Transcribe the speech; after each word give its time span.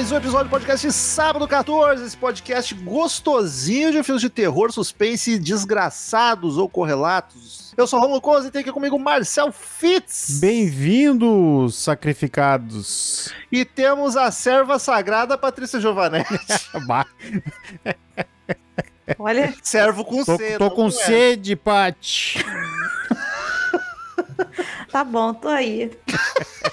Mais 0.00 0.12
um 0.12 0.16
episódio 0.16 0.46
do 0.46 0.50
podcast 0.50 0.90
Sábado 0.92 1.46
14, 1.46 2.06
esse 2.06 2.16
podcast 2.16 2.74
gostosinho 2.74 3.92
de 3.92 4.02
filmes 4.02 4.22
de 4.22 4.30
terror, 4.30 4.72
suspense 4.72 5.38
desgraçados 5.38 6.56
ou 6.56 6.70
correlatos. 6.70 7.74
Eu 7.76 7.86
sou 7.86 7.98
o 7.98 8.02
Romulo 8.02 8.22
Coza 8.22 8.48
e 8.48 8.50
tem 8.50 8.62
aqui 8.62 8.72
comigo 8.72 8.98
Marcel 8.98 9.52
Fitz. 9.52 10.40
Bem-vindos, 10.40 11.74
sacrificados. 11.74 13.30
E 13.52 13.62
temos 13.62 14.16
a 14.16 14.30
serva 14.30 14.78
sagrada 14.78 15.36
Patrícia 15.36 15.78
Giovanetti. 15.78 16.32
Olha, 19.18 19.54
Servo 19.62 20.02
com 20.02 20.24
tô, 20.24 20.38
C. 20.38 20.56
tô 20.56 20.70
com 20.70 20.86
é. 20.86 20.92
sede, 20.92 21.56
Paty. 21.56 22.42
tá 24.90 25.04
bom, 25.04 25.34
tô 25.34 25.48
aí. 25.48 25.90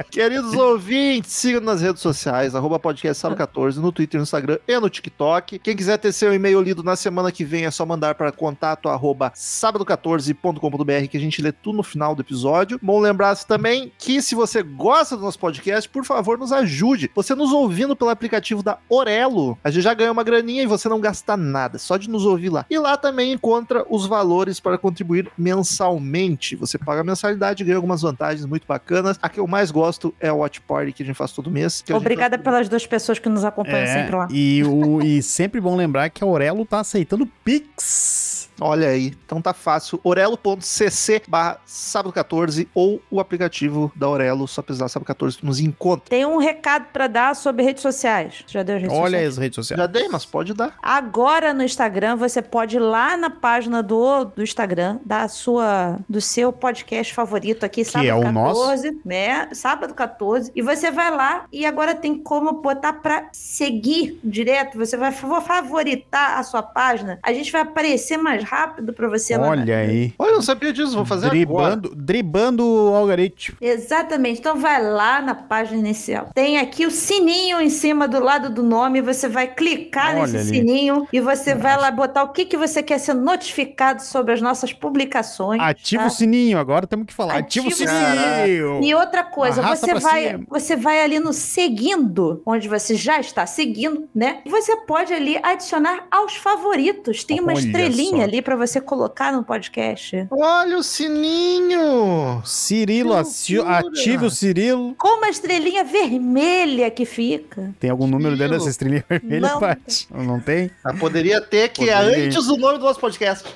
Queridos 0.10 0.54
ouvintes, 0.54 1.32
sigam 1.32 1.60
nas 1.60 1.80
redes 1.80 2.00
sociais, 2.00 2.54
arroba 2.54 2.78
podcast 2.78 3.20
sábado 3.20 3.38
14, 3.38 3.80
no 3.80 3.92
Twitter, 3.92 4.18
no 4.18 4.22
Instagram 4.22 4.58
e 4.66 4.78
no 4.78 4.88
TikTok. 4.88 5.58
Quem 5.58 5.76
quiser 5.76 5.98
ter 5.98 6.12
seu 6.12 6.32
e-mail 6.32 6.60
lido 6.60 6.82
na 6.82 6.96
semana 6.96 7.30
que 7.30 7.44
vem, 7.44 7.66
é 7.66 7.70
só 7.70 7.84
mandar 7.84 8.14
para 8.14 8.32
contato 8.32 8.88
arroba 8.88 9.30
sábado14.com.br 9.34 11.08
que 11.10 11.16
a 11.16 11.20
gente 11.20 11.42
lê 11.42 11.52
tudo 11.52 11.78
no 11.78 11.82
final 11.82 12.14
do 12.14 12.22
episódio. 12.22 12.78
Bom 12.82 13.00
lembrar 13.00 13.36
também 13.44 13.92
que 13.98 14.22
se 14.22 14.34
você 14.34 14.62
gosta 14.62 15.16
do 15.16 15.22
nosso 15.22 15.38
podcast, 15.38 15.88
por 15.88 16.04
favor, 16.04 16.38
nos 16.38 16.52
ajude. 16.52 17.10
Você 17.14 17.34
nos 17.34 17.52
ouvindo 17.52 17.94
pelo 17.94 18.10
aplicativo 18.10 18.62
da 18.62 18.78
Orelo, 18.88 19.58
a 19.62 19.70
gente 19.70 19.82
já 19.82 19.94
ganhou 19.94 20.12
uma 20.12 20.24
graninha 20.24 20.62
e 20.62 20.66
você 20.66 20.88
não 20.88 21.00
gasta 21.00 21.36
nada, 21.36 21.78
só 21.78 21.96
de 21.96 22.08
nos 22.08 22.24
ouvir 22.24 22.48
lá. 22.48 22.66
E 22.70 22.78
lá 22.78 22.96
também 22.96 23.32
encontra 23.32 23.84
os 23.88 24.06
valores 24.06 24.60
para 24.60 24.78
contribuir 24.78 25.30
mensalmente. 25.36 26.56
Você 26.56 26.78
paga 26.78 27.04
mensalidade 27.04 27.62
e 27.62 27.66
ganha 27.66 27.76
algumas 27.76 28.02
vantagens 28.02 28.46
muito 28.46 28.66
bacanas. 28.66 29.18
A 29.22 29.28
que 29.28 29.40
eu 29.40 29.46
mais 29.46 29.70
gosto 29.70 29.89
é 30.20 30.28
a 30.28 30.34
Watch 30.34 30.60
Party 30.60 30.92
que 30.92 31.02
a 31.02 31.06
gente 31.06 31.16
faz 31.16 31.32
todo 31.32 31.50
mês. 31.50 31.82
Obrigada 31.92 32.36
faz- 32.36 32.44
pelas 32.44 32.68
duas 32.68 32.86
pessoas 32.86 33.18
que 33.18 33.28
nos 33.28 33.44
acompanham 33.44 33.78
É, 33.78 33.86
sempre 33.86 34.16
lá. 34.16 34.28
e, 34.30 34.62
o, 34.64 35.02
e 35.02 35.22
sempre 35.22 35.60
bom 35.60 35.74
lembrar 35.76 36.10
que 36.10 36.22
a 36.22 36.26
Aurelo 36.26 36.64
tá 36.66 36.80
aceitando 36.80 37.26
Pix. 37.44 38.49
Olha 38.60 38.88
aí, 38.88 39.14
então 39.24 39.40
tá 39.40 39.52
fácil. 39.54 39.98
orelo.cc 40.04 41.22
barra 41.28 41.58
sábado 41.64 42.12
14 42.12 42.68
ou 42.74 43.00
o 43.10 43.20
aplicativo 43.20 43.90
da 43.94 44.08
Orelo, 44.08 44.46
só 44.46 44.62
pesquisar 44.62 44.88
sábado 44.88 45.06
14 45.06 45.38
que 45.38 45.46
nos 45.46 45.60
encontra. 45.60 46.08
Tem 46.08 46.24
um 46.26 46.38
recado 46.38 46.86
pra 46.92 47.06
dar 47.06 47.34
sobre 47.34 47.62
redes 47.64 47.82
sociais. 47.82 48.44
Já 48.46 48.62
deu 48.62 48.76
as 48.76 48.82
redes 48.82 48.96
Olha 48.96 49.02
sociais? 49.10 49.28
as 49.28 49.38
redes 49.38 49.54
sociais. 49.56 49.80
Já 49.80 49.86
dei, 49.86 50.08
mas 50.08 50.24
pode 50.24 50.54
dar. 50.54 50.74
Agora 50.82 51.52
no 51.54 51.62
Instagram, 51.62 52.16
você 52.16 52.42
pode 52.42 52.76
ir 52.76 52.80
lá 52.80 53.16
na 53.16 53.30
página 53.30 53.82
do, 53.82 54.24
do 54.24 54.42
Instagram, 54.42 54.98
da 55.04 55.28
sua, 55.28 55.98
do 56.08 56.20
seu 56.20 56.52
podcast 56.52 57.12
favorito 57.14 57.64
aqui, 57.64 57.84
sábado 57.84 58.08
é 58.08 58.14
o 58.14 58.22
14, 58.22 59.00
né? 59.04 59.48
Sábado 59.54 59.94
14. 59.94 60.50
E 60.54 60.62
você 60.62 60.90
vai 60.90 61.10
lá 61.10 61.44
e 61.52 61.64
agora 61.64 61.94
tem 61.94 62.16
como 62.16 62.60
botar 62.60 62.94
pra 62.94 63.28
seguir 63.32 64.18
direto. 64.22 64.76
Você 64.78 64.96
vai 64.96 65.12
fa- 65.12 65.40
favoritar 65.40 66.38
a 66.38 66.42
sua 66.42 66.62
página. 66.62 67.18
A 67.22 67.32
gente 67.32 67.50
vai 67.52 67.62
aparecer 67.62 68.16
mais 68.16 68.42
rápido 68.50 68.92
pra 68.92 69.08
você 69.08 69.36
lá. 69.36 69.48
Olha 69.48 69.78
aí. 69.78 70.12
Olha, 70.18 70.30
eu 70.30 70.34
não 70.34 70.42
sabia 70.42 70.72
disso, 70.72 70.96
vou 70.96 71.04
fazer 71.04 71.26
agora. 71.26 71.76
Dribando, 71.76 71.94
dribando 71.94 72.64
o 72.64 72.94
algoritmo. 72.96 73.56
Exatamente. 73.60 74.40
Então 74.40 74.58
vai 74.58 74.82
lá 74.82 75.22
na 75.22 75.36
página 75.36 75.78
inicial. 75.78 76.30
Tem 76.34 76.58
aqui 76.58 76.84
o 76.84 76.90
sininho 76.90 77.60
em 77.60 77.70
cima 77.70 78.08
do 78.08 78.18
lado 78.18 78.50
do 78.50 78.62
nome. 78.62 79.00
Você 79.00 79.28
vai 79.28 79.46
clicar 79.46 80.16
Olha 80.16 80.22
nesse 80.22 80.36
ali. 80.36 80.58
sininho 80.58 81.06
e 81.12 81.20
você 81.20 81.54
vai 81.54 81.76
lá 81.76 81.92
botar 81.92 82.24
o 82.24 82.30
que, 82.30 82.44
que 82.44 82.56
você 82.56 82.82
quer 82.82 82.98
ser 82.98 83.14
notificado 83.14 84.02
sobre 84.02 84.32
as 84.32 84.40
nossas 84.40 84.72
publicações. 84.72 85.60
Ativa 85.60 86.02
tá? 86.02 86.08
o 86.08 86.10
sininho, 86.10 86.58
agora 86.58 86.86
temos 86.86 87.06
que 87.06 87.12
falar. 87.12 87.36
Ativa, 87.36 87.66
o 87.66 87.70
o 87.70 87.72
sininho. 87.72 88.80
E 88.82 88.92
outra 88.94 89.22
coisa, 89.22 89.60
Arrasta 89.60 89.86
você 89.86 89.94
vai, 90.00 90.28
cima. 90.30 90.44
você 90.48 90.76
vai 90.76 91.02
ali 91.02 91.20
no 91.20 91.32
seguindo, 91.32 92.42
onde 92.44 92.68
você 92.68 92.96
já 92.96 93.20
está 93.20 93.46
seguindo, 93.46 94.08
né? 94.12 94.40
E 94.44 94.50
você 94.50 94.76
pode 94.78 95.12
ali 95.12 95.38
adicionar 95.40 96.06
aos 96.10 96.34
favoritos. 96.34 97.22
Tem 97.22 97.38
uma 97.38 97.52
Olha 97.52 97.60
estrelinha 97.60 98.18
só. 98.18 98.22
ali 98.22 98.39
para 98.42 98.56
você 98.56 98.80
colocar 98.80 99.32
no 99.32 99.42
podcast. 99.44 100.26
Olha 100.30 100.78
o 100.78 100.82
sininho! 100.82 102.42
Cirilo, 102.44 103.14
ative 103.14 104.26
o 104.26 104.30
Cirilo. 104.30 104.94
Com 104.96 105.18
uma 105.18 105.28
estrelinha 105.28 105.84
vermelha 105.84 106.90
que 106.90 107.04
fica. 107.04 107.72
Tem 107.78 107.90
algum 107.90 108.06
número 108.06 108.36
dentro 108.36 108.58
dessa 108.58 108.70
estrelinha 108.70 109.04
vermelha, 109.08 109.48
Não. 109.48 109.60
Paty? 109.60 110.08
Não 110.10 110.40
tem? 110.40 110.70
Ah, 110.84 110.92
poderia 110.94 111.40
ter, 111.40 111.68
que 111.68 111.88
é 111.88 111.96
Poderia. 111.96 112.26
antes 112.26 112.46
do 112.46 112.56
nome 112.56 112.78
do 112.78 112.84
nosso 112.84 113.00
podcast. 113.00 113.46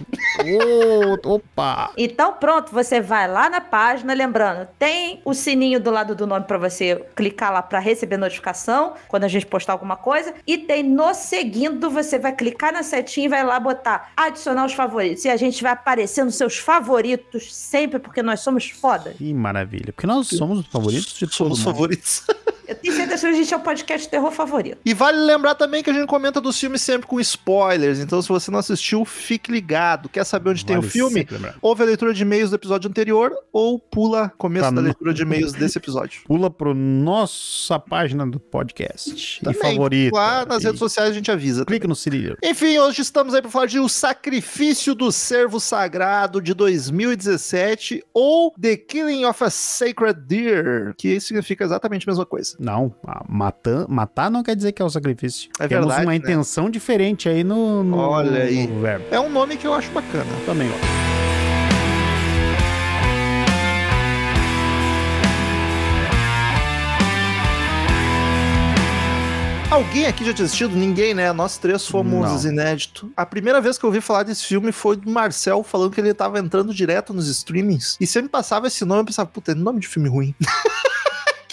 Ô, 1.24 1.34
opa! 1.34 1.90
Então, 1.96 2.32
pronto, 2.34 2.72
você 2.72 3.00
vai 3.00 3.28
lá 3.28 3.48
na 3.48 3.60
página, 3.60 4.12
lembrando, 4.12 4.68
tem 4.78 5.20
o 5.24 5.32
sininho 5.34 5.80
do 5.80 5.90
lado 5.90 6.14
do 6.14 6.26
nome 6.26 6.44
para 6.44 6.58
você 6.58 7.04
clicar 7.14 7.52
lá 7.52 7.62
para 7.62 7.78
receber 7.78 8.16
notificação 8.16 8.94
quando 9.08 9.24
a 9.24 9.28
gente 9.28 9.46
postar 9.46 9.72
alguma 9.72 9.96
coisa, 9.96 10.34
e 10.46 10.58
tem 10.58 10.82
no 10.82 11.14
seguindo, 11.14 11.90
você 11.90 12.18
vai 12.18 12.32
clicar 12.32 12.72
na 12.72 12.82
setinha 12.82 13.26
e 13.26 13.28
vai 13.28 13.44
lá 13.44 13.58
botar 13.60 14.10
adicionar 14.16 14.63
os 14.64 14.72
favoritos, 14.72 15.25
e 15.25 15.28
a 15.28 15.36
gente 15.36 15.62
vai 15.62 15.72
aparecer 15.72 16.25
nos 16.25 16.34
seus 16.36 16.56
favoritos 16.58 17.54
sempre, 17.54 17.98
porque 17.98 18.22
nós 18.22 18.41
somos 18.41 18.69
foda. 18.70 19.10
Que 19.16 19.32
maravilha. 19.34 19.92
Porque 19.92 20.06
nós 20.06 20.28
somos 20.28 20.60
os 20.60 20.66
favoritos 20.66 21.12
de 21.14 21.20
todo 21.26 21.32
Somos 21.34 21.58
mundo. 21.58 21.64
favoritos. 21.64 22.22
Eu 22.66 22.75
tenho 22.75 22.94
certeza 22.94 23.20
que 23.28 23.34
a 23.34 23.36
gente 23.36 23.52
é 23.54 23.56
o 23.56 23.60
podcast 23.60 24.08
terror 24.08 24.30
favorito. 24.30 24.78
E 24.84 24.94
vale 24.94 25.19
lembrar 25.19 25.54
também 25.54 25.82
que 25.82 25.91
a 25.91 25.92
gente 25.92 26.06
comenta 26.06 26.41
dos 26.41 26.58
filmes 26.58 26.82
sempre 26.82 27.06
com 27.06 27.20
spoilers. 27.20 27.98
Então, 27.98 28.20
se 28.22 28.28
você 28.28 28.50
não 28.50 28.58
assistiu, 28.58 29.04
fique 29.04 29.50
ligado. 29.52 30.08
Quer 30.08 30.25
saber 30.25 30.50
onde 30.50 30.64
tem 30.64 30.76
o 30.76 30.80
Vale 30.80 30.91
filme? 30.92 31.26
Ouve 31.60 31.82
a 31.82 31.86
leitura 31.86 32.12
de 32.14 32.22
e-mails 32.22 32.50
do 32.50 32.56
episódio 32.56 32.88
anterior 32.88 33.32
ou 33.52 33.78
pula 33.78 34.32
começo 34.38 34.64
Tá 34.64 34.70
da 34.70 34.76
no- 34.80 34.86
leitura 34.86 35.12
de 35.14 35.22
e-mails 35.22 35.52
desse 35.52 35.78
episódio. 35.78 36.22
Pula 36.26 36.50
pro 36.50 36.75
nossa 36.75 37.78
página 37.78 38.26
do 38.26 38.41
podcast. 38.41 39.41
Também, 39.42 39.58
e 39.58 39.62
favorito. 39.62 40.14
Lá 40.14 40.44
nas 40.46 40.62
E 40.62 40.66
redes 40.66 40.78
sociais 40.78 41.10
a 41.10 41.12
gente 41.14 41.31
avisa. 41.31 41.64
Clica 41.64 41.86
no 41.86 41.94
Cirilo. 41.94 42.36
Enfim, 42.42 42.78
hoje 42.78 43.02
estamos 43.02 43.34
aí 43.34 43.42
para 43.42 43.50
falar 43.50 43.66
de 43.66 43.78
O 43.78 43.88
Sacrifício 43.88 44.94
do 44.94 45.12
Servo 45.12 45.60
Sagrado 45.60 46.41
de 46.41 46.54
2017 46.54 48.02
ou 48.12 48.52
The 48.60 48.76
Killing 48.76 49.25
of 49.25 49.42
a 49.44 49.50
Sacred 49.50 50.20
Deer, 50.26 50.94
que 50.96 51.20
significa 51.20 51.64
exatamente 51.64 52.08
a 52.08 52.10
mesma 52.12 52.26
coisa. 52.26 52.53
Não, 52.59 52.94
a 53.06 53.25
matan- 53.28 53.87
matar 53.88 54.31
não 54.31 54.42
quer 54.42 54.54
dizer 54.56 54.72
que 54.72 54.81
é 54.81 54.84
o 54.84 54.91
sacrifício. 54.91 55.50
É 55.59 55.66
Temos 55.69 55.87
verdade, 55.87 56.06
uma 56.06 56.12
né? 56.12 56.16
intenção 56.16 56.69
diferente 56.70 57.28
aí 57.28 57.42
no, 57.44 57.82
no, 57.84 57.97
Olha 57.97 58.42
aí. 58.42 58.66
no 58.66 58.81
verbo. 58.81 59.04
É 59.10 59.20
um 59.20 59.31
nome 59.31 59.56
que 59.56 59.66
eu 59.66 59.75
acho 59.75 59.91
bacana. 59.92 60.26
Também, 60.47 60.69
ó. 60.70 61.04
Alguém 69.70 70.06
aqui 70.06 70.25
já 70.25 70.32
tinha 70.32 70.44
assistido? 70.47 70.76
Ninguém, 70.76 71.14
né? 71.14 71.32
Nós 71.32 71.58
três 71.58 71.84
fomos 71.88 72.44
Não. 72.44 72.50
inédito. 72.52 73.11
A 73.17 73.26
primeira 73.26 73.61
vez 73.61 73.76
que 73.76 73.84
eu 73.84 73.88
ouvi 73.88 74.00
falar 74.00 74.23
desse 74.23 74.44
filme 74.44 74.70
foi 74.70 74.94
do 74.96 75.11
Marcel 75.11 75.64
falando 75.64 75.90
que 75.93 76.00
ele 76.00 76.14
tava 76.14 76.38
entrando 76.38 76.73
direto 76.73 77.12
nos 77.12 77.26
streamings. 77.28 77.96
E 78.00 78.06
sempre 78.06 78.28
passava 78.28 78.69
esse 78.69 78.84
nome, 78.84 79.00
eu 79.00 79.05
pensava, 79.06 79.28
puta, 79.28 79.50
é 79.50 79.55
nome 79.55 79.81
de 79.81 79.88
filme 79.88 80.08
ruim. 80.08 80.32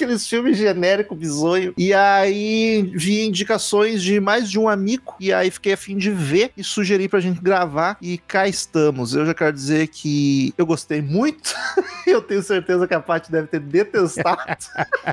Aqueles 0.02 0.28
filmes 0.28 0.58
genéricos, 0.58 1.16
bizonho. 1.16 1.76
E 1.78 1.94
aí 1.94 2.92
vi 2.96 3.24
indicações 3.24 4.02
de 4.02 4.20
mais 4.20 4.50
de 4.50 4.58
um 4.58 4.68
amigo. 4.68 5.16
E 5.20 5.32
aí 5.32 5.52
fiquei 5.52 5.74
a 5.74 5.78
fim 5.78 5.96
de 5.96 6.10
ver 6.10 6.52
e 6.58 6.64
sugeri 6.64 7.08
pra 7.08 7.20
gente 7.20 7.40
gravar. 7.40 7.98
E 8.02 8.18
cá 8.18 8.48
estamos. 8.48 9.14
Eu 9.14 9.28
já 9.28 9.34
quero 9.36 9.54
dizer 9.54 9.90
que 9.90 10.56
eu 10.58 10.66
gostei 10.66 11.04
muito. 11.04 11.54
eu 12.08 12.20
tenho 12.20 12.42
certeza 12.42 12.88
que 12.88 12.96
a 12.96 13.00
Paty 13.00 13.32
deve 13.32 13.48
ter 13.48 13.60
detestado. 13.60 14.42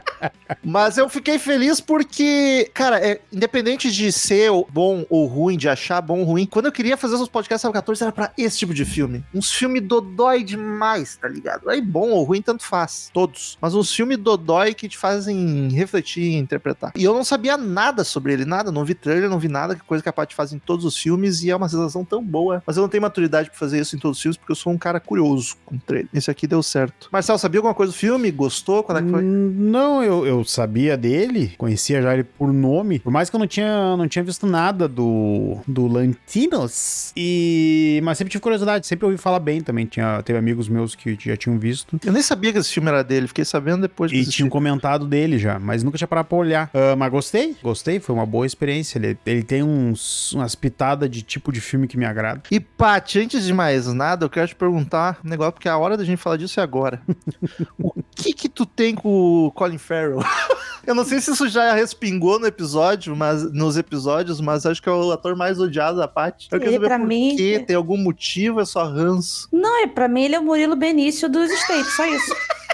Mas 0.64 0.96
eu 0.96 1.06
fiquei 1.10 1.38
feliz 1.38 1.82
porque, 1.82 2.70
cara, 2.72 2.98
é, 2.98 3.20
independente 3.30 3.90
de 3.90 4.10
ser 4.10 4.50
bom 4.70 5.04
ou 5.10 5.26
ruim, 5.26 5.58
de 5.58 5.68
achar 5.68 6.00
bom 6.00 6.20
ou 6.20 6.24
ruim, 6.24 6.46
quando 6.46 6.64
eu 6.64 6.72
queria 6.72 6.96
fazer 6.96 7.16
os 7.16 7.28
podcasts 7.28 7.60
Sábado 7.60 7.74
14 7.74 8.02
era 8.04 8.12
pra 8.12 8.32
esse 8.38 8.56
tipo 8.56 8.72
de 8.72 8.86
filme. 8.86 9.22
Uns 9.34 9.52
filmes 9.52 9.82
dodói 9.82 10.42
demais, 10.42 11.16
tá 11.16 11.28
ligado? 11.28 11.68
Aí 11.68 11.82
bom 11.82 12.08
ou 12.08 12.24
ruim, 12.24 12.40
tanto 12.40 12.64
faz. 12.64 13.10
Todos. 13.12 13.58
Mas 13.60 13.74
uns 13.74 13.92
filmes 13.92 14.16
dodói 14.16 14.74
que 14.78 14.88
te 14.88 14.96
fazem 14.96 15.68
refletir 15.72 16.22
e 16.22 16.36
interpretar. 16.36 16.92
E 16.96 17.04
eu 17.04 17.12
não 17.14 17.24
sabia 17.24 17.56
nada 17.56 18.04
sobre 18.04 18.32
ele, 18.32 18.44
nada, 18.44 18.70
não 18.72 18.84
vi 18.84 18.94
trailer, 18.94 19.28
não 19.28 19.38
vi 19.38 19.48
nada, 19.48 19.74
que 19.74 19.82
coisa 19.82 20.02
que 20.02 20.08
a 20.08 20.12
Paty 20.12 20.34
faz 20.34 20.52
em 20.52 20.58
todos 20.58 20.84
os 20.84 20.96
filmes 20.96 21.42
e 21.42 21.50
é 21.50 21.56
uma 21.56 21.68
sensação 21.68 22.04
tão 22.04 22.22
boa. 22.22 22.62
Mas 22.66 22.76
eu 22.76 22.82
não 22.82 22.88
tenho 22.88 23.02
maturidade 23.02 23.50
pra 23.50 23.58
fazer 23.58 23.80
isso 23.80 23.96
em 23.96 23.98
todos 23.98 24.18
os 24.18 24.22
filmes 24.22 24.36
porque 24.36 24.52
eu 24.52 24.56
sou 24.56 24.72
um 24.72 24.78
cara 24.78 25.00
curioso 25.00 25.56
com 25.64 25.76
trailer. 25.78 26.08
Esse 26.14 26.30
aqui 26.30 26.46
deu 26.46 26.62
certo. 26.62 27.08
Marcelo, 27.12 27.38
sabia 27.38 27.58
alguma 27.58 27.74
coisa 27.74 27.92
do 27.92 27.96
filme? 27.96 28.30
Gostou? 28.30 28.82
Quando 28.82 28.98
é 28.98 29.02
que 29.02 29.10
foi? 29.10 29.24
Hum, 29.24 29.54
Não, 29.58 30.02
eu, 30.02 30.26
eu 30.26 30.44
sabia 30.44 30.96
dele, 30.96 31.54
conhecia 31.58 32.00
já 32.00 32.14
ele 32.14 32.24
por 32.24 32.52
nome, 32.52 32.98
por 32.98 33.12
mais 33.12 33.28
que 33.28 33.36
eu 33.36 33.40
não 33.40 33.46
tinha, 33.46 33.96
não 33.96 34.08
tinha 34.08 34.22
visto 34.24 34.46
nada 34.46 34.86
do, 34.88 35.58
do 35.66 35.86
Lantinos, 35.86 37.12
e, 37.16 38.00
mas 38.04 38.18
sempre 38.18 38.30
tive 38.30 38.42
curiosidade, 38.42 38.86
sempre 38.86 39.06
ouvi 39.06 39.16
falar 39.18 39.40
bem 39.40 39.60
também, 39.60 39.86
tinha, 39.86 40.22
teve 40.22 40.38
amigos 40.38 40.68
meus 40.68 40.94
que 40.94 41.16
já 41.20 41.36
tinham 41.36 41.58
visto, 41.58 41.98
Eu 42.04 42.12
nem 42.12 42.22
sabia 42.22 42.52
que 42.52 42.58
esse 42.58 42.72
filme 42.72 42.88
era 42.88 43.02
dele, 43.02 43.26
fiquei 43.26 43.44
sabendo 43.44 43.82
depois 43.82 44.10
de 44.10 44.18
e 44.18 44.26
tinham 44.26 44.48
comentado 44.58 45.06
dele 45.06 45.38
já, 45.38 45.58
mas 45.58 45.82
nunca 45.82 45.96
tinha 45.96 46.08
parado 46.08 46.28
pra 46.28 46.38
olhar. 46.38 46.70
Ah, 46.74 46.96
mas 46.96 47.10
gostei, 47.10 47.56
gostei, 47.62 48.00
foi 48.00 48.14
uma 48.14 48.26
boa 48.26 48.44
experiência, 48.46 48.98
ele, 48.98 49.16
ele 49.24 49.42
tem 49.42 49.62
uns, 49.62 50.32
umas 50.32 50.54
pitadas 50.54 51.08
de 51.10 51.22
tipo 51.22 51.52
de 51.52 51.60
filme 51.60 51.86
que 51.86 51.96
me 51.96 52.04
agrada. 52.04 52.42
E, 52.50 52.58
Paty, 52.60 53.20
antes 53.20 53.44
de 53.44 53.52
mais 53.54 53.86
nada, 53.92 54.24
eu 54.24 54.30
quero 54.30 54.48
te 54.48 54.54
perguntar 54.56 55.18
um 55.24 55.28
negócio, 55.28 55.52
porque 55.52 55.68
a 55.68 55.78
hora 55.78 55.96
da 55.96 56.04
gente 56.04 56.18
falar 56.18 56.36
disso 56.36 56.58
é 56.60 56.62
agora. 56.62 57.00
o 57.78 57.92
que 58.14 58.32
que 58.32 58.48
tu 58.48 58.66
tem 58.66 58.94
com 58.94 59.46
o 59.46 59.50
Colin 59.52 59.78
Farrell? 59.78 60.18
eu 60.86 60.94
não 60.94 61.04
sei 61.04 61.20
se 61.20 61.30
isso 61.30 61.48
já 61.48 61.72
respingou 61.74 62.38
no 62.38 62.46
episódio, 62.46 63.14
mas 63.14 63.50
nos 63.52 63.76
episódios, 63.76 64.40
mas 64.40 64.66
acho 64.66 64.82
que 64.82 64.88
é 64.88 64.92
o 64.92 65.12
ator 65.12 65.36
mais 65.36 65.60
odiado 65.60 65.98
da 65.98 66.08
Paty. 66.08 66.48
Eu 66.50 66.58
quero 66.58 66.72
Ele, 66.72 66.80
saber 66.84 66.98
por 66.98 67.06
mim- 67.06 67.36
quê, 67.36 67.62
tem 67.66 67.76
algum 67.76 67.96
motivo, 67.96 68.60
é 68.60 68.64
só 68.64 68.84
ranço. 68.84 69.48
Não, 69.52 69.82
é 69.82 69.86
pra 69.86 70.08
mim 70.08 70.24
ele 70.24 70.34
é 70.34 70.40
o 70.40 70.44
Murilo 70.44 70.76
Benício 70.76 71.28
dos 71.28 71.50
States, 71.50 71.94
só 71.94 72.06
isso. 72.06 72.34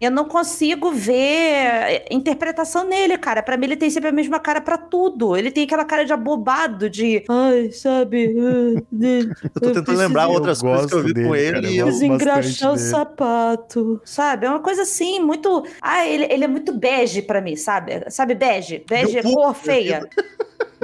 Eu 0.00 0.10
não 0.10 0.24
consigo 0.26 0.90
ver 0.92 2.04
interpretação 2.10 2.86
nele, 2.86 3.16
cara. 3.16 3.42
Pra 3.42 3.56
mim 3.56 3.66
ele 3.66 3.76
tem 3.76 3.88
sempre 3.90 4.08
a 4.10 4.12
mesma 4.12 4.38
cara 4.38 4.60
pra 4.60 4.76
tudo. 4.76 5.36
Ele 5.36 5.50
tem 5.50 5.64
aquela 5.64 5.84
cara 5.84 6.04
de 6.04 6.12
abobado, 6.12 6.88
de... 6.90 7.24
Ai, 7.28 7.70
sabe... 7.72 8.36
ah, 8.38 8.82
de- 8.92 9.20
Eu 9.20 9.28
tô 9.28 9.34
Eu 9.44 9.50
tentando 9.60 9.84
preciso- 9.84 9.98
lembrar 10.06 10.24
Eu 10.24 10.30
outras 10.30 10.60
coisas 10.60 10.86
que 10.86 10.94
eu 10.94 11.02
vi 11.02 11.12
gosto 11.14 11.26
com 11.26 11.32
dele, 11.32 11.46
ele 11.46 11.52
cara, 11.54 11.66
eu 11.66 11.76
eu... 11.78 11.86
Desengraxar 11.86 12.72
o 12.72 12.76
dele. 12.76 12.88
sapato, 12.88 14.00
sabe? 14.04 14.46
É 14.46 14.50
uma 14.50 14.60
coisa 14.60 14.82
assim, 14.82 15.20
muito. 15.20 15.64
Ah, 15.80 16.06
ele, 16.06 16.24
ele 16.30 16.44
é 16.44 16.48
muito 16.48 16.72
bege 16.72 17.22
pra 17.22 17.40
mim, 17.40 17.56
sabe? 17.56 18.04
Sabe, 18.10 18.34
bege? 18.34 18.84
Bege 18.88 19.18
é 19.18 19.22
cor 19.22 19.54
feia. 19.54 20.00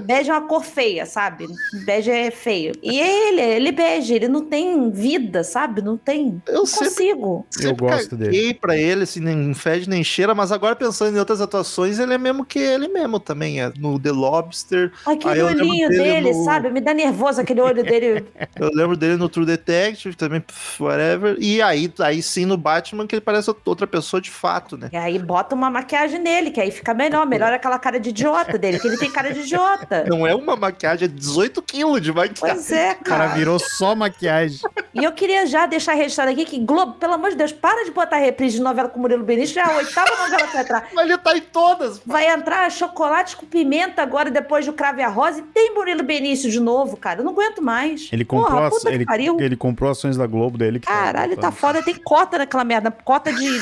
Bege 0.03 0.31
é 0.31 0.33
uma 0.33 0.49
cor 0.49 0.65
feia, 0.65 1.05
sabe? 1.05 1.47
Bege 1.85 2.11
é 2.11 2.31
feio. 2.31 2.73
E 2.83 2.99
ele, 2.99 3.41
ele 3.43 3.73
bege, 3.73 4.15
ele 4.15 4.27
não 4.27 4.43
tem 4.45 4.91
vida, 4.91 5.45
sabe? 5.45 5.83
Não 5.83 5.99
tem. 5.99 6.43
Eu 6.47 6.55
não 6.61 6.67
sempre- 6.67 6.89
consigo. 6.89 7.47
Sempre 7.51 7.87
gosto 7.87 8.17
dele. 8.17 8.55
pra 8.55 8.75
ele, 8.77 9.03
assim, 9.03 9.21
nem 9.21 9.53
fede 9.53 9.89
nem 9.89 10.03
cheira, 10.03 10.35
mas 10.35 10.51
agora 10.51 10.75
pensando 10.75 11.15
em 11.15 11.19
outras 11.19 11.41
atuações, 11.43 11.99
ele 11.99 12.15
é 12.15 12.19
mesmo 12.19 12.45
que 12.45 12.59
ele 12.59 12.89
mesmo 12.89 13.21
também. 13.21 13.61
É 13.61 13.71
no 13.79 13.99
The 13.99 14.11
Lobster, 14.13 14.93
Aquele 15.05 15.41
eu 15.41 15.47
olhinho 15.47 15.89
dele 15.91 16.03
dele, 16.03 16.33
no- 16.33 16.45
sabe? 16.45 16.71
Me 16.71 16.81
dá 16.81 16.95
nervoso 16.95 17.41
aquele 17.43 17.61
olho 17.61 17.83
dele. 17.85 18.25
eu 18.59 18.71
lembro 18.73 18.97
dele 18.97 19.17
no 19.17 19.29
True 19.29 19.45
Detective, 19.45 20.17
também, 20.17 20.41
pff, 20.41 20.83
whatever. 20.83 21.37
E 21.39 21.61
aí, 21.61 21.93
aí 22.01 22.23
sim 22.23 22.47
no 22.47 22.57
Batman, 22.57 23.07
que 23.07 23.15
ele 23.17 23.21
parece 23.21 23.55
outra 23.65 23.87
pessoa 23.87 24.21
de 24.23 24.31
fato, 24.31 24.77
né? 24.77 24.89
E 24.91 24.97
aí 24.97 25.19
bota 25.19 25.55
uma 25.55 25.69
maquiagem 25.71 26.19
nele, 26.19 26.51
que 26.51 26.61
aí 26.61 26.71
fica 26.71 26.95
melhor. 26.95 27.27
Melhor 27.27 27.53
aquela 27.53 27.79
cara 27.79 28.01
de 28.01 28.09
idiota 28.09 28.57
dele, 28.59 28.79
que 28.79 28.89
ele 28.89 28.97
tem 28.97 29.11
cara 29.11 29.33
de 29.33 29.41
idiota. 29.41 29.62
Não 30.09 30.27
é 30.27 30.35
uma 30.35 30.57
maquiagem, 30.57 31.07
é 31.07 31.09
18 31.09 31.63
quilos 31.63 32.01
de 32.01 32.13
maquiagem. 32.13 32.37
Pois 32.57 32.73
é, 32.73 32.93
O 32.93 33.05
cara 33.05 33.25
cara. 33.27 33.35
virou 33.39 33.59
só 33.59 33.95
maquiagem. 33.95 34.61
E 34.95 35.03
eu 35.05 35.13
queria 35.13 35.47
já 35.47 35.67
deixar 35.67 35.95
registrado 35.95 36.31
aqui 36.31 36.45
que 36.45 36.59
Globo, 36.59 36.95
pelo 36.95 37.15
amor 37.15 37.31
de 37.31 37.37
Deus, 37.37 37.53
para 37.53 37.85
de 37.85 37.91
botar 37.91 38.17
reprise 38.17 38.57
de 38.57 38.63
novela 38.63 38.89
com 38.89 39.01
Murilo 39.01 39.25
Benício, 39.25 39.55
já 39.55 39.63
é 39.63 39.65
a 39.75 39.77
oitava 39.79 40.11
novela 40.17 40.47
que 40.47 40.53
vai 40.53 40.63
entrar. 40.63 40.89
Mas 40.93 41.05
ele 41.09 41.19
tá 41.19 41.37
em 41.37 41.41
todas. 41.41 42.01
Vai 42.05 42.27
entrar 42.29 42.71
chocolate 42.71 43.37
com 43.37 43.47
pimenta 43.47 44.03
agora, 44.03 44.31
depois 44.31 44.67
do 44.67 44.73
Crave 44.73 45.03
a 45.03 45.09
Rosa, 45.09 45.41
e 45.41 45.43
tem 45.43 45.75
Murilo 45.75 46.03
Benício 46.03 46.51
de 46.51 46.61
novo, 46.61 46.97
cara. 46.97 47.21
Eu 47.21 47.25
não 47.25 47.33
aguento 47.33 47.63
mais. 47.63 48.09
Ele 48.13 48.25
comprou, 48.25 48.69
Porra, 48.71 48.81
que 48.81 48.89
ele, 48.89 49.05
pariu. 49.05 49.41
ele 49.41 49.57
comprou 49.57 49.91
ações 49.91 50.17
da 50.17 50.27
Globo 50.27 50.59
dele. 50.59 50.79
que 50.81 50.87
tá 50.87 50.93
Caralho, 50.93 51.37
tá 51.37 51.51
botando. 51.51 51.53
foda. 51.55 51.83
Tem 51.83 51.95
cota 51.95 52.39
naquela 52.39 52.65
merda. 52.65 52.91
Cota 52.91 53.33
de 53.33 53.61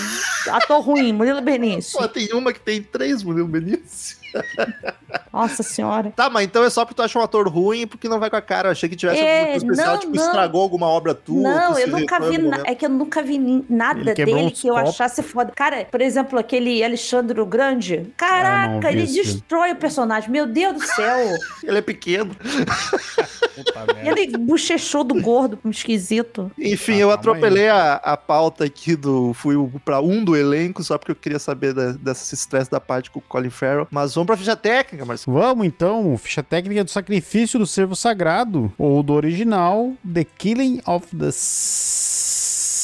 ator 0.51 0.81
ruim, 0.81 1.13
Murilo 1.13 1.41
Benício. 1.43 1.99
Pô, 1.99 2.09
tem 2.09 2.29
uma 2.33 2.53
que 2.53 2.61
tem 2.61 2.83
três 2.83 3.23
Murilo 3.23 3.47
Benício. 3.49 4.19
Nossa 5.33 5.63
senhora. 5.63 6.13
Tá, 6.17 6.29
mas 6.29 6.45
então 6.45 6.65
é 6.65 6.71
só 6.71 6.85
porque 6.85 6.95
tu 6.97 7.03
acha 7.03 7.19
um 7.19 7.23
ator 7.23 7.49
ruim 7.49 7.81
e 7.83 7.87
porque 7.87 8.09
não 8.09 8.19
vai 8.19 8.29
com 8.31 8.37
a 8.37 8.43
cara. 8.43 8.69
Eu 8.69 8.73
achei 8.73 8.89
que 8.89 8.97
tivesse 8.97 9.21
É, 9.21 9.47
coisa 9.53 9.57
especial, 9.67 9.93
não, 9.95 10.01
tipo, 10.01 10.17
não. 10.17 10.25
estragou 10.25 10.63
alguma 10.63 10.87
obra 10.87 11.15
tua. 11.15 11.43
Não, 11.43 11.79
eu 11.79 11.89
nunca 11.89 12.21
vi. 12.21 12.39
na-. 12.39 12.63
É 12.65 12.75
que 12.75 12.85
eu 12.85 12.91
nunca 12.91 13.23
vi 13.23 13.65
nada 13.69 14.15
dele 14.15 14.51
que 14.51 14.69
eu 14.69 14.75
copos. 14.75 14.91
achasse 14.91 15.23
foda. 15.23 15.53
Cara, 15.55 15.85
por 15.91 16.01
exemplo, 16.01 16.39
aquele 16.39 16.83
Alexandre 16.83 17.41
o 17.41 17.47
Grande. 17.47 18.07
Ah, 18.11 18.13
Caraca, 18.17 18.91
ele 18.91 19.07
destrói 19.07 19.73
o 19.73 19.77
personagem. 19.77 20.31
Meu 20.31 20.47
Deus 20.47 20.75
do 20.75 20.87
céu. 20.87 21.19
Ele 21.63 21.79
é 21.79 21.83
pequeno. 21.83 22.35
Puta 23.65 23.93
E 23.93 23.95
merda. 24.05 24.21
ele 24.21 24.37
bochechou 24.39 25.05
do 25.05 25.21
gordo, 25.21 25.59
esquisito. 25.67 26.51
Enfim, 26.59 26.95
Ah, 26.95 26.99
eu 26.99 27.11
atropelei 27.11 27.69
a, 27.69 27.95
a 27.95 28.17
pauta 28.17 28.65
aqui 28.65 28.97
do. 28.97 29.33
Fui 29.35 29.55
pra 29.85 30.01
um 30.01 30.25
do 30.25 30.37
elenco, 30.37 30.83
só 30.83 30.97
porque 30.99 31.13
eu 31.13 31.17
queria 31.17 31.39
saber 31.39 31.73
da, 31.73 31.93
desse 31.93 32.35
estresse 32.35 32.71
da 32.71 32.81
parte 32.81 33.11
com 33.11 33.19
o 33.19 33.23
Colin 33.23 33.51
Farrell. 33.51 33.87
Mas 33.91 34.15
vamos 34.15 34.27
pra 34.27 34.37
ficha 34.37 34.57
técnica, 34.57 35.05
Marcelo. 35.05 35.39
Vamos 35.39 35.67
então, 35.67 36.17
ficha 36.19 36.43
técnica 36.43 36.85
do 36.85 36.91
sacrifício 36.91 37.59
do 37.59 37.67
servo 37.67 37.95
sagrado, 37.97 38.73
ou 38.79 39.03
do 39.03 39.13
original, 39.13 39.93
The 40.13 40.25
Killing 40.25 40.81
of 40.87 41.07
the 41.17 41.31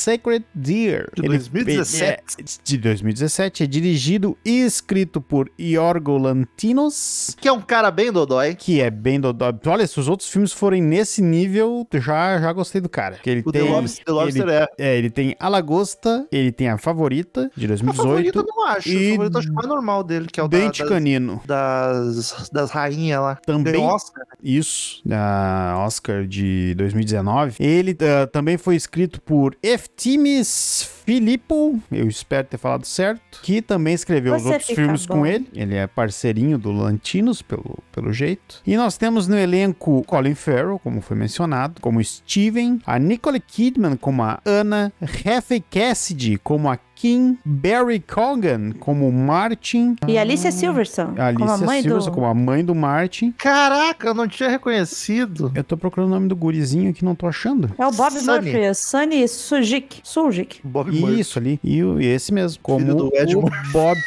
Sacred 0.07 0.45
Deer. 0.55 1.11
De 1.17 1.23
2017. 1.23 2.23
é- 2.39 2.45
de 2.63 2.79
2017, 2.79 3.65
é 3.65 3.67
dirigido 3.67 4.39
e 4.45 4.61
escrito 4.61 5.21
por 5.21 5.51
Yorgo 5.61 6.17
Lantinos, 6.17 7.35
Que 7.41 7.49
é 7.49 7.53
um 7.53 7.61
cara 7.61 7.91
bem 7.91 8.13
dodói. 8.13 8.55
que 8.55 8.81
é 8.81 8.89
bem 8.89 9.21
do... 9.21 9.33
do- 9.33 9.45
Olha, 9.67 9.85
se 9.85 9.99
os 9.99 10.09
outros 10.09 10.29
filmes 10.29 10.53
forem 10.53 10.81
nesse 10.81 11.21
nível, 11.21 11.85
já, 11.95 12.39
já 12.41 12.53
gostei 12.53 12.81
do 12.81 12.89
cara. 12.89 13.17
Que 13.21 13.29
ele 13.31 13.43
O 13.45 13.51
tem, 13.51 13.65
The 13.65 13.69
Lobster, 13.71 14.05
The 14.05 14.13
Lobster 14.13 14.43
ele, 14.43 14.53
é. 14.53 14.67
é, 14.79 14.97
ele 14.97 15.11
tem 15.11 15.37
A 15.41 15.49
Lagosta, 15.49 16.27
ele 16.31 16.53
tem 16.53 16.69
A 16.69 16.79
Favorita, 16.79 17.51
de 17.57 17.65
A 17.65 17.69
2018, 17.69 18.09
favorita 18.09 18.39
eu 18.39 18.45
não 18.47 18.65
acho. 18.65 18.89
e 18.89 19.09
A 19.09 19.11
favorita 19.13 19.37
eu 19.37 19.41
acho 19.41 19.53
mais 19.53 19.67
normal 19.67 20.05
dele, 20.05 20.27
que 20.31 20.39
é 20.39 20.43
o 20.45 20.47
da, 20.49 20.59
Dente 20.59 20.81
das, 20.83 20.89
Canino. 20.89 21.43
das, 21.45 22.49
das 22.53 22.71
rainhas 22.71 23.21
lá. 23.21 23.35
Também 23.45 23.77
Oscar. 23.77 24.25
Isso, 24.43 25.01
da 25.05 25.75
Oscar 25.79 26.25
de 26.27 26.75
2019. 26.77 27.57
Ele 27.59 27.97
ah, 28.01 28.27
também 28.27 28.57
foi 28.57 28.77
escrito 28.77 29.21
por 29.21 29.57
Eftimis 29.97 30.87
Filippo, 31.07 31.81
eu 31.91 32.07
espero 32.07 32.47
ter 32.47 32.59
falado 32.59 32.85
certo, 32.85 33.41
que 33.43 33.63
também 33.63 33.95
escreveu 33.95 34.35
os 34.35 34.43
Você 34.43 34.49
outros 34.49 34.67
fica 34.67 34.83
filmes 34.83 35.07
bom. 35.07 35.15
com 35.15 35.27
ele. 35.27 35.49
Ele 35.55 35.75
é 35.75 35.87
parceirinho 35.87 36.59
do 36.59 36.71
Lantinos, 36.71 37.41
pelo, 37.41 37.79
pelo 37.91 38.13
jeito. 38.13 38.61
E 38.67 38.77
nós 38.77 38.99
temos 38.99 39.27
no 39.27 39.39
elenco 39.39 40.05
Colin 40.05 40.35
Farrell, 40.35 40.79
como 40.81 41.01
foi 41.01 41.17
mencionado, 41.17 41.81
como 41.81 42.05
Steven, 42.05 42.79
a 42.85 42.99
Nicole 42.99 43.41
Kidman 43.41 43.97
como 43.97 44.23
a 44.23 44.39
Anna, 44.45 44.93
Hefe 45.01 45.61
Cassidy 45.71 46.37
como 46.39 46.71
a 46.71 46.77
Kim, 46.97 47.39
Barry 47.45 48.01
Cogan 48.01 48.73
como 48.81 49.13
Martin, 49.13 49.95
E 50.09 50.19
Alicia 50.19 50.51
Silverstone, 50.51 51.21
a 51.21 51.33
como 51.35 51.45
a 51.45 51.53
Alicia 51.53 51.67
mãe 51.67 51.83
Silverson 51.83 52.11
do... 52.11 52.15
como 52.15 52.27
a 52.27 52.35
mãe 52.35 52.65
do 52.65 52.75
Martin. 52.75 53.33
Caraca, 53.33 54.09
eu 54.09 54.15
não 54.15 54.27
tinha 54.27 54.49
reconhecido. 54.49 55.53
Eu 55.55 55.63
tô 55.63 55.77
procurando 55.77 56.09
o 56.09 56.15
nome 56.15 56.27
do 56.29 56.35
gurizinho 56.35 56.91
aqui, 56.91 57.05
não 57.05 57.15
tô 57.15 57.27
achando. 57.29 57.71
É 57.79 57.87
o 57.87 57.93
Bob 57.93 58.13
Sunny. 58.19 58.51
Murphy, 58.53 58.75
Sunny 58.75 59.29
Sujik. 59.29 60.01
Sujik. 60.03 60.61
Bob 60.65 60.91
Murphy. 60.91 61.21
Isso 61.21 61.39
ali. 61.39 61.61
E, 61.63 61.85
o- 61.85 62.01
e 62.01 62.07
esse 62.07 62.33
mesmo. 62.33 62.59
Como 62.63 62.81
Filho 62.87 62.97
do 62.97 63.11
Ed 63.15 63.37
o. 63.37 63.43
Bob. 63.73 63.99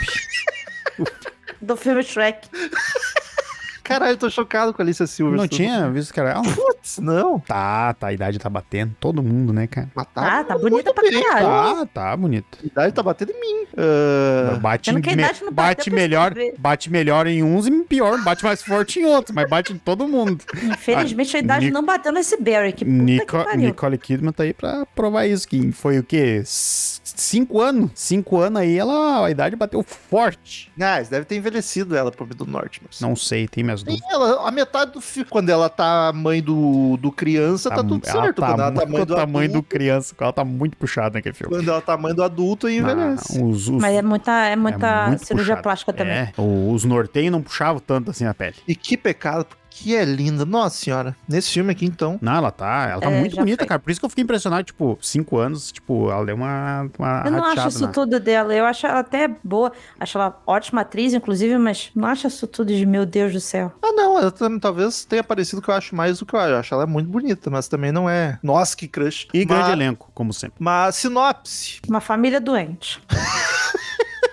Do 1.62 1.76
filme 1.76 2.02
Shrek. 2.04 2.48
Caralho, 3.90 4.12
eu 4.14 4.18
tô 4.18 4.30
chocado 4.30 4.72
com 4.74 4.82
a 4.82 4.86
Alicia 4.86 5.08
Silverstone. 5.08 5.42
Não 5.42 5.48
tinha 5.48 5.90
visto 5.90 6.14
que 6.14 6.20
era 6.20 6.30
ela? 6.32 6.44
Putz, 6.44 7.00
não. 7.00 7.40
Tá, 7.40 7.94
tá. 7.96 8.08
A 8.08 8.14
idade 8.14 8.38
tá 8.38 8.50
batendo. 8.50 8.96
Todo 9.00 9.24
mundo, 9.24 9.52
né, 9.52 9.66
cara? 9.66 9.90
Mas 9.96 10.06
Ah, 10.16 10.44
tá 10.44 10.58
bonita 10.58 10.94
pra 10.94 11.10
bem. 11.10 11.24
caralho. 11.24 11.48
Tá, 11.48 11.86
tá 12.12 12.16
bonito. 12.18 12.58
A 12.64 12.66
idade 12.68 12.94
tá 12.94 13.02
batendo 13.02 13.32
em 13.32 13.40
mim. 13.42 13.68
Ah, 13.76 14.58
Bate, 14.60 14.90
a 14.90 14.94
me- 14.94 15.00
idade 15.00 15.44
não 15.44 15.52
bate 15.52 15.78
bateu 15.78 15.94
pra 15.94 16.02
melhor, 16.02 16.34
bate 16.58 16.90
melhor 16.92 17.28
em 17.28 17.42
uns 17.44 17.66
e 17.68 17.72
pior, 17.84 18.22
bate 18.24 18.44
mais 18.44 18.62
forte 18.62 19.00
em 19.00 19.06
outros, 19.06 19.34
mas 19.36 19.50
bate 19.50 19.74
em 19.74 19.78
todo 19.78 20.08
mundo. 20.08 20.44
Infelizmente 20.64 21.36
a 21.36 21.40
idade 21.40 21.66
Nic- 21.66 21.74
não 21.74 21.84
bateu 21.84 22.12
nesse 22.12 22.38
Barry. 22.42 22.74
Que 22.74 22.86
puta 22.86 22.98
Nico- 22.98 23.26
que 23.26 23.44
pariu. 23.44 23.62
Nicole 23.68 23.98
Kidman 23.98 24.32
tá 24.32 24.44
aí 24.44 24.54
pra 24.54 24.86
provar 24.96 25.26
isso, 25.26 25.48
que 25.48 25.72
foi 25.72 25.98
o 26.00 26.04
quê? 26.04 26.44
Cinco 27.20 27.62
anos? 27.62 27.92
Cinco 27.94 28.38
anos 28.40 28.62
aí, 28.62 28.78
ela, 28.78 29.26
a 29.26 29.30
idade 29.32 29.56
bateu 29.56 29.84
forte. 29.84 30.72
Ah, 30.80 31.02
devem 31.02 31.24
ter 31.26 31.36
envelhecido 31.36 31.96
ela 31.96 32.12
pro 32.12 32.26
do 32.26 32.46
norte, 32.46 32.82
mas. 32.86 33.02
Não 33.02 33.16
sei, 33.16 33.48
tem 33.48 33.64
minhas 33.64 33.84
Tem 33.84 33.96
dúvidas. 33.96 34.14
ela, 34.14 34.48
a 34.48 34.52
metade 34.52 34.92
do 34.92 35.02
filme. 35.02 35.30
Quando 35.30 35.50
ela 35.50 35.70
tá 35.70 36.12
mãe 36.14 36.42
do, 36.42 36.98
do 36.98 37.12
criança, 37.12 37.70
tá, 37.70 37.78
tudo 37.78 38.02
ela 38.06 38.22
certo. 38.24 38.42
quando 38.42 38.60
ela 38.62 38.72
tá 38.72 38.86
muito 38.86 38.92
mãe 38.98 39.06
do 39.06 39.14
o 39.14 39.16
tamanho 39.16 39.48
do 39.50 39.52
adulto, 39.58 39.70
criança, 39.70 40.16
ela 40.20 40.34
tá 40.34 40.46
muito 40.46 40.78
puxada 40.78 41.18
naquele 41.18 41.36
filme. 41.36 41.54
quando 41.56 41.70
ela 41.70 41.82
tá 41.82 41.98
mãe 41.98 42.14
do 42.14 42.24
adulto, 42.24 42.68
aí 42.68 42.78
envelhece. 42.78 43.40
Ah, 43.40 43.44
os, 43.44 43.68
os- 43.68 43.82
Mas 43.82 43.96
é 43.96 44.02
muita, 44.02 44.32
é 44.46 44.56
muita 44.56 44.88
é 45.14 45.18
cirurgia 45.18 45.56
puxado. 45.56 45.64
plástica 45.64 45.94
também. 45.94 46.14
É, 46.14 46.34
os 46.38 46.84
norteios 46.86 47.32
não 47.32 47.42
puxavam 47.42 47.80
tanto 47.80 48.12
assim 48.12 48.26
a 48.26 48.34
pele. 48.34 48.56
E 48.68 48.76
que 48.76 48.96
pecado, 48.96 49.46
porque 49.46 49.69
que 49.70 49.96
é 49.96 50.04
linda. 50.04 50.46
Nossa 50.46 50.78
senhora. 50.78 51.16
Nesse 51.28 51.52
filme 51.52 51.72
aqui, 51.72 51.86
então. 51.86 52.18
Não, 52.22 52.36
ela 52.36 52.52
tá, 52.52 52.88
ela 52.92 53.02
tá 53.02 53.10
É, 53.12 53.20
muito 53.20 53.36
bonita, 53.36 53.60
foi. 53.64 53.68
cara. 53.68 53.80
Por 53.80 53.92
isso 53.92 54.00
que 54.00 54.06
eu 54.06 54.10
fiquei 54.10 54.24
impressionado, 54.24 54.64
tipo, 54.64 54.98
cinco 55.02 55.38
anos, 55.38 55.72
tipo, 55.72 56.10
ela 56.12 56.26
deu 56.26 56.36
uma, 56.36 56.90
uma 56.98 57.24
Eu 57.26 57.32
não 57.32 57.44
acho 57.46 57.68
isso 57.70 57.82
na- 57.86 57.92
tudo 57.92 58.20
dela. 58.20 58.54
Eu 58.54 58.66
acho 58.66 58.86
ela 58.86 59.00
até 59.00 59.30
boa. 59.44 59.72
Acho 60.00 60.18
ela 60.18 60.42
ótima 60.46 60.82
atriz, 60.82 61.14
inclusive, 61.14 61.58
mas 61.58 61.92
não 61.96 62.08
acho 62.08 62.28
isso 62.28 62.46
tudo 62.48 62.74
de 62.74 62.86
meu 62.86 63.06
Deus 63.06 63.32
do 63.34 63.40
céu. 63.40 63.72
Ah, 63.82 63.92
não, 63.94 64.20
eu 64.20 64.32
tam- 64.32 64.60
talvez 64.60 65.06
tenha 65.06 65.24
parecido 65.24 65.62
que 65.62 65.70
eu 65.70 65.74
acho 65.76 65.96
mais 65.96 66.20
do 66.20 66.26
que 66.26 66.36
eu 66.36 66.40
acho. 66.40 66.50
Eu 66.52 66.58
acho 66.58 66.74
ela 66.74 66.86
muito 66.88 67.10
bonita, 67.10 67.50
mas 67.50 67.68
também 67.68 67.92
não 67.92 68.10
é. 68.10 68.38
Nossa, 68.44 68.76
que 68.76 68.88
crush. 68.88 69.28
E 69.34 69.46
grande 69.46 69.64
mas, 69.64 69.72
elenco, 69.74 70.12
como 70.14 70.34
sempre. 70.34 70.56
mas 70.60 70.96
sinopse. 70.96 71.80
Uma 71.88 72.02
família 72.02 72.42
doente. 72.42 73.02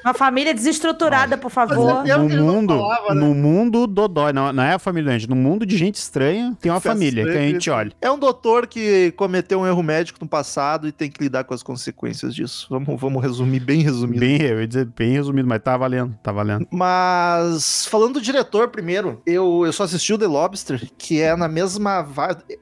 Uma 0.06 0.14
família 0.14 0.54
desestruturada, 0.54 1.36
por 1.36 1.50
favor. 1.50 2.06
É- 2.06 2.16
No 2.16 2.28
mundo, 2.28 2.78
falava, 2.78 3.12
né? 3.12 3.20
no 3.20 3.34
mundo 3.34 3.88
dodói, 3.88 4.32
não, 4.32 4.52
não 4.52 4.62
é 4.62 4.74
a 4.74 4.78
família 4.78 5.10
doente, 5.10 5.28
no 5.28 5.34
mundo 5.34 5.66
de 5.66 5.76
gente 5.76 5.96
estranha, 5.96 6.56
tem 6.60 6.70
uma 6.70 6.80
Festa 6.80 6.96
família 6.96 7.24
que 7.24 7.30
a 7.36 7.40
gente 7.40 7.68
olha. 7.68 7.92
É 8.00 8.08
um 8.08 8.16
doutor 8.16 8.68
que 8.68 9.12
cometeu 9.16 9.58
um 9.58 9.66
erro 9.66 9.82
médico 9.82 10.20
no 10.22 10.28
passado 10.28 10.86
e 10.86 10.92
tem 10.92 11.10
que 11.10 11.20
lidar 11.20 11.42
com 11.42 11.52
as 11.52 11.60
consequências 11.60 12.32
disso. 12.36 12.68
Vamos, 12.70 13.00
vamos 13.00 13.20
resumir 13.20 13.58
bem 13.58 13.80
resumido. 13.82 14.20
Bem, 14.20 14.40
eu 14.40 14.60
ia 14.60 14.68
dizer 14.68 14.84
bem 14.84 15.10
resumido, 15.10 15.48
mas 15.48 15.60
tá 15.60 15.76
valendo, 15.76 16.16
tá 16.22 16.30
valendo. 16.30 16.68
Mas 16.70 17.86
falando 17.86 18.14
do 18.14 18.20
diretor 18.20 18.68
primeiro, 18.68 19.20
eu, 19.26 19.64
eu 19.66 19.72
só 19.72 19.82
assisti 19.82 20.12
o 20.12 20.18
The 20.18 20.28
Lobster, 20.28 20.88
que 20.96 21.20
é 21.20 21.34
na 21.34 21.48
mesma. 21.48 22.06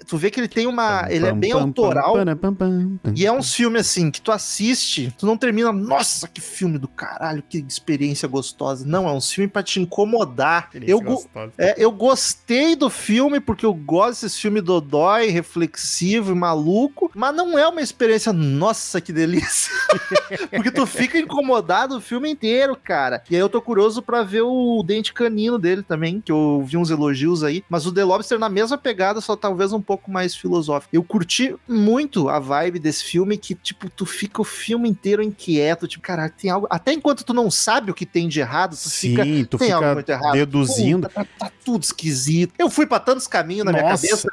Tu 0.07 0.17
vê 0.17 0.31
que 0.31 0.41
ele 0.41 0.49
tem 0.49 0.67
uma. 0.67 1.07
Ele 1.11 1.27
é 1.27 1.33
bem 1.33 1.51
pam, 1.51 1.59
pam, 1.59 1.67
autoral. 1.67 2.15
pam, 2.15 2.25
pam, 2.37 2.55
pam, 2.55 2.99
pam. 3.03 3.13
E 3.15 3.27
é 3.27 3.31
um 3.33 3.43
filme 3.43 3.79
assim 3.79 4.11
que 4.11 4.23
tu 4.23 4.33
assiste, 4.33 5.13
tu 5.19 5.27
não 5.27 5.37
termina, 5.37 5.71
nossa, 5.73 6.27
que 6.27 6.41
filme 6.41 6.79
do 6.79 6.89
caralho, 6.89 7.34
que 7.43 7.59
experiência 7.59 8.29
gostosa. 8.29 8.85
Não, 8.87 9.09
é 9.09 9.13
um 9.13 9.21
filme 9.21 9.49
pra 9.49 9.63
te 9.63 9.81
incomodar. 9.81 10.69
Eu, 10.89 10.99
go- 11.01 11.15
é, 11.59 11.75
eu 11.77 11.91
gostei 11.91 12.77
do 12.77 12.89
filme 12.91 13.41
porque 13.41 13.65
eu 13.67 13.75
gosto 13.75 14.23
desse 14.23 14.39
filme 14.41 14.61
dodói, 14.61 15.29
reflexivo 15.29 16.33
e 16.33 16.35
maluco, 16.35 17.11
mas 17.15 17.35
não 17.35 17.59
é 17.59 17.67
uma 17.69 17.81
experiência, 17.81 18.33
nossa, 18.33 19.01
que 19.01 19.13
delícia. 19.13 19.73
porque 20.51 20.71
tu 20.71 20.87
fica 20.87 21.19
incomodado 21.19 21.97
o 21.97 22.01
filme 22.01 22.31
inteiro, 22.31 22.77
cara. 22.77 23.23
E 23.31 23.35
aí 23.35 23.41
eu 23.41 23.49
tô 23.49 23.61
curioso 23.61 24.03
pra 24.03 24.23
ver 24.23 24.43
o 24.43 24.83
dente 24.83 25.13
canino 25.13 25.59
dele 25.59 25.83
também, 25.83 26.21
que 26.21 26.33
eu 26.33 26.63
vi 26.67 26.77
uns 26.77 26.91
elogios 26.91 27.43
aí, 27.45 27.65
mas 27.69 27.87
o 27.87 27.93
The 27.93 28.05
Lobster 28.05 28.39
na 28.39 28.49
mesma 28.49 28.77
pegada, 28.79 29.21
só 29.21 29.37
talvez 29.37 29.73
um 29.73 29.81
pouco 29.81 30.11
mais 30.11 30.35
filosófico. 30.35 30.95
Eu 30.95 31.03
curti 31.05 31.55
muito 31.69 32.29
a 32.29 32.39
vibe 32.39 32.79
desse 32.79 33.05
filme 33.05 33.37
que, 33.37 33.55
tipo, 33.55 33.89
tu 33.91 34.05
fica 34.07 34.41
o 34.41 34.45
filme 34.45 34.89
inteiro 34.89 35.23
inquieto, 35.23 35.87
tipo, 35.87 36.03
cara, 36.03 36.29
tem 36.29 36.51
algo, 36.51 36.67
até 36.71 36.93
enquanto 36.93 37.14
tu 37.23 37.35
não 37.35 37.51
sabe 37.51 37.91
o 37.91 37.95
que 37.95 38.07
tem 38.07 38.27
de 38.29 38.41
errado, 38.41 38.77
tu 38.77 38.91
fica 38.91 39.23
Sim, 39.23 39.45
tu 39.45 39.59
tem 39.59 39.71
algo 39.71 39.85
fica 39.85 39.95
muito 39.95 40.09
errado. 40.09 40.33
deduzindo. 40.33 41.09
Puta, 41.09 41.25
tá, 41.25 41.47
tá 41.47 41.53
tudo 41.65 41.83
esquisito. 41.83 42.55
Eu 42.59 42.71
fui 42.71 42.87
pra 42.87 42.99
tantos 42.99 43.27
caminhos 43.27 43.65
na 43.65 43.73
minha 43.73 43.83
Nossa. 43.83 44.07
cabeça 44.07 44.29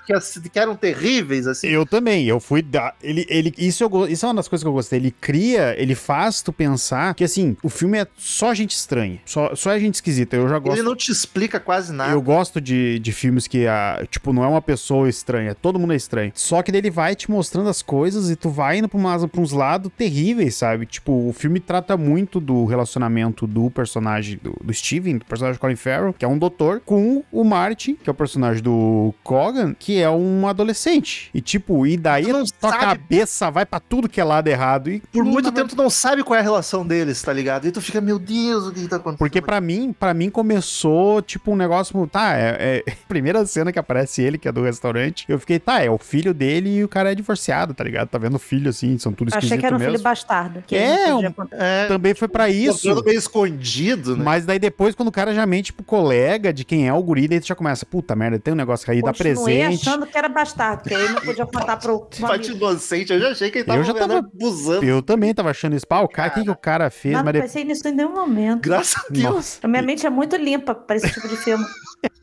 que, 0.50 0.60
eram 0.60 0.76
terríveis, 0.76 1.48
assim. 1.48 1.68
Eu 1.68 1.86
também, 1.86 2.26
eu 2.26 2.40
fui 2.40 2.62
da. 2.62 2.94
Ele, 3.02 3.26
ele, 3.30 3.54
isso, 3.58 3.84
eu, 3.84 4.08
isso 4.08 4.26
é 4.26 4.30
uma 4.30 4.36
das 4.36 4.48
coisas 4.48 4.64
que 4.64 4.68
eu 4.68 4.74
gostei. 4.74 5.00
Ele 5.00 5.12
cria, 5.12 5.76
ele 5.78 5.96
faz 5.96 6.42
tu 6.42 6.54
pensar 6.54 7.14
que 7.14 7.24
assim, 7.24 7.58
o 7.64 7.70
filme 7.70 7.98
é 7.98 8.08
só 8.18 8.54
gente 8.54 8.72
estranha, 8.72 9.20
só, 9.26 9.56
só 9.56 9.72
é 9.72 9.80
gente 9.80 9.96
esquisita. 9.96 10.36
Eu 10.36 10.48
já 10.48 10.60
gosto. 10.60 10.78
Ele 10.78 10.88
não 10.88 10.96
te 10.96 11.12
explica 11.12 11.60
quase 11.60 11.92
nada. 11.92 12.12
Eu 12.12 12.22
gosto 12.22 12.62
de, 12.62 13.00
de 13.00 13.12
filmes 13.12 13.48
que, 13.48 13.68
a, 13.68 14.06
tipo, 14.10 14.32
não 14.32 14.44
é 14.44 14.48
uma 14.48 14.62
pessoa 14.62 15.10
estranha, 15.10 15.56
todo 15.56 15.80
mundo 15.80 15.94
é 15.94 15.96
estranho. 15.96 16.32
Só 16.36 16.62
que 16.62 16.72
ele 16.72 16.90
vai 16.90 17.16
te 17.16 17.30
mostrando 17.30 17.70
as 17.70 17.82
coisas 17.82 18.30
e 18.30 18.36
tu 18.36 18.50
vai 18.50 18.78
indo 18.78 18.88
pra, 18.88 19.00
umas, 19.00 19.26
pra 19.26 19.42
uns 19.42 19.52
lados 19.52 19.92
terríveis, 19.98 20.56
sabe? 20.56 20.86
Tipo, 20.86 21.28
o 21.28 21.34
filme 21.34 21.60
trata 21.60 21.98
muito 21.98 22.40
do 22.40 22.66
relacionamento 22.72 23.46
do 23.46 23.70
personagem 23.70 24.40
do, 24.42 24.56
do 24.64 24.74
Steven, 24.74 25.18
do 25.18 25.26
personagem 25.26 25.60
Colin 25.60 25.76
Farrell, 25.76 26.14
que 26.14 26.26
é 26.26 26.28
um 26.28 26.38
doutor, 26.38 26.82
com 26.86 27.24
o 27.32 27.44
Martin, 27.44 27.96
que 27.96 28.10
é 28.10 28.12
o 28.12 28.16
personagem 28.16 28.64
do 28.64 29.14
Cogan, 29.24 29.76
que 29.78 30.02
é 30.02 30.10
um 30.10 30.48
adolescente. 30.48 31.30
E 31.34 31.42
tipo, 31.42 31.86
e 31.86 31.98
daí 31.98 32.24
Tu 32.26 32.34
não 32.34 32.44
tua 32.46 32.70
sabe- 32.72 32.80
cabeça 32.86 33.52
vai 33.52 33.66
pra 33.66 33.80
tudo 33.80 34.10
que 34.10 34.20
é 34.20 34.24
lado 34.24 34.48
errado. 34.48 34.90
E 34.90 35.00
Por 35.12 35.24
muito 35.24 35.52
tempo 35.52 35.70
tu 35.70 35.76
não 35.76 35.90
sabe 35.90 36.24
qual 36.24 36.36
é 36.38 36.40
a 36.40 36.44
relação 36.44 36.86
deles, 36.86 37.22
tá 37.22 37.32
ligado? 37.34 37.66
E 37.68 37.72
tu 37.72 37.82
fica, 37.82 38.00
meu 38.02 38.18
Deus, 38.18 38.68
o 38.68 38.72
que, 38.72 38.82
que 38.82 38.88
tá 38.88 38.96
acontecendo? 38.96 39.20
Porque 39.20 39.42
pra 39.42 39.60
mim, 39.62 39.94
para 39.98 40.14
mim 40.14 40.30
começou 40.30 41.22
tipo 41.22 41.52
um 41.52 41.56
negócio, 41.56 42.08
tá, 42.08 42.36
é, 42.38 42.84
é 42.88 42.92
primeira 43.08 43.46
cena 43.46 43.72
que 43.72 43.80
aparece 43.80 44.22
ele, 44.22 44.38
que 44.38 44.48
é 44.48 44.52
do 44.52 44.62
restaurante, 44.64 45.26
eu 45.28 45.40
fiquei, 45.40 45.60
tá, 45.60 45.84
é 45.84 45.90
o 45.90 45.98
filho 45.98 46.34
dele 46.34 46.78
e 46.78 46.84
o 46.84 46.88
cara 46.88 47.12
é 47.12 47.16
divorciado, 47.16 47.74
tá 47.74 47.84
ligado? 47.84 48.08
Tá 48.10 48.18
vendo 48.18 48.36
o 48.36 48.40
filho 48.40 48.70
assim, 48.70 48.98
são 48.98 49.12
tudo 49.12 49.30
esquisito 49.30 49.48
Achei 49.52 49.58
que 49.58 49.66
era 49.66 49.76
um 49.76 49.80
mesmo. 49.80 49.92
filho 49.94 50.04
bastardo. 50.04 50.64
Que 50.66 50.76
É, 50.76 51.14
um-. 51.14 51.22
É, 51.52 51.88
Também 51.88 52.14
foi 52.14 52.28
pra 52.28 52.50
isso. 52.50 52.61
Mostrando 52.68 53.04
meio 53.04 53.18
escondido, 53.18 54.16
né? 54.18 54.24
Mas 54.24 54.46
daí 54.46 54.60
depois, 54.60 54.94
quando 54.96 55.08
o 55.10 55.12
cara 55.12 55.34
já 55.34 55.46
mente 55.46 55.74
pro 55.74 55.84
colega 55.84 56.54
de 56.54 56.64
quem 56.64 56.88
é 56.88 56.94
o 56.94 57.02
guri, 57.02 57.28
daí 57.28 57.40
tu 57.40 57.48
já 57.48 57.56
começa, 57.56 57.86
puta 57.86 58.16
merda, 58.16 58.40
tem 58.40 58.54
um 58.54 58.58
negócio 58.58 58.90
aí, 58.92 59.02
dá 59.02 59.14
presente. 59.14 59.88
achando 59.88 60.06
que 60.06 60.18
era 60.18 60.30
bastardo, 60.30 60.84
que 60.84 60.94
aí 60.94 61.08
não 61.10 61.22
podia 61.22 61.46
contar 61.46 61.78
pro, 61.78 62.08
Bate 62.20 62.52
inocente, 62.52 63.14
eu 63.14 63.20
já 63.20 63.30
achei 63.32 63.50
que 63.52 63.60
ele 63.60 63.66
tava, 63.66 63.80
Eu 63.80 63.84
já 63.84 63.94
tava- 63.94 64.18
abusando. 64.20 64.86
Eu 64.86 65.02
também 65.02 65.34
tava 65.34 65.50
achando 65.50 65.76
isso. 65.76 65.88
Pá, 65.88 66.02
o 66.02 66.08
cara, 66.08 66.30
o 66.30 66.34
que, 66.34 66.44
que 66.44 66.50
o 66.52 66.56
cara 66.56 66.90
fez? 66.90 67.14
Não, 67.14 67.20
Mas 67.24 67.26
não 67.26 67.32
depois. 67.34 67.52
pensei 67.52 67.64
nisso 67.66 67.88
em 67.88 67.92
nenhum 67.96 68.14
momento. 68.14 68.62
Graças 68.62 68.96
a 69.04 69.08
Deus. 69.12 69.24
Nossa. 69.36 69.60
A 69.64 69.68
minha 69.68 69.82
mente 69.82 70.06
é 70.06 70.10
muito 70.10 70.36
limpa 70.36 70.76
pra 70.76 70.96
esse 70.96 71.10
tipo 71.12 71.28
de 71.28 71.38
filme. 71.38 71.64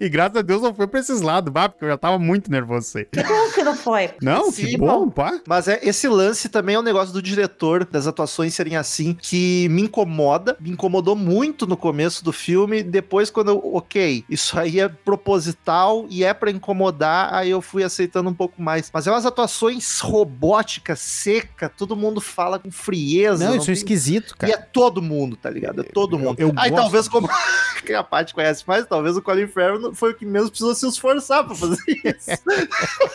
E 0.00 0.08
graças 0.08 0.36
a 0.36 0.42
Deus 0.42 0.60
não 0.62 0.74
foi 0.74 0.86
pra 0.86 1.00
esses 1.00 1.20
lados, 1.20 1.52
bah, 1.52 1.68
porque 1.68 1.84
eu 1.84 1.88
já 1.88 1.96
tava 1.96 2.18
muito 2.18 2.50
nervoso. 2.50 2.86
Sei. 2.88 3.04
Que 3.06 3.22
bom 3.22 3.50
que 3.54 3.62
não 3.62 3.76
foi. 3.76 4.10
Não, 4.20 4.50
Sim, 4.50 4.66
que 4.66 4.76
bom, 4.76 5.08
pá. 5.08 5.40
Mas 5.46 5.68
é, 5.68 5.78
esse 5.82 6.08
lance 6.08 6.48
também 6.48 6.74
é 6.74 6.78
um 6.78 6.82
negócio 6.82 7.12
do 7.12 7.22
diretor, 7.22 7.84
das 7.84 8.06
atuações 8.06 8.54
serem 8.54 8.76
assim, 8.76 9.14
que 9.20 9.68
me 9.70 9.82
incomoda, 9.82 10.56
me 10.60 10.70
incomodou 10.70 11.14
muito 11.14 11.66
no 11.66 11.76
começo 11.76 12.24
do 12.24 12.32
filme. 12.32 12.82
Depois, 12.82 13.30
quando 13.30 13.50
eu, 13.50 13.74
ok, 13.74 14.24
isso 14.28 14.58
aí 14.58 14.80
é 14.80 14.88
proposital 14.88 16.06
e 16.10 16.24
é 16.24 16.34
pra 16.34 16.50
incomodar, 16.50 17.32
aí 17.34 17.50
eu 17.50 17.60
fui 17.62 17.84
aceitando 17.84 18.28
um 18.30 18.34
pouco 18.34 18.60
mais. 18.60 18.90
Mas 18.92 19.06
é 19.06 19.10
umas 19.10 19.26
atuações 19.26 20.00
robóticas, 20.00 20.98
seca, 21.00 21.68
todo 21.68 21.96
mundo 21.96 22.20
fala 22.20 22.58
com 22.58 22.70
frieza. 22.70 23.44
Não, 23.46 23.56
isso 23.56 23.66
tem- 23.66 23.72
é 23.72 23.76
esquisito, 23.76 24.34
E 24.34 24.36
cara. 24.38 24.52
é 24.52 24.56
todo 24.56 25.00
mundo, 25.02 25.36
tá 25.36 25.48
ligado? 25.50 25.80
É 25.80 25.84
todo 25.84 26.18
mundo. 26.18 26.34
eu 26.38 26.52
Aí 26.56 26.70
gosto 26.70 26.82
talvez, 26.82 27.08
como 27.08 27.28
que 27.86 27.92
a 27.94 28.02
parte 28.02 28.34
conhece 28.34 28.64
mais, 28.66 28.86
talvez 28.86 29.16
o 29.16 29.22
Colin 29.22 29.46
Não- 29.78 29.94
foi 29.94 30.12
o 30.12 30.14
que 30.14 30.26
menos 30.26 30.50
precisou 30.50 30.74
se 30.74 30.86
esforçar 30.86 31.44
pra 31.44 31.54
fazer 31.54 31.78
isso. 32.04 32.30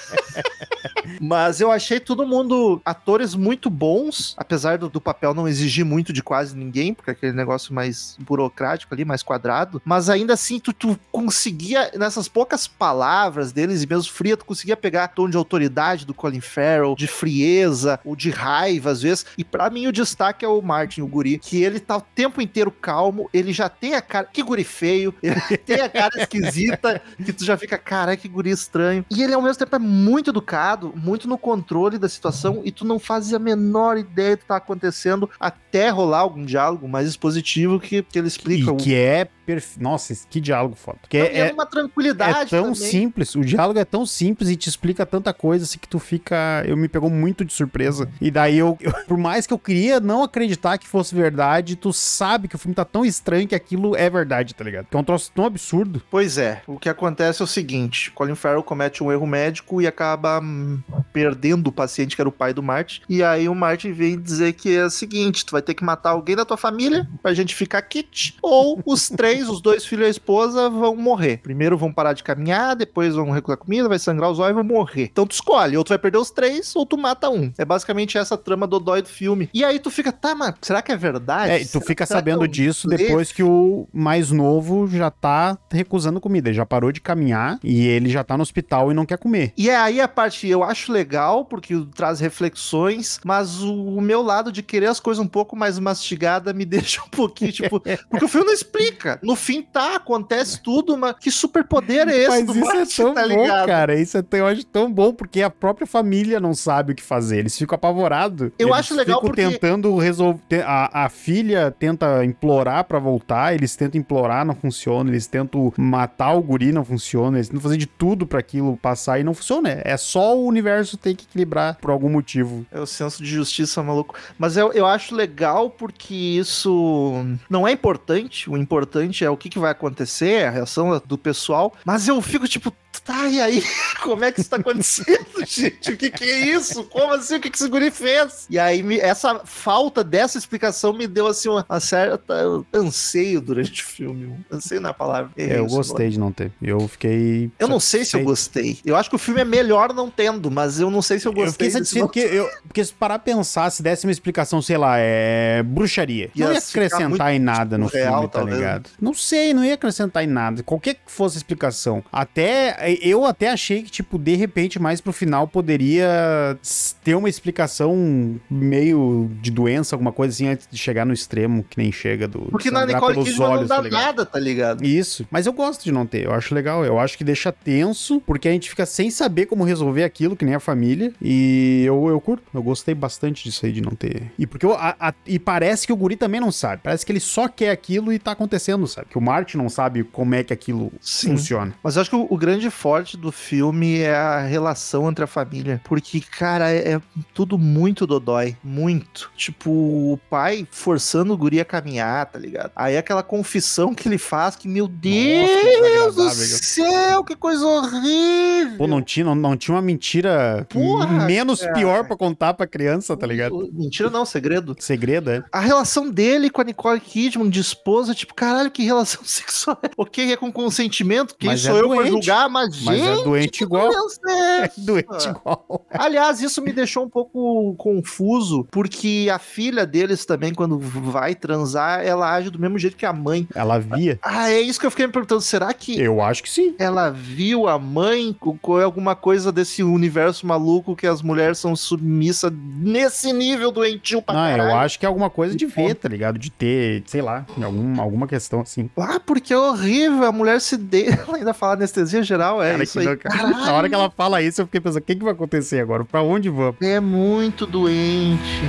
Mas 1.21 1.61
eu 1.61 1.71
achei 1.71 1.99
todo 1.99 2.27
mundo 2.27 2.81
atores 2.85 3.33
muito 3.33 3.69
bons, 3.69 4.35
apesar 4.37 4.77
do, 4.77 4.89
do 4.89 5.01
papel 5.01 5.33
não 5.33 5.47
exigir 5.47 5.85
muito 5.85 6.11
de 6.13 6.21
quase 6.21 6.55
ninguém, 6.55 6.93
porque 6.93 7.09
é 7.09 7.13
aquele 7.13 7.31
negócio 7.33 7.73
mais 7.73 8.15
burocrático 8.19 8.93
ali, 8.93 9.05
mais 9.05 9.23
quadrado. 9.23 9.81
Mas 9.85 10.09
ainda 10.09 10.33
assim, 10.33 10.59
tu, 10.59 10.73
tu 10.73 10.99
conseguia, 11.11 11.91
nessas 11.95 12.27
poucas 12.27 12.67
palavras 12.67 13.51
deles, 13.51 13.83
e 13.83 13.87
mesmo 13.87 14.11
fria, 14.11 14.37
tu 14.37 14.45
conseguia 14.45 14.77
pegar 14.77 15.07
tom 15.09 15.29
de 15.29 15.37
autoridade 15.37 16.05
do 16.05 16.13
Colin 16.13 16.41
Farrell, 16.41 16.95
de 16.95 17.07
frieza, 17.07 17.99
ou 18.05 18.15
de 18.15 18.29
raiva, 18.29 18.91
às 18.91 19.01
vezes. 19.01 19.25
E 19.37 19.43
pra 19.43 19.69
mim, 19.69 19.87
o 19.87 19.91
destaque 19.91 20.45
é 20.45 20.47
o 20.47 20.61
Martin, 20.61 21.01
o 21.01 21.07
guri, 21.07 21.39
que 21.39 21.63
ele 21.63 21.79
tá 21.79 21.97
o 21.97 22.01
tempo 22.01 22.41
inteiro 22.41 22.71
calmo, 22.71 23.29
ele 23.33 23.51
já 23.53 23.69
tem 23.69 23.95
a 23.95 24.01
cara. 24.01 24.27
Que 24.31 24.43
guri 24.43 24.63
feio, 24.63 25.13
ele 25.23 25.39
tem 25.65 25.81
a 25.81 25.89
cara 25.89 26.26
esquisita, 26.27 27.01
que 27.23 27.31
tu 27.33 27.43
já 27.45 27.57
fica, 27.57 27.77
cara, 27.77 28.15
que 28.17 28.27
guri 28.27 28.49
estranho. 28.51 29.05
E 29.09 29.23
ele, 29.23 29.33
ao 29.33 29.41
mesmo 29.41 29.57
tempo, 29.59 29.75
é 29.75 29.79
muito 29.79 30.29
educado, 30.31 30.93
muito 30.95 31.27
no 31.27 31.37
controle 31.37 31.97
da 31.97 32.09
situação, 32.09 32.61
e 32.63 32.71
tu 32.71 32.85
não 32.85 32.99
fazes 32.99 33.33
a 33.33 33.39
menor 33.39 33.97
ideia 33.97 34.35
do 34.35 34.39
que 34.39 34.45
tá 34.45 34.57
acontecendo 34.57 35.29
até 35.39 35.89
rolar 35.89 36.19
algum 36.19 36.45
diálogo 36.45 36.87
mais 36.87 37.07
expositivo 37.07 37.79
que, 37.79 38.03
que 38.03 38.17
ele 38.19 38.27
explica. 38.27 38.69
E 38.69 38.73
o- 38.73 38.77
que 38.77 38.93
é 38.95 39.27
perfeito. 39.47 39.81
Nossa, 39.81 40.13
que 40.29 40.41
diálogo 40.41 40.75
foda. 40.75 40.99
Que 41.09 41.17
é, 41.17 41.21
é 41.37 41.39
é, 41.47 41.53
uma 41.53 41.63
é 41.63 41.65
tranquilidade 41.65 42.49
tão 42.49 42.73
também. 42.73 42.89
simples. 42.89 43.33
O 43.35 43.41
diálogo 43.41 43.79
é 43.79 43.85
tão 43.85 44.05
simples 44.05 44.49
e 44.49 44.55
te 44.55 44.67
explica 44.67 45.05
tanta 45.05 45.33
coisa 45.33 45.63
assim 45.63 45.79
que 45.79 45.87
tu 45.87 45.97
fica. 45.99 46.63
Eu 46.65 46.75
me 46.75 46.87
pegou 46.89 47.09
muito 47.09 47.45
de 47.45 47.53
surpresa. 47.53 48.09
E 48.19 48.29
daí 48.29 48.57
eu, 48.57 48.77
eu- 48.81 48.91
por 49.07 49.17
mais 49.17 49.47
que 49.47 49.53
eu 49.53 49.59
queria 49.59 49.99
não 49.99 50.23
acreditar 50.23 50.77
que 50.77 50.87
fosse 50.87 51.15
verdade, 51.15 51.75
tu 51.75 51.93
sabe 51.93 52.47
que 52.47 52.55
o 52.55 52.59
filme 52.59 52.75
tá 52.75 52.83
tão 52.85 53.05
estranho 53.05 53.47
que 53.47 53.55
aquilo 53.55 53.95
é 53.95 54.09
verdade, 54.09 54.53
tá 54.53 54.63
ligado? 54.63 54.87
Que 54.87 54.97
é 54.97 54.99
um 54.99 55.03
troço 55.03 55.31
tão 55.33 55.45
absurdo. 55.45 56.01
Pois 56.11 56.37
é, 56.37 56.61
o 56.67 56.77
que 56.77 56.89
acontece 56.89 57.41
é 57.41 57.45
o 57.45 57.47
seguinte: 57.47 58.11
Colin 58.11 58.35
Farrell 58.35 58.63
comete 58.63 59.03
um 59.03 59.11
erro 59.11 59.25
médico 59.25 59.81
e 59.81 59.87
acaba 59.87 60.39
hum, 60.41 60.79
perdendo 61.13 61.67
o 61.67 61.71
paciente 61.71 62.15
que 62.15 62.21
era 62.21 62.29
o 62.29 62.31
pai 62.31 62.53
do 62.53 62.61
Martin. 62.63 63.01
E 63.07 63.23
aí 63.23 63.47
o 63.47 63.55
Martin 63.55 63.91
vem 63.93 64.19
dizer 64.19 64.53
que 64.53 64.75
é 64.75 64.85
o 64.85 64.89
seguinte: 64.89 65.45
tu 65.45 65.51
vai 65.51 65.61
ter 65.61 65.73
que 65.73 65.83
matar 65.83 66.09
alguém 66.11 66.35
da 66.35 66.43
tua 66.45 66.57
família 66.57 67.07
pra 67.21 67.33
gente 67.33 67.55
ficar 67.55 67.81
kit, 67.83 68.35
ou 68.41 68.81
os 68.85 69.09
três, 69.09 69.36
os 69.43 69.61
dois 69.61 69.85
filhos 69.85 70.03
e 70.05 70.07
a 70.07 70.11
esposa, 70.11 70.69
vão 70.69 70.95
morrer. 70.95 71.37
Primeiro 71.37 71.77
vão 71.77 71.91
parar 71.91 72.13
de 72.13 72.23
caminhar, 72.23 72.75
depois 72.75 73.15
vão 73.15 73.31
recuar 73.31 73.57
comida, 73.57 73.87
vai 73.89 73.99
sangrar 73.99 74.29
os 74.31 74.39
olhos 74.39 74.51
e 74.51 74.55
vão 74.55 74.63
morrer. 74.63 75.03
Então 75.11 75.25
tu 75.27 75.31
escolhe, 75.33 75.77
ou 75.77 75.83
tu 75.83 75.89
vai 75.89 75.97
perder 75.99 76.17
os 76.17 76.31
três, 76.31 76.75
ou 76.75 76.85
tu 76.85 76.97
mata 76.97 77.29
um. 77.29 77.51
É 77.57 77.65
basicamente 77.65 78.17
essa 78.17 78.37
trama 78.37 78.65
do 78.67 78.79
dói 78.79 79.01
do 79.01 79.09
filme. 79.09 79.49
E 79.53 79.63
aí 79.63 79.79
tu 79.79 79.89
fica, 79.91 80.11
tá, 80.11 80.33
mas 80.35 80.53
será 80.61 80.81
que 80.81 80.91
é 80.91 80.97
verdade? 80.97 81.51
É, 81.51 81.61
e 81.61 81.65
tu 81.65 81.71
Será- 81.73 81.85
fica 81.85 82.05
sabendo 82.05 82.43
é 82.43 82.47
um 82.47 82.51
disso 82.51 82.87
blefe? 82.87 83.03
depois 83.05 83.31
que 83.31 83.43
o 83.43 83.87
mais 83.93 84.31
novo 84.31 84.87
já 84.87 85.09
tá 85.11 85.57
recusando 85.71 86.19
comida. 86.21 86.49
Ele 86.49 86.55
já 86.57 86.65
parou 86.65 86.91
de 86.91 86.99
caminhar 87.01 87.59
e 87.63 87.85
ele 87.87 88.09
já 88.09 88.23
tá 88.23 88.35
no 88.37 88.43
hospital 88.43 88.91
e 88.91 88.93
não 88.95 89.05
quer 89.05 89.17
comer. 89.17 89.53
E 89.57 89.69
é 89.69 89.75
aí 89.75 89.99
a 90.01 90.07
parte 90.07 90.47
eu 90.47 90.63
acho 90.63 90.91
legal, 90.91 91.45
porque 91.45 91.75
traz 91.95 92.19
reflexões, 92.19 93.19
mas 93.23 93.61
o, 93.61 93.73
o 93.73 94.01
meu 94.01 94.21
lado 94.21 94.51
de 94.51 94.63
querer 94.63 94.87
as 94.87 94.99
coisas 94.99 95.23
um 95.23 95.27
pouco 95.27 95.55
mais 95.55 95.77
mastigada 95.79 96.53
me 96.53 96.65
deixa 96.65 97.01
um 97.03 97.09
pouquinho, 97.09 97.51
tipo, 97.51 97.79
porque 98.09 98.25
o 98.25 98.27
filme 98.27 98.45
não 98.47 98.53
explica. 98.53 99.19
No 99.27 99.35
fim 99.35 99.61
tá, 99.61 99.97
acontece 99.97 100.61
tudo, 100.63 100.97
mas 100.97 101.13
que 101.19 101.29
superpoder 101.29 102.07
é 102.07 102.15
esse 102.17 102.29
Mas 102.29 102.45
do 102.45 102.57
isso 102.57 102.71
é 102.71 102.85
tão 103.03 103.13
tá 103.13 103.21
bom, 103.27 103.41
ligado? 103.41 103.65
cara. 103.67 103.99
Isso 103.99 104.17
é 104.17 104.21
tão, 104.21 104.39
eu 104.39 104.47
acho 104.47 104.65
tão 104.65 104.89
bom, 104.89 105.11
porque 105.13 105.41
a 105.41 105.49
própria 105.49 105.85
família 105.85 106.39
não 106.39 106.53
sabe 106.53 106.93
o 106.93 106.95
que 106.95 107.03
fazer. 107.03 107.39
Eles 107.39 107.57
ficam 107.57 107.75
apavorados. 107.75 108.51
Eu 108.57 108.67
Eles 108.69 108.79
acho 108.79 108.95
legal 108.95 109.19
porque- 109.19 109.41
tentando 109.45 109.97
resolver. 109.97 110.63
A, 110.65 111.05
a 111.05 111.09
filha 111.09 111.69
tenta 111.77 112.23
implorar 112.23 112.85
pra 112.85 112.99
voltar, 112.99 113.53
eles 113.53 113.75
tentam 113.75 113.99
implorar, 113.99 114.45
não 114.45 114.55
funciona. 114.55 115.09
Eles 115.09 115.27
tentam 115.27 115.73
matar 115.77 116.31
o 116.33 116.41
guri, 116.41 116.71
não 116.71 116.85
funciona. 116.85 117.37
Eles 117.37 117.47
tentam 117.49 117.61
fazer 117.61 117.75
de 117.77 117.85
tudo 117.85 118.25
pra 118.25 118.39
aquilo 118.39 118.77
passar 118.77 119.19
e 119.19 119.23
não 119.25 119.33
funciona. 119.33 119.81
É 119.83 119.97
só 119.97 120.37
o 120.37 120.45
universo 120.45 120.95
ter 120.95 121.13
que 121.15 121.25
equilibrar 121.25 121.77
por 121.81 121.91
algum 121.91 122.09
motivo. 122.09 122.65
É 122.71 122.79
o 122.79 122.85
senso 122.85 123.21
de 123.21 123.29
justiça 123.29 123.83
maluco. 123.83 124.15
Mas 124.39 124.55
eu, 124.55 124.71
eu 124.71 124.85
acho 124.85 125.13
legal 125.13 125.69
porque 125.69 126.13
isso 126.15 127.25
não 127.49 127.67
é 127.67 127.71
importante. 127.73 128.49
O 128.49 128.55
importante 128.57 129.16
é 129.23 129.29
o 129.29 129.37
que, 129.37 129.49
que 129.49 129.59
vai 129.59 129.71
acontecer, 129.71 130.45
a 130.45 130.51
reação 130.51 131.01
do 131.05 131.17
pessoal. 131.17 131.73
Mas 131.85 132.07
eu 132.07 132.21
fico 132.21 132.47
tipo, 132.47 132.73
tá, 133.01 133.27
e 133.27 133.39
aí? 133.41 133.63
Como 134.03 134.23
é 134.23 134.31
que 134.31 134.41
isso 134.41 134.49
tá 134.49 134.57
acontecendo, 134.57 135.25
gente? 135.45 135.91
O 135.91 135.97
que, 135.97 136.09
que 136.09 136.23
é 136.23 136.39
isso? 136.47 136.83
Como 136.85 137.13
assim? 137.13 137.35
O 137.35 137.39
que, 137.39 137.49
que 137.49 137.57
esse 137.57 137.67
guri 137.69 137.91
fez? 137.91 138.45
E 138.49 138.57
aí, 138.59 138.81
me- 138.83 138.99
essa 138.99 139.41
falta 139.45 140.03
dessa 140.03 140.37
explicação 140.37 140.93
me 140.93 141.07
deu 141.07 141.27
assim 141.27 141.49
uma, 141.49 141.65
uma 141.69 141.79
certa 141.79 142.33
anseio 142.73 143.41
durante 143.41 143.81
o 143.83 143.85
filme. 143.85 144.35
Anseio 144.51 144.81
na 144.81 144.93
palavra. 144.93 145.31
É, 145.37 145.43
Errei 145.43 145.57
eu 145.59 145.65
gostei 145.67 146.09
de 146.09 146.19
não 146.19 146.31
ter. 146.31 146.51
Eu 146.61 146.87
fiquei. 146.87 147.51
Eu 147.59 147.67
não 147.67 147.79
sei 147.79 148.05
se 148.05 148.15
eu 148.15 148.23
gostei. 148.23 148.79
Eu 148.85 148.95
acho 148.95 149.09
que 149.09 149.15
o 149.15 149.19
filme 149.19 149.41
é 149.41 149.45
melhor 149.45 149.93
não 149.93 150.09
tendo, 150.09 150.49
mas 150.51 150.79
eu 150.79 150.89
não 150.89 151.01
sei 151.01 151.19
se 151.19 151.27
eu 151.27 151.31
Eu 151.31 151.35
gostei. 151.35 151.51
fiquei 151.51 151.67
desse 151.67 151.77
satisfeito 151.77 152.05
porque, 152.05 152.19
eu, 152.19 152.49
porque 152.67 152.83
se 152.85 152.93
parar 152.93 153.15
a 153.15 153.19
pensar, 153.19 153.69
se 153.71 153.81
desse 153.83 154.05
uma 154.05 154.11
explicação, 154.11 154.61
sei 154.61 154.77
lá, 154.77 154.95
é 154.97 155.61
bruxaria. 155.63 156.29
Ia 156.35 156.45
não 156.45 156.53
ia 156.53 156.59
acrescentar 156.59 157.33
em 157.33 157.39
nada 157.39 157.77
no 157.77 157.89
surreal, 157.89 158.13
filme, 158.13 158.27
tá 158.27 158.39
talvez. 158.39 158.57
ligado? 158.57 158.89
Não 159.01 159.13
sei, 159.13 159.53
não 159.53 159.63
ia 159.63 159.73
acrescentar 159.73 160.23
em 160.23 160.27
nada. 160.27 160.63
Qualquer 160.63 160.95
que 160.95 161.01
fosse 161.07 161.37
a 161.37 161.39
explicação. 161.39 162.03
Até, 162.11 162.86
eu 163.01 163.25
até 163.25 163.49
achei 163.49 163.83
que, 163.83 163.91
tipo, 163.91 164.17
de 164.17 164.35
repente, 164.35 164.79
mais 164.79 165.01
pro 165.01 165.11
final, 165.13 165.47
poderia 165.47 166.57
ter 167.03 167.15
uma 167.15 167.29
explicação 167.29 168.39
meio 168.49 169.29
de 169.41 169.51
doença, 169.51 169.95
alguma 169.95 170.11
coisa 170.11 170.33
assim, 170.33 170.47
antes 170.47 170.67
de 170.69 170.77
chegar 170.77 171.05
no 171.05 171.13
extremo, 171.13 171.63
que 171.69 171.77
nem 171.77 171.91
chega 171.91 172.27
do. 172.27 172.41
Porque 172.51 172.71
na 172.71 172.85
Nicole 172.85 173.15
Kidman 173.23 173.37
não 173.39 173.51
olhos, 173.51 173.69
dá 173.69 173.81
tá 173.81 173.89
nada, 173.89 174.25
tá 174.25 174.39
ligado? 174.39 174.85
Isso, 174.85 175.27
mas 175.31 175.45
eu 175.45 175.53
gosto 175.53 175.83
de 175.83 175.91
não 175.91 176.05
ter, 176.05 176.25
eu 176.25 176.33
acho 176.33 176.53
legal, 176.53 176.83
eu 176.85 176.99
acho 176.99 177.17
que 177.17 177.23
deixa 177.23 177.51
tenso, 177.51 178.21
porque 178.25 178.47
a 178.47 178.51
gente 178.51 178.69
fica 178.69 178.85
sem 178.85 179.09
saber 179.09 179.45
como 179.45 179.63
resolver 179.63 180.03
aquilo, 180.03 180.35
que 180.35 180.45
nem 180.45 180.55
a 180.55 180.59
família, 180.59 181.13
e 181.21 181.83
eu, 181.85 182.07
eu 182.09 182.19
curto, 182.21 182.43
eu 182.53 182.61
gostei 182.63 182.93
bastante 182.95 183.43
disso 183.43 183.65
aí 183.65 183.71
de 183.71 183.81
não 183.81 183.91
ter. 183.91 184.31
E 184.37 184.45
porque 184.45 184.65
eu- 184.65 184.73
a- 184.73 184.95
a- 184.99 185.13
e 185.25 185.39
parece 185.39 185.85
que 185.87 185.93
o 185.93 185.95
guri 185.95 186.15
também 186.15 186.39
não 186.39 186.51
sabe, 186.51 186.81
parece 186.83 187.05
que 187.05 187.11
ele 187.11 187.19
só 187.19 187.47
quer 187.47 187.71
aquilo 187.71 188.11
e 188.13 188.19
tá 188.19 188.31
acontecendo, 188.31 188.85
sabe? 188.87 189.07
Que 189.09 189.17
o 189.17 189.21
Martin 189.21 189.57
não 189.57 189.69
sabe 189.69 190.03
como 190.03 190.35
é 190.35 190.43
que 190.43 190.53
aquilo 190.53 190.91
Sim. 191.01 191.29
funciona. 191.31 191.73
Mas 191.83 191.95
eu 191.95 192.01
acho 192.01 192.09
que 192.09 192.15
o, 192.15 192.27
o 192.29 192.37
grande 192.37 192.69
forte 192.77 193.17
do 193.17 193.31
filme 193.31 193.99
é 193.99 194.15
a 194.15 194.39
relação 194.41 195.09
entre 195.09 195.23
a 195.23 195.27
família. 195.27 195.81
Porque, 195.83 196.21
cara, 196.21 196.71
é, 196.71 196.93
é 196.93 197.01
tudo 197.33 197.57
muito 197.57 198.05
dodói. 198.05 198.55
Muito. 198.63 199.31
Tipo, 199.35 199.69
o 199.69 200.19
pai 200.29 200.67
forçando 200.71 201.33
o 201.33 201.37
guri 201.37 201.59
a 201.59 201.65
caminhar, 201.65 202.25
tá 202.27 202.37
ligado? 202.37 202.71
Aí 202.75 202.95
aquela 202.97 203.23
confissão 203.23 203.93
que 203.95 204.07
ele 204.07 204.17
faz, 204.17 204.55
que, 204.55 204.67
meu 204.67 204.87
Deus 204.87 206.15
do 206.15 206.27
desagradável. 206.29 206.57
céu, 206.63 207.23
que 207.23 207.35
coisa 207.35 207.65
horrível. 207.65 208.77
Pô, 208.77 208.87
não 208.87 209.01
tinha, 209.01 209.25
não, 209.25 209.35
não 209.35 209.57
tinha 209.57 209.75
uma 209.75 209.81
mentira 209.81 210.65
Porra, 210.69 211.07
menos 211.25 211.61
cara. 211.61 211.73
pior 211.73 212.07
pra 212.07 212.15
contar 212.15 212.53
pra 212.53 212.67
criança, 212.67 213.15
tá 213.17 213.25
ligado? 213.25 213.69
Mentira 213.73 214.09
não, 214.09 214.25
segredo. 214.25 214.75
Segredo, 214.79 215.29
é. 215.31 215.43
A 215.51 215.59
relação 215.59 216.09
dele 216.09 216.49
com 216.49 216.61
a 216.61 216.63
Nicole 216.63 216.99
Kidman 216.99 217.49
de 217.49 217.59
esposa, 217.59 218.13
tipo, 218.13 218.33
caralho, 218.33 218.69
que 218.71 218.83
relação 218.83 219.21
sexual 219.25 219.79
é? 219.83 219.89
Ok, 219.97 220.31
é 220.31 220.37
com 220.37 220.51
consentimento, 220.51 221.35
quem 221.37 221.49
Mas 221.49 221.61
sou 221.61 221.75
é 221.77 221.81
eu 221.81 221.87
pra 221.87 221.95
doente. 221.97 222.09
julgar, 222.11 222.49
mas, 222.49 222.66
Mas 222.83 222.99
gente, 222.99 223.19
é 223.21 223.23
doente 223.23 223.63
igual. 223.63 223.89
É 223.89 224.67
céu. 224.69 224.85
doente 224.85 225.27
igual. 225.29 225.85
Aliás, 225.89 226.41
isso 226.41 226.61
me 226.61 226.71
deixou 226.73 227.03
um 227.05 227.09
pouco 227.09 227.75
confuso, 227.77 228.67
porque 228.71 229.27
a 229.31 229.39
filha 229.39 229.85
deles 229.85 230.25
também, 230.25 230.53
quando 230.53 230.77
vai 230.79 231.35
transar, 231.35 232.05
ela 232.05 232.31
age 232.33 232.49
do 232.49 232.59
mesmo 232.59 232.77
jeito 232.77 232.97
que 232.97 233.05
a 233.05 233.13
mãe. 233.13 233.47
Ela 233.55 233.79
via? 233.79 234.19
Ah, 234.21 234.49
é 234.51 234.59
isso 234.61 234.79
que 234.79 234.85
eu 234.85 234.91
fiquei 234.91 235.07
me 235.07 235.13
perguntando. 235.13 235.41
Será 235.41 235.73
que 235.73 235.99
Eu 235.99 236.21
acho 236.21 236.43
que 236.43 236.49
sim. 236.49 236.75
ela 236.79 237.09
viu 237.09 237.67
a 237.67 237.77
mãe 237.79 238.35
com 238.39 238.57
com 238.57 238.77
alguma 238.77 239.15
coisa 239.15 239.51
desse 239.51 239.83
universo 239.83 240.45
maluco 240.45 240.95
que 240.95 241.05
as 241.07 241.21
mulheres 241.21 241.57
são 241.59 241.75
submissas 241.75 242.51
nesse 242.79 243.31
nível 243.31 243.71
doentio 243.71 244.21
pra 244.21 244.33
Não, 244.33 244.41
caralho? 244.41 244.69
eu 244.71 244.75
acho 244.75 244.99
que 244.99 245.05
é 245.05 245.07
alguma 245.07 245.29
coisa 245.29 245.55
de 245.55 245.65
ver, 245.65 245.95
tá 245.95 246.09
ligado? 246.09 246.37
De 246.39 246.49
ter, 246.49 247.03
sei 247.05 247.21
lá, 247.21 247.45
algum, 247.61 248.01
alguma 248.01 248.27
questão 248.27 248.61
assim. 248.61 248.89
Ah, 248.97 249.19
porque 249.23 249.53
é 249.53 249.57
horrível, 249.57 250.25
a 250.25 250.31
mulher 250.31 250.59
se. 250.61 250.75
Ela 251.27 251.37
ainda 251.37 251.53
fala 251.53 251.73
anestesia 251.73 252.23
geral, 252.23 252.46
é 252.55 252.71
Cara, 252.71 252.83
isso 252.83 252.99
aí. 252.99 253.05
Na 253.65 253.73
hora 253.73 253.89
que 253.89 253.95
ela 253.95 254.09
fala 254.09 254.41
isso, 254.41 254.61
eu 254.61 254.65
fiquei 254.65 254.81
pensando, 254.81 255.01
o 255.01 255.05
que, 255.05 255.15
que 255.15 255.23
vai 255.23 255.33
acontecer 255.33 255.79
agora? 255.79 256.03
Pra 256.03 256.21
onde 256.21 256.49
vamos? 256.49 256.81
É 256.81 256.99
muito 256.99 257.65
doente. 257.65 258.61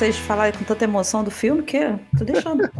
Vocês 0.00 0.16
falarem 0.16 0.58
com 0.58 0.64
tanta 0.64 0.82
emoção 0.84 1.22
do 1.22 1.30
filme 1.30 1.62
que 1.62 1.78
tô 2.16 2.24
deixando. 2.24 2.70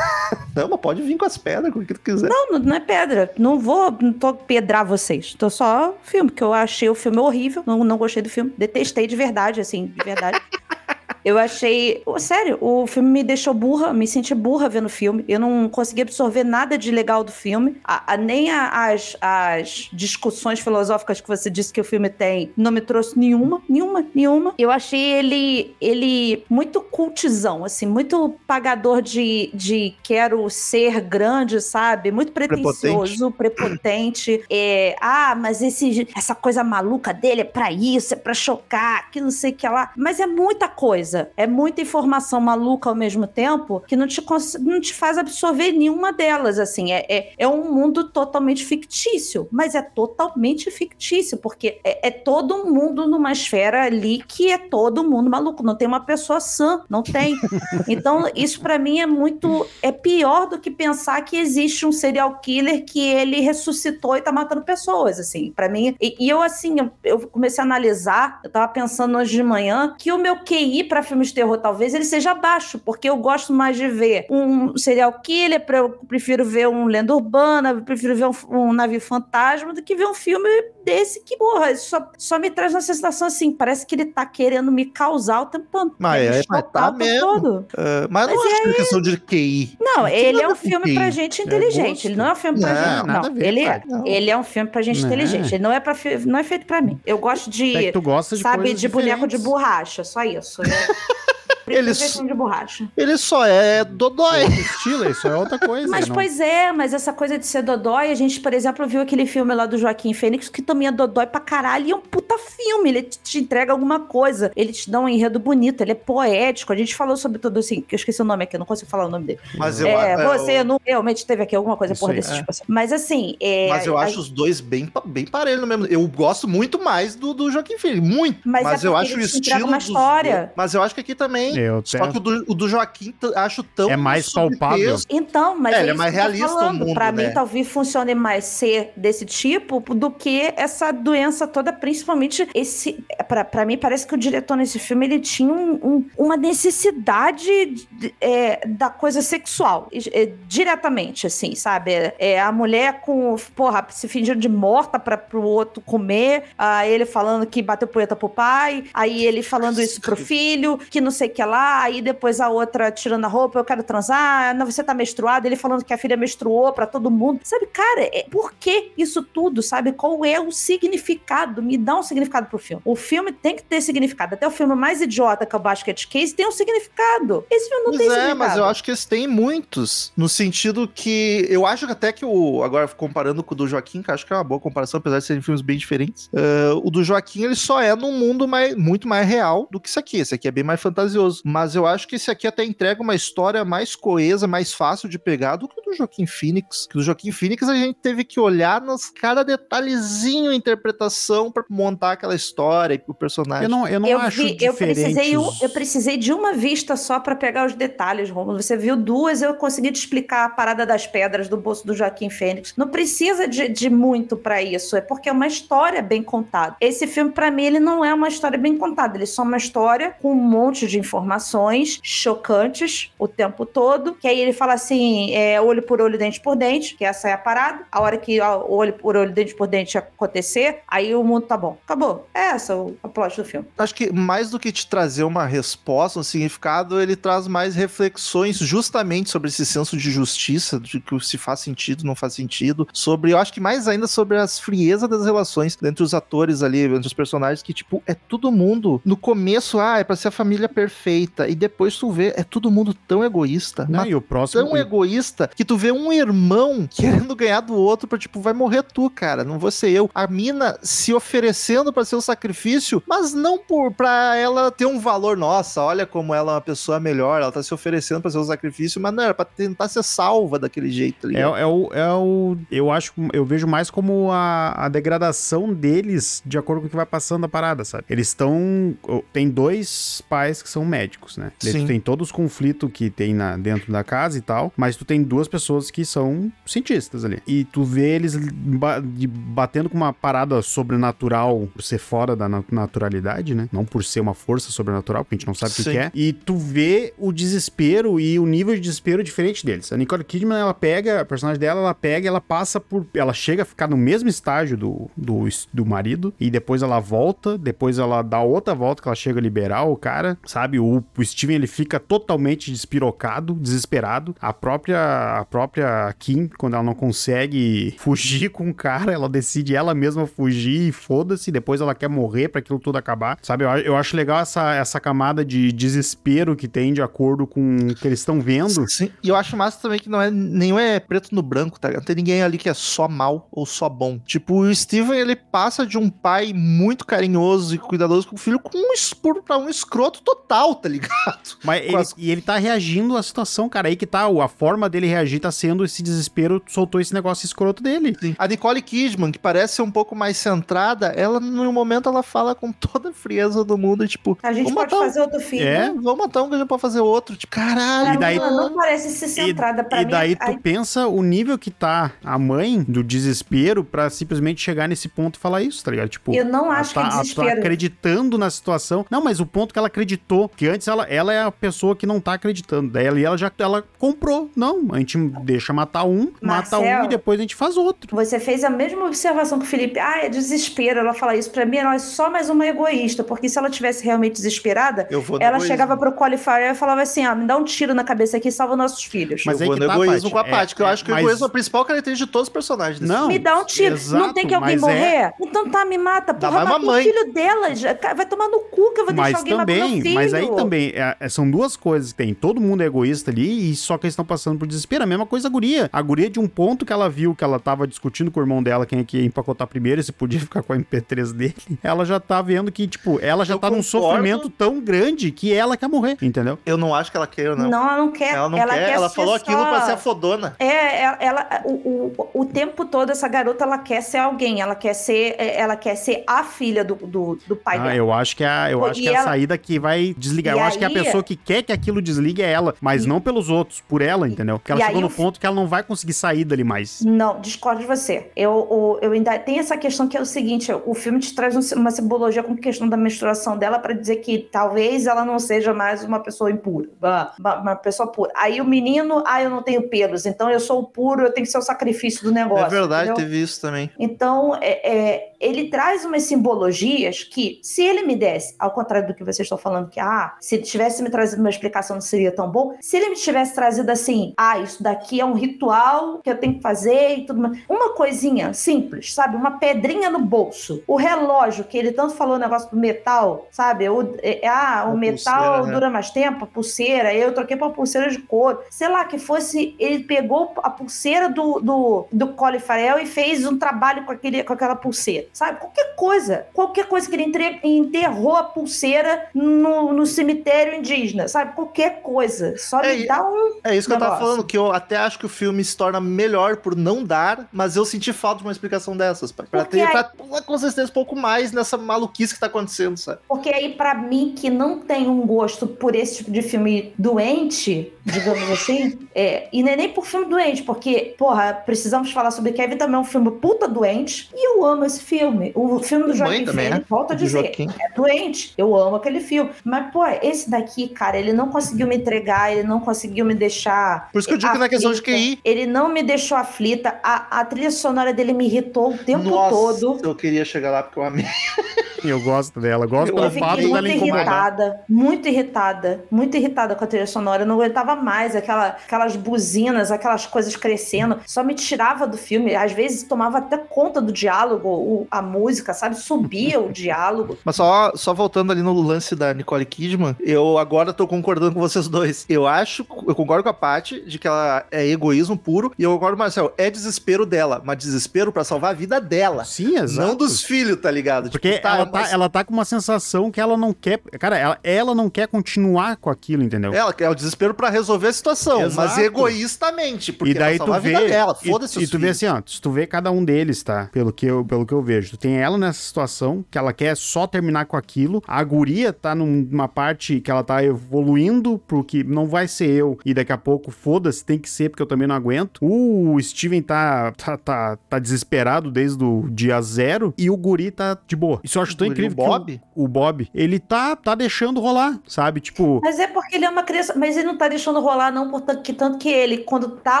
Não, 0.56 0.66
mas 0.66 0.80
pode 0.80 1.02
vir 1.02 1.18
com 1.18 1.26
as 1.26 1.36
pedras, 1.36 1.70
com 1.70 1.80
o 1.80 1.84
que 1.84 1.92
tu 1.92 2.00
quiser. 2.00 2.30
Não, 2.30 2.52
não, 2.52 2.58
não 2.58 2.74
é 2.74 2.80
pedra. 2.80 3.30
Não 3.38 3.58
vou, 3.58 3.90
não 4.00 4.12
tô 4.12 4.32
pedrar 4.32 4.84
vocês. 4.84 5.34
Tô 5.34 5.50
só 5.50 5.94
filme, 6.02 6.30
que 6.30 6.42
eu 6.42 6.54
achei 6.54 6.88
o 6.88 6.94
filme 6.94 7.18
horrível. 7.18 7.62
Não, 7.66 7.84
não 7.84 7.98
gostei 7.98 8.22
do 8.22 8.30
filme. 8.30 8.52
Detestei 8.56 9.06
de 9.06 9.14
verdade, 9.14 9.60
assim, 9.60 9.92
de 9.94 10.04
verdade. 10.04 10.40
Eu 11.24 11.38
achei. 11.38 12.02
Sério, 12.18 12.58
o 12.60 12.86
filme 12.86 13.08
me 13.10 13.22
deixou 13.22 13.52
burra, 13.54 13.92
me 13.92 14.06
senti 14.06 14.34
burra 14.34 14.68
vendo 14.68 14.86
o 14.86 14.90
filme. 14.90 15.24
Eu 15.28 15.38
não 15.40 15.68
consegui 15.68 16.02
absorver 16.02 16.44
nada 16.44 16.76
de 16.78 16.90
legal 16.90 17.22
do 17.24 17.32
filme. 17.32 17.76
A- 17.84 18.14
a- 18.14 18.16
nem 18.16 18.50
a- 18.50 18.86
as, 18.90 19.16
as 19.20 19.88
discussões 19.92 20.60
filosóficas 20.60 21.20
que 21.20 21.28
você 21.28 21.50
disse 21.50 21.72
que 21.72 21.80
o 21.80 21.84
filme 21.84 22.08
tem 22.08 22.52
não 22.56 22.70
me 22.70 22.80
trouxe 22.80 23.18
nenhuma, 23.18 23.62
nenhuma, 23.68 24.04
nenhuma. 24.14 24.54
Eu 24.58 24.70
achei 24.70 25.00
ele, 25.00 25.74
ele 25.80 26.44
muito 26.48 26.80
cultizão, 26.80 27.64
assim, 27.64 27.86
muito 27.86 28.34
pagador 28.46 29.02
de, 29.02 29.50
de 29.54 29.94
quero 30.02 30.48
ser 30.50 31.00
grande, 31.00 31.60
sabe? 31.60 32.10
Muito 32.10 32.32
pretencioso, 32.32 33.30
prepotente. 33.30 34.42
É, 34.50 34.96
ah, 35.00 35.34
mas 35.38 35.62
esse, 35.62 36.08
essa 36.16 36.34
coisa 36.34 36.62
maluca 36.64 37.12
dele 37.12 37.42
é 37.42 37.44
pra 37.44 37.70
isso, 37.72 38.14
é 38.14 38.16
pra 38.16 38.34
chocar, 38.34 39.10
que 39.10 39.20
não 39.20 39.30
sei 39.30 39.50
o 39.50 39.54
que 39.54 39.68
lá. 39.68 39.92
Mas 39.96 40.20
é 40.20 40.26
muita 40.26 40.68
coisa. 40.68 41.09
É 41.36 41.46
muita 41.46 41.80
informação 41.80 42.40
maluca 42.40 42.88
ao 42.88 42.94
mesmo 42.94 43.26
tempo 43.26 43.82
que 43.86 43.96
não 43.96 44.06
te, 44.06 44.22
não 44.60 44.80
te 44.80 44.94
faz 44.94 45.18
absorver 45.18 45.72
nenhuma 45.72 46.12
delas, 46.12 46.58
assim. 46.58 46.92
É, 46.92 47.06
é, 47.08 47.32
é 47.38 47.48
um 47.48 47.72
mundo 47.72 48.04
totalmente 48.04 48.64
fictício, 48.64 49.48
mas 49.50 49.74
é 49.74 49.82
totalmente 49.82 50.70
fictício, 50.70 51.38
porque 51.38 51.78
é, 51.84 52.08
é 52.08 52.10
todo 52.10 52.66
mundo 52.66 53.06
numa 53.06 53.32
esfera 53.32 53.84
ali 53.84 54.22
que 54.26 54.50
é 54.50 54.58
todo 54.58 55.08
mundo 55.08 55.30
maluco. 55.30 55.62
Não 55.62 55.74
tem 55.74 55.88
uma 55.88 56.00
pessoa 56.00 56.40
sã, 56.40 56.82
não 56.88 57.02
tem. 57.02 57.36
Então, 57.88 58.30
isso 58.34 58.60
pra 58.60 58.78
mim 58.78 59.00
é 59.00 59.06
muito. 59.06 59.66
É 59.82 59.90
pior 59.90 60.46
do 60.46 60.58
que 60.58 60.70
pensar 60.70 61.20
que 61.22 61.36
existe 61.36 61.86
um 61.86 61.92
serial 61.92 62.38
killer 62.40 62.84
que 62.84 63.00
ele 63.00 63.40
ressuscitou 63.40 64.16
e 64.16 64.20
tá 64.20 64.30
matando 64.30 64.62
pessoas, 64.62 65.18
assim. 65.18 65.52
Pra 65.54 65.68
mim. 65.68 65.96
E, 66.00 66.16
e 66.18 66.28
eu, 66.28 66.42
assim, 66.42 66.78
eu, 66.78 66.90
eu 67.02 67.28
comecei 67.28 67.62
a 67.62 67.64
analisar, 67.64 68.40
eu 68.44 68.50
tava 68.50 68.68
pensando 68.68 69.16
hoje 69.18 69.32
de 69.32 69.42
manhã, 69.42 69.94
que 69.98 70.12
o 70.12 70.18
meu 70.18 70.36
QI 70.44 70.84
pra 71.00 71.08
filmes 71.08 71.28
de 71.28 71.34
terror 71.34 71.58
talvez 71.58 71.94
ele 71.94 72.04
seja 72.04 72.34
baixo, 72.34 72.78
porque 72.78 73.08
eu 73.08 73.16
gosto 73.16 73.52
mais 73.52 73.76
de 73.76 73.88
ver 73.88 74.26
um 74.30 74.76
serial 74.76 75.12
killer, 75.20 75.64
eu 75.68 75.90
prefiro 75.90 76.44
ver 76.44 76.68
um 76.68 76.86
lenda 76.86 77.14
urbana, 77.14 77.80
prefiro 77.80 78.14
ver 78.14 78.26
um, 78.26 78.34
um 78.50 78.72
navio 78.72 79.00
fantasma 79.00 79.72
do 79.72 79.82
que 79.82 79.96
ver 79.96 80.06
um 80.06 80.14
filme 80.14 80.48
desse 80.94 81.20
que, 81.20 81.36
porra, 81.36 81.74
só, 81.76 82.10
só 82.18 82.38
me 82.38 82.50
traz 82.50 82.74
uma 82.74 82.80
sensação 82.80 83.28
assim, 83.28 83.52
parece 83.52 83.86
que 83.86 83.94
ele 83.94 84.06
tá 84.06 84.24
querendo 84.26 84.70
me 84.72 84.84
causar 84.86 85.40
o 85.42 85.46
tempo 85.46 85.66
todo. 85.70 85.94
Mas 85.98 86.22
quer 86.22 86.30
me 86.30 86.36
é, 86.38 86.42
mas 86.48 86.64
tá 86.72 86.92
mesmo. 86.92 87.20
todo. 87.26 87.66
Mas 88.10 88.28
eu 88.28 88.34
não 88.36 88.42
Mas 88.44 88.52
acho 88.54 88.62
que 88.62 88.68
é 88.68 88.72
questão 88.74 89.00
de 89.02 89.16
QI. 89.18 89.76
Não, 89.80 90.08
ele 90.08 90.40
é 90.42 90.48
um 90.48 90.54
filme 90.56 90.84
QI. 90.86 90.94
pra 90.94 91.10
gente 91.10 91.42
inteligente. 91.42 91.88
gosto. 91.90 92.04
ele 92.06 92.16
não 92.16 92.26
é 92.26 92.32
um 92.32 92.36
filme 92.36 92.60
pra 92.60 92.68
Não, 92.74 92.76
gente. 92.96 93.06
nada 93.06 93.12
Não, 93.22 93.30
a 93.30 93.34
ver, 93.34 93.46
ele, 93.46 93.64
cara. 93.64 93.82
Não. 93.86 94.06
ele 94.06 94.30
é 94.30 94.36
um 94.36 94.44
filme 94.44 94.70
pra 94.70 94.82
gente 94.82 95.00
Não. 95.00 95.06
inteligente. 95.08 95.54
Ele 95.54 95.62
não 95.62 95.72
é, 95.72 95.80
pra, 95.80 95.94
fi- 95.94 96.16
não 96.26 96.38
é 96.38 96.44
feito 96.44 96.66
pra 96.66 96.80
mim. 96.82 97.00
Eu 97.06 97.18
gosto 97.18 97.48
de. 97.50 97.86
É 97.88 97.92
tu 97.92 98.00
gosta 98.02 98.36
de 98.36 98.42
sabe, 98.42 98.74
de 98.74 98.88
boneco 98.88 99.20
de 99.26 99.36
diferentes. 99.36 99.44
borracha, 99.44 100.04
só 100.04 100.22
isso. 100.24 100.62
Eu- 100.62 100.70
Filme 101.74 102.28
de 102.28 102.34
borracha. 102.34 102.88
Ele 102.96 103.16
só 103.16 103.44
é 103.46 103.80
É 103.80 103.84
dodói. 103.84 104.42
outro 104.44 104.60
estilo, 104.60 105.08
isso 105.10 105.26
é 105.28 105.34
outra 105.36 105.58
coisa. 105.58 105.86
Mas 105.88 106.08
não- 106.08 106.14
pois 106.14 106.40
é, 106.40 106.72
mas 106.72 106.92
essa 106.94 107.12
coisa 107.12 107.38
de 107.38 107.46
ser 107.46 107.62
dodói, 107.62 108.10
a 108.10 108.14
gente, 108.14 108.40
por 108.40 108.52
exemplo, 108.52 108.86
viu 108.86 109.00
aquele 109.00 109.26
filme 109.26 109.54
lá 109.54 109.66
do 109.66 109.78
Joaquim 109.78 110.12
Fênix 110.12 110.48
que 110.48 110.62
também 110.62 110.88
é 110.88 110.92
dodói 110.92 111.26
pra 111.26 111.40
caralho 111.40 111.86
e 111.86 111.90
é 111.92 111.96
um 111.96 112.00
puta 112.00 112.36
filme. 112.38 112.88
Ele 112.90 113.02
te, 113.02 113.18
te 113.18 113.38
entrega 113.38 113.72
alguma 113.72 114.00
coisa, 114.00 114.50
ele 114.56 114.72
te 114.72 114.90
dá 114.90 114.98
um 115.00 115.08
enredo 115.08 115.38
bonito, 115.38 115.80
ele 115.82 115.92
é 115.92 115.94
poético. 115.94 116.72
A 116.72 116.76
gente 116.76 116.94
falou 116.94 117.16
sobre 117.16 117.38
tudo 117.38 117.58
assim, 117.60 117.80
que 117.80 117.94
eu 117.94 117.96
esqueci 117.96 118.20
o 118.20 118.24
nome 118.24 118.44
aqui, 118.44 118.56
eu 118.56 118.58
não 118.58 118.66
consigo 118.66 118.90
falar 118.90 119.06
o 119.06 119.10
nome 119.10 119.26
dele. 119.26 119.40
Mas 119.56 119.80
eu, 119.80 119.86
é, 119.86 120.12
é, 120.12 120.16
você 120.26 120.52
eu- 120.60 120.64
não 120.64 120.80
realmente 120.84 121.24
teve 121.26 121.42
aqui 121.42 121.54
alguma 121.54 121.76
coisa 121.76 121.94
por 121.94 122.12
desse 122.12 122.32
é. 122.32 122.36
tipo 122.36 122.50
assim. 122.50 122.62
Mas 122.66 122.92
assim, 122.92 123.36
é. 123.40 123.68
mas 123.68 123.86
eu 123.86 123.96
a- 123.96 124.04
acho 124.04 124.20
os 124.20 124.28
dois 124.28 124.60
bem, 124.60 124.90
bem 125.04 125.26
parelhos 125.26 125.60
no 125.60 125.66
mesmo. 125.66 125.86
Eu 125.86 126.06
gosto 126.08 126.48
muito 126.48 126.82
mais 126.82 127.14
do, 127.14 127.32
do 127.34 127.50
Joaquim 127.50 127.78
Phoenix, 127.78 128.06
muito. 128.06 128.40
Mas 128.48 128.62
Mas, 128.64 128.84
é 128.84 128.86
eu 128.86 128.96
acho 128.96 129.12
o 129.12 129.16
ele 129.16 129.24
estilo 129.24 129.66
uma 129.66 129.76
dos 129.78 129.86
história. 129.86 130.36
dois- 130.38 130.50
Mas 130.56 130.74
eu 130.74 130.82
acho 130.82 130.94
que 130.94 131.00
aqui 131.00 131.14
também. 131.14 131.54
Eu 131.60 131.82
Só 131.84 131.98
tenho- 131.98 132.12
que 132.12 132.16
o 132.18 132.20
do, 132.20 132.44
o 132.48 132.54
do 132.54 132.68
Joaquim 132.68 133.14
acho 133.36 133.62
tão. 133.62 133.90
É 133.90 133.96
mais 133.96 134.26
subtexto. 134.26 134.58
palpável. 134.58 134.96
Então, 135.08 135.58
mas 135.58 135.74
É, 135.74 135.78
é, 135.78 135.80
ele 135.80 135.90
é 135.90 135.92
isso 135.92 135.98
mais 135.98 136.14
realista 136.14 136.48
falando. 136.48 136.78
mundo, 136.86 136.94
Pra 136.94 137.12
né? 137.12 137.28
mim, 137.28 137.34
talvez 137.34 137.68
funcione 137.68 138.14
mais 138.14 138.44
ser 138.44 138.92
desse 138.96 139.24
tipo 139.24 139.80
do 139.94 140.10
que 140.10 140.52
essa 140.56 140.92
doença 140.92 141.46
toda, 141.46 141.72
principalmente 141.72 142.48
esse. 142.54 143.04
Pra, 143.28 143.44
pra 143.44 143.64
mim, 143.64 143.76
parece 143.78 144.06
que 144.06 144.14
o 144.14 144.18
diretor 144.18 144.56
nesse 144.56 144.78
filme 144.78 145.06
ele 145.06 145.20
tinha 145.20 145.52
um- 145.52 145.74
um- 145.82 146.04
uma 146.16 146.36
necessidade 146.36 147.46
de- 147.92 148.14
é, 148.20 148.66
da 148.66 148.88
coisa 148.90 149.22
sexual, 149.22 149.88
é, 150.12 150.32
diretamente, 150.46 151.26
assim, 151.26 151.54
sabe? 151.54 151.92
É, 151.92 152.14
é 152.18 152.40
a 152.40 152.50
mulher 152.52 153.00
com, 153.00 153.36
porra, 153.54 153.86
se 153.90 154.08
fingindo 154.08 154.38
de 154.40 154.48
morta 154.48 154.98
pra, 154.98 155.16
pro 155.16 155.42
outro 155.42 155.80
comer, 155.82 156.44
aí 156.56 156.90
ele 156.92 157.04
falando 157.06 157.46
que 157.46 157.62
bateu 157.62 157.86
punheta 157.88 158.16
pro 158.16 158.28
pai, 158.28 158.84
aí 158.94 159.24
ele 159.24 159.42
falando 159.42 159.80
isso 159.80 160.00
pro 160.00 160.16
filho, 160.16 160.78
que 160.90 161.00
não 161.00 161.10
sei 161.10 161.28
o 161.28 161.30
que 161.30 161.39
lá, 161.46 161.82
aí 161.82 162.00
depois 162.02 162.40
a 162.40 162.48
outra 162.48 162.90
tirando 162.90 163.24
a 163.24 163.28
roupa, 163.28 163.58
eu 163.58 163.64
quero 163.64 163.82
transar, 163.82 164.54
não, 164.56 164.66
você 164.66 164.82
tá 164.82 164.94
menstruada, 164.94 165.46
ele 165.46 165.56
falando 165.56 165.84
que 165.84 165.92
a 165.92 165.98
filha 165.98 166.16
menstruou 166.16 166.72
pra 166.72 166.86
todo 166.86 167.10
mundo. 167.10 167.40
Sabe, 167.44 167.66
cara, 167.66 168.02
é, 168.12 168.26
por 168.30 168.52
que 168.54 168.92
isso 168.96 169.22
tudo, 169.22 169.62
sabe? 169.62 169.92
Qual 169.92 170.24
é 170.24 170.38
o 170.40 170.50
significado? 170.50 171.62
Me 171.62 171.76
dá 171.76 171.96
um 171.96 172.02
significado 172.02 172.46
pro 172.48 172.58
filme. 172.58 172.82
O 172.84 172.96
filme 172.96 173.32
tem 173.32 173.56
que 173.56 173.62
ter 173.62 173.80
significado. 173.80 174.34
Até 174.34 174.46
o 174.46 174.50
filme 174.50 174.74
mais 174.74 175.00
idiota 175.00 175.46
que 175.46 175.54
é 175.54 175.58
o 175.58 175.62
Basket 175.62 176.06
Case 176.06 176.34
tem 176.34 176.46
um 176.46 176.52
significado. 176.52 177.44
Esse 177.50 177.68
filme 177.68 177.84
não 177.84 177.90
Pois 177.92 177.98
tem 177.98 178.06
é, 178.06 178.10
significado. 178.10 178.38
mas 178.38 178.56
eu 178.56 178.64
acho 178.64 178.84
que 178.84 178.90
eles 178.90 179.04
têm 179.04 179.26
muitos. 179.26 180.12
No 180.16 180.28
sentido 180.28 180.88
que. 180.92 181.46
Eu 181.48 181.66
acho 181.66 181.86
que 181.86 181.92
até 181.92 182.12
que 182.12 182.24
o. 182.24 182.62
Agora, 182.62 182.86
comparando 182.88 183.42
com 183.42 183.54
o 183.54 183.56
do 183.56 183.66
Joaquim, 183.68 184.02
que 184.02 184.10
eu 184.10 184.14
acho 184.14 184.26
que 184.26 184.32
é 184.32 184.36
uma 184.36 184.44
boa 184.44 184.60
comparação, 184.60 184.98
apesar 184.98 185.18
de 185.18 185.24
serem 185.24 185.42
filmes 185.42 185.62
bem 185.62 185.76
diferentes. 185.76 186.28
eh, 186.32 186.70
o 186.82 186.90
do 186.90 187.02
Joaquim, 187.04 187.44
ele 187.44 187.54
só 187.56 187.80
é 187.80 187.94
num 187.94 188.12
mundo 188.12 188.46
mais, 188.46 188.74
muito 188.76 189.06
mais 189.08 189.26
real 189.26 189.68
do 189.70 189.80
que 189.80 189.88
esse 189.88 189.98
aqui. 189.98 190.18
Esse 190.18 190.34
aqui 190.34 190.48
é 190.48 190.50
bem 190.50 190.64
mais 190.64 190.80
fantasioso. 190.80 191.29
Mas 191.44 191.74
eu 191.74 191.86
acho 191.86 192.06
que 192.08 192.16
esse 192.16 192.30
aqui 192.30 192.46
até 192.46 192.64
entrega 192.64 193.02
uma 193.02 193.14
história 193.14 193.64
mais 193.64 193.94
coesa, 193.94 194.46
mais 194.46 194.72
fácil 194.72 195.08
de 195.08 195.18
pegar 195.18 195.56
do 195.56 195.68
que 195.68 195.78
o 195.80 195.82
do 195.84 195.94
Joaquim 195.94 196.26
Phoenix. 196.26 196.86
Que 196.86 196.94
do 196.96 197.02
Joaquim 197.02 197.30
Phoenix 197.32 197.68
a 197.68 197.74
gente 197.74 197.96
teve 198.00 198.24
que 198.24 198.38
olhar 198.40 198.80
nos 198.80 199.10
cada 199.10 199.42
detalhezinho, 199.42 200.52
interpretação, 200.52 201.50
pra 201.50 201.64
montar 201.68 202.12
aquela 202.12 202.34
história 202.34 202.94
e 202.94 203.02
o 203.06 203.14
personagem. 203.14 203.64
Eu 203.64 203.68
não, 203.70 203.86
eu 203.88 204.00
não 204.00 204.08
eu, 204.08 204.18
acho 204.20 204.36
vi- 204.42 204.56
eu 204.60 204.72
diferente. 204.72 204.94
precisei, 205.02 205.36
os- 205.36 205.62
eu 205.62 205.68
precisei 205.70 206.16
de 206.16 206.32
uma 206.32 206.52
vista 206.52 206.96
só 206.96 207.18
pra 207.20 207.34
pegar 207.34 207.66
os 207.66 207.74
detalhes, 207.74 208.30
Romulo. 208.30 208.62
Você 208.62 208.76
viu 208.76 208.96
duas, 208.96 209.42
eu 209.42 209.54
consegui 209.54 209.90
te 209.92 209.96
explicar 210.00 210.44
a 210.44 210.48
parada 210.50 210.84
das 210.86 211.06
pedras 211.06 211.48
do 211.48 211.56
bolso 211.56 211.86
do 211.86 211.94
Joaquim 211.94 212.30
Fênix. 212.30 212.74
Não 212.76 212.88
precisa 212.88 213.46
de, 213.48 213.68
de 213.68 213.90
muito 213.90 214.36
pra 214.36 214.62
isso, 214.62 214.96
é 214.96 215.00
porque 215.00 215.28
é 215.28 215.32
uma 215.32 215.46
história 215.46 216.02
bem 216.02 216.22
contada. 216.22 216.76
Esse 216.80 217.06
filme, 217.06 217.30
pra 217.32 217.50
mim, 217.50 217.64
ele 217.64 217.80
não 217.80 218.04
é 218.04 218.12
uma 218.12 218.28
história 218.28 218.58
bem 218.58 218.76
contada, 218.76 219.16
ele 219.16 219.24
é 219.24 219.26
só 219.26 219.42
uma 219.42 219.56
história 219.56 220.14
com 220.20 220.32
um 220.32 220.34
monte 220.36 220.86
de 220.86 220.98
informações 221.20 222.00
chocantes 222.02 223.12
o 223.18 223.28
tempo 223.28 223.66
todo, 223.66 224.14
que 224.14 224.26
aí 224.26 224.40
ele 224.40 224.52
fala 224.52 224.74
assim, 224.74 225.32
é, 225.34 225.60
olho 225.60 225.82
por 225.82 226.00
olho, 226.00 226.18
dente 226.18 226.40
por 226.40 226.56
dente, 226.56 226.96
que 226.96 227.04
essa 227.04 227.28
é 227.28 227.32
a 227.32 227.38
parada. 227.38 227.84
A 227.92 228.00
hora 228.00 228.16
que 228.16 228.40
ó, 228.40 228.64
olho 228.66 228.94
por 228.94 229.16
olho, 229.16 229.32
dente 229.32 229.54
por 229.54 229.66
dente 229.66 229.98
acontecer, 229.98 230.80
aí 230.88 231.14
o 231.14 231.22
mundo 231.22 231.46
tá 231.46 231.56
bom. 231.56 231.78
Acabou. 231.84 232.26
É 232.34 232.50
essa 232.50 232.74
o, 232.74 232.96
a 233.02 233.08
plot 233.08 233.36
do 233.36 233.44
filme. 233.44 233.66
Acho 233.78 233.94
que 233.94 234.12
mais 234.12 234.50
do 234.50 234.58
que 234.58 234.72
te 234.72 234.86
trazer 234.86 235.24
uma 235.24 235.46
resposta, 235.46 236.18
um 236.18 236.22
significado, 236.22 237.00
ele 237.00 237.14
traz 237.14 237.46
mais 237.46 237.74
reflexões 237.74 238.56
justamente 238.56 239.30
sobre 239.30 239.48
esse 239.48 239.66
senso 239.66 239.96
de 239.96 240.10
justiça, 240.10 240.80
de 240.80 241.00
que 241.00 241.20
se 241.20 241.36
faz 241.36 241.60
sentido, 241.60 242.04
não 242.04 242.14
faz 242.14 242.34
sentido, 242.34 242.88
sobre, 242.92 243.32
eu 243.32 243.38
acho 243.38 243.52
que 243.52 243.60
mais 243.60 243.86
ainda 243.86 244.06
sobre 244.06 244.38
as 244.38 244.58
friezas 244.58 245.08
das 245.08 245.24
relações 245.24 245.76
entre 245.82 246.02
os 246.02 246.14
atores 246.14 246.62
ali, 246.62 246.84
entre 246.84 247.06
os 247.06 247.12
personagens, 247.12 247.62
que 247.62 247.74
tipo, 247.74 248.02
é 248.06 248.14
todo 248.14 248.50
mundo, 248.50 249.00
no 249.04 249.16
começo, 249.16 249.78
ah, 249.78 249.98
é 249.98 250.04
pra 250.04 250.16
ser 250.16 250.28
a 250.28 250.32
família 250.32 250.68
perfeita, 250.68 251.09
e 251.48 251.54
depois 251.54 251.96
tu 251.96 252.10
vê, 252.10 252.32
é 252.36 252.42
todo 252.44 252.70
mundo 252.70 252.94
tão 252.94 253.24
egoísta, 253.24 253.86
Não, 253.88 254.06
e 254.06 254.14
o 254.14 254.20
próximo. 254.20 254.64
tão 254.64 254.76
egoísta 254.76 255.50
que 255.54 255.64
tu 255.64 255.76
vê 255.76 255.92
um 255.92 256.12
irmão 256.12 256.88
querendo 256.90 257.34
ganhar 257.34 257.60
do 257.60 257.74
outro 257.74 258.06
pra, 258.08 258.18
tipo, 258.18 258.40
vai 258.40 258.52
morrer 258.52 258.82
tu, 258.82 259.10
cara, 259.10 259.44
não 259.44 259.58
vou 259.58 259.70
ser 259.70 259.90
eu. 259.90 260.10
A 260.14 260.26
mina 260.26 260.78
se 260.82 261.12
oferecendo 261.12 261.92
pra 261.92 262.04
ser 262.04 262.16
o 262.16 262.20
sacrifício, 262.20 263.02
mas 263.06 263.34
não 263.34 263.58
por 263.58 263.92
pra 263.92 264.36
ela 264.36 264.70
ter 264.70 264.86
um 264.86 264.98
valor, 264.98 265.36
nossa, 265.36 265.82
olha 265.82 266.06
como 266.06 266.34
ela 266.34 266.52
é 266.52 266.54
uma 266.56 266.60
pessoa 266.60 267.00
melhor, 267.00 267.40
ela 267.42 267.52
tá 267.52 267.62
se 267.62 267.72
oferecendo 267.74 268.20
pra 268.20 268.30
ser 268.30 268.38
o 268.38 268.44
sacrifício, 268.44 269.00
mas 269.00 269.12
não, 269.12 269.24
era 269.24 269.34
pra 269.34 269.44
tentar 269.44 269.88
ser 269.88 270.02
salva 270.02 270.58
daquele 270.58 270.90
jeito 270.90 271.26
ali. 271.26 271.36
É, 271.36 271.40
é 271.40 271.66
o, 271.66 271.90
é 271.92 272.12
o. 272.14 272.56
Eu 272.70 272.90
acho. 272.90 273.12
Eu 273.32 273.44
vejo 273.44 273.66
mais 273.66 273.90
como 273.90 274.30
a, 274.30 274.86
a 274.86 274.88
degradação 274.88 275.72
deles 275.72 276.42
de 276.44 276.58
acordo 276.58 276.80
com 276.82 276.86
o 276.86 276.90
que 276.90 276.96
vai 276.96 277.06
passando 277.06 277.44
a 277.44 277.48
parada, 277.48 277.84
sabe? 277.84 278.04
Eles 278.08 278.28
estão. 278.28 278.94
Tem 279.32 279.48
dois 279.48 280.22
pais 280.28 280.62
que 280.62 280.68
são 280.68 280.84
médicos, 280.84 280.99
né? 281.38 281.52
Daí 281.62 281.72
Sim. 281.72 281.80
Tu 281.82 281.86
tem 281.86 282.00
todos 282.00 282.28
os 282.28 282.32
conflitos 282.32 282.90
que 282.92 283.10
tem 283.10 283.34
na, 283.34 283.56
dentro 283.56 283.92
da 283.92 284.02
casa 284.04 284.36
e 284.38 284.40
tal, 284.40 284.72
mas 284.76 284.96
tu 284.96 285.04
tem 285.04 285.22
duas 285.22 285.48
pessoas 285.48 285.90
que 285.90 286.04
são 286.04 286.50
cientistas 286.66 287.24
ali. 287.24 287.38
E 287.46 287.64
tu 287.64 287.84
vê 287.84 288.10
eles 288.16 288.36
ba- 288.36 289.00
batendo 289.02 289.88
com 289.88 289.96
uma 289.96 290.12
parada 290.12 290.60
sobrenatural 290.62 291.68
por 291.72 291.82
ser 291.82 291.98
fora 291.98 292.34
da 292.36 292.48
na- 292.48 292.64
naturalidade, 292.70 293.54
né? 293.54 293.68
Não 293.72 293.84
por 293.84 294.04
ser 294.04 294.20
uma 294.20 294.34
força 294.34 294.70
sobrenatural, 294.70 295.24
porque 295.24 295.34
a 295.34 295.38
gente 295.38 295.46
não 295.46 295.54
sabe 295.54 295.72
o 295.72 295.82
que 295.84 295.98
é. 295.98 296.10
E 296.14 296.32
tu 296.32 296.56
vê 296.56 297.12
o 297.18 297.32
desespero 297.32 298.18
e 298.20 298.38
o 298.38 298.46
nível 298.46 298.74
de 298.74 298.80
desespero 298.80 299.22
diferente 299.22 299.64
deles. 299.64 299.92
A 299.92 299.96
Nicole 299.96 300.24
Kidman, 300.24 300.58
ela 300.58 300.74
pega, 300.74 301.20
a 301.20 301.24
personagem 301.24 301.60
dela, 301.60 301.80
ela 301.80 301.94
pega, 301.94 302.28
ela 302.28 302.40
passa 302.40 302.80
por. 302.80 303.06
Ela 303.14 303.32
chega 303.32 303.62
a 303.62 303.64
ficar 303.66 303.88
no 303.88 303.96
mesmo 303.96 304.28
estágio 304.28 304.76
do, 304.76 305.10
do, 305.16 305.44
do 305.72 305.86
marido, 305.86 306.32
e 306.40 306.50
depois 306.50 306.82
ela 306.82 307.00
volta, 307.00 307.56
depois 307.56 307.98
ela 307.98 308.22
dá 308.22 308.40
outra 308.40 308.74
volta 308.74 309.02
que 309.02 309.08
ela 309.08 309.14
chega 309.14 309.38
a 309.38 309.42
liberar 309.42 309.84
o 309.84 309.96
cara, 309.96 310.38
sabe? 310.44 310.78
O, 310.78 310.89
o 310.96 311.24
Steven 311.24 311.56
ele 311.56 311.66
fica 311.66 311.98
totalmente 311.98 312.70
despirocado, 312.70 313.54
desesperado. 313.54 314.34
A 314.40 314.52
própria, 314.52 315.38
a 315.38 315.44
própria 315.44 316.14
Kim, 316.18 316.48
quando 316.58 316.74
ela 316.74 316.82
não 316.82 316.94
consegue 316.94 317.94
fugir 317.98 318.50
com 318.50 318.70
o 318.70 318.74
cara, 318.74 319.12
ela 319.12 319.28
decide 319.28 319.74
ela 319.74 319.94
mesma 319.94 320.26
fugir 320.26 320.88
e 320.88 320.92
foda-se. 320.92 321.50
Depois 321.50 321.80
ela 321.80 321.94
quer 321.94 322.08
morrer 322.08 322.48
pra 322.48 322.60
aquilo 322.60 322.78
tudo 322.78 322.98
acabar, 322.98 323.38
sabe? 323.42 323.64
Eu, 323.64 323.70
eu 323.70 323.96
acho 323.96 324.16
legal 324.16 324.40
essa, 324.40 324.74
essa 324.74 325.00
camada 325.00 325.44
de 325.44 325.72
desespero 325.72 326.56
que 326.56 326.68
tem 326.68 326.92
de 326.92 327.02
acordo 327.02 327.46
com 327.46 327.76
o 327.76 327.94
que 327.94 328.06
eles 328.06 328.20
estão 328.20 328.40
vendo. 328.40 328.88
Sim, 328.88 329.10
e 329.22 329.28
eu 329.28 329.36
acho 329.36 329.56
massa 329.56 329.80
também 329.80 329.98
que 329.98 330.08
não 330.08 330.20
é 330.20 330.30
nenhum 330.30 330.78
é 330.78 330.98
preto 330.98 331.34
no 331.34 331.42
branco, 331.42 331.78
tá? 331.78 331.88
ligado? 331.88 332.00
Não 332.00 332.06
tem 332.06 332.16
ninguém 332.16 332.42
ali 332.42 332.58
que 332.58 332.68
é 332.68 332.74
só 332.74 333.08
mal 333.08 333.48
ou 333.50 333.66
só 333.66 333.88
bom. 333.88 334.18
Tipo, 334.18 334.60
o 334.60 334.74
Steven, 334.74 335.18
ele 335.18 335.36
passa 335.36 335.86
de 335.86 335.98
um 335.98 336.08
pai 336.08 336.52
muito 336.54 337.06
carinhoso 337.06 337.74
e 337.74 337.78
cuidadoso 337.78 338.28
com 338.28 338.36
o 338.36 338.38
filho 338.38 338.58
com 338.58 338.76
um 338.76 338.92
espuro 338.92 339.42
pra 339.42 339.58
um 339.58 339.68
escroto 339.68 340.22
total, 340.22 340.74
tá 340.80 340.88
ligado? 340.88 341.40
Mas 341.64 341.82
ele, 341.84 341.96
as- 341.96 342.14
e 342.16 342.30
ele 342.30 342.40
tá 342.42 342.56
reagindo 342.56 343.16
à 343.16 343.22
situação, 343.22 343.68
cara. 343.68 343.88
Aí 343.88 343.96
que 343.96 344.06
tá, 344.06 344.26
a 344.26 344.48
forma 344.48 344.88
dele 344.88 345.06
reagir 345.06 345.40
tá 345.40 345.50
sendo 345.52 345.84
esse 345.84 346.02
desespero, 346.02 346.62
soltou 346.68 347.00
esse 347.00 347.12
negócio 347.14 347.44
escroto 347.46 347.82
dele. 347.82 348.16
Sim. 348.20 348.34
A 348.38 348.46
Nicole 348.46 348.80
Kidman, 348.82 349.30
que 349.32 349.38
parece 349.38 349.74
ser 349.76 349.82
um 349.82 349.90
pouco 349.90 350.14
mais 350.16 350.36
centrada, 350.36 351.08
ela, 351.08 351.38
no 351.40 351.72
momento, 351.72 352.08
ela 352.08 352.22
fala 352.22 352.54
com 352.54 352.72
toda 352.72 353.10
a 353.10 353.12
frieza 353.12 353.64
do 353.64 353.76
mundo, 353.76 354.04
e, 354.04 354.08
tipo, 354.08 354.38
A 354.42 354.52
gente 354.52 354.64
vamos 354.72 354.74
pode 354.80 354.92
matar 354.92 355.04
um. 355.04 355.06
fazer 355.08 355.20
outro 355.20 355.40
filme. 355.40 355.64
É? 355.64 355.92
Vamos 355.92 356.18
matar 356.18 356.42
um 356.42 356.48
que 356.48 356.54
a 356.54 356.58
gente 356.58 356.68
pode 356.68 356.82
fazer 356.82 357.00
outro. 357.00 357.36
Tipo, 357.36 357.52
caralho. 357.52 358.14
E 358.14 358.18
daí- 358.18 358.36
Ela 358.36 358.50
não 358.50 358.74
parece 358.74 359.10
ser 359.10 359.28
centrada 359.28 359.84
pra 359.84 360.02
e 360.02 360.04
mim. 360.04 360.10
daí 360.10 360.36
tu 360.36 360.42
Aí- 360.48 360.58
pensa 360.58 361.06
o 361.06 361.22
nível 361.22 361.58
que 361.58 361.70
tá 361.70 362.12
a 362.24 362.38
mãe 362.38 362.82
do 362.82 363.02
desespero 363.04 363.84
pra 363.84 364.08
simplesmente 364.10 364.60
chegar 364.62 364.88
nesse 364.88 365.08
ponto 365.08 365.36
e 365.36 365.38
falar 365.38 365.62
isso, 365.62 365.84
tá 365.84 365.90
ligado? 365.90 366.08
Tipo, 366.08 366.34
Eu 366.34 366.44
não 366.44 366.66
ela 366.66 366.78
acho 366.80 366.94
tá, 366.94 367.00
que 367.02 367.06
é 367.06 367.10
ela 367.10 367.16
tá 367.16 367.22
desespero. 367.22 367.58
acreditando 367.58 368.38
na 368.38 368.50
situação. 368.50 369.04
Não, 369.10 369.22
mas 369.22 369.40
o 369.40 369.46
ponto 369.46 369.72
que 369.72 369.78
ela 369.78 369.88
acreditou, 369.88 370.48
que 370.48 370.66
antes 370.70 370.88
ela, 370.88 371.04
ela 371.04 371.32
é 371.32 371.42
a 371.42 371.50
pessoa 371.50 371.94
que 371.96 372.06
não 372.06 372.20
tá 372.20 372.34
acreditando. 372.34 372.90
Daí 372.92 373.06
ali 373.08 373.24
ela 373.24 373.36
já 373.36 373.50
ela 373.58 373.84
comprou. 373.98 374.50
Não, 374.56 374.88
a 374.92 374.98
gente 374.98 375.18
deixa 375.42 375.72
matar 375.72 376.04
um, 376.04 376.32
mata 376.40 376.78
um 376.78 376.80
Marcel. 376.82 377.04
e 377.04 377.08
depois 377.08 377.38
a 377.38 377.42
gente 377.42 377.54
faz 377.54 377.76
outro. 377.76 378.14
Você 378.16 378.38
fez 378.40 378.64
a 378.64 378.70
mesma 378.70 379.04
observação 379.06 379.58
que 379.58 379.64
o 379.64 379.68
Felipe. 379.68 379.98
Ah, 379.98 380.24
é 380.24 380.28
desespero. 380.28 381.00
Ela 381.00 381.14
fala 381.14 381.36
isso 381.36 381.50
pra 381.50 381.64
mim. 381.66 381.76
Ela 381.78 381.94
é 381.94 381.98
só 381.98 382.30
mais 382.30 382.48
uma 382.48 382.66
egoísta. 382.66 383.22
Porque 383.24 383.48
se 383.48 383.58
ela 383.58 383.68
tivesse 383.70 384.04
realmente 384.04 384.34
desesperada, 384.34 385.06
Eu 385.10 385.20
vou 385.20 385.38
no 385.38 385.44
ela 385.44 385.60
chegava 385.60 385.96
pro 385.96 386.12
qualifier 386.12 386.72
e 386.72 386.74
falava 386.74 387.02
assim: 387.02 387.24
ah, 387.24 387.34
me 387.34 387.46
dá 387.46 387.56
um 387.56 387.64
tiro 387.64 387.94
na 387.94 388.04
cabeça 388.04 388.36
aqui 388.36 388.48
e 388.48 388.52
salva 388.52 388.76
nossos 388.76 389.02
filhos. 389.04 389.42
Mas 389.46 389.60
eu 389.60 389.66
vou 389.66 389.74
que 389.74 389.80
no 389.80 389.86
tá, 389.88 389.94
egoísmo 389.94 390.30
com 390.30 390.38
a 390.38 390.44
Paty, 390.44 390.74
que 390.74 390.82
eu 390.82 390.86
É, 390.86 390.90
acho 390.90 391.04
que 391.04 391.10
o 391.10 391.14
mas- 391.14 391.22
egoísmo 391.24 391.44
é 391.44 391.48
a 391.48 391.50
principal 391.50 391.84
característica 391.84 392.26
de 392.26 392.32
todos 392.32 392.48
os 392.48 392.52
personagens 392.52 392.98
desse 393.00 393.12
Não, 393.12 393.28
me 393.28 393.38
dá 393.38 393.58
um 393.58 393.64
tiro. 393.64 393.94
exato, 393.94 394.24
não 394.26 394.32
tem 394.34 394.46
que 394.46 394.54
alguém 394.54 394.76
é- 394.76 394.78
morrer? 394.78 395.32
Então 395.40 395.68
tá, 395.70 395.84
me 395.84 395.98
mata. 395.98 396.32
Porra, 396.34 396.64
matou 396.64 396.90
o 396.90 396.94
filho 397.02 397.32
dela. 397.32 397.74
já- 397.74 397.96
Vai 398.14 398.26
tomar 398.26 398.48
no 398.48 398.60
cu 398.60 398.92
que 398.92 399.00
eu 399.00 399.04
vou 399.06 399.14
deixar 399.14 399.30
Mas 399.30 399.34
alguém 399.38 399.54
matar 399.56 399.66
meu 399.72 399.80
também, 399.84 400.02
filho. 400.02 400.14
mas 400.14 400.34
aí 400.34 400.49
também, 400.56 400.92
é- 400.94 401.16
é- 401.20 401.28
são 401.28 401.50
duas 401.50 401.76
coisas 401.76 402.12
que 402.12 402.18
tem. 402.18 402.34
Todo 402.34 402.60
mundo 402.60 402.82
é 402.82 402.86
egoísta 402.86 403.30
ali, 403.30 403.70
e 403.70 403.76
só 403.76 403.96
que 403.98 404.06
eles 404.06 404.12
estão 404.12 404.24
passando 404.24 404.58
por 404.58 404.66
desespero. 404.66 405.04
A 405.04 405.06
mesma 405.06 405.26
coisa 405.26 405.48
a 405.48 405.50
guria. 405.50 405.88
A 405.92 406.02
guria, 406.02 406.28
de 406.30 406.38
um 406.40 406.46
ponto 406.48 406.84
que 406.84 406.92
ela 406.92 407.08
viu 407.08 407.34
que 407.34 407.44
ela 407.44 407.58
tava 407.58 407.86
discutindo 407.86 408.30
com 408.30 408.40
o 408.40 408.42
irmão 408.42 408.62
dela 408.62 408.86
quem 408.86 409.00
é 409.00 409.04
que 409.04 409.18
ia 409.18 409.24
empacotar 409.24 409.66
primeiro 409.66 410.00
e 410.00 410.04
se 410.04 410.12
podia 410.12 410.38
ficar 410.40 410.62
com 410.62 410.72
a 410.72 410.76
MP3 410.76 411.32
dele, 411.32 411.54
ela 411.82 412.04
já 412.04 412.18
tá 412.20 412.40
vendo 412.42 412.70
que, 412.72 412.86
tipo, 412.86 413.18
ela 413.22 413.44
já 413.44 413.54
Eu 413.54 413.58
tá 413.58 413.68
num 413.70 413.82
concordo. 413.82 414.06
sofrimento 414.06 414.48
tão 414.50 414.80
grande 414.80 415.30
que 415.30 415.52
ela 415.52 415.76
quer 415.76 415.88
morrer, 415.88 416.16
entendeu? 416.22 416.58
Eu 416.64 416.76
não 416.76 416.94
acho 416.94 417.10
que 417.10 417.16
ela 417.16 417.26
queira, 417.26 417.54
não. 417.56 417.68
Não, 417.68 417.88
ela 417.88 417.96
não 417.98 418.10
quer. 418.12 418.34
Ela 418.34 418.48
não 418.48 418.58
quer, 418.58 418.90
ela 418.90 419.08
ser 419.08 419.14
falou 419.16 419.34
aquilo 419.34 419.58
só- 419.62 419.68
pra 419.70 419.80
ser 419.82 419.92
a 419.92 419.96
fodona. 419.96 420.54
É, 420.58 421.02
ela, 421.02 421.16
ela- 421.20 421.62
o, 421.64 422.12
o, 422.16 422.30
o 422.42 422.44
tempo 422.46 422.84
todo 422.84 423.10
essa 423.10 423.28
garota 423.28 423.64
ela 423.64 423.78
quer 423.78 424.00
ser 424.02 424.18
alguém, 424.18 424.60
ela 424.60 424.74
quer 424.74 424.94
ser, 424.94 425.34
é, 425.38 425.60
ela 425.60 425.76
quer 425.76 425.94
ser 425.96 426.24
a 426.26 426.42
filha 426.44 426.84
do, 426.84 426.94
do, 426.94 427.38
do 427.46 427.56
pai 427.56 427.76
Ah, 427.78 427.82
dela. 427.82 427.94
eu 427.94 428.12
acho 428.12 428.36
que 428.36 428.44
é 428.44 428.48
a, 428.48 428.70
eu 428.70 428.84
acho 428.84 429.00
e 429.00 429.02
que 429.04 429.08
é 429.08 429.12
a 429.12 429.14
ela- 429.16 429.24
saída 429.24 429.58
que 429.58 429.78
vai 429.78 430.14
desligar. 430.16 430.39
E 430.48 430.52
eu 430.52 430.60
acho 430.60 430.78
que 430.78 430.84
a 430.84 430.88
aí- 430.88 430.94
pessoa 430.94 431.22
que 431.22 431.36
quer 431.36 431.62
que 431.62 431.72
aquilo 431.72 432.00
desligue 432.00 432.42
é 432.42 432.50
ela, 432.50 432.74
mas 432.80 433.04
E- 433.04 433.08
não 433.08 433.20
pelos 433.20 433.48
outros, 433.50 433.80
por 433.80 434.02
ela, 434.02 434.28
entendeu? 434.28 434.58
Porque 434.58 434.72
ela 434.72 434.80
E 434.80 434.84
chegou 434.84 434.96
aí 434.98 435.02
no 435.02 435.10
ponto 435.10 435.38
que 435.38 435.46
ela 435.46 435.54
não 435.54 435.66
vai 435.66 435.82
conseguir 435.82 436.12
sair 436.14 436.44
dali 436.44 436.64
mais. 436.64 437.00
Não, 437.04 437.40
discordo 437.40 437.80
de 437.80 437.86
você. 437.86 438.30
Eu, 438.34 438.52
o- 438.52 438.98
eu 439.02 439.12
ainda 439.12 439.38
tenho 439.38 439.60
essa 439.60 439.76
questão 439.76 440.06
que 440.08 440.16
é 440.16 440.20
o 440.20 440.26
seguinte: 440.26 440.72
o 440.72 440.94
filme 440.94 441.18
te 441.20 441.34
traz 441.34 441.54
um- 441.56 441.78
uma 441.80 441.90
simbologia 441.90 442.42
com 442.42 442.56
questão 442.56 442.88
da 442.88 442.96
menstruação 442.96 443.56
dela 443.58 443.78
pra 443.78 443.92
dizer 443.94 444.16
que 444.16 444.38
talvez 444.38 445.06
ela 445.06 445.24
não 445.24 445.38
seja 445.38 445.72
mais 445.74 446.04
uma 446.04 446.20
pessoa 446.20 446.50
impura, 446.50 446.88
uma, 447.00 447.32
uma- 447.38 447.60
uma 447.60 447.76
pessoa 447.76 448.10
pura. 448.10 448.30
Aí 448.36 448.60
o 448.60 448.64
menino, 448.64 449.22
ah, 449.26 449.42
eu 449.42 449.50
não 449.50 449.62
tenho 449.62 449.88
pelos, 449.88 450.26
então 450.26 450.50
eu 450.50 450.60
sou 450.60 450.80
o 450.80 450.84
puro, 450.86 451.22
eu 451.22 451.32
tenho 451.32 451.44
que 451.46 451.50
ser 451.52 451.58
o 451.58 451.62
sacrifício 451.62 452.22
do 452.24 452.32
negócio. 452.32 452.66
é 452.66 452.68
verdade, 452.68 453.10
entendeu? 453.10 453.24
teve 453.26 453.40
isso 453.42 453.60
também. 453.60 453.90
Então, 453.98 454.54
é, 454.60 454.90
é, 455.16 455.32
ele 455.40 455.68
traz 455.70 456.04
umas 456.04 456.22
simbologias 456.24 457.22
que, 457.24 457.58
se 457.62 457.82
ele 457.82 458.02
me 458.02 458.16
desse, 458.16 458.54
ao 458.58 458.70
contrário 458.70 459.08
do 459.08 459.14
que 459.14 459.24
vocês 459.24 459.40
estão 459.46 459.56
falando, 459.58 459.88
que, 459.88 459.98
ah, 460.00 460.29
se 460.40 460.56
ele 460.56 460.64
tivesse 460.64 461.02
me 461.02 461.10
trazido 461.10 461.40
uma 461.40 461.50
explicação 461.50 461.96
não 461.96 462.00
seria 462.00 462.32
tão 462.32 462.48
bom, 462.50 462.74
se 462.80 462.96
ele 462.96 463.10
me 463.10 463.16
tivesse 463.16 463.54
trazido 463.54 463.90
assim, 463.90 464.32
ah, 464.36 464.58
isso 464.58 464.82
daqui 464.82 465.20
é 465.20 465.24
um 465.24 465.32
ritual 465.34 466.18
que 466.22 466.30
eu 466.30 466.36
tenho 466.38 466.54
que 466.54 466.60
fazer 466.62 467.18
e 467.18 467.26
tudo 467.26 467.40
mais. 467.40 467.58
Uma 467.68 467.94
coisinha 467.94 468.52
simples, 468.52 469.14
sabe? 469.14 469.36
Uma 469.36 469.52
pedrinha 469.58 470.10
no 470.10 470.18
bolso. 470.20 470.82
O 470.86 470.96
relógio, 470.96 471.64
que 471.64 471.76
ele 471.78 471.92
tanto 471.92 472.14
falou 472.14 472.36
o 472.36 472.38
negócio 472.38 472.70
do 472.70 472.76
metal, 472.76 473.46
sabe? 473.50 473.88
O, 473.88 474.14
é, 474.22 474.46
ah, 474.46 474.84
o 474.88 474.92
A 474.92 474.96
metal 474.96 475.34
pulseira, 475.42 475.66
né? 475.66 475.72
dura 475.72 475.90
mais 475.90 476.10
tempo, 476.10 476.44
a 476.44 476.46
pulseira, 476.46 477.14
eu 477.14 477.32
troquei 477.34 477.56
pra 477.56 477.70
pulseira 477.70 478.10
de 478.10 478.18
couro. 478.18 478.60
Sei 478.70 478.88
lá, 478.88 479.04
que 479.04 479.18
fosse. 479.18 479.74
Ele 479.78 480.04
pegou 480.04 480.52
a 480.62 480.70
pulseira 480.70 481.28
do, 481.28 481.60
do, 481.60 482.06
do 482.12 482.28
Colin 482.34 482.58
Farrell 482.58 482.98
e 482.98 483.06
fez 483.06 483.46
um 483.46 483.58
trabalho 483.58 484.04
com, 484.04 484.12
aquele, 484.12 484.42
com 484.44 484.52
aquela 484.52 484.74
pulseira, 484.76 485.26
sabe? 485.32 485.58
Qualquer 485.60 485.94
coisa. 485.96 486.46
Qualquer 486.52 486.86
coisa 486.86 487.08
que 487.08 487.14
ele 487.14 487.24
entre- 487.24 487.60
enterrou 487.64 488.36
a 488.36 488.44
pulseira 488.44 489.28
no, 489.34 489.92
no 489.92 490.06
cemitério 490.20 490.74
indígena, 490.74 491.26
sabe? 491.28 491.54
Qualquer 491.54 492.02
coisa. 492.02 492.54
Só 492.58 492.80
É, 492.82 492.94
me 492.96 493.06
dá 493.06 493.22
um. 493.26 493.58
É 493.64 493.74
isso 493.76 493.88
que 493.88 493.94
eu 493.94 493.98
tava 493.98 494.12
Negócio. 494.14 494.26
falando, 494.26 494.46
que 494.46 494.56
eu 494.56 494.70
até 494.72 494.96
acho 494.96 495.18
que 495.18 495.26
o 495.26 495.28
filme 495.28 495.64
se 495.64 495.76
torna 495.76 496.00
melhor 496.00 496.56
por 496.58 496.76
não 496.76 497.02
dar, 497.02 497.48
mas 497.52 497.76
eu 497.76 497.84
senti 497.84 498.12
falta 498.12 498.38
de 498.38 498.44
uma 498.44 498.52
explicação 498.52 498.96
dessas. 498.96 499.32
Pra 499.32 499.46
Porque 499.46 499.76
ter, 499.78 499.82
aí- 499.82 499.92
pra 499.92 500.10
uma 500.20 500.42
consistência 500.42 500.90
um 500.90 500.94
pouco 500.94 501.16
mais 501.16 501.52
nessa 501.52 501.76
maluquice 501.78 502.34
que 502.34 502.40
tá 502.40 502.46
acontecendo, 502.46 502.96
sabe? 502.98 503.20
Porque 503.28 503.48
aí, 503.48 503.72
pra 503.74 503.94
mim, 503.94 504.34
que 504.36 504.50
não 504.50 504.78
tem 504.80 505.08
um 505.08 505.26
gosto 505.26 505.66
por 505.66 505.94
esse 505.96 506.18
tipo 506.18 506.30
de 506.30 506.42
filme 506.42 506.92
doente, 506.98 507.92
digamos 508.04 508.50
assim, 508.50 508.98
é, 509.14 509.48
e 509.52 509.62
nem, 509.62 509.76
nem 509.76 509.88
por 509.88 510.04
filme 510.06 510.26
doente, 510.26 510.62
porque, 510.62 511.14
porra, 511.18 511.52
precisamos 511.64 512.12
falar 512.12 512.30
sobre 512.30 512.52
Kevin 512.52 512.76
também 512.76 512.96
é 512.96 512.98
um 512.98 513.04
filme 513.04 513.30
puta 513.30 513.66
doente, 513.68 514.28
e 514.34 514.46
eu 514.48 514.64
amo 514.64 514.84
esse 514.84 515.00
filme. 515.00 515.52
O 515.54 515.78
filme 515.80 516.04
do 516.06 516.14
Joaquim 516.14 516.36
Mãe 516.36 516.44
também, 516.44 516.68
Phoenix, 516.68 516.88
volto 516.88 517.12
a 517.12 517.14
dizer, 517.16 517.42
Joaquim. 517.44 517.68
é 517.80 517.92
doente. 517.94 518.52
Eu 518.58 518.76
amo 518.76 518.96
aquele 518.96 519.20
filme. 519.20 519.50
Mas, 519.64 519.90
pô, 519.92 520.04
esse 520.22 520.50
daqui, 520.50 520.88
cara, 520.88 521.18
ele 521.18 521.32
não 521.32 521.48
conseguiu 521.48 521.86
me 521.86 521.96
entregar, 521.96 522.52
ele 522.52 522.66
não 522.66 522.80
conseguiu 522.80 523.24
me 523.24 523.34
deixar. 523.34 524.10
Por 524.12 524.18
isso 524.18 524.28
que 524.28 524.34
eu 524.34 524.38
digo 524.38 524.52
que 524.52 524.58
não 524.58 524.66
é 524.66 524.68
questão 524.68 524.92
de 524.92 525.00
aflita. 525.00 525.18
QI. 525.18 525.40
Ele 525.44 525.66
não 525.66 525.88
me 525.92 526.02
deixou 526.02 526.36
aflita. 526.36 526.98
A, 527.02 527.40
a 527.40 527.44
trilha 527.44 527.70
sonora 527.70 528.12
dele 528.12 528.32
me 528.32 528.46
irritou 528.46 528.92
o 528.94 528.98
tempo 528.98 529.24
Nossa, 529.24 529.50
todo. 529.50 530.00
eu 530.02 530.14
queria 530.14 530.44
chegar 530.44 530.70
lá 530.70 530.82
porque 530.82 530.98
eu 530.98 531.04
amei. 531.04 531.26
Eu 532.04 532.20
gosto 532.20 532.60
dela, 532.60 532.86
gosto 532.86 533.08
Eu 533.10 533.14
pelo 533.14 533.26
Eu 533.26 533.30
fato 533.32 533.56
fiquei 533.56 533.66
dela 533.68 533.82
muito 533.82 533.96
incomodar. 533.96 534.20
irritada, 534.26 534.80
muito 534.88 535.28
irritada, 535.28 536.04
muito 536.10 536.36
irritada 536.36 536.74
com 536.74 536.84
a 536.84 536.86
trilha 536.86 537.06
sonora. 537.06 537.42
Eu 537.42 537.46
não 537.46 537.56
aguentava 537.56 537.96
mais 537.96 538.34
aquela, 538.36 538.68
aquelas 538.68 539.16
buzinas, 539.16 539.90
aquelas 539.90 540.26
coisas 540.26 540.56
crescendo. 540.56 541.18
Só 541.26 541.42
me 541.42 541.54
tirava 541.54 542.06
do 542.06 542.16
filme. 542.16 542.54
Às 542.54 542.72
vezes 542.72 543.02
tomava 543.02 543.38
até 543.38 543.56
conta 543.58 544.00
do 544.00 544.12
diálogo, 544.12 544.68
o- 544.68 545.06
a 545.10 545.20
música, 545.22 545.72
sabe? 545.74 545.96
Subia 545.98 546.60
o 546.60 546.72
diálogo. 546.72 547.36
Mas 547.44 547.56
só, 547.56 547.92
só 547.94 548.12
voltando 548.14 548.52
ali 548.52 548.62
no 548.62 548.72
lance 548.80 549.14
da 549.14 549.32
Nicole 549.34 549.64
Kidman, 549.64 550.16
eu 550.20 550.58
agora 550.58 550.92
tô 550.92 551.06
concordando 551.06 551.54
com 551.54 551.60
vocês 551.60 551.88
dois. 551.88 552.24
Eu 552.28 552.46
acho, 552.46 552.86
eu 553.06 553.14
concordo 553.14 553.42
com 553.42 553.48
a 553.48 553.54
Paty 553.54 554.00
de 554.06 554.18
que 554.18 554.26
ela 554.26 554.64
é 554.70 554.86
egoísmo 554.88 555.36
puro, 555.36 555.72
e 555.78 555.82
eu 555.82 555.92
concordo 555.92 556.16
com 556.16 556.22
o 556.22 556.24
Marcel, 556.24 556.52
é 556.56 556.70
desespero 556.70 557.24
dela, 557.26 557.60
mas 557.64 557.78
desespero 557.78 558.32
pra 558.32 558.44
salvar 558.44 558.70
a 558.70 558.74
vida 558.74 559.00
dela. 559.00 559.44
Sim, 559.44 559.76
exato. 559.78 560.06
Não 560.08 560.14
dos 560.16 560.42
filhos, 560.42 560.76
tá 560.80 560.90
ligado? 560.90 561.30
Porque 561.30 561.50
Tipo, 561.52 561.62
tá, 561.62 561.76
ela, 561.76 561.86
tá, 561.90 562.00
mas- 562.00 562.12
ela 562.12 562.28
tá 562.28 562.44
com 562.44 562.52
uma 562.52 562.64
sensação 562.64 563.30
que 563.30 563.40
ela 563.40 563.56
não 563.56 563.72
quer. 563.72 563.98
Cara, 564.18 564.38
ela, 564.38 564.58
ela 564.62 564.94
não 564.94 565.10
quer 565.10 565.26
continuar 565.28 565.96
com 565.96 566.10
aquilo, 566.10 566.42
entendeu? 566.42 566.72
Ela 566.72 566.94
é 566.98 567.08
o 567.08 567.14
desespero 567.14 567.54
pra 567.54 567.68
resolver 567.70 568.08
a 568.08 568.12
situação, 568.12 568.60
mas 568.60 568.72
Exato. 568.96 569.00
egoístamente, 569.00 570.12
porque 570.12 570.32
e 570.32 570.34
daí 570.34 570.56
ela 570.56 570.64
tu 570.66 570.72
vê. 570.72 570.76
a 570.94 570.98
vida 571.00 571.08
dela, 571.08 571.36
e- 571.42 571.48
foda-se 571.50 571.78
E, 571.80 571.84
os 571.84 571.90
tu 571.90 571.98
vê 571.98 572.06
filhos. 572.12 572.16
assim, 572.22 572.26
ó, 572.26 572.42
se 572.46 572.60
tu 572.60 572.70
vê 572.70 572.86
cada 572.86 573.10
um 573.10 573.24
deles, 573.24 573.62
tá? 573.62 573.88
Pelo 573.92 574.12
que, 574.12 574.26
eu, 574.26 574.44
pelo 574.44 574.64
que 574.66 574.72
eu 574.74 574.82
vejo. 574.82 575.10
Tu 575.10 575.16
tem 575.16 575.36
ela 575.38 575.58
nessa 575.58 575.80
situação 575.80 576.44
que 576.50 576.56
ela 576.58 576.72
quer 576.72 576.96
só 576.96 577.26
terminar 577.26 577.66
com 577.66 577.76
aquilo. 577.76 578.22
A 578.26 578.42
guria 578.44 578.92
tá 578.92 579.14
num- 579.14 579.46
numa 579.50 579.68
parte 579.68 580.20
que 580.20 580.30
ela 580.30 580.42
tá 580.42 580.62
evoluindo 580.64 581.58
pro 581.66 581.82
que 581.84 582.02
não 582.04 582.26
vai 582.26 582.46
ser 582.48 582.70
eu. 582.70 582.98
E 583.04 583.14
daqui 583.14 583.32
a 583.32 583.38
pouco, 583.38 583.70
foda-se, 583.70 584.24
tem 584.24 584.38
que 584.38 584.48
ser, 584.48 584.68
porque 584.70 584.82
eu 584.82 584.86
também 584.86 585.06
não 585.08 585.14
aguento. 585.14 585.58
O 585.62 586.18
Steven 586.20 586.62
tá, 586.62 587.12
tá, 587.12 587.36
tá, 587.36 587.76
tá 587.88 587.98
desesperado 587.98 588.70
desde 588.70 589.02
o 589.02 589.28
dia 589.30 589.60
zero. 589.62 590.12
E 590.16 590.30
o 590.30 590.36
guri 590.36 590.70
tá 590.70 590.96
de 591.06 591.16
boa. 591.16 591.40
Isso 591.42 591.58
eu 591.58 591.62
acho 591.62 591.76
tão 591.84 591.92
incrível 591.92 592.12
o 592.12 592.22
que 592.22 592.26
Bob? 592.28 592.60
o, 592.74 592.84
o 592.84 592.88
Bob, 592.88 593.28
ele 593.34 593.58
tá, 593.58 593.94
tá 593.96 594.14
deixando 594.14 594.60
rolar, 594.60 594.98
sabe? 595.06 595.40
Tipo. 595.40 595.80
Mas 595.82 595.98
é 595.98 596.06
porque 596.06 596.36
ele 596.36 596.44
é 596.44 596.48
uma 596.50 596.62
criança, 596.62 596.94
mas 596.96 597.16
ele 597.16 597.26
não 597.26 597.36
tá 597.36 597.48
deixando 597.48 597.80
rolar, 597.80 598.10
não, 598.12 598.30
portanto, 598.30 598.62
que 598.62 598.72
tanto 598.72 598.98
que 598.98 599.08
ele, 599.08 599.38
quando 599.38 599.70
tá 599.76 600.00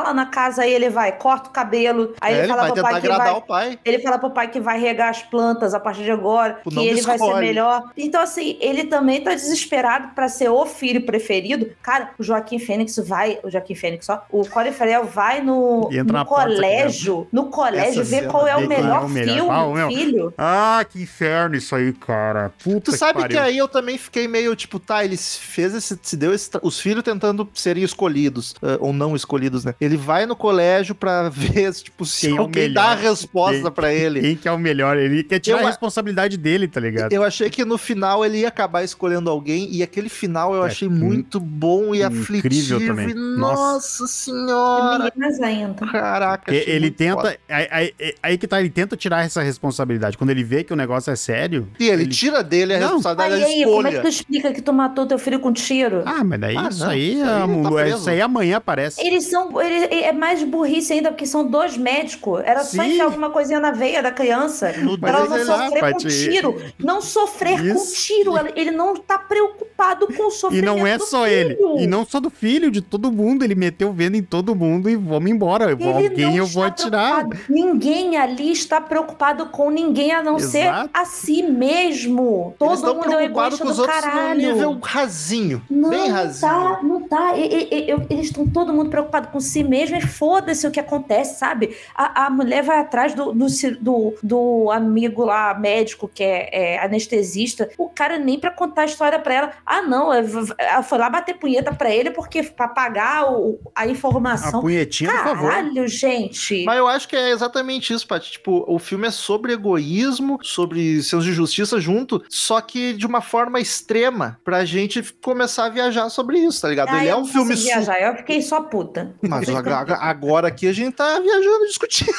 lá 0.00 0.14
na 0.14 0.26
casa, 0.26 0.62
aí 0.62 0.72
ele 0.72 0.88
vai, 0.90 1.12
corta 1.12 1.48
o 1.48 1.52
cabelo, 1.52 2.14
aí 2.20 2.32
É, 2.32 2.36
ele 2.36 2.42
ele 2.44 2.48
fala 2.48 2.62
vai 2.62 2.72
pro 2.72 2.82
pai 2.82 2.92
que 2.92 2.98
agradar 2.98 3.26
vai. 3.26 3.36
o 3.38 3.42
pai. 3.42 3.78
Ele 3.84 3.98
fala 3.98 4.18
pro 4.18 4.30
pai 4.30 4.48
que 4.48 4.60
vai 4.60 4.78
regar 4.80 5.08
as 5.10 5.22
plantas 5.22 5.74
a 5.74 5.80
partir 5.80 6.02
de 6.04 6.10
agora, 6.10 6.54
Tipo, 6.54 6.70
que 6.70 6.86
ele 6.86 7.02
vai 7.02 7.18
ser 7.18 7.34
melhor. 7.36 7.90
Então, 7.96 8.20
assim, 8.22 8.56
ele 8.60 8.84
também 8.84 9.20
tá 9.22 9.34
desesperado 9.34 10.08
pra 10.14 10.28
ser 10.28 10.48
o 10.48 10.64
filho 10.66 11.04
preferido. 11.04 11.70
Cara, 11.82 12.10
o 12.18 12.22
Joaquim 12.22 12.58
Fênix 12.58 12.96
vai. 12.98 13.38
O 13.42 13.50
Joaquim 13.50 13.74
Fênix, 13.74 14.08
ó. 14.08 14.22
O 14.30 14.46
Colin 14.48 14.72
Farrell 14.72 15.04
vai 15.04 15.40
no, 15.42 15.88
entra 15.92 16.18
no 16.18 16.24
colégio. 16.24 17.26
No 17.32 17.46
colégio, 17.46 18.04
ver 18.04 18.28
qual 18.28 18.46
é 18.46 18.56
o 18.56 18.60
qual 18.60 18.64
é 18.64 18.66
melhor 18.66 19.04
o 19.04 19.08
melhor. 19.08 19.34
filme, 19.34 19.50
Ah, 19.50 19.66
o 19.86 19.88
filho. 19.88 20.34
Ah, 20.36 20.84
que 20.88 21.02
inferno 21.02 21.56
isso 21.56 21.69
aí, 21.74 21.92
cara. 21.92 22.50
Puta 22.62 22.90
Tu 22.92 22.96
sabe 22.96 23.14
que, 23.22 23.28
pariu. 23.34 23.40
aí 23.40 23.58
eu 23.58 23.68
também 23.68 23.96
fiquei 23.98 24.26
meio 24.28 24.54
tipo, 24.56 24.78
tá, 24.78 25.04
ele 25.04 25.16
fez 25.16 25.74
esse, 25.74 25.98
se 26.02 26.16
deu 26.16 26.32
esse, 26.34 26.50
os 26.62 26.78
filhos 26.80 27.02
tentando 27.02 27.48
serem 27.54 27.82
escolhidos, 27.84 28.54
eh, 28.62 28.76
ou 28.80 28.92
não 28.92 29.14
escolhidos, 29.16 29.64
né? 29.64 29.74
Ele 29.80 29.96
vai 29.96 30.26
no 30.26 30.34
colégio 30.36 30.94
pra 30.94 31.28
ver, 31.30 31.72
tipo, 31.74 32.04
se 32.04 32.26
Quem 32.28 32.36
é 32.36 32.38
o 32.38 32.42
alguém 32.42 32.72
dá 32.72 32.92
a 32.92 32.96
melhor? 32.96 33.10
resposta 33.10 33.62
Quem- 33.62 33.70
pra 33.72 33.92
ele. 33.92 34.20
Quem 34.20 34.36
que 34.36 34.48
é 34.48 34.52
o 34.52 34.58
melhor? 34.58 34.96
Ele 34.96 35.22
quer 35.22 35.38
tirar 35.40 35.58
Eu 35.60 35.64
a 35.66 35.68
responsabilidade 35.70 36.36
dele, 36.36 36.66
tá 36.68 36.80
ligado? 36.80 37.12
Eu 37.12 37.22
achei 37.22 37.48
que 37.50 37.64
no 37.64 37.78
final 37.78 38.24
ele 38.24 38.38
ia 38.38 38.48
acabar 38.48 38.82
escolhendo 38.82 39.30
alguém, 39.30 39.68
e 39.74 39.82
aquele 39.82 40.08
final 40.08 40.54
eu 40.54 40.64
É, 40.64 40.68
achei 40.68 40.88
muito 40.88 41.38
bom 41.40 41.94
e 41.94 42.02
incrível 42.02 42.20
aflitivo. 42.22 42.86
também. 42.86 43.14
Nossa. 43.14 43.60
Nossa 43.70 44.06
senhora! 44.06 45.12
Meninas 45.16 45.40
ainda. 45.40 45.86
Caraca, 45.86 46.54
ele 46.54 46.90
tenta. 46.90 47.36
Aí, 47.48 47.68
aí- 47.70 47.94
aí 48.22 48.38
que 48.38 48.46
tá, 48.46 48.60
ele 48.60 48.70
tenta 48.70 48.96
tirar 48.96 49.24
essa 49.24 49.42
responsabilidade. 49.42 50.16
Quando 50.18 50.30
ele 50.30 50.42
vê 50.44 50.64
que 50.64 50.72
o 50.72 50.76
negócio 50.76 51.10
é 51.10 51.16
sério. 51.16 51.59
E 51.78 51.88
ele, 51.88 52.06
tira 52.06 52.42
dele 52.42 52.74
a 52.74 52.78
Não. 52.80 52.86
responsabilidade 52.96 53.34
Aí, 53.34 53.40
da 53.40 53.46
aí, 53.46 53.64
como 53.64 53.86
é 53.86 53.90
que 53.90 53.96
escolha. 53.96 54.02
tu 54.02 54.08
explica 54.08 54.52
que 54.52 54.62
tu 54.62 54.72
matou 54.72 55.06
teu 55.06 55.18
filho 55.18 55.40
com 55.40 55.52
tiro? 55.52 56.02
Ah, 56.06 56.22
mas 56.24 56.40
daí 56.40 56.56
Ah, 56.56 56.68
isso 56.70 56.80
não, 56.84 56.90
aí, 56.90 57.12
isso 57.14 57.22
aí 57.24 57.30
a 57.30 57.38
tá 57.40 57.46
mu- 57.46 57.72
preso. 57.74 57.96
isso 57.98 58.10
aí 58.10 58.20
amanhã 58.20 58.56
aparece. 58.58 59.00
Eles 59.06 59.24
são. 59.26 59.60
ele- 59.60 59.94
é 60.02 60.12
mais 60.12 60.42
burrice 60.42 60.92
ainda, 60.92 61.10
porque 61.10 61.26
são 61.26 61.46
dois 61.46 61.76
médicos. 61.76 62.42
Era 62.44 62.62
só 62.64 62.82
Sim. 62.82 62.90
enfiar 62.90 63.04
alguma 63.04 63.30
coisinha 63.30 63.60
na 63.60 63.70
veia 63.70 64.02
da 64.02 64.10
criança. 64.10 64.72
No 64.78 64.98
Pra 64.98 65.10
ela 65.10 65.20
não 65.28 65.36
sei 65.36 65.44
lá, 65.44 65.64
sofrer 65.68 65.92
com 65.92 65.98
tiro. 65.98 66.62
Não 66.78 67.00
sofrer 67.02 67.58
com 67.58 67.78
Isso. 67.80 67.94
tiro. 68.06 68.36
Ela- 68.36 68.50
Ele 68.56 68.70
não 68.70 68.94
tá 68.96 69.18
preocupado 69.18 70.06
com 70.08 70.24
o 70.24 70.28
E 70.28 70.32
sofrimento. 70.32 70.64
não 70.66 70.86
é 70.86 70.98
só 70.98 71.24
filho. 71.24 71.32
ele. 71.76 71.84
E 71.84 71.86
não 71.86 72.04
só 72.04 72.20
do 72.20 72.30
filho, 72.30 72.70
de 72.70 72.80
todo 72.80 73.10
mundo. 73.10 73.44
Ele 73.44 73.54
meteu 73.54 73.92
vendo 73.92 74.16
em 74.16 74.22
todo 74.22 74.54
mundo 74.54 74.88
e 74.90 74.96
vamos 74.96 75.30
embora. 75.30 75.70
Ele 75.72 75.84
alguém 75.84 76.26
não 76.26 76.36
eu 76.36 76.46
vou 76.46 76.62
atirar. 76.62 77.26
preocupado. 77.26 77.40
Ninguém 77.52 78.16
ali 78.16 78.52
está 78.52 78.80
preocupado 78.80 79.46
com 79.46 79.70
ninguém 79.70 80.12
a 80.12 80.22
não 80.22 80.38
ser 80.38 80.64
Exato. 80.66 80.90
a 80.92 81.04
si 81.04 81.42
mesmo. 81.50 82.46
Eles 82.46 82.58
Todo 82.58 82.74
estão 82.74 82.94
mundo 82.94 83.12
é 83.12 83.16
um 83.16 83.20
egoísta 83.20 83.64
com 83.64 83.70
os 83.70 83.76
do 83.76 83.82
outros 83.82 84.00
caralho. 84.00 84.40
nível 84.40 84.78
rasinho. 84.82 85.62
Não, 85.70 85.90
bem 85.90 86.08
não 86.08 86.14
rasinho. 86.16 86.52
tá, 86.52 86.80
não 86.82 87.08
tá. 87.08 87.36
E- 87.36 87.68
e- 87.70 87.90
e- 87.90 88.06
eles 88.10 88.26
estão 88.26 88.46
todo 88.46 88.72
mundo 88.72 88.90
preocupado 88.90 89.28
com 89.28 89.40
si 89.40 89.62
mesmo 89.64 89.96
e 89.96 90.00
foda-se 90.00 90.66
o 90.66 90.70
que 90.70 90.80
acontece, 90.80 91.38
sabe? 91.38 91.76
A, 91.94 92.26
a 92.26 92.30
mulher 92.30 92.62
vai 92.62 92.78
atrás 92.78 93.14
do, 93.14 93.32
do, 93.32 93.46
do, 93.80 94.14
do 94.22 94.70
amigo 94.70 95.24
lá, 95.24 95.54
médico, 95.54 96.08
que 96.12 96.22
é, 96.22 96.74
é 96.76 96.84
anestesista. 96.84 97.68
O 97.78 97.88
cara 97.88 98.18
nem 98.18 98.38
pra 98.38 98.50
contar 98.50 98.82
a 98.82 98.86
história 98.86 99.18
pra 99.18 99.34
ela. 99.34 99.50
Ah, 99.64 99.82
não, 99.82 100.12
eu- 100.14 100.46
ela 100.58 100.82
foi 100.82 100.98
lá 100.98 101.08
bater 101.10 101.34
punheta 101.38 101.72
pra 101.72 101.90
ele 101.90 102.10
porque 102.10 102.42
pra 102.42 102.68
pagar 102.68 103.30
o- 103.32 103.58
a 103.74 103.82
A 103.82 103.88
informação. 103.88 104.60
punhetinha, 104.60 105.10
por 105.10 105.22
favor. 105.24 105.50
Caralho, 105.50 105.88
gente. 105.88 106.64
Mas 106.64 106.78
eu 106.78 106.86
acho 106.86 107.08
que 107.08 107.16
é 107.16 107.30
exatamente 107.30 107.92
isso, 107.92 108.06
Paty. 108.06 108.32
Tipo, 108.32 108.64
o 108.68 108.78
filme 108.78 109.08
é 109.08 109.10
sobre 109.10 109.52
egoísmo, 109.52 110.38
sobre 110.42 111.02
senso 111.02 111.20
de 111.40 111.46
justiça 111.56 111.80
junto, 111.80 112.22
só 112.28 112.60
que 112.60 112.92
de 112.92 113.06
uma 113.06 113.20
forma 113.20 113.60
extrema, 113.60 114.38
pra 114.44 114.64
gente 114.64 115.02
começar 115.22 115.66
a 115.66 115.68
viajar 115.68 116.08
sobre 116.10 116.38
isso, 116.38 116.60
tá 116.62 116.68
ligado? 116.68 116.88
Ah, 116.90 116.98
Ele 116.98 117.08
é 117.08 117.12
eu 117.12 117.16
um 117.18 117.20
não 117.20 117.26
filme 117.26 117.56
su- 117.56 117.64
viajar, 117.64 118.00
eu 118.00 118.16
fiquei 118.16 118.42
só 118.42 118.60
puta. 118.62 119.14
Mas 119.22 119.48
agora, 120.00 120.48
aqui 120.48 120.66
a 120.66 120.72
gente 120.72 120.94
tá 120.94 121.18
viajando, 121.20 121.66
discutindo. 121.68 122.12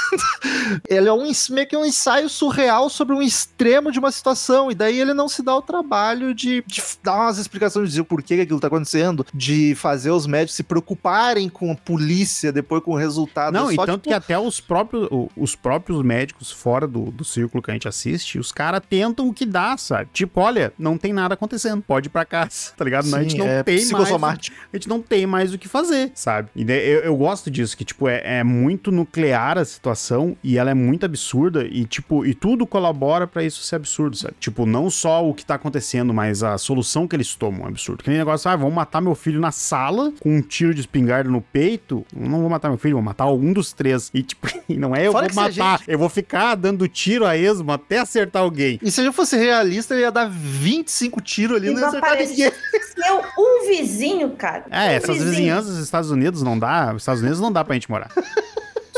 Ele 0.89 1.07
é 1.07 1.13
um, 1.13 1.31
meio 1.51 1.67
que 1.67 1.77
um 1.77 1.85
ensaio 1.85 2.29
surreal 2.29 2.89
sobre 2.89 3.15
um 3.15 3.21
extremo 3.21 3.91
de 3.91 3.99
uma 3.99 4.11
situação. 4.11 4.71
E 4.71 4.75
daí 4.75 4.99
ele 4.99 5.13
não 5.13 5.27
se 5.27 5.41
dá 5.43 5.55
o 5.55 5.61
trabalho 5.61 6.33
de, 6.33 6.63
de 6.67 6.81
dar 7.03 7.15
umas 7.17 7.37
explicações, 7.37 7.85
de 7.85 7.89
dizer 7.91 8.01
o 8.01 8.05
porquê 8.05 8.35
que 8.35 8.41
aquilo 8.41 8.59
tá 8.59 8.67
acontecendo, 8.67 9.25
de 9.33 9.75
fazer 9.75 10.11
os 10.11 10.25
médicos 10.27 10.55
se 10.55 10.63
preocuparem 10.63 11.49
com 11.49 11.71
a 11.71 11.75
polícia, 11.75 12.51
depois 12.51 12.83
com 12.83 12.91
o 12.91 12.95
resultado. 12.97 13.53
Não, 13.53 13.69
É 13.69 13.73
e 13.73 13.75
só, 13.75 13.85
tanto 13.85 14.01
tipo, 14.03 14.09
que 14.09 14.13
até 14.13 14.37
os 14.37 14.59
próprios, 14.59 15.07
os 15.35 15.55
próprios 15.55 16.01
médicos 16.03 16.51
fora 16.51 16.87
do, 16.87 17.11
do 17.11 17.23
círculo 17.23 17.61
que 17.61 17.71
a 17.71 17.73
gente 17.73 17.87
assiste, 17.87 18.39
os 18.39 18.51
caras 18.51 18.81
tentam 19.11 19.27
o 19.27 19.33
que 19.33 19.45
dá, 19.45 19.75
sabe? 19.77 20.09
Tipo, 20.13 20.39
olha, 20.41 20.73
não 20.79 20.97
tem 20.97 21.13
nada 21.13 21.33
acontecendo, 21.33 21.81
pode 21.81 22.07
ir 22.07 22.09
pra 22.09 22.25
casa, 22.25 22.71
tá 22.75 22.83
ligado? 22.83 23.07
Não, 23.07 23.19
a 23.19 23.21
gente 23.21 23.33
sim, 23.33 23.37
não 23.37 23.47
é 23.47 23.63
tem 23.63 23.85
mais. 24.19 24.51
A 24.73 24.77
gente 24.77 24.89
não 24.89 25.01
tem 25.01 25.27
mais 25.27 25.53
o 25.53 25.57
que 25.57 25.67
fazer, 25.67 26.11
sabe? 26.15 26.49
E 26.55 26.63
eu, 26.63 27.01
eu 27.01 27.15
gosto 27.15 27.51
disso, 27.51 27.75
que, 27.75 27.83
tipo, 27.83 28.07
é, 28.07 28.39
é 28.39 28.43
muito 28.43 28.91
nuclear 28.91 29.57
a 29.57 29.65
situação 29.65 30.35
e 30.43 30.57
ela 30.57 30.71
é 30.71 30.73
muito 30.73 31.05
absurda 31.05 31.65
e, 31.65 31.85
tipo, 31.85 32.25
e 32.25 32.33
tudo 32.33 32.65
colabora 32.65 33.27
pra 33.27 33.43
isso 33.43 33.61
ser 33.63 33.75
absurdo, 33.75 34.15
sabe? 34.15 34.35
Tipo, 34.39 34.65
não 34.65 34.89
só 34.89 35.27
o 35.27 35.33
que 35.33 35.45
tá 35.45 35.55
acontecendo, 35.55 36.13
mas 36.13 36.43
a 36.43 36.57
solução 36.57 37.07
que 37.07 37.15
eles 37.15 37.35
tomam 37.35 37.65
é 37.65 37.69
absurdo. 37.69 38.03
Que 38.03 38.09
nem 38.09 38.19
negócio, 38.19 38.49
ah, 38.49 38.55
vamos 38.55 38.73
matar 38.73 39.01
meu 39.01 39.15
filho 39.15 39.39
na 39.39 39.51
sala 39.51 40.13
com 40.19 40.37
um 40.37 40.41
tiro 40.41 40.73
de 40.73 40.81
espingarda 40.81 41.29
no 41.29 41.41
peito. 41.41 42.05
Não 42.15 42.41
vou 42.41 42.49
matar 42.49 42.69
meu 42.69 42.77
filho, 42.77 42.95
vou 42.95 43.03
matar 43.03 43.27
um 43.31 43.51
dos 43.53 43.73
três. 43.73 44.09
E, 44.13 44.23
tipo, 44.23 44.47
não 44.69 44.95
é 44.95 45.07
eu 45.07 45.11
Fora 45.11 45.27
vou 45.27 45.43
matar, 45.43 45.81
eu 45.87 45.97
vou 45.97 46.09
ficar 46.09 46.55
dando 46.55 46.87
tiro 46.87 47.25
a 47.25 47.35
esmo 47.35 47.71
até 47.71 47.99
acertar 47.99 48.41
alguém. 48.41 48.79
E 48.81 48.90
se 48.91 49.03
eu 49.03 49.13
fosse 49.13 49.37
realista, 49.37 49.93
ele 49.93 50.01
ia 50.03 50.11
dar 50.11 50.29
25 50.29 51.21
tiros 51.21 51.57
ali 51.57 51.69
E 51.69 51.71
não 51.73 51.79
ia 51.79 51.87
acertar 51.87 52.17
ninguém. 52.17 52.47
apareceu 52.47 53.21
um 53.37 53.67
vizinho, 53.67 54.29
cara. 54.31 54.65
É, 54.69 54.89
um 54.89 54.91
essas 54.91 55.17
vizinhanças 55.17 55.75
dos 55.75 55.83
Estados 55.83 56.11
Unidos 56.11 56.41
não 56.43 56.57
dá. 56.59 56.91
Os 56.93 57.01
Estados 57.01 57.21
Unidos 57.21 57.39
não 57.39 57.51
dá 57.51 57.63
pra 57.63 57.73
gente 57.73 57.89
morar. 57.89 58.09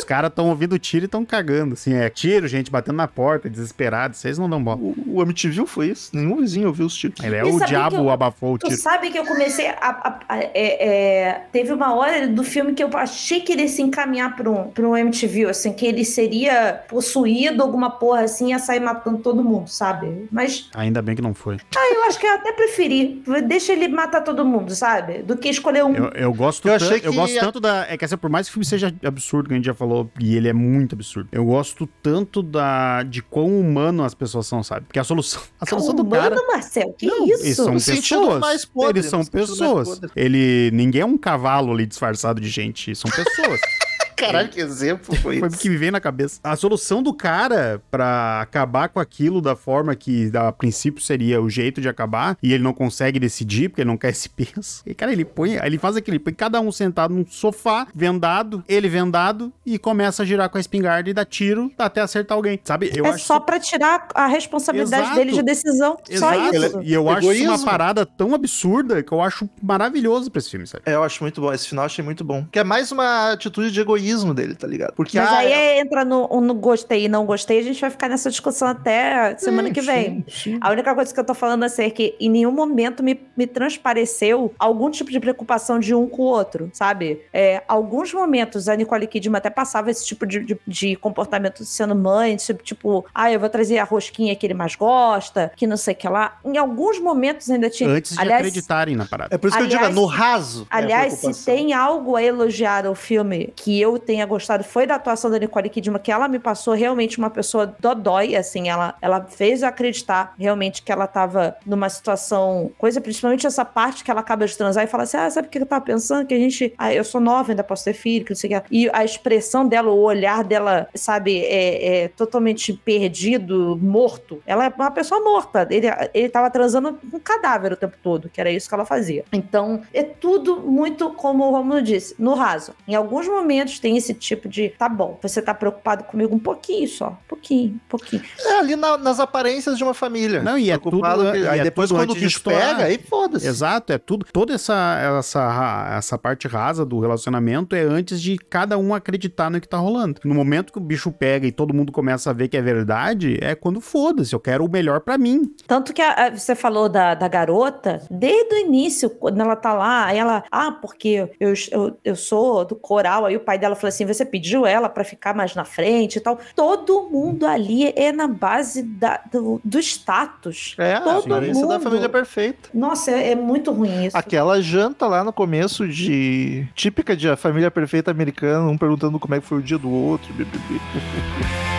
Os 0.03 0.05
caras 0.05 0.29
estão 0.31 0.49
ouvindo 0.49 0.77
tiro 0.77 1.05
e 1.05 1.07
estão 1.07 1.23
cagando. 1.23 1.73
Assim, 1.75 1.93
é 1.93 2.09
tiro, 2.09 2.45
gente 2.45 2.69
batendo 2.69 2.97
na 2.97 3.07
porta, 3.07 3.49
desesperado. 3.49 4.13
Vocês 4.17 4.37
não 4.37 4.49
dão 4.49 4.61
bola. 4.61 4.77
O, 4.81 4.93
o 5.07 5.21
MTV 5.21 5.65
foi 5.65 5.87
isso. 5.87 6.09
Nenhum 6.13 6.35
vizinho 6.41 6.67
ouviu 6.67 6.85
os 6.85 6.93
tiros. 6.93 7.23
Ele 7.23 7.37
é 7.37 7.39
E 7.39 7.51
o 7.51 7.65
diabo 7.65 7.95
eu- 7.95 8.09
abafou 8.09 8.55
o 8.55 8.57
Tu 8.57 8.67
tiro. 8.67 8.81
sabe 8.81 9.09
que 9.11 9.17
eu 9.17 9.25
comecei 9.25 9.67
a. 9.67 9.75
a- 9.79 10.19
a- 10.27 10.39
é- 10.39 10.87
é, 10.89 11.41
teve 11.53 11.71
uma 11.71 11.95
hora 11.95 12.27
do 12.27 12.43
filme 12.43 12.73
que 12.73 12.83
eu 12.83 12.89
achei 12.97 13.39
que 13.39 13.53
ele 13.53 13.61
ia 13.61 13.67
se 13.69 13.81
encaminhar 13.81 14.35
pra 14.35 14.49
um, 14.51 14.67
pra 14.71 14.85
um 14.85 14.97
MTV, 14.97 15.45
assim, 15.45 15.71
que 15.71 15.85
ele 15.85 16.03
seria 16.03 16.81
possuído, 16.89 17.63
alguma 17.63 17.89
porra 17.91 18.23
assim, 18.23 18.49
ia 18.49 18.59
sair 18.59 18.81
matando 18.81 19.19
todo 19.19 19.41
mundo, 19.41 19.69
sabe? 19.69 20.27
Mas 20.29 20.69
Ainda 20.75 21.01
bem 21.01 21.15
que 21.15 21.21
não 21.21 21.33
foi. 21.33 21.55
eu 21.55 22.03
acho 22.07 22.19
que 22.19 22.25
eu 22.25 22.33
até 22.33 22.51
preferi. 22.51 23.23
Deixa 23.47 23.71
ele 23.71 23.87
matar 23.87 24.19
todo 24.21 24.43
mundo, 24.43 24.75
sabe? 24.75 25.19
Do 25.23 25.37
que 25.37 25.47
escolher 25.47 25.85
um. 25.85 25.95
Eu, 25.95 26.09
eu 26.09 26.33
gosto, 26.33 26.67
Eu 26.67 26.73
achei 26.75 26.97
eu 26.97 27.11
que 27.11 27.15
gosto 27.15 27.37
a- 27.37 27.39
tanto 27.39 27.59
da. 27.61 27.85
É 27.89 27.95
que 27.95 28.03
assim, 28.03 28.17
por 28.17 28.29
mais 28.29 28.47
que 28.47 28.51
o 28.51 28.53
filme 28.55 28.65
seja 28.65 28.93
absurdo, 29.05 29.47
que 29.47 29.53
a 29.53 29.57
gente 29.57 29.65
já 29.65 29.73
falou, 29.73 29.92
e 30.19 30.35
ele 30.35 30.47
é 30.47 30.53
muito 30.53 30.95
absurdo. 30.95 31.29
Eu 31.31 31.45
gosto 31.45 31.87
tanto 32.01 32.41
da 32.41 33.03
de 33.03 33.21
quão 33.21 33.59
humano 33.59 34.03
as 34.03 34.13
pessoas 34.13 34.47
são, 34.47 34.63
sabe? 34.63 34.85
Porque 34.87 34.99
a 34.99 35.03
solução, 35.03 35.41
a 35.59 35.65
solução 35.65 35.93
do 35.93 36.03
Humano, 36.03 36.35
cara. 36.35 36.47
Marcel, 36.47 36.93
que 36.97 37.05
Não, 37.05 37.25
isso? 37.27 37.43
eles 37.43 37.55
são 37.55 37.65
No 37.73 37.73
pessoas. 37.83 38.39
mais 38.39 38.65
podre, 38.65 38.99
eles 38.99 39.09
são 39.09 39.23
pessoas. 39.25 39.99
Ele. 40.15 40.69
Ninguém 40.73 41.01
é 41.01 41.05
um 41.05 41.17
cavalo 41.17 41.71
ali 41.73 41.85
disfarçado 41.85 42.39
de 42.41 42.49
gente. 42.49 42.95
São 42.95 43.09
pessoas. 43.11 43.59
Caralho, 44.25 44.49
que 44.49 44.59
exemplo 44.59 45.15
foi 45.17 45.39
Foi 45.39 45.47
o 45.47 45.51
isso. 45.51 45.59
que 45.59 45.69
me 45.69 45.77
veio 45.77 45.91
na 45.91 45.99
cabeça. 45.99 46.39
A 46.43 46.55
solução 46.55 47.01
do 47.03 47.13
cara 47.13 47.81
pra 47.89 48.41
acabar 48.41 48.89
com 48.89 48.99
aquilo 48.99 49.41
da 49.41 49.55
forma 49.55 49.95
que 49.95 50.31
a 50.35 50.51
princípio 50.51 51.01
seria 51.01 51.41
o 51.41 51.49
jeito 51.49 51.81
de 51.81 51.89
acabar, 51.89 52.37
e 52.41 52.53
ele 52.53 52.63
não 52.63 52.73
consegue 52.73 53.19
decidir 53.19 53.69
porque 53.69 53.81
ele 53.81 53.89
não 53.89 53.97
quer 53.97 54.09
esse 54.13 54.29
peso. 54.29 54.81
E 54.85 54.93
cara, 54.93 55.11
ele 55.11 55.25
põe, 55.25 55.53
ele 55.53 55.77
faz 55.77 55.95
aquilo, 55.95 56.15
ele 56.15 56.23
põe 56.23 56.33
cada 56.33 56.59
um 56.59 56.71
sentado 56.71 57.13
num 57.13 57.25
sofá, 57.27 57.87
vendado, 57.93 58.63
ele 58.67 58.87
vendado, 58.89 59.51
e 59.65 59.77
começa 59.77 60.23
a 60.23 60.25
girar 60.25 60.49
com 60.49 60.57
a 60.57 60.61
espingarda 60.61 61.09
e 61.09 61.13
dá 61.13 61.25
tiro 61.25 61.71
até 61.77 62.01
acertar 62.01 62.35
alguém. 62.35 62.59
Sabe? 62.63 62.91
Eu 62.95 63.05
é 63.05 63.09
acho 63.09 63.25
só 63.25 63.39
pra 63.39 63.59
tirar 63.59 64.07
a 64.13 64.27
responsabilidade 64.27 65.03
Exato. 65.03 65.17
dele 65.17 65.31
de 65.31 65.41
decisão. 65.43 65.97
Só 66.17 66.33
Exato. 66.33 66.55
isso. 66.55 66.81
E 66.83 66.93
eu 66.93 67.09
acho 67.09 67.31
isso 67.33 67.49
uma 67.49 67.63
parada 67.63 68.05
tão 68.05 68.33
absurda 68.33 69.01
que 69.03 69.11
eu 69.11 69.21
acho 69.21 69.49
maravilhoso 69.61 70.29
pra 70.31 70.39
esse 70.39 70.49
filme, 70.49 70.67
sabe? 70.67 70.83
É, 70.85 70.93
eu 70.93 71.03
acho 71.03 71.23
muito 71.23 71.41
bom. 71.41 71.51
Esse 71.53 71.67
final 71.67 71.83
eu 71.83 71.87
achei 71.87 72.03
muito 72.03 72.23
bom. 72.23 72.45
Que 72.51 72.59
é 72.59 72.63
mais 72.63 72.91
uma 72.91 73.31
atitude 73.31 73.71
de 73.71 73.79
egoísmo 73.81 74.12
dele, 74.33 74.53
tá 74.55 74.67
ligado? 74.67 74.93
Porque 74.93 75.17
Mas 75.17 75.29
ah, 75.29 75.37
aí 75.37 75.51
é- 75.51 75.77
é- 75.77 75.79
entra 75.79 76.03
no, 76.05 76.27
no 76.41 76.53
gostei 76.53 77.05
e 77.05 77.07
não 77.09 77.25
gostei, 77.25 77.59
a 77.59 77.63
gente 77.63 77.79
vai 77.81 77.89
ficar 77.89 78.07
nessa 78.09 78.29
discussão 78.29 78.67
até 78.67 79.35
semana 79.37 79.69
Sim, 79.69 79.73
que 79.73 79.81
vem. 79.81 80.25
sim, 80.27 80.51
sim. 80.53 80.57
A 80.61 80.69
única 80.71 80.93
coisa 80.93 81.13
que 81.13 81.19
eu 81.19 81.23
tô 81.23 81.33
falando 81.33 81.63
assim 81.63 81.83
é 81.83 81.89
que 81.89 82.15
em 82.19 82.29
nenhum 82.29 82.51
momento 82.51 83.01
me, 83.01 83.19
me 83.35 83.47
transpareceu 83.47 84.53
algum 84.59 84.89
tipo 84.89 85.11
de 85.11 85.19
preocupação 85.19 85.79
de 85.79 85.93
um 85.95 86.07
com 86.07 86.21
o 86.23 86.25
outro, 86.25 86.69
sabe? 86.73 87.21
É, 87.33 87.63
alguns 87.67 88.13
momentos 88.13 88.67
a 88.69 88.75
Nicole 88.75 89.07
Kidman 89.07 89.37
até 89.37 89.49
passava 89.49 89.89
esse 89.91 90.05
tipo 90.05 90.25
de, 90.25 90.39
de, 90.43 90.57
de 90.67 90.95
comportamento 90.95 91.63
sendo 91.65 91.95
mãe, 91.95 92.35
tipo, 92.35 92.63
tipo, 92.63 93.05
ah, 93.13 93.31
eu 93.31 93.39
vou 93.39 93.49
trazer 93.49 93.77
a 93.79 93.83
rosquinha 93.83 94.35
que 94.35 94.45
ele 94.45 94.53
mais 94.53 94.75
gosta, 94.75 95.51
que 95.55 95.65
não 95.67 95.77
sei 95.77 95.93
o 95.93 95.97
que 95.97 96.07
lá. 96.07 96.37
Em 96.45 96.57
alguns 96.57 96.99
momentos 96.99 97.49
ainda 97.49 97.69
tinha. 97.69 97.89
Antes 97.89 98.13
de 98.13 98.19
Aliás, 98.19 98.41
acreditarem 98.41 98.95
na 98.95 99.05
parada. 99.05 99.33
É 99.33 99.37
por 99.37 99.47
isso 99.47 99.57
que 99.57 99.63
eu 99.63 99.67
Aliás- 99.67 99.87
digo, 99.89 99.97
é 99.97 100.01
no 100.01 100.05
raso. 100.05 100.67
é 100.71 100.75
a 100.75 100.77
Aliás, 100.77 101.13
se 101.13 101.19
preocupação. 101.19 101.55
tem 101.55 101.73
algo 101.73 102.15
a 102.15 102.23
elogiar 102.23 102.85
ao 102.85 102.95
filme 102.95 103.53
que 103.55 103.79
eu 103.79 103.97
tenha 104.03 104.25
gostado, 104.25 104.63
foi 104.63 104.85
da 104.85 104.95
atuação 104.95 105.31
da 105.31 105.39
Nicole 105.39 105.69
Kidman, 105.69 105.99
que 105.99 106.11
ela 106.11 106.27
me 106.27 106.39
passou 106.39 106.73
realmente 106.73 107.17
uma 107.17 107.29
pessoa 107.29 107.75
dodói, 107.79 108.35
assim, 108.35 108.69
ela, 108.69 108.95
ela 109.01 109.21
fez 109.21 109.61
eu 109.61 109.67
acreditar 109.67 110.33
realmente 110.37 110.83
que 110.83 110.91
ela 110.91 111.07
tava 111.07 111.55
numa 111.65 111.89
situação, 111.89 112.71
coisa, 112.77 113.01
principalmente 113.01 113.47
essa 113.47 113.65
parte 113.65 114.03
que 114.03 114.11
ela 114.11 114.19
acaba 114.19 114.45
de 114.45 114.57
transar 114.57 114.83
e 114.83 114.87
fala 114.87 115.03
assim, 115.03 115.17
ah, 115.17 115.29
sabe 115.29 115.47
o 115.47 115.51
que 115.51 115.57
eu 115.57 115.65
tava 115.65 115.83
pensando? 115.83 116.27
Que 116.27 116.33
a 116.33 116.39
gente, 116.39 116.73
ah, 116.77 116.93
eu 116.93 117.03
sou 117.03 117.19
nova, 117.19 117.51
ainda 117.51 117.63
posso 117.63 117.85
ter 117.85 117.93
filho, 117.93 118.25
que 118.25 118.31
não 118.31 118.37
sei 118.37 118.55
o 118.55 118.61
que. 118.61 118.67
E 118.71 118.89
a 118.93 119.03
expressão 119.03 119.67
dela, 119.67 119.91
o 119.91 120.01
olhar 120.01 120.43
dela, 120.43 120.87
sabe, 120.93 121.43
é, 121.45 122.03
é 122.03 122.07
totalmente 122.09 122.73
perdido, 122.73 123.77
morto. 123.81 124.41
Ela 124.45 124.65
é 124.65 124.69
uma 124.69 124.91
pessoa 124.91 125.21
morta. 125.21 125.67
Ele, 125.69 125.87
ele 126.13 126.29
tava 126.29 126.49
transando 126.49 126.99
um 127.11 127.19
cadáver 127.19 127.73
o 127.73 127.75
tempo 127.75 127.97
todo, 128.01 128.29
que 128.29 128.39
era 128.39 128.51
isso 128.51 128.67
que 128.67 128.75
ela 128.75 128.85
fazia. 128.85 129.23
Então, 129.31 129.81
é 129.93 130.03
tudo 130.03 130.61
muito, 130.61 131.11
como 131.11 131.45
o 131.45 131.51
Romulo 131.51 131.81
disse, 131.81 132.15
no 132.17 132.33
raso. 132.33 132.73
Em 132.87 132.95
alguns 132.95 133.27
momentos 133.27 133.79
tem 133.83 133.97
esse 133.97 134.13
tipo 134.13 134.47
de, 134.47 134.69
tá 134.69 134.87
bom, 134.87 135.19
você 135.21 135.41
tá 135.41 135.53
preocupado 135.53 136.05
comigo 136.05 136.33
um 136.33 136.39
pouquinho 136.39 136.87
só, 136.87 137.09
um 137.09 137.27
pouquinho, 137.27 137.73
um 137.73 137.79
pouquinho. 137.89 138.23
É 138.39 138.59
ali 138.59 138.77
na- 138.77 138.97
nas 138.97 139.19
aparências 139.19 139.77
de 139.77 139.83
uma 139.83 139.93
família. 139.93 140.41
Não, 140.41 140.57
e 140.57 140.71
é 140.71 140.77
Preocupado 140.77 141.23
tudo- 141.25 141.31
que- 141.33 141.45
aí 141.49 141.59
é 141.59 141.63
depois 141.63 141.89
tudo 141.89 141.99
quando 141.99 142.11
o 142.11 142.15
bicho 142.15 142.41
pega, 142.41 142.85
aí 142.85 142.97
foda-se. 142.97 143.45
Exato, 143.45 143.91
é 143.91 143.97
tudo. 143.97 144.25
Toda 144.31 144.53
essa, 144.53 145.17
essa, 145.19 145.95
essa 145.97 146.17
parte 146.17 146.47
rasa 146.47 146.85
do 146.85 146.97
relacionamento 147.01 147.75
é 147.75 147.81
antes 147.81 148.21
de 148.21 148.37
cada 148.37 148.77
um 148.77 148.93
acreditar 148.95 149.49
no 149.51 149.59
que 149.59 149.67
tá 149.67 149.77
rolando. 149.77 150.21
No 150.23 150.33
momento 150.33 150.71
que 150.71 150.77
o 150.79 150.81
bicho 150.81 151.11
pega 151.11 151.45
e 151.45 151.51
todo 151.51 151.73
mundo 151.73 151.91
começa 151.91 152.29
a 152.29 152.33
ver 152.33 152.47
que 152.47 152.55
é 152.55 152.61
verdade, 152.61 153.37
é 153.41 153.53
quando 153.53 153.81
foda-se, 153.81 154.33
eu 154.33 154.39
quero 154.39 154.63
o 154.65 154.71
melhor 154.71 155.01
pra 155.01 155.17
mim. 155.17 155.53
Tanto 155.67 155.91
que 155.93 156.01
a- 156.01 156.27
a- 156.27 156.29
você 156.31 156.55
falou 156.55 156.87
da, 156.87 157.13
da 157.15 157.27
garota, 157.27 158.01
desde 158.09 158.55
o 158.55 158.57
início, 158.59 159.09
quando 159.09 159.41
ela 159.41 159.57
tá 159.57 159.73
lá, 159.73 160.05
aí 160.05 160.17
ela, 160.17 160.43
ah, 160.49 160.71
porque 160.71 161.27
eu, 161.39 161.53
eu, 161.71 161.97
eu 162.05 162.15
sou 162.15 162.63
do 162.63 162.75
coral, 162.75 163.25
aí 163.25 163.35
o 163.35 163.39
pai 163.41 163.57
dela 163.57 163.72
falou 163.75 163.89
assim: 163.89 164.05
você 164.05 164.25
pediu 164.25 164.65
ela 164.65 164.89
pra 164.89 165.03
ficar 165.03 165.33
mais 165.33 165.55
na 165.55 165.65
frente 165.65 166.17
e 166.17 166.19
tal. 166.19 166.39
Todo 166.55 167.09
mundo 167.09 167.45
ali 167.45 167.93
é 167.95 168.11
na 168.11 168.27
base 168.27 168.83
da, 168.83 169.21
do, 169.31 169.59
do 169.63 169.79
status. 169.79 170.75
É, 170.77 170.99
Todo 170.99 171.33
a 171.33 171.39
da 171.39 171.53
mundo. 171.53 171.79
família 171.79 172.09
perfeita. 172.09 172.69
Nossa, 172.73 173.11
é, 173.11 173.31
é 173.31 173.35
muito 173.35 173.71
ruim 173.71 174.05
isso. 174.05 174.17
Aquela 174.17 174.61
janta 174.61 175.07
lá 175.07 175.23
no 175.23 175.33
começo 175.33 175.87
de. 175.87 176.67
típica 176.75 177.15
de 177.15 177.29
a 177.29 177.35
família 177.35 177.71
perfeita 177.71 178.11
americana, 178.11 178.69
um 178.69 178.77
perguntando 178.77 179.19
como 179.19 179.35
é 179.35 179.39
que 179.39 179.45
foi 179.45 179.59
o 179.59 179.61
dia 179.61 179.77
do 179.77 179.89
outro. 179.89 180.33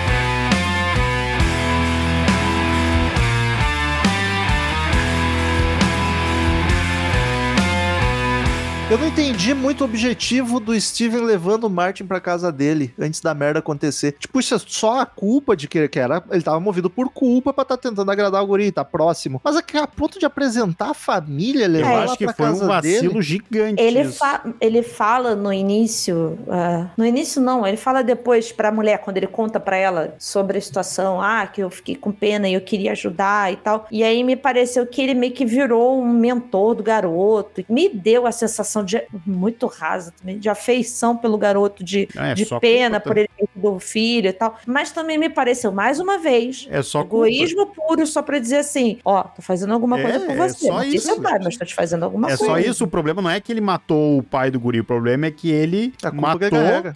Eu 8.91 8.99
não 8.99 9.09
entendi 9.09 9.55
muito 9.55 9.81
o 9.81 9.85
objetivo 9.87 10.61
do 10.61 10.79
Steven 10.79 11.23
levando 11.23 11.65
o 11.65 11.71
Martin 11.71 12.05
pra 12.05 12.21
casa 12.21 12.53
dele 12.53 12.93
antes 13.01 13.19
da 13.21 13.33
merda 13.35 13.59
acontecer. 13.59 14.13
Tipo, 14.13 14.39
isso 14.39 14.55
é 14.55 14.59
só 14.59 15.01
a 15.01 15.07
culpa 15.07 15.57
de 15.57 15.67
que, 15.67 15.89
que 15.89 15.99
era. 15.99 16.23
Ele 16.31 16.43
tava 16.43 16.61
movido 16.61 16.91
por 16.91 17.09
culpa 17.09 17.51
pra 17.53 17.65
tá 17.65 17.79
tentando 17.79 18.11
agradar 18.11 18.43
o 18.43 18.47
guri, 18.47 18.71
tá 18.71 18.85
próximo. 18.85 19.41
Mas 19.43 19.57
aqui 19.57 19.79
a 19.79 19.87
ponto 19.87 20.19
de 20.19 20.27
apresentar 20.27 20.91
a 20.91 20.95
família, 20.95 21.67
levar 21.67 21.89
Eu 21.89 21.93
ela 21.95 22.05
acho 22.05 22.19
que 22.19 22.27
pra 22.27 22.35
foi 22.35 22.51
um 22.51 22.67
vacilo 22.69 23.09
dele. 23.15 23.23
gigante. 23.23 23.83
Ele, 23.83 24.03
isso. 24.03 24.19
fa- 24.19 24.45
ele 24.61 24.83
fala 24.83 25.35
no 25.35 25.51
início, 25.51 26.39
ah, 26.51 26.91
no 26.97 27.07
início 27.07 27.41
não, 27.41 27.67
ele 27.67 27.79
fala 27.79 28.03
depois 28.05 28.53
pra 28.53 28.71
mulher, 28.71 28.99
quando 28.99 29.17
ele 29.17 29.27
conta 29.27 29.59
pra 29.59 29.77
ela 29.79 30.15
sobre 30.19 30.59
a 30.59 30.61
situação, 30.61 31.23
ah, 31.23 31.47
que 31.47 31.63
eu 31.63 31.71
fiquei 31.71 31.97
com 31.97 32.13
pena 32.13 32.47
e 32.51 32.53
eu 32.55 32.61
queria 32.61 32.93
ajudar 32.93 33.51
e 33.51 33.57
tal. 33.57 33.87
E 33.91 34.05
aí 34.05 34.23
me 34.23 34.37
pareceu 34.37 34.87
que 34.87 35.01
ele 35.01 35.15
meio 35.15 35.33
que 35.33 35.47
virou 35.47 36.01
um 36.03 36.13
mentor 36.13 36.75
do 36.75 36.83
garoto. 36.83 37.65
Me 37.67 37.89
deu 37.89 38.27
a 38.27 38.31
sensação 38.31 38.74
de, 38.83 39.03
muito 39.27 39.67
rasa 39.67 40.13
também, 40.19 40.39
de 40.39 40.49
afeição 40.49 41.17
pelo 41.17 41.37
garoto, 41.37 41.85
de, 41.85 42.09
É, 42.17 42.35
de 42.35 42.45
só 42.47 42.59
pena 42.59 42.99
culpa 43.01 43.09
por 43.11 43.19
ele 43.19 43.29
ter 43.37 43.79
filho 43.81 44.29
e 44.29 44.33
tal. 44.33 44.59
Mas 44.67 44.91
também 44.91 45.19
me 45.19 45.29
pareceu, 45.29 45.71
mais 45.71 46.01
uma 46.01 46.19
vez, 46.19 46.67
É 46.71 46.83
só 46.83 47.01
culpa. 47.05 47.29
egoísmo 47.29 47.67
puro 47.67 48.07
só 48.07 48.23
pra 48.23 48.39
dizer 48.39 48.57
assim, 48.59 48.99
ó, 49.05 49.23
tô 49.25 49.43
fazendo 49.43 49.73
alguma 49.73 49.99
É, 49.99 50.03
coisa 50.03 50.21
por 50.21 50.31
é 50.33 50.37
você. 50.37 50.67
só 50.67 50.73
Não 50.75 50.81
sei 50.81 50.91
isso, 50.91 51.07
seu 51.07 51.21
pai, 51.21 51.39
mas 51.43 51.57
tô 51.57 51.65
te 51.65 51.75
fazendo 51.75 52.03
alguma 52.05 52.31
É 52.31 52.37
coisa. 52.37 52.53
só 52.53 52.59
isso, 52.59 52.85
o 52.85 52.89
problema 52.89 53.21
não 53.23 53.31
é 53.31 53.41
que 53.41 53.53
ele 53.53 53.61
matou 53.61 54.19
o 54.19 54.23
pai 54.23 54.51
do 54.51 54.59
guri, 54.59 54.81
o 54.81 54.85
problema 54.85 55.27
é 55.27 55.31
que 55.31 55.51
ele 55.51 55.93
culpa 56.01 56.21
matou. 56.21 56.51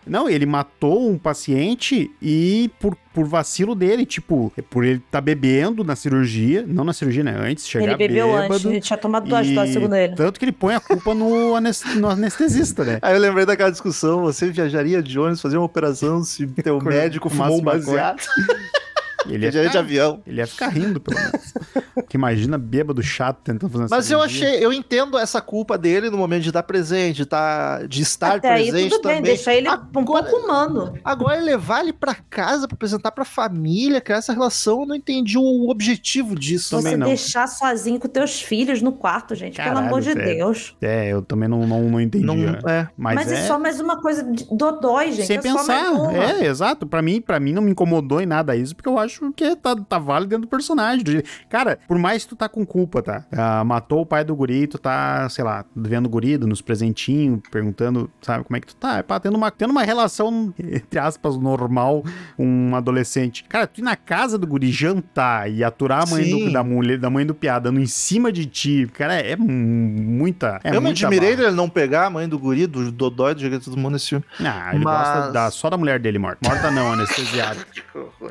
Não, 0.07 0.29
ele 0.29 0.47
matou 0.47 1.11
um 1.11 1.19
paciente 1.19 2.11
e 2.23 2.71
por, 2.81 2.97
por 3.19 3.27
vacilo 3.27 3.75
dele, 3.75 4.07
tipo, 4.07 4.53
por 4.71 4.85
ele 4.85 5.03
tá 5.11 5.21
bebendo 5.21 5.83
na 5.83 5.97
cirurgia, 5.97 6.65
não 6.65 6.85
na 6.85 6.93
cirurgia, 6.93 7.25
né? 7.25 7.35
Antes, 7.37 7.67
chegar 7.67 7.85
Ele 7.87 7.97
bebeu 7.97 8.29
bêbado, 8.29 8.55
antes, 8.55 8.65
ele 8.65 8.81
tinha 8.81 8.97
tomado 8.97 9.29
duas 9.29 9.45
doses, 9.51 9.73
segundo 9.73 9.97
ele. 9.97 10.15
Tanto 10.15 10.39
que 10.39 10.45
ele 10.45 10.53
põe 10.53 10.77
a 10.77 10.81
culpa 10.81 11.13
no, 11.15 11.57
anes- 11.57 11.83
no 11.97 12.09
anestesista, 12.09 12.85
né? 12.85 12.99
Aí 13.03 13.15
eu 13.17 13.21
lembrei 13.21 13.45
daquela 13.45 13.71
discussão, 13.73 14.21
você 14.21 14.51
viajaria 14.51 15.03
de 15.03 15.19
ônibus, 15.19 15.41
fazer 15.41 15.57
uma 15.57 15.67
operação 15.67 16.23
se 16.23 16.47
teu 16.63 16.81
médico 16.81 17.29
fumou 17.29 17.59
um 17.59 17.63
baseado? 17.63 18.23
Ele 19.27 19.45
ia, 19.45 19.51
Viajaria 19.51 19.63
de 19.63 19.69
ficar, 19.69 19.79
avião. 19.81 20.23
ele 20.27 20.41
ia 20.41 20.47
ficar 20.47 20.69
rindo, 20.69 21.01
pelo 21.01 21.19
menos. 21.21 21.53
Porque 21.95 22.17
imagina 22.17 22.57
bêbado 22.57 23.03
chato 23.03 23.39
tentando 23.43 23.71
fazer 23.71 23.87
Mas 23.91 24.11
eu 24.11 24.23
achei, 24.23 24.65
eu 24.65 24.73
entendo 24.73 25.19
essa 25.19 25.41
culpa 25.41 25.77
dele 25.77 26.09
no 26.09 26.17
momento 26.17 26.43
de 26.45 26.53
dar 26.53 26.63
presente, 26.63 27.17
de, 27.19 27.27
tá, 27.27 27.83
de 27.87 28.01
estar 28.01 28.37
Até 28.37 28.53
aí 28.53 28.71
presente 28.71 28.91
tudo 28.91 29.03
também. 29.03 29.17
bem, 29.23 29.35
deixa 29.35 29.53
ele 29.53 29.69
um 29.69 29.73
Agora- 29.73 30.25
pouco 30.25 30.37
humano. 30.45 30.95
Agora 31.05 31.41
levar 31.41 31.81
ele 31.81 31.93
pra 31.93 32.15
casa 32.15 32.69
pra 32.69 32.75
apresentar 32.77 33.11
pra 33.11 33.25
família, 33.25 34.01
criar 34.01 34.19
essa 34.19 34.33
relação, 34.33 34.81
eu 34.83 34.87
não 34.87 34.95
entendi 34.95 35.37
o 35.37 35.69
objetivo 35.69 36.35
disso. 36.39 36.77
Também 36.77 36.93
Você 36.93 36.97
não. 36.97 37.07
deixar 37.09 37.47
sozinho 37.49 37.99
com 37.99 38.09
teus 38.09 38.41
filhos 38.41 38.81
no 38.81 38.93
quarto, 38.93 39.35
gente. 39.35 39.57
pelo 39.57 39.69
Caralho, 39.69 39.87
amor 39.89 40.01
de 40.01 40.13
sério. 40.13 40.25
Deus. 40.37 40.77
É, 40.81 41.09
eu 41.13 41.23
também 41.23 41.49
não, 41.49 41.67
não, 41.67 41.83
não 41.91 42.01
entendi. 42.01 42.25
Não, 42.25 42.37
né? 42.37 42.59
é. 42.69 42.89
Mas, 42.97 43.15
Mas, 43.17 43.33
é... 43.33 43.35
é 43.41 43.47
só 43.47 43.59
mais 43.59 43.81
uma 43.81 44.01
coisa 44.01 44.23
de 44.23 44.47
dodói, 44.53 45.11
gente. 45.13 45.27
Sem 45.27 45.39
é 45.39 45.43
só 45.43 45.55
mais 45.55 45.67
pensar, 45.67 45.93
uma. 45.93 46.17
é, 46.17 46.47
exato. 46.47 46.87
Pra 46.87 47.03
mim, 47.03 47.21
pra 47.21 47.41
mim 47.41 47.53
não 47.53 47.63
me 47.63 47.73
incomodou 47.73 48.21
em 48.21 48.27
nada 48.27 48.55
isso, 48.55 48.75
porque 48.77 48.89
eu 48.89 48.99
acho 48.99 49.08
que 49.35 49.57
tá, 49.57 49.75
tá 49.77 49.99
válido 49.99 50.31
dentro 50.31 50.47
do 50.47 50.49
personagem. 50.49 51.03
do 51.05 51.23
Cara, 51.49 51.79
por 51.89 51.99
mais 51.99 52.23
que 52.23 52.29
tu 52.31 52.37
tá 52.37 52.49
com 52.49 52.65
culpa, 52.65 53.03
tá? 53.03 53.25
Ah, 53.33 53.65
matou 53.65 54.03
o 54.03 54.07
pai 54.07 54.25
do 54.25 54.35
guri, 54.37 54.67
tu 54.67 54.79
tá, 54.79 55.29
sei 55.29 55.45
lá, 55.45 55.65
vendo 55.75 56.07
o 56.07 56.09
guri, 56.09 56.37
dando 56.37 56.53
uns 56.53 56.61
presentinhos, 56.63 57.41
perguntando, 57.51 58.11
sabe, 58.21 58.45
como 58.45 58.57
é 58.57 58.61
que 58.61 58.67
tu 58.69 58.77
tá? 58.77 58.99
É 58.99 59.03
pá, 59.03 59.19
tendo 59.19 59.37
uma, 59.37 59.51
tendo 59.51 59.71
uma 59.71 59.83
relação, 59.83 60.53
entre 60.59 60.99
aspas, 60.99 61.37
normal 61.37 62.05
com 62.37 62.47
um 62.47 62.75
adolescente. 62.77 63.45
Cara, 63.49 63.67
tu 63.67 63.81
ir 63.81 63.83
na 63.85 63.97
casa 63.97 64.39
do 64.39 64.47
guri 64.47 64.71
jantar 64.71 65.51
e 65.51 65.63
aturar 65.65 66.03
a 66.03 66.11
mãe 66.11 66.29
do, 66.31 66.53
da 66.53 66.63
mulher, 66.63 66.99
da 66.99 67.11
mãe 67.11 67.25
do 67.27 67.35
piá 67.35 67.59
dando 67.59 67.81
em 67.81 67.87
cima 67.87 68.31
de 68.33 68.47
ti, 68.47 68.89
cara, 68.95 69.15
é 69.15 69.37
mu- 69.37 69.49
muita. 69.49 70.61
É 70.65 70.75
eu 70.75 70.81
me 70.81 70.91
admirei 70.91 71.31
barra. 71.35 71.43
dele 71.45 71.57
não 71.57 71.69
pegar 71.69 72.07
a 72.07 72.11
mãe 72.11 72.29
do 72.29 72.39
guri, 72.39 72.67
do 72.67 72.91
Dodói, 72.93 73.35
do 73.35 73.41
jeito 73.41 73.59
que 73.59 73.65
todo 73.65 73.77
mundo 73.77 73.93
nesse 73.95 74.09
filme. 74.11 74.25
Ah, 74.41 74.71
ele 74.75 74.85
Mas- 74.85 75.09
gosta 75.09 75.33
da, 75.33 75.51
só 75.51 75.71
da 75.71 75.77
mulher 75.77 75.99
dele 75.99 76.19
morta. 76.19 76.47
Morta 76.49 76.71
não, 76.71 76.93
anestesiada. 76.93 77.59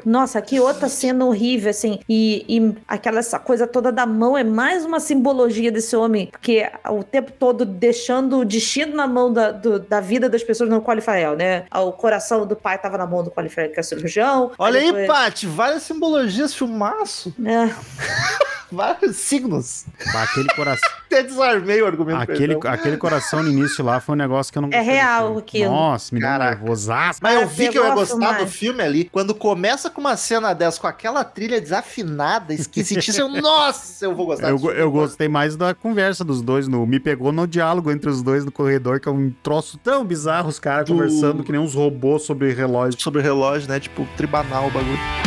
Nossa, 0.06 0.42
que 0.42 0.60
outra 0.68 0.88
cena 0.90 1.26
horrível, 1.26 1.70
assim. 1.70 2.00
E, 2.08 2.46
e 2.48 2.76
aquela 2.88 3.20
essa 3.20 3.40
coisa 3.40 3.66
toda 3.68 3.92
da 3.92 4.06
mão 4.06 4.38
é 4.38 4.44
mais 4.44 4.86
uma 4.86 5.00
simbologia 5.00 5.72
desse 5.72 5.96
homem. 5.96 6.28
Porque 6.28 6.70
o 6.90 7.04
tempo 7.04 7.32
todo 7.32 7.66
deixando 7.66 8.40
o 8.40 8.46
destino 8.46 8.96
na 8.96 9.08
mão 9.08 9.32
da, 9.32 9.52
do- 9.52 9.80
da 9.80 10.00
vida 10.00 10.30
das 10.30 10.44
pessoas 10.44 10.70
no 10.70 10.82
Qualifael, 10.82 11.36
né? 11.36 11.66
O 11.74 11.92
coração 11.92 12.46
do 12.46 12.56
pai 12.56 12.78
tava 12.78 12.98
na 12.98 13.06
mão 13.06 13.24
do 13.24 13.32
Qualifael, 13.32 13.72
que 13.72 13.80
é 13.80 13.84
cirurgião. 13.84 14.52
Olha 14.58 14.80
aí, 14.80 14.86
depois- 14.88 15.08
Paty, 15.08 15.48
várias 15.48 15.84
simbologias, 15.84 16.54
filmaço. 16.54 17.34
É. 17.46 17.70
Vários 18.72 19.16
signos. 19.16 19.86
Aquele 20.14 20.48
coração. 20.50 20.90
Até 21.08 21.24
desarmei 21.24 21.82
o 21.82 21.86
argumento. 21.88 22.22
Aquele, 22.22 22.56
perdão. 22.56 22.72
aquele 22.72 22.98
coração 22.98 23.42
no 23.42 23.50
início 23.50 23.84
lá 23.84 24.02
foi 24.02 24.14
um 24.14 24.18
negócio 24.18 24.52
que 24.52 24.58
eu 24.58 24.62
não 24.62 24.70
É 24.74 24.82
real 24.82 25.28
filme. 25.28 25.40
aquilo. 25.40 25.72
Nossa, 25.72 26.14
me 26.14 26.20
deu 26.20 26.28
um 26.30 26.32
Caraca. 26.34 26.56
nervosaço. 26.60 27.20
Mas 27.24 27.42
eu 27.42 27.48
vi 27.48 27.70
que 27.70 27.78
eu 27.80 27.86
ia 27.86 27.94
gostar 27.94 28.40
do 28.40 28.48
filme 28.48 28.84
ali. 28.84 29.06
Quando 29.06 29.34
começa 29.34 29.90
com 29.90 30.02
uma 30.02 30.18
cena 30.18 30.54
dessa, 30.54 30.82
com 30.82 30.88
aquela 30.88 31.24
trilha 31.24 31.62
desafinada, 31.62 32.54
esquisitíssima, 32.54 33.26
eu, 33.26 33.30
nossa, 33.42 34.04
eu 34.06 34.14
vou 34.14 34.26
gostar 34.26 34.50
Eu, 34.50 34.56
desse 34.56 34.62
go- 34.64 34.70
filme. 34.70 34.84
eu 34.84 34.92
gostei 34.92 35.30
mais 35.30 35.56
da 35.56 35.74
conversa 35.74 36.26
dos 36.26 36.42
dois. 36.42 36.68
No, 36.68 36.86
me 36.86 37.00
pegou 37.00 37.32
no 37.32 37.48
diálogo 37.48 37.90
entre 37.90 38.10
os 38.10 38.22
dois 38.22 38.44
no 38.44 38.52
corredor, 38.52 39.00
que 39.00 39.08
é 39.08 39.12
um 39.12 39.32
troço 39.42 39.78
tão 39.78 40.04
bizarro, 40.04 40.50
os 40.50 40.60
caras 40.60 40.86
Do- 40.88 40.94
conversando 40.94 41.42
que 41.42 41.52
nem 41.54 41.62
uns 41.62 41.74
robôs 41.74 42.24
sobre 42.24 42.52
relógio. 42.54 43.00
Sobre 43.02 43.22
o 43.22 43.24
relógio, 43.24 43.70
né? 43.70 43.80
Tipo, 43.80 44.06
tribanal 44.18 44.68
o 44.68 44.72
bagulho. 44.72 45.27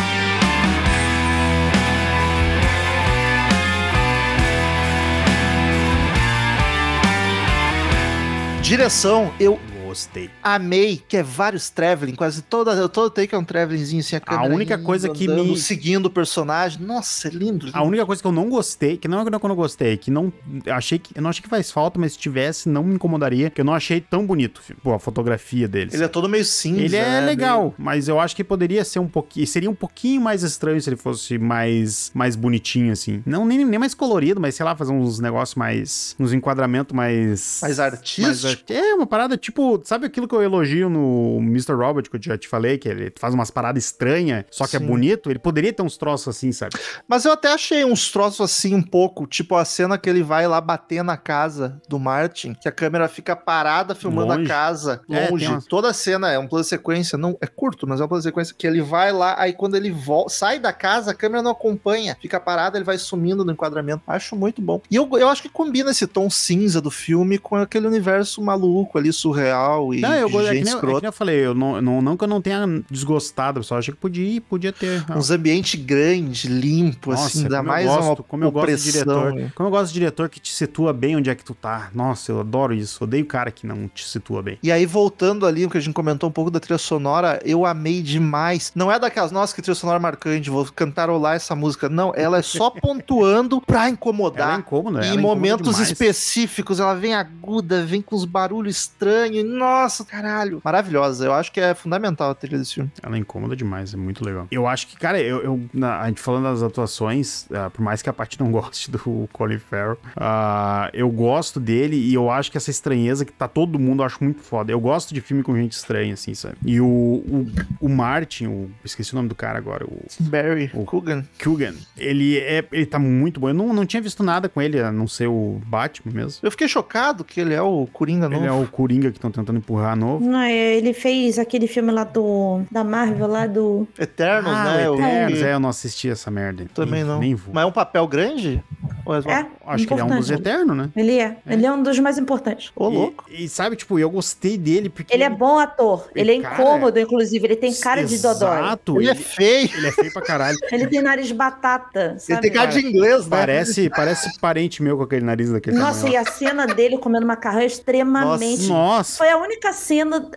Direção, 8.63 9.33
eu 9.41 9.59
Gostei. 9.91 10.31
Amei, 10.43 11.03
que 11.09 11.16
é 11.16 11.22
vários 11.22 11.70
traveling, 11.70 12.14
quase 12.14 12.43
toda, 12.43 12.88
todo 12.88 13.11
take 13.11 13.34
é 13.34 13.38
um 13.38 13.45
travelingzinho 13.45 14.01
assim, 14.01 14.16
a 14.16 14.20
câmera 14.20 14.55
única 14.55 14.78
coisa 14.78 15.09
que 15.09 15.26
me- 15.28 15.57
seguindo 15.57 16.07
o 16.07 16.11
personagem. 16.11 16.80
Nossa, 16.82 17.28
é 17.28 17.30
lindo. 17.30 17.66
lindo. 17.66 17.76
A 17.76 17.82
única 17.82 18.05
coisa 18.07 18.20
que 18.22 18.26
eu 18.26 18.32
não 18.32 18.49
gostei, 18.49 18.97
que 18.97 19.09
não 19.09 19.20
é 19.20 19.24
que 19.24 19.34
eu 19.34 19.49
não 19.49 19.57
gostei, 19.57 19.97
que 19.97 20.11
não 20.11 20.32
achei 20.68 20.99
que 20.99 21.16
eu 21.16 21.22
não 21.22 21.30
achei 21.30 21.43
que 21.43 21.49
faz 21.49 21.70
falta, 21.70 21.99
mas 21.99 22.12
se 22.12 22.18
tivesse 22.18 22.68
não 22.68 22.82
me 22.82 22.95
incomodaria, 22.95 23.51
que 23.51 23.61
eu 23.61 23.64
não 23.64 23.74
achei 23.74 24.01
tão 24.01 24.26
bonito, 24.26 24.61
pô, 24.82 24.95
a 24.95 24.99
fotografia 24.99 25.66
deles. 25.68 25.95
Ele 25.95 26.05
é 26.05 26.09
todo 26.09 26.28
meio 26.28 26.45
cinza. 26.45 26.80
Ele 26.80 26.97
é 26.97 27.05
né? 27.05 27.20
legal, 27.20 27.74
mas 27.78 28.09
eu 28.09 28.18
acho 28.20 28.34
que 28.36 28.45
poderia 28.45 28.84
ser 28.84 28.99
um 28.99 29.09
pouquinho. 29.09 29.47
Seria 29.47 29.70
um 29.70 29.74
pouquinho 29.74 30.20
mais 30.20 30.43
estranho 30.43 30.80
se 30.80 30.88
ele 30.88 30.97
fosse 30.97 31.38
mais, 31.38 32.11
mais 32.14 32.36
bonitinho, 32.36 32.93
assim. 32.93 33.22
Não, 33.26 33.45
nem, 33.45 33.64
nem 33.64 33.78
mais 33.78 33.95
colorido, 33.95 34.41
mas 34.41 34.55
sei 34.55 34.64
lá, 34.64 34.74
fazer 34.76 34.93
uns 34.93 35.18
negócios 35.20 35.55
mais. 35.55 36.14
uns 36.18 36.32
enquadramentos 36.32 36.95
mais. 36.95 37.59
Mais 37.62 37.78
artístico. 37.80 38.72
ar- 38.72 38.76
É, 38.76 38.95
uma 38.95 39.07
parada 39.07 39.36
tipo. 39.36 39.80
Sabe 39.84 40.07
aquilo 40.07 40.28
que 40.31 40.35
eu 40.37 40.43
elogio 40.43 40.89
no 40.89 41.39
Mr. 41.41 41.72
Robot, 41.74 42.09
que 42.09 42.16
eu 42.16 42.22
já 42.22 42.39
te 42.39 42.47
falei, 42.49 42.78
que 42.78 42.89
ele 42.89 43.12
faz 43.18 43.35
umas 43.35 43.51
paradas 43.51 43.85
estranhas, 43.85 44.45
só 44.51 44.66
que 44.66 44.76
é 44.76 44.78
Sim. 44.78 44.87
bonito? 44.87 45.28
Ele 45.31 45.39
poderia 45.39 45.72
ter 45.72 45.83
uns 45.83 45.97
troços 45.97 46.28
assim, 46.28 46.53
sabe? 46.53 46.76
Mas 47.09 47.24
eu 47.24 47.33
até 47.33 47.53
achei 47.53 47.85
uns 47.85 48.11
troços 48.11 48.41
assim 48.41 48.74
um 48.74 48.83
pouco, 48.83 49.26
tipo 49.26 49.57
a 49.57 49.64
cena 49.64 49.99
que 49.99 50.09
ele 50.09 50.22
vai 50.22 50.47
lá 50.47 50.61
bater 50.61 51.03
na 51.03 51.16
casa 51.16 51.81
do 51.89 51.99
Martin, 51.99 52.55
que 52.55 52.68
a 52.68 52.72
câmera 52.72 53.09
fica 53.09 53.35
parada 53.35 53.95
filmando 53.95 54.35
Longe. 54.35 54.45
a 54.45 54.49
casa, 54.49 55.01
É, 55.11 55.28
longe. 55.31 55.45
tem 55.45 55.55
umas- 55.55 55.64
Toda 55.66 55.91
a 55.91 55.93
cena 55.93 56.31
é 56.31 56.39
um 56.39 56.47
plano 56.47 56.62
de 56.62 56.68
sequência, 56.68 57.18
não 57.18 57.37
é 57.41 57.47
curto, 57.47 57.87
mas 57.87 58.01
é 58.01 58.05
um 58.05 58.09
plano 58.09 58.20
de 58.22 58.28
sequência 58.28 58.55
que 58.57 58.66
ele 58.66 58.81
vai 58.81 59.12
lá, 59.12 59.35
aí 59.39 59.53
quando 59.53 59.76
ele 59.76 59.91
vol- 59.91 60.28
sai 60.28 60.59
da 60.59 60.72
casa, 60.72 61.11
a 61.11 61.14
câmera 61.14 61.43
não 61.43 61.51
acompanha, 61.51 62.16
fica 62.20 62.39
parada, 62.39 62.78
ele 62.78 62.85
vai 62.85 62.99
sumindo 62.99 63.45
no 63.45 63.53
enquadramento. 63.53 64.03
Acho 64.07 64.37
muito 64.37 64.62
bom. 64.62 64.81
E 64.91 64.97
eu, 64.97 65.09
eu 65.18 65.28
acho 65.28 65.43
que 65.43 65.49
combina 65.49 65.91
esse 65.91 66.07
tom 66.07 66.31
cinza 66.31 66.81
do 66.81 66.91
filme 66.91 67.39
com 67.39 67.57
aquele 67.57 67.87
universo 67.87 68.43
maluco 68.43 68.99
ali, 68.99 69.12
surreal 69.12 69.93
e 69.95 70.01
Não, 70.01 70.20
eu, 70.21 70.29
de 70.29 70.37
é 70.37 70.53
gente 70.55 70.64
nem, 70.64 70.73
é 70.73 70.77
escrota. 70.77 71.01
nem 71.01 71.07
eu 71.09 71.12
falei, 71.12 71.37
eu 71.47 71.55
não, 71.55 71.81
não, 71.81 72.03
não 72.03 72.16
que 72.16 72.25
eu 72.25 72.29
não 72.29 72.41
tenha 72.41 72.66
desgostado, 72.91 73.61
eu 73.61 73.62
só 73.62 73.79
achei 73.79 73.93
que 73.95 74.01
podia, 74.01 74.41
podia 74.41 74.73
ter. 74.73 75.05
Uns 75.16 75.31
ambientes 75.31 75.81
grandes, 75.81 76.45
limpo, 76.51 77.11
Nossa, 77.11 77.27
assim, 77.27 77.49
como 77.49 77.62
mais 77.62 77.87
gosto, 77.87 78.03
uma 78.03 78.16
como 78.16 78.45
eu 78.45 78.51
gosto 78.51 78.77
de 78.77 78.93
diretor. 78.93 79.35
né? 79.35 79.53
Como 79.55 79.66
eu 79.66 79.71
gosto 79.71 79.89
de 79.89 79.95
diretor 79.95 80.29
que 80.29 80.41
te 80.41 80.53
situa 80.53 80.93
bem 80.93 81.16
onde 81.16 81.31
é 81.31 81.35
que 81.35 81.45
tu 81.45 81.55
tá. 81.55 81.91
Nossa, 81.95 82.33
eu 82.33 82.41
adoro 82.41 82.73
isso. 82.75 83.05
Odeio 83.05 83.25
o 83.25 83.27
cara 83.27 83.51
que 83.51 83.66
não 83.66 83.89
te 83.89 84.05
situa 84.05 84.43
bem. 84.43 84.59
E 84.62 84.71
aí, 84.71 84.87
voltando 84.87 85.47
ali, 85.47 85.64
o 85.66 85.71
que 85.71 85.79
a 85.79 85.81
gente 85.81 85.95
comentou 85.95 86.29
um 86.29 86.33
pouco 86.33 86.51
da 86.51 86.61
trilha 86.61 86.79
sonora, 86.79 87.41
eu 87.45 87.64
amei 87.66 88.03
demais. 88.03 88.73
Não 88.75 88.91
é 88.91 88.99
daquelas, 88.99 89.31
nossa, 89.33 89.55
que 89.55 89.62
trilha 89.62 89.75
sonora 89.75 89.99
marcante, 89.99 90.51
vou 90.51 90.64
cantarolar 90.66 91.35
essa 91.37 91.55
música. 91.55 91.89
Não, 91.89 92.12
ela 92.14 92.39
é 92.39 92.43
só 92.43 92.71
pontuando 92.71 93.61
pra 93.66 93.81
Ela 93.81 93.87
é 93.87 93.91
incomodar. 93.91 94.59
incômoda, 94.59 95.05
ela 95.05 95.14
em 95.14 95.18
momentos 95.18 95.79
específicos, 95.79 96.81
ela 96.81 96.95
vem 96.95 97.14
aguda, 97.14 97.85
vem 97.85 98.03
com 98.03 98.14
os 98.16 98.25
barulhos 98.25 98.77
estranhos. 98.77 99.45
Nossa, 99.45 100.05
caralho. 100.11 100.61
Maravilhosa. 100.65 101.25
Eu 101.27 101.33
acho 101.33 101.53
que 101.53 101.61
é 101.61 101.75
fundamental 101.75 102.31
a 102.31 102.35
trilha 102.35 102.59
desse 102.59 102.75
filme. 102.75 102.91
Ela 103.03 103.17
é 103.17 103.19
incômoda 103.19 103.55
demais, 103.57 103.95
é 103.95 103.97
muito 103.97 104.25
legal. 104.25 104.47
Eu 104.51 104.67
acho 104.67 104.87
que, 104.87 104.97
cara, 104.97 105.21
eu, 105.21 105.43
eu- 105.43 105.61
na- 105.73 106.01
a 106.01 106.09
gente 106.09 106.21
falando 106.21 106.45
das 106.45 106.63
atuações, 106.63 107.47
ah, 107.53 107.71
por 107.71 107.83
mais 107.83 108.03
que 108.03 108.09
a 108.11 108.13
parte 108.13 108.39
não 108.41 108.51
goste 108.53 108.91
do 108.91 109.29
Colin 109.33 109.59
Farrell, 109.59 109.99
ah, 110.17 110.91
eu 110.93 111.09
gosto 111.11 111.61
dele 111.61 111.97
e 111.97 112.15
eu 112.15 112.31
acho 112.31 112.51
que 112.51 112.57
essa 112.57 112.71
estranheza 112.71 113.25
que 113.25 113.33
tá 113.33 113.47
todo 113.49 113.79
mundo, 113.79 114.03
eu 114.03 114.07
acho 114.07 114.23
muito 114.23 114.41
foda. 114.43 114.73
Eu 114.73 114.81
gosto 114.81 115.15
de 115.15 115.21
filme 115.21 115.43
com 115.43 115.55
gente 115.57 115.73
estranha, 115.73 116.15
assim, 116.15 116.35
sabe? 116.35 116.57
E 116.65 116.81
o, 116.81 116.87
o, 116.87 117.47
o 117.81 117.89
Martin, 117.89 118.47
o, 118.47 118.71
esqueci 118.85 119.13
o 119.13 119.17
nome 119.17 119.29
do 119.29 119.35
cara 119.35 119.59
agora, 119.59 119.85
o 119.85 120.05
Barry 120.21 120.71
O- 120.75 120.85
Coogan. 120.85 121.25
Kugan, 121.43 121.75
ele, 121.97 122.39
é, 122.39 122.65
ele 122.73 122.87
tá 122.87 122.99
muito 122.99 123.41
bom. 123.41 123.49
Eu 123.49 123.55
não, 123.55 123.73
não 123.73 123.87
tinha 123.87 124.03
visto 124.03 124.23
nada 124.23 124.49
com 124.49 124.61
ele, 124.61 124.81
a 124.81 124.91
não 124.93 125.07
ser 125.07 125.27
o 125.29 125.61
Batman 125.67 126.13
mesmo. 126.13 126.41
Eu 126.43 126.51
fiquei 126.51 126.69
chocado 126.69 127.25
que 127.25 127.41
ele 127.41 127.55
é 127.55 127.63
o 127.63 127.87
Coringa 127.93 128.29
novo. 128.29 128.43
Ele 128.43 128.49
é 128.49 128.53
o 128.53 128.67
Coringa 128.67 129.11
que 129.11 129.17
estão 129.19 129.31
tentando 129.31 129.59
empurrar 129.59 129.97
novo. 130.01 130.24
Não, 130.24 130.40
é, 130.40 130.76
ele 130.76 130.92
fez 130.92 131.38
aquele 131.38 131.66
filme 131.66 131.92
lá 131.92 132.05
do. 132.05 132.62
Da 132.70 132.82
Marvel, 132.82 133.26
lá 133.26 133.46
do. 133.46 133.86
Eternos, 133.98 134.53
ah, 134.53 134.64
né? 134.64 134.82
Eternos, 134.92 135.42
é, 135.42 135.55
eu 135.55 135.61
não 135.61 135.68
assisti 135.68 136.09
essa 136.11 136.30
merda. 136.30 136.64
Também 136.74 137.01
nem, 137.01 137.05
não. 137.05 137.18
Nem 137.20 137.34
vou. 137.34 137.55
Mas 137.55 137.62
é 137.64 137.66
um 137.66 137.72
papel 137.72 138.07
grande? 138.07 138.62
Ou 139.05 139.14
é 139.14 139.22
só- 139.22 139.30
É, 139.30 139.46
Acho 139.66 139.86
que 139.86 139.94
ele 139.94 140.01
é 140.01 140.05
um 140.05 140.16
dos. 140.16 140.30
Eternos, 140.30 140.76
né? 140.76 140.90
Ele 140.96 141.18
é. 141.18 141.36
Ele 141.46 141.66
é 141.66 141.72
um 141.72 141.82
dos 141.82 141.98
mais 141.98 142.18
importantes. 142.18 142.70
Ô, 142.74 142.88
louco. 142.88 143.24
E, 143.30 143.44
e 143.44 143.48
sabe, 143.48 143.76
tipo, 143.76 143.98
eu 143.98 144.11
gostei 144.11 144.57
dele 144.59 144.88
porque. 144.88 145.12
Ele 145.14 145.22
é 145.22 145.30
bom 145.30 145.59
ator. 145.59 146.09
Ele 146.14 146.36
é 146.36 146.40
Cara, 146.40 146.55
incômodo, 146.55 146.98
inclusive. 146.98 147.46
Ele 147.46 147.57
tem 147.57 147.72
cara 147.74 148.05
de 148.05 148.18
dodói. 148.18 148.59
Exato. 148.59 149.01
Ele 149.01 149.09
é 149.09 149.12
Ele, 149.12 149.20
feio. 149.22 149.70
ele 149.76 149.86
é 149.86 149.92
feio 149.92 150.12
pra 150.12 150.22
caralho. 150.22 150.59
Ele 150.70 150.86
tem 150.86 151.01
nariz 151.03 151.30
batata. 151.32 152.11
Ele 152.12 152.18
Sabe? 152.20 152.40
tem 152.42 152.53
cara 152.53 152.70
de 152.70 152.86
inglês, 152.86 153.24
né? 153.26 153.30
Parece, 153.30 153.90
parece 153.90 154.38
parente 154.38 154.82
meu 154.82 154.96
com 154.96 155.03
aquele 155.03 155.24
nariz 155.24 155.51
daquele 155.51 155.76
Nossa, 155.76 156.01
tamanho 156.05 156.14
e 156.14 156.16
a 156.16 156.24
cena 156.24 156.66
dele 156.66 156.98
comendo 156.98 157.26
macarrão 157.26 157.61
é 157.61 157.66
extremamente. 157.66 158.66
Nossa. 158.68 159.18
Foi 159.18 159.28
a 159.28 159.36
única 159.36 159.72
cena. 159.72 159.89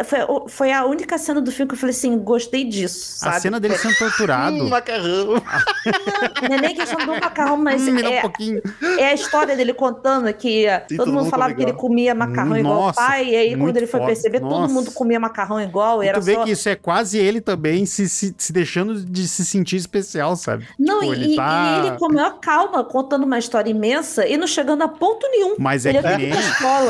Foi, 0.05 0.19
foi 0.49 0.71
a 0.71 0.85
única 0.85 1.17
cena 1.17 1.39
do 1.41 1.51
filme 1.51 1.69
que 1.69 1.75
eu 1.75 1.79
falei 1.79 1.95
assim: 1.95 2.17
gostei 2.17 2.63
disso. 2.65 3.17
A 3.25 3.31
Sabe? 3.31 3.41
cena 3.41 3.59
dele 3.59 3.77
sendo 3.77 3.95
torturado. 3.97 4.55
Hum, 4.55 4.69
macarrão. 4.69 5.33
Não 6.49 6.55
é 6.57 6.61
nem 6.61 6.75
questão 6.75 6.99
do 7.05 7.13
macarrão, 7.19 7.57
mas 7.57 7.81
Hum, 7.87 7.95
dá 7.95 8.09
um 8.09 8.13
é, 8.13 8.21
pouquinho. 8.21 8.61
é 8.99 9.07
a 9.09 9.13
história 9.13 9.55
dele 9.55 9.73
contando 9.73 10.33
que 10.33 10.65
Sim, 10.89 10.97
todo, 10.97 11.11
mundo 11.11 11.29
falava 11.29 11.53
que 11.53 11.61
ele 11.61 11.73
comia 11.73 12.15
macarrão 12.15 12.57
igual 12.57 12.89
o 12.89 12.93
pai, 12.93 13.29
e 13.29 13.35
aí 13.35 13.57
quando 13.57 13.77
ele 13.77 13.87
foi 13.87 13.99
foda. 13.99 14.11
perceber, 14.11 14.39
todo 14.39 14.49
Nossa. 14.49 14.73
mundo 14.73 14.91
comia 14.91 15.19
macarrão 15.19 15.59
igual. 15.61 16.01
E 16.01 16.05
E 16.05 16.09
era 16.09 16.19
tu 16.19 16.23
vê 16.23 16.35
só... 16.35 16.43
que 16.43 16.51
isso 16.51 16.69
é 16.69 16.75
quase 16.75 17.17
ele 17.17 17.41
também 17.41 17.85
se, 17.85 18.07
se, 18.09 18.33
se 18.37 18.53
deixando 18.53 18.95
de 18.95 19.27
se 19.27 19.45
sentir 19.45 19.75
especial, 19.77 20.35
sabe? 20.35 20.67
Não, 20.79 20.99
Tipo, 21.01 21.13
e, 21.13 21.15
ele 21.17 21.33
e 21.33 21.35
tá- 21.35 21.83
ele 21.85 21.97
com 21.97 22.05
a 22.05 22.09
maior 22.13 22.39
calma, 22.39 22.83
contando 22.83 23.23
uma 23.25 23.37
história 23.37 23.69
imensa 23.69 24.25
e 24.27 24.37
não 24.37 24.47
chegando 24.47 24.81
a 24.83 24.87
ponto 24.87 25.27
nenhum. 25.29 25.55
Mas 25.59 25.85
é 25.85 25.89
ele 25.89 25.99
que 26.01 26.07
é 26.07 26.17
nem. 26.17 26.31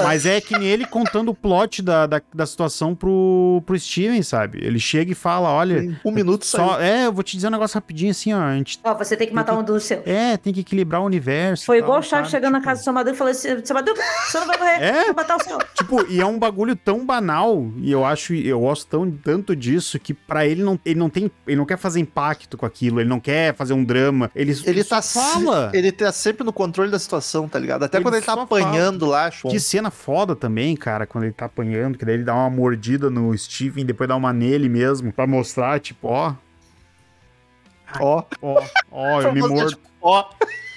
Mas 0.04 0.26
é 0.26 0.42
que 0.42 0.58
nem 0.58 0.68
ele 0.68 0.86
contando 0.86 1.30
o 1.30 1.36
plot 1.36 1.82
da, 1.82 2.06
da, 2.06 2.22
da 2.34 2.46
situação 2.54 2.96
pro, 2.96 3.62
pro 3.66 3.78
Steven, 3.80 4.22
sabe? 4.24 4.60
Ele 4.62 4.80
chega 4.80 5.12
e 5.12 5.16
fala: 5.16 5.50
olha. 5.50 5.98
Um 6.06 6.12
minuto 6.12 6.46
só. 6.46 6.58
Só, 6.58 6.82
é, 6.82 7.06
eu 7.08 7.12
vou 7.14 7.24
te 7.24 7.36
dizer 7.36 7.48
um 7.48 7.52
negócio 7.52 7.76
rapidinho 7.76 8.12
assim, 8.12 8.32
ó. 8.34 8.40
A 8.40 8.56
gente, 8.56 8.80
Ó, 8.84 8.94
você 8.94 9.18
tem 9.18 9.28
que 9.28 9.34
matar 9.34 9.58
um 9.58 9.64
dos 9.64 9.84
seus. 9.84 10.02
é, 10.06 10.38
tem 10.38 10.54
que 10.54 10.62
equilibrar 10.62 11.02
o 11.02 11.06
universo. 11.06 11.66
Foi 11.66 11.78
e 11.78 11.80
igual 11.80 11.94
tal, 12.00 12.02
o 12.02 12.04
Chaves 12.10 12.32
chegando 12.32 12.54
na 12.54 12.60
Tipo, 12.60 12.70
casa 12.70 12.82
do 12.82 12.84
seu 12.86 12.94
Madruga 12.94 13.16
e 13.16 13.18
falou 13.18 13.32
assim: 13.32 13.66
seu 13.66 13.76
Madruga, 13.76 14.02
você 14.28 14.40
não 14.40 14.48
vai 14.48 14.58
morrer, 14.58 14.80
É? 14.84 15.06
vou 15.06 15.16
matar 15.16 15.36
o 15.38 15.44
seu. 15.44 15.58
Tipo, 15.76 16.06
e 16.10 16.22
é 16.22 16.26
um 16.26 16.40
bagulho 16.40 16.76
tão 16.76 17.06
banal, 17.06 17.68
e 17.78 17.92
eu 17.92 18.06
acho, 18.06 18.34
eu 18.34 18.60
gosto 18.62 18.88
tão, 18.88 19.10
tanto 19.12 19.56
disso, 19.56 20.00
que 20.00 20.14
pra 20.14 20.46
ele 20.46 20.64
não, 20.64 20.80
ele 20.86 21.00
não 21.00 21.10
tem, 21.10 21.30
ele 21.48 21.58
não 21.58 21.66
quer 21.66 21.78
fazer 21.78 22.00
impacto 22.00 22.58
com 22.58 22.66
aquilo, 22.66 23.00
ele 23.02 23.10
não 23.10 23.20
quer 23.20 23.54
fazer 23.56 23.74
um 23.74 23.84
drama, 23.84 24.30
ele, 24.36 24.54
Ele 24.66 24.84
tá, 24.84 25.02
fala. 25.02 25.70
se- 25.72 25.78
ele 25.78 25.92
tá 25.92 26.12
sempre 26.12 26.44
no 26.46 26.54
controle 26.54 26.90
da 26.92 27.00
situação, 27.00 27.48
tá 27.50 27.58
ligado? 27.60 27.84
Até 27.84 27.98
Ele 27.98 28.04
quando 28.04 28.16
ele 28.16 28.26
tá 28.26 28.34
apanhando 28.34 29.06
lá, 29.06 29.30
Sean. 29.32 29.50
Que 29.52 29.60
cena 29.60 29.90
foda 29.92 30.36
também, 30.36 30.76
cara, 30.76 31.06
quando 31.06 31.24
ele 31.26 31.34
tá 31.34 31.46
apanhando, 31.46 31.98
que 31.98 32.06
daí 32.06 32.16
ele 32.16 32.24
dá 32.24 32.34
uma 32.36 32.43
mordida 32.50 33.10
no 33.10 33.38
Steven, 33.38 33.86
depois 33.86 34.08
dá 34.08 34.16
uma 34.16 34.32
nele 34.34 34.68
mesmo, 34.70 35.12
pra 35.12 35.26
mostrar, 35.28 35.80
tipo, 35.80 36.08
ó, 36.08 36.36
Ó, 38.00 38.24
ó, 38.42 38.64
ó, 38.92 39.22
eu 39.22 39.34
me 39.34 39.40
mordo. 39.42 39.70
tipo, 39.70 39.82
ó. 40.02 40.28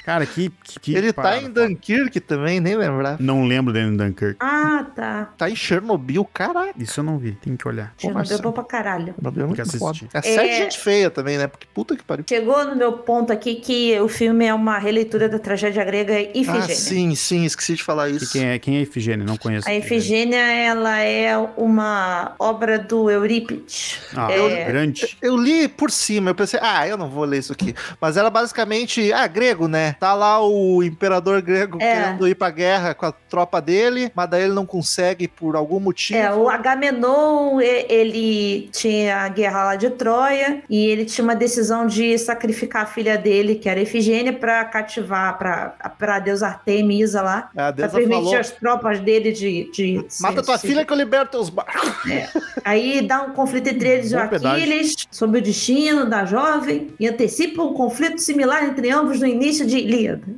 Cara, 0.06 0.24
que, 0.24 0.52
que, 0.62 0.78
que 0.80 0.94
ele 0.94 1.12
tá 1.12 1.20
parada 1.20 1.42
em 1.42 1.46
foda. 1.48 1.66
Dunkirk 1.66 2.20
também, 2.20 2.60
nem 2.60 2.76
lembrar. 2.76 3.16
Não 3.18 3.44
lembro 3.44 3.72
dele 3.72 3.88
em 3.88 3.96
Dunkirk. 3.96 4.36
Ah, 4.38 4.86
tá. 4.94 5.32
Tá 5.36 5.50
em 5.50 5.56
Chernobyl, 5.56 6.24
caraca. 6.24 6.72
Isso 6.78 7.00
eu 7.00 7.04
não 7.04 7.18
vi, 7.18 7.32
tem 7.32 7.56
que 7.56 7.66
olhar. 7.66 7.92
Chernobyl 7.98 8.36
é 8.36 8.40
bom 8.40 8.52
pra 8.52 8.62
caralho. 8.62 9.06
Chernobyl 9.14 9.42
é 9.42 9.46
muito 9.48 9.78
foda. 9.78 9.90
assistir. 9.90 10.08
É 10.14 10.22
série 10.22 10.48
de 10.48 10.54
É. 10.54 10.58
gente 10.62 10.78
feia 10.78 11.10
também, 11.10 11.36
né? 11.36 11.48
Porque 11.48 11.66
puta 11.74 11.96
que 11.96 12.04
pariu. 12.04 12.24
Chegou 12.28 12.64
no 12.66 12.76
meu 12.76 12.92
ponto 12.92 13.32
aqui 13.32 13.56
que 13.56 13.98
o 14.00 14.06
filme 14.08 14.44
é 14.46 14.54
uma 14.54 14.78
releitura 14.78 15.28
da 15.28 15.40
tragédia 15.40 15.84
grega 15.84 16.14
Ah, 16.14 16.22
Ifigênia. 16.32 16.68
sim, 16.76 17.14
sim, 17.16 17.44
esqueci 17.44 17.74
de 17.74 17.82
falar 17.82 18.08
E 18.08 18.14
isso. 18.16 18.30
quem 18.32 18.44
é, 18.46 18.58
quem 18.60 18.76
é 18.76 18.82
Ifigênia? 18.82 19.26
Não 19.26 19.36
conheço. 19.36 19.68
A 19.68 19.74
Ifigênia, 19.74 20.38
ela 20.38 21.00
é 21.00 21.36
uma 21.56 22.36
obra 22.38 22.78
do 22.78 23.10
Eurípides. 23.10 23.98
Ah, 24.16 24.30
É. 24.30 24.64
grande. 24.66 25.16
Eu 25.20 25.36
li 25.36 25.66
por 25.66 25.90
cima, 25.90 26.30
eu 26.30 26.34
pensei, 26.36 26.60
ah, 26.62 26.86
eu 26.86 26.96
não 26.96 27.10
vou 27.10 27.24
ler 27.24 27.38
isso 27.38 27.52
aqui. 27.52 27.74
Mas 28.00 28.16
era 28.16 28.30
basicamente, 28.30 29.12
ah, 29.12 29.26
grego, 29.26 29.66
né? 29.66 29.95
Tá 29.98 30.14
lá 30.14 30.44
o 30.44 30.82
imperador 30.82 31.40
grego 31.42 31.78
É. 31.80 31.94
querendo 32.02 32.28
ir 32.28 32.34
pra 32.34 32.50
guerra 32.50 32.94
com 32.94 33.06
a 33.06 33.12
tropa 33.12 33.60
dele, 33.60 34.10
mas 34.14 34.28
daí 34.30 34.44
ele 34.44 34.52
não 34.54 34.66
consegue 34.66 35.26
por 35.28 35.56
algum 35.56 35.80
motivo. 35.80 36.18
É, 36.18 36.32
o 36.34 36.48
Agamenon, 36.48 37.60
ele 37.60 38.68
tinha 38.72 39.18
a 39.18 39.28
guerra 39.28 39.64
lá 39.64 39.76
de 39.76 39.90
Troia 39.90 40.62
e 40.68 40.86
ele 40.86 41.04
tinha 41.04 41.24
uma 41.24 41.34
decisão 41.36 41.86
de 41.86 42.16
sacrificar 42.18 42.82
a 42.82 42.86
filha 42.86 43.16
dele, 43.16 43.54
que 43.56 43.68
era 43.68 43.80
Ifigênia, 43.80 44.32
pra 44.32 44.64
cativar 44.64 45.38
pra, 45.38 45.74
pra 45.98 46.18
deusa 46.18 46.46
Artemisa 46.48 47.22
lá. 47.22 47.50
É, 47.56 47.60
a 47.60 47.64
Pra 47.66 47.70
deusa 47.72 47.96
permitir 47.96 48.14
falou, 48.24 48.36
as 48.36 48.50
tropas 48.50 49.00
dele 49.00 49.32
de. 49.32 49.70
de 49.72 50.04
mata 50.20 50.42
tua 50.42 50.58
filha 50.58 50.84
que 50.84 50.92
eu 50.92 50.96
liberto 50.96 51.32
teus 51.32 51.48
barcos. 51.50 51.82
Aí 52.64 53.02
dá 53.02 53.22
um 53.22 53.32
conflito 53.32 53.68
entre 53.68 53.88
eles 53.88 54.12
e. 54.12 54.16
Aquiles 54.16 54.94
sobre 55.10 55.38
o 55.38 55.42
destino 55.42 56.06
da 56.08 56.24
jovem 56.24 56.88
e 56.98 57.06
antecipa 57.08 57.62
um 57.62 57.74
conflito 57.74 58.18
similar 58.20 58.64
entre 58.64 58.90
ambos 58.90 59.20
no 59.20 59.26
início 59.26 59.66
de 59.66 59.80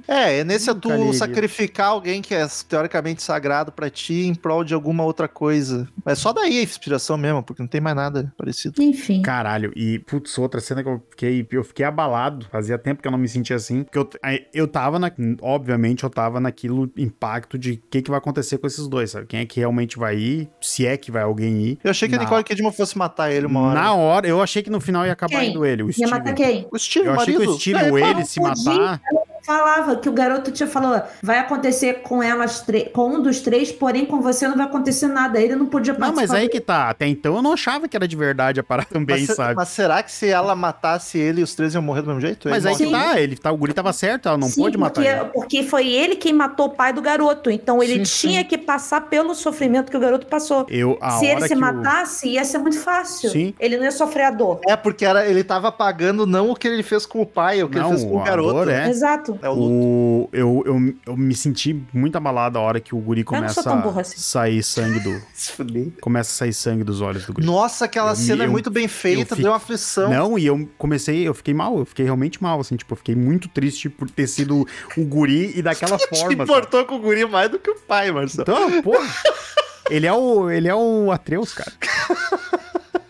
É, 0.06 0.38
é 0.40 0.44
nesse 0.44 0.68
é 0.70 0.74
tu 0.74 1.12
sacrificar 1.12 1.88
alguém 1.88 2.20
que 2.22 2.34
é 2.34 2.46
teoricamente 2.68 3.22
sagrado 3.22 3.72
pra 3.72 3.88
ti 3.90 4.26
em 4.26 4.34
prol 4.34 4.62
de 4.64 4.74
alguma 4.74 5.04
outra 5.04 5.28
coisa. 5.28 5.88
Mas 6.04 6.18
só 6.18 6.32
daí 6.32 6.58
a 6.58 6.62
inspiração 6.62 7.16
mesmo, 7.16 7.42
porque 7.42 7.62
não 7.62 7.68
tem 7.68 7.80
mais 7.80 7.96
nada 7.96 8.32
parecido. 8.36 8.82
Enfim. 8.82 9.22
Caralho, 9.22 9.72
e 9.76 9.98
putz, 10.00 10.36
outra 10.38 10.60
cena 10.60 10.82
que 10.82 10.88
eu 10.88 11.02
fiquei, 11.10 11.46
eu 11.50 11.64
fiquei 11.64 11.84
abalado. 11.84 12.46
Fazia 12.50 12.78
tempo 12.78 13.00
que 13.02 13.08
eu 13.08 13.12
não 13.12 13.18
me 13.18 13.28
sentia 13.28 13.56
assim. 13.56 13.82
Porque 13.82 13.98
eu, 13.98 14.08
eu 14.52 14.68
tava 14.68 14.98
na. 14.98 15.10
Obviamente, 15.40 16.04
eu 16.04 16.10
tava 16.10 16.40
naquilo 16.40 16.90
impacto 16.96 17.58
de 17.58 17.72
o 17.72 17.82
que, 17.90 18.02
que 18.02 18.10
vai 18.10 18.18
acontecer 18.18 18.58
com 18.58 18.66
esses 18.66 18.86
dois, 18.88 19.10
sabe? 19.10 19.26
Quem 19.26 19.40
é 19.40 19.46
que 19.46 19.60
realmente 19.60 19.98
vai 19.98 20.16
ir, 20.16 20.48
se 20.60 20.86
é 20.86 20.96
que 20.96 21.10
vai 21.10 21.22
alguém 21.22 21.60
ir. 21.62 21.78
Eu 21.82 21.90
achei 21.90 22.08
que 22.08 22.14
a 22.14 22.18
Na- 22.18 22.24
Nicole 22.24 22.44
Kidman 22.44 22.72
fosse 22.72 22.96
matar 22.98 23.30
ele 23.32 23.46
uma 23.46 23.60
hora. 23.60 23.80
Na 23.80 23.94
hora, 23.94 24.26
eu 24.28 24.42
achei 24.42 24.62
que 24.62 24.70
no 24.70 24.80
final 24.80 25.06
ia 25.06 25.12
acabar 25.12 25.40
Quem? 25.40 25.50
indo 25.50 25.64
ele, 25.64 25.82
o 25.82 25.86
Ia 25.86 25.92
Steven. 25.92 26.10
matar 26.10 26.34
quem? 26.34 26.66
O 26.70 26.78
Steve, 26.78 27.06
Eu 27.06 27.12
achei 27.14 27.26
que 27.34 27.38
marido. 27.38 27.52
o 27.54 27.58
Steven 27.60 27.90
ou 27.90 27.98
Não, 28.00 28.08
ele 28.10 28.24
se 28.24 28.40
podia. 28.40 28.64
matar. 28.74 29.00
Falava 29.48 29.96
que 29.96 30.10
o 30.10 30.12
garoto 30.12 30.50
tinha 30.52 30.66
falado, 30.66 31.08
vai 31.22 31.38
acontecer 31.38 32.02
com 32.02 32.22
elas 32.22 32.60
três, 32.60 32.90
com 32.92 33.08
um 33.14 33.22
dos 33.22 33.40
três, 33.40 33.72
porém 33.72 34.04
com 34.04 34.20
você 34.20 34.46
não 34.46 34.54
vai 34.54 34.66
acontecer 34.66 35.06
nada. 35.06 35.40
Ele 35.40 35.56
não 35.56 35.64
podia 35.64 35.94
Não, 35.94 36.00
participar. 36.00 36.20
mas 36.20 36.30
aí 36.42 36.50
que 36.50 36.60
tá. 36.60 36.90
Até 36.90 37.06
então 37.06 37.34
eu 37.36 37.40
não 37.40 37.54
achava 37.54 37.88
que 37.88 37.96
era 37.96 38.06
de 38.06 38.14
verdade 38.14 38.60
a 38.60 38.62
parada 38.62 38.88
também, 38.92 39.24
mas, 39.26 39.34
sabe? 39.34 39.54
mas 39.54 39.68
será 39.70 40.02
que 40.02 40.12
se 40.12 40.28
ela 40.28 40.54
matasse 40.54 41.16
ele, 41.18 41.42
os 41.42 41.54
três 41.54 41.72
iam 41.72 41.82
morrer 41.82 42.02
do 42.02 42.08
mesmo 42.08 42.20
jeito? 42.20 42.46
Mas 42.50 42.66
Ele 42.66 42.74
aí 42.74 42.76
que 42.76 42.90
tá, 42.90 43.20
ele 43.20 43.36
tá, 43.38 43.50
o 43.50 43.56
guri 43.56 43.72
tava 43.72 43.90
certo, 43.94 44.28
ela 44.28 44.36
não 44.36 44.48
Sim, 44.50 44.60
pode 44.60 44.76
matar 44.76 45.00
porque, 45.02 45.08
ele. 45.08 45.24
porque 45.32 45.62
foi 45.62 45.88
ele 45.88 46.16
quem 46.16 46.34
matou 46.34 46.66
o 46.66 46.70
pai 46.70 46.92
do 46.92 47.00
garoto. 47.00 47.50
Então 47.50 47.82
ele 47.82 48.04
Sim, 48.04 48.28
tinha 48.28 48.44
que 48.44 48.58
passar 48.58 49.00
pelo 49.08 49.34
sofrimento 49.34 49.90
que 49.90 49.96
o 49.96 50.00
garoto 50.00 50.26
passou. 50.26 50.66
Eu, 50.68 50.98
a 51.00 51.12
se 51.12 51.24
ele 51.24 51.40
se 51.40 51.48
que 51.48 51.54
o- 51.54 51.58
matasse, 51.58 52.28
ia 52.28 52.44
ser 52.44 52.58
muito 52.58 52.78
fácil. 52.78 53.30
Sim. 53.30 53.54
Ele 53.58 53.78
não 53.78 53.84
ia 53.84 53.90
sofrer 53.92 54.24
a 54.24 54.30
dor. 54.30 54.60
É, 54.68 54.76
porque 54.76 55.06
era, 55.06 55.26
ele 55.26 55.42
tava 55.42 55.72
pagando 55.72 56.26
não 56.26 56.50
o 56.50 56.54
que 56.54 56.68
ele 56.68 56.82
fez 56.82 57.06
com 57.06 57.22
o 57.22 57.26
pai, 57.26 57.62
o 57.62 57.68
que 57.70 57.78
Não, 57.78 57.88
ele 57.88 57.96
fez 57.98 58.10
com 58.10 58.18
o 58.18 58.22
garoto. 58.22 58.52
dor 58.52 58.68
é- 58.68 58.88
Exato. 58.90 59.37
É 59.42 59.48
o 59.48 59.54
luto. 59.54 59.72
O, 59.74 60.28
eu, 60.32 60.62
eu, 60.66 60.94
eu 61.06 61.16
me 61.16 61.34
senti 61.34 61.80
muito 61.92 62.16
abalado 62.16 62.58
a 62.58 62.60
hora 62.60 62.80
que 62.80 62.94
o 62.94 62.98
guri 62.98 63.22
começa 63.24 63.62
burro 63.76 63.98
a 63.98 64.00
assim. 64.02 64.16
sair 64.18 64.62
sangue 64.62 65.00
do. 65.00 65.20
Se 65.34 65.52
fuder. 65.52 65.92
Começa 66.00 66.30
a 66.30 66.34
sair 66.34 66.52
sangue 66.52 66.84
dos 66.84 67.00
olhos 67.00 67.24
do 67.26 67.32
guri. 67.32 67.46
Nossa, 67.46 67.84
aquela 67.84 68.12
Eu 68.12 68.16
cena 68.16 68.44
é 68.44 68.46
eu- 68.46 68.50
muito 68.50 68.70
bem 68.70 68.88
feita, 68.88 69.34
fico- 69.36 69.42
deu 69.42 69.50
uma 69.52 69.56
aflição. 69.56 70.10
Não, 70.10 70.38
e 70.38 70.46
eu 70.46 70.68
comecei, 70.78 71.26
eu 71.26 71.34
fiquei 71.34 71.54
mal, 71.54 71.78
eu 71.78 71.84
fiquei 71.84 72.04
realmente 72.04 72.42
mal, 72.42 72.60
assim, 72.60 72.76
tipo, 72.76 72.92
eu 72.92 72.96
fiquei 72.96 73.14
muito 73.14 73.48
triste 73.48 73.88
por 73.88 74.10
ter 74.10 74.26
sido 74.26 74.66
o 74.96 75.04
guri 75.04 75.52
e 75.56 75.62
daquela 75.62 75.96
Te 75.98 76.08
forma. 76.08 76.28
sabe? 76.30 76.42
importou 76.42 76.84
com 76.84 76.96
o 76.96 76.98
guri 77.00 77.24
mais 77.26 77.50
do 77.50 77.58
que 77.58 77.70
o 77.70 77.74
pai, 77.76 78.10
Marcelo. 78.10 78.42
Então, 78.42 78.82
porra. 78.82 79.06
Ele 79.90 80.06
é 80.06 80.12
o, 80.12 80.50
ele 80.50 80.68
é 80.68 80.74
o 80.74 81.10
Atreus, 81.10 81.54
cara. 81.54 81.72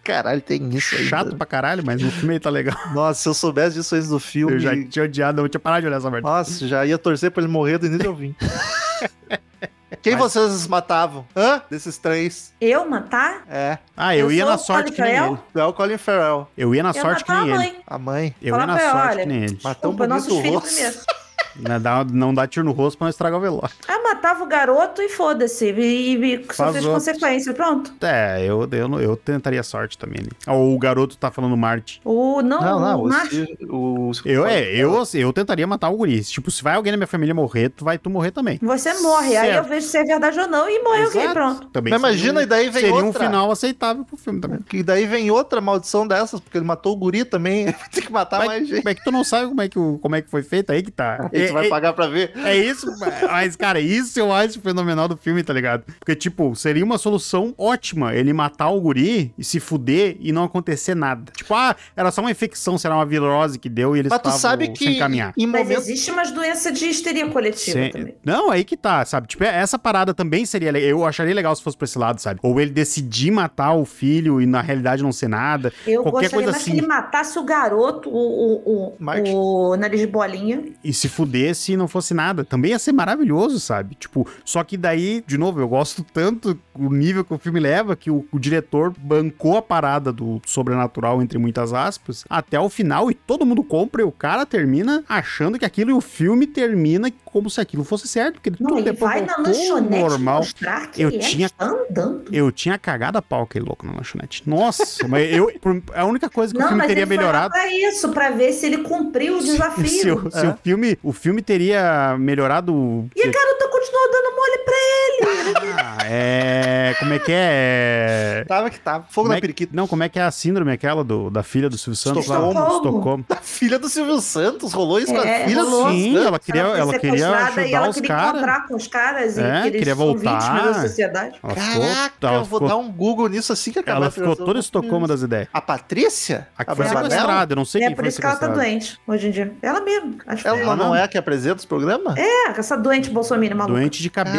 Caralho, 0.09 0.41
tem 0.41 0.67
isso 0.71 0.95
aí. 0.97 1.05
Chato 1.05 1.37
pra 1.37 1.47
caralho, 1.47 1.83
mas 1.85 2.01
no 2.01 2.11
filme 2.11 2.41
tá 2.41 2.49
legal. 2.49 2.75
Nossa, 2.95 3.21
se 3.21 3.29
eu 3.29 3.35
soubesse 3.35 3.77
disso 3.77 3.95
antes 3.95 4.09
do 4.09 4.19
filme. 4.19 4.55
Eu 4.55 4.59
já 4.59 4.71
tinha 4.89 5.05
odiado, 5.05 5.43
eu 5.43 5.49
tinha 5.51 5.61
parado 5.61 5.83
de 5.83 5.87
olhar 5.89 5.99
essa 5.99 6.11
merda. 6.11 6.27
Nossa, 6.27 6.67
já 6.67 6.87
ia 6.87 6.97
torcer 6.97 7.31
pra 7.31 7.43
ele 7.43 7.53
morrer 7.53 7.77
do 7.77 7.85
início 7.85 8.09
ao 8.09 8.17
fim. 8.17 8.35
Quem 10.01 10.15
Mas- 10.17 10.33
vocês 10.33 10.67
matavam? 10.67 11.27
Hã? 11.37 11.61
Desses 11.71 11.99
três? 11.99 12.55
Eu 12.59 12.89
matar? 12.89 13.43
É. 13.51 13.77
Ah, 13.95 14.17
eu, 14.17 14.27
Eu 14.27 14.33
ia 14.33 14.47
na 14.47 14.57
sorte 14.57 14.93
que 14.93 15.03
nem 15.03 15.15
ele. 15.17 15.37
Tu 15.53 15.59
é 15.59 15.65
o 15.65 15.73
Colin 15.75 15.99
Farrell. 15.99 16.49
Eu 16.57 16.75
ia 16.75 16.83
na 16.83 16.91
eu 16.91 16.95
sorte 16.95 17.25
que 17.25 17.31
nem 17.33 17.41
a 17.41 17.45
ele. 17.45 17.55
mãe. 17.57 17.77
A 17.87 17.99
mãe. 17.99 18.35
Eu 18.41 18.47
ia 18.49 18.53
Fala 18.55 18.67
na 18.67 18.75
pra 18.75 18.83
ela, 18.83 18.93
sorte 18.93 19.09
olha, 19.15 19.21
que 19.23 19.29
nem 19.29 19.39
ele. 19.45 19.57
Tão 19.57 19.73
Desculpa, 19.73 20.07
bonito 20.07 20.41
rosto. 20.51 21.07
primeiro. 21.59 21.75
Né, 21.75 21.79
dá- 21.79 22.05
não 22.11 22.33
dá 22.33 22.47
tiro 22.47 22.65
no 22.65 22.73
rosto 22.73 22.99
pra 22.99 23.07
não 23.07 23.11
estragar 23.11 23.39
o 23.39 23.43
velório. 23.43 23.75
Ah, 23.87 24.03
matava 24.03 24.45
o 24.45 24.47
garoto 24.47 25.03
e 25.03 25.09
foda-se. 25.09 25.71
E, 25.73 26.17
e 26.17 26.45
sofreu 26.45 26.67
as 26.69 26.75
outro. 26.77 26.91
consequências. 26.93 27.55
Pronto. 27.55 27.93
É, 28.01 28.45
eu, 28.45 28.69
eu, 28.73 28.89
não- 28.89 29.01
eu 29.01 29.17
tentaria 29.17 29.63
sorte 29.63 29.99
também. 29.99 30.23
né? 30.23 30.29
Ou 30.55 30.75
o 30.75 30.79
garoto 30.79 31.17
tá 31.17 31.31
falando 31.31 31.57
Marte. 31.57 32.01
O, 32.05 32.41
não, 32.43 32.61
Não, 32.61 32.81
não, 32.81 33.03
o 33.03 34.09
o, 34.09 34.13
Eu, 34.25 34.47
é, 34.47 34.65
eu, 34.75 35.03
eu 35.15 35.33
tentaria 35.33 35.67
matar 35.67 35.89
o 35.91 35.97
guri. 35.97 36.23
Tipo, 36.23 36.51
se 36.51 36.63
vai 36.63 36.75
alguém 36.75 36.93
na 36.93 36.97
minha 36.97 37.07
família 37.07 37.35
morrer, 37.35 37.69
tu 37.71 37.85
vai 37.85 37.99
tu 37.99 38.09
morrer 38.11 38.31
também. 38.31 38.59
Você 38.63 38.93
morre. 39.01 39.37
Aí 39.37 39.49
eu 39.49 39.55
Certo. 39.55 39.69
vejo 39.69 39.87
se 39.87 39.97
é 39.99 40.05
verdade 40.05 40.39
ou 40.39 40.49
não 40.49 40.69
e 40.69 40.83
morre 40.83 41.05
alguém. 41.05 41.23
Exato. 41.23 41.35
Pronto. 41.35 41.67
Também 41.69 41.91
Mas 41.93 42.01
imagina, 42.01 42.41
seria 42.41 42.41
um- 42.41 42.43
e 42.43 42.47
daí 42.47 42.71
vem 42.71 42.83
Seria 42.83 42.97
um 43.03 43.07
outra. 43.07 43.25
final 43.27 43.51
aceitável 43.51 44.05
pro 44.05 44.17
filme 44.17 44.41
também. 44.41 44.61
Que 44.61 44.83
daí 44.83 45.07
vem 45.07 45.31
outra 45.31 45.61
maldição 45.61 46.07
dessas, 46.07 46.41
porque 46.41 46.57
ele 46.59 46.65
matou 46.65 46.93
o 46.93 46.97
guri 46.97 47.25
também. 47.25 47.67
Ter 47.93 48.03
que 48.03 48.13
matar 48.13 48.39
Mas, 48.39 48.47
mais 48.49 48.69
gente. 48.69 48.79
como 48.79 48.89
é 48.89 48.95
que 48.95 49.05
tu 49.05 49.11
não 49.11 49.25
sabe 49.25 49.49
como 49.49 49.61
é 49.61 49.69
que, 49.69 49.75
como 50.01 50.17
é 50.17 50.23
que 50.23 50.31
foi 50.31 50.43
feito? 50.43 50.71
Aí 50.71 50.83
que 50.83 50.91
tá. 50.91 51.29
Aí 51.33 51.48
tu 51.49 51.55
vai 51.55 51.67
É- 51.67 51.69
pagar 51.69 51.93
pra 51.93 52.07
ver. 52.07 52.33
É 52.37 52.57
isso, 52.57 52.87
mas, 53.29 53.57
cara, 53.57 53.81
isso 53.81 54.19
eu 54.19 54.33
acho 54.33 54.61
fenomenal 54.61 55.09
do 55.09 55.17
filme, 55.17 55.43
tá 55.43 55.53
ligado? 55.53 55.85
Porque, 55.99 56.15
tipo, 56.15 56.55
seria 56.55 56.85
uma 56.85 56.99
solução 56.99 57.55
ótima 57.59 58.15
ele 58.15 58.33
matar 58.33 58.69
o 58.71 58.81
guri 58.81 59.33
e 59.39 59.45
se 59.45 59.59
fuder 59.61 60.17
e 60.21 60.33
não 60.33 60.45
acontecer 60.45 60.95
nada. 60.95 61.33
Tipo, 61.37 61.55
ah, 61.55 61.75
era 61.97 62.11
só 62.11 62.21
uma 62.21 62.31
infecção, 62.31 62.77
será 62.79 62.95
uma 62.95 63.07
virose 63.07 63.59
que 63.59 63.69
deu 63.69 63.97
e 63.97 64.01
eles 64.01 64.11
Mas 64.11 64.21
tu 64.21 64.29
estavam 64.29 64.39
sabe 64.41 64.69
que 64.69 64.85
sem 64.85 64.99
caminhar. 64.99 65.33
em 65.37 65.47
Mas 65.47 65.63
momento 65.63 65.81
existe 65.81 66.11
umas 66.11 66.31
doenças 66.31 66.79
de 66.79 66.87
histeria 66.87 67.27
coletiva 67.29 67.79
Sem- 67.79 67.91
também. 67.91 68.15
Não, 68.25 68.51
aí 68.51 68.65
que 68.65 68.77
tá, 68.77 69.05
sabe? 69.05 69.27
Tipo, 69.29 69.45
essa 69.45 69.79
parada 69.79 70.13
também 70.15 70.45
seria 70.47 70.71
legal. 70.73 70.89
Eu 70.89 71.05
acharia 71.07 71.35
legal 71.35 71.55
se 71.57 71.63
fosse 71.63 71.77
pra 71.77 71.85
esse 71.85 71.99
lado, 71.99 72.21
sabe? 72.21 72.41
Ou 72.43 72.61
ele 72.61 72.71
decidir 72.71 73.31
matar 73.31 73.75
o 73.75 73.85
filho 73.85 74.41
e 74.41 74.47
na 74.47 74.61
realidade 74.61 75.03
não 75.03 75.13
ser 75.13 75.29
nada. 75.29 75.73
Eu 75.87 76.03
qualquer 76.03 76.29
gostaria 76.31 76.31
coisa 76.31 76.51
mais 76.53 76.63
assim. 76.63 76.71
que 76.73 76.79
ele 76.79 76.87
matasse 76.87 77.39
o 77.39 77.45
garoto, 77.45 78.09
o, 78.11 78.15
o, 78.15 78.97
o, 79.01 79.71
o 79.73 79.77
nariz 79.77 80.01
de 80.01 80.07
bolinha. 80.07 80.63
e 80.83 80.93
se 80.93 81.09
fudesse 81.39 81.73
e 81.73 81.77
não 81.77 81.89
fosse 81.89 82.13
nada. 82.15 82.45
Também 82.45 82.73
ia 82.73 82.79
ser 82.79 82.93
maravilhoso, 82.93 83.61
sabe? 83.61 83.95
Tipo, 83.95 84.27
só 84.45 84.63
que 84.65 84.77
daí, 84.77 85.23
de 85.27 85.39
novo, 85.39 85.61
eu 85.61 85.69
gosto 85.69 86.05
tanto 86.13 86.59
o 86.75 86.93
nível 86.93 87.25
que 87.25 87.35
o 87.35 87.39
filme 87.39 87.59
leva 87.61 87.97
que 87.97 88.11
o, 88.11 88.25
o 88.31 88.39
diretor 88.39 88.93
bancou 88.99 89.57
a 89.57 89.63
parada 89.63 90.13
do 90.13 90.41
sobrenatural, 90.47 91.21
entre 91.23 91.39
muitas 91.39 91.73
aspas, 91.73 92.25
até 92.29 92.59
o 92.59 92.69
final 92.69 93.11
e 93.11 93.15
todo 93.15 93.45
mundo 93.47 93.63
compra 93.65 94.03
e 94.03 94.05
o 94.05 94.13
cara 94.13 94.47
termina 94.47 95.03
achando 95.09 95.59
que 95.59 95.65
aquilo 95.65 95.91
e 95.91 95.95
o 95.95 96.01
filme 96.01 96.47
termina 96.47 97.11
como 97.25 97.51
se 97.51 97.61
aquilo 97.61 97.85
fosse 97.85 98.07
certo, 98.09 98.35
porque 98.35 98.51
Não, 98.51 98.57
tudo 98.69 98.75
ele 98.81 98.91
depois 98.93 99.13
vai 99.13 99.25
na 99.25 99.37
lanchonete 99.37 99.99
normal. 100.03 100.39
mostrar 100.39 100.87
que 100.91 101.03
Eu 101.03 101.09
ele 101.11 101.19
tinha- 101.19 101.47
está 101.47 101.67
andando. 101.67 102.25
Eu 102.33 102.51
tinha 102.53 102.79
cagado 102.79 103.19
a 103.19 103.23
pau 103.23 103.43
aquele 103.43 103.65
louco 103.65 103.85
na 103.87 103.93
lanchonete. 103.93 104.43
Nossa, 104.49 105.07
mas 105.09 105.33
eu. 105.33 105.53
por- 105.61 105.83
A 105.95 106.05
única 106.05 106.29
coisa 106.31 106.53
que 106.53 106.59
o 106.59 106.61
Não, 106.63 106.69
filme 106.69 106.79
mas 106.79 106.89
teria 106.89 107.03
ele 107.03 107.11
melhorado. 107.11 107.51
foi 107.53 107.61
lá 107.61 107.67
pra 107.67 107.77
isso, 107.89 108.09
pra 108.11 108.31
ver 108.31 108.53
se 108.53 108.67
ele 108.67 108.79
cumpriu 108.79 109.39
o 109.39 109.43
desafio. 109.43 109.89
Se, 109.89 110.11
o, 110.11 110.31
se 110.31 110.47
É. 110.47 110.49
o 110.51 110.57
filme, 110.63 110.99
o 111.03 111.13
filme 111.19 111.43
teria 111.43 112.17
melhorado. 112.19 113.09
E 113.15 113.23
a 113.23 113.31
garota 113.31 113.69
continuou 113.89 114.11
dando 114.13 114.37
mole 114.37 114.59
pra 114.65 114.75
ele. 114.77 115.75
Ah, 115.79 115.99
é. 116.05 116.95
Como 116.99 117.13
é 117.15 117.19
que 117.19 117.33
é? 117.35 118.45
tava 118.47 118.71
que 118.71 118.79
tava. 118.81 119.05
Fogo 119.05 119.15
Como 119.25 119.29
na 119.29 119.37
é 119.37 119.41
periquita. 119.41 119.73
Não, 119.75 119.87
como 119.87 120.03
é 120.03 120.09
que 120.09 120.19
é 120.19 120.23
a 120.23 120.31
síndrome 120.31 120.73
aquela 120.73 121.05
do, 121.05 121.31
da 121.31 121.43
filha 121.43 121.69
do 121.69 121.77
Silvio 121.79 121.97
Santos 121.97 122.27
lá? 122.27 122.37
Estocolmo. 122.39 122.77
Estocolmo. 122.77 123.25
A 123.31 123.37
filha 123.37 123.79
do 123.79 123.89
Silvio 123.89 124.21
Santos 124.21 124.73
rolou 124.73 124.99
isso 124.99 125.13
com 125.13 125.21
a 125.21 125.27
É, 125.27 125.47
filha 125.49 125.63
do 125.65 125.71
Sim, 125.71 125.73
Silvio 125.73 126.13
Santos. 126.13 126.27
ela 126.27 126.39
queria, 126.39 126.65
foi 126.67 126.79
ela 126.81 126.99
queria 126.99 127.11
sequestrada 127.19 127.61
e 127.61 127.65
ajudar 127.65 127.77
ela 127.79 127.89
os 127.89 127.95
queria 128.01 128.17
encontrar 128.29 128.67
com 128.67 128.77
os 128.77 128.87
caras 128.87 129.37
e 129.37 129.41
É, 129.43 129.61
eles 129.67 129.79
queria 129.79 129.95
voltar. 129.95 130.65
da 130.65 130.75
sociedade. 130.83 131.39
Ela 131.43 131.55
ficou, 131.55 131.83
Caraca, 131.83 132.15
ela 132.23 132.33
eu 132.37 132.45
vou 132.45 132.61
ficou, 132.61 132.69
dar 132.69 132.77
um 132.77 132.91
Google 132.93 133.29
nisso 133.29 133.53
assim 133.53 133.73
que 133.73 133.79
acabar 133.79 133.97
ela 133.99 134.07
a 134.07 134.11
ficou 134.11 134.37
toda 134.37 134.59
Estocolmo 134.59 135.07
das 135.07 135.23
ideias. 135.23 135.49
A 135.53 135.61
Patrícia? 135.61 136.49
A 136.57 136.65
que 136.65 136.75
foi 136.75 136.85
Barbanella? 136.85 137.11
sequestrada, 137.11 137.53
eu 137.53 137.57
não 137.57 137.65
sei 137.65 137.83
é 137.83 137.87
quem 137.87 137.95
por 137.97 138.03
foi 138.03 138.09
isso 138.09 138.21
que 138.21 138.27
ela 138.27 138.37
tá 138.37 138.47
sequestrada. 138.47 138.69
doente 138.71 138.99
hoje 139.07 139.29
em 139.29 139.31
dia. 139.31 139.53
Ela 139.63 139.81
mesma. 139.81 140.15
Acho 140.27 140.43
que 140.43 140.49
Ela 140.49 140.57
foi 140.59 140.67
não, 140.67 140.73
ela. 140.75 140.85
não 140.85 140.95
é 140.97 141.03
a 141.03 141.09
que 141.09 141.19
apresenta 141.19 141.57
os 141.57 141.65
programas? 141.65 142.17
É, 142.17 142.51
essa 142.59 142.77
doente 142.77 143.11
bolsominion 143.11 143.57
maluca. 143.57 143.78
Doente 143.79 144.03
de 144.03 144.11
cabeça. 144.11 144.39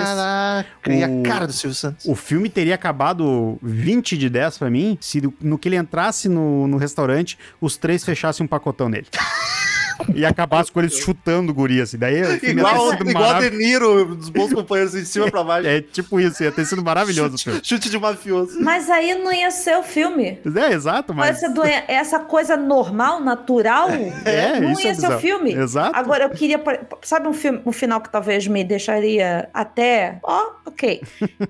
Caraca, 0.81 0.93
e 0.93 1.03
a 1.03 1.07
O- 1.07 1.23
cara 1.23 1.47
do 1.47 1.53
Silvio 1.53 1.75
Santos. 1.75 2.05
O 2.05 2.15
filme 2.15 2.49
teria 2.49 2.75
acabado 2.75 3.57
20 3.61 4.17
de 4.17 4.29
10 4.29 4.57
pra 4.57 4.69
mim 4.69 4.97
se 5.01 5.21
no- 5.21 5.33
no 5.41 5.57
que 5.57 5.67
ele 5.69 5.75
entrasse 5.77 6.27
no, 6.29 6.67
no 6.67 6.77
restaurante, 6.77 7.37
os 7.61 7.77
três 7.77 8.03
fechassem 8.03 8.43
um 8.43 8.47
pacotão 8.47 8.89
nele. 8.89 9.07
E 10.13 10.25
acabasse 10.25 10.71
com 10.71 10.79
eles 10.79 10.93
chutando 10.97 11.51
o 11.51 11.55
guri, 11.55 11.81
assim. 11.81 11.97
Daí 11.97 12.19
Igual, 12.43 12.93
igual 12.93 13.23
a 13.23 13.33
marav- 13.33 13.49
De 13.49 13.57
Niro, 13.57 14.15
dos 14.15 14.29
bons 14.29 14.53
companheiros, 14.53 14.93
de 14.93 15.05
cima 15.05 15.29
pra 15.29 15.43
baixo. 15.43 15.67
É 15.67 15.81
tipo 15.81 16.19
isso, 16.19 16.43
ia 16.43 16.51
ter 16.51 16.65
sido 16.65 16.83
maravilhoso 16.83 17.35
o 17.35 17.37
filme. 17.37 17.61
Chute 17.63 17.89
de 17.89 17.97
mafioso. 17.99 18.61
Mas 18.61 18.89
aí 18.89 19.15
não 19.15 19.31
ia 19.31 19.51
ser 19.51 19.77
o 19.77 19.83
filme. 19.83 20.39
É, 20.55 20.73
exato, 20.73 21.13
mas... 21.13 21.37
Essa, 21.37 21.49
doen- 21.53 21.63
essa 21.87 22.19
coisa 22.19 22.55
normal, 22.57 23.19
natural, 23.21 23.89
É, 24.25 24.59
não 24.59 24.71
isso 24.71 24.81
ia 24.83 24.91
é 24.91 24.93
ser 24.95 25.11
o 25.13 25.19
filme. 25.19 25.53
Exato. 25.53 25.95
Agora, 25.97 26.25
eu 26.25 26.29
queria. 26.29 26.61
Sabe 27.01 27.27
um, 27.27 27.33
filme, 27.33 27.61
um 27.65 27.71
final 27.71 28.01
que 28.01 28.09
talvez 28.11 28.47
me 28.47 28.63
deixaria 28.63 29.49
até. 29.53 30.19
Ó, 30.23 30.51
ok. 30.65 31.01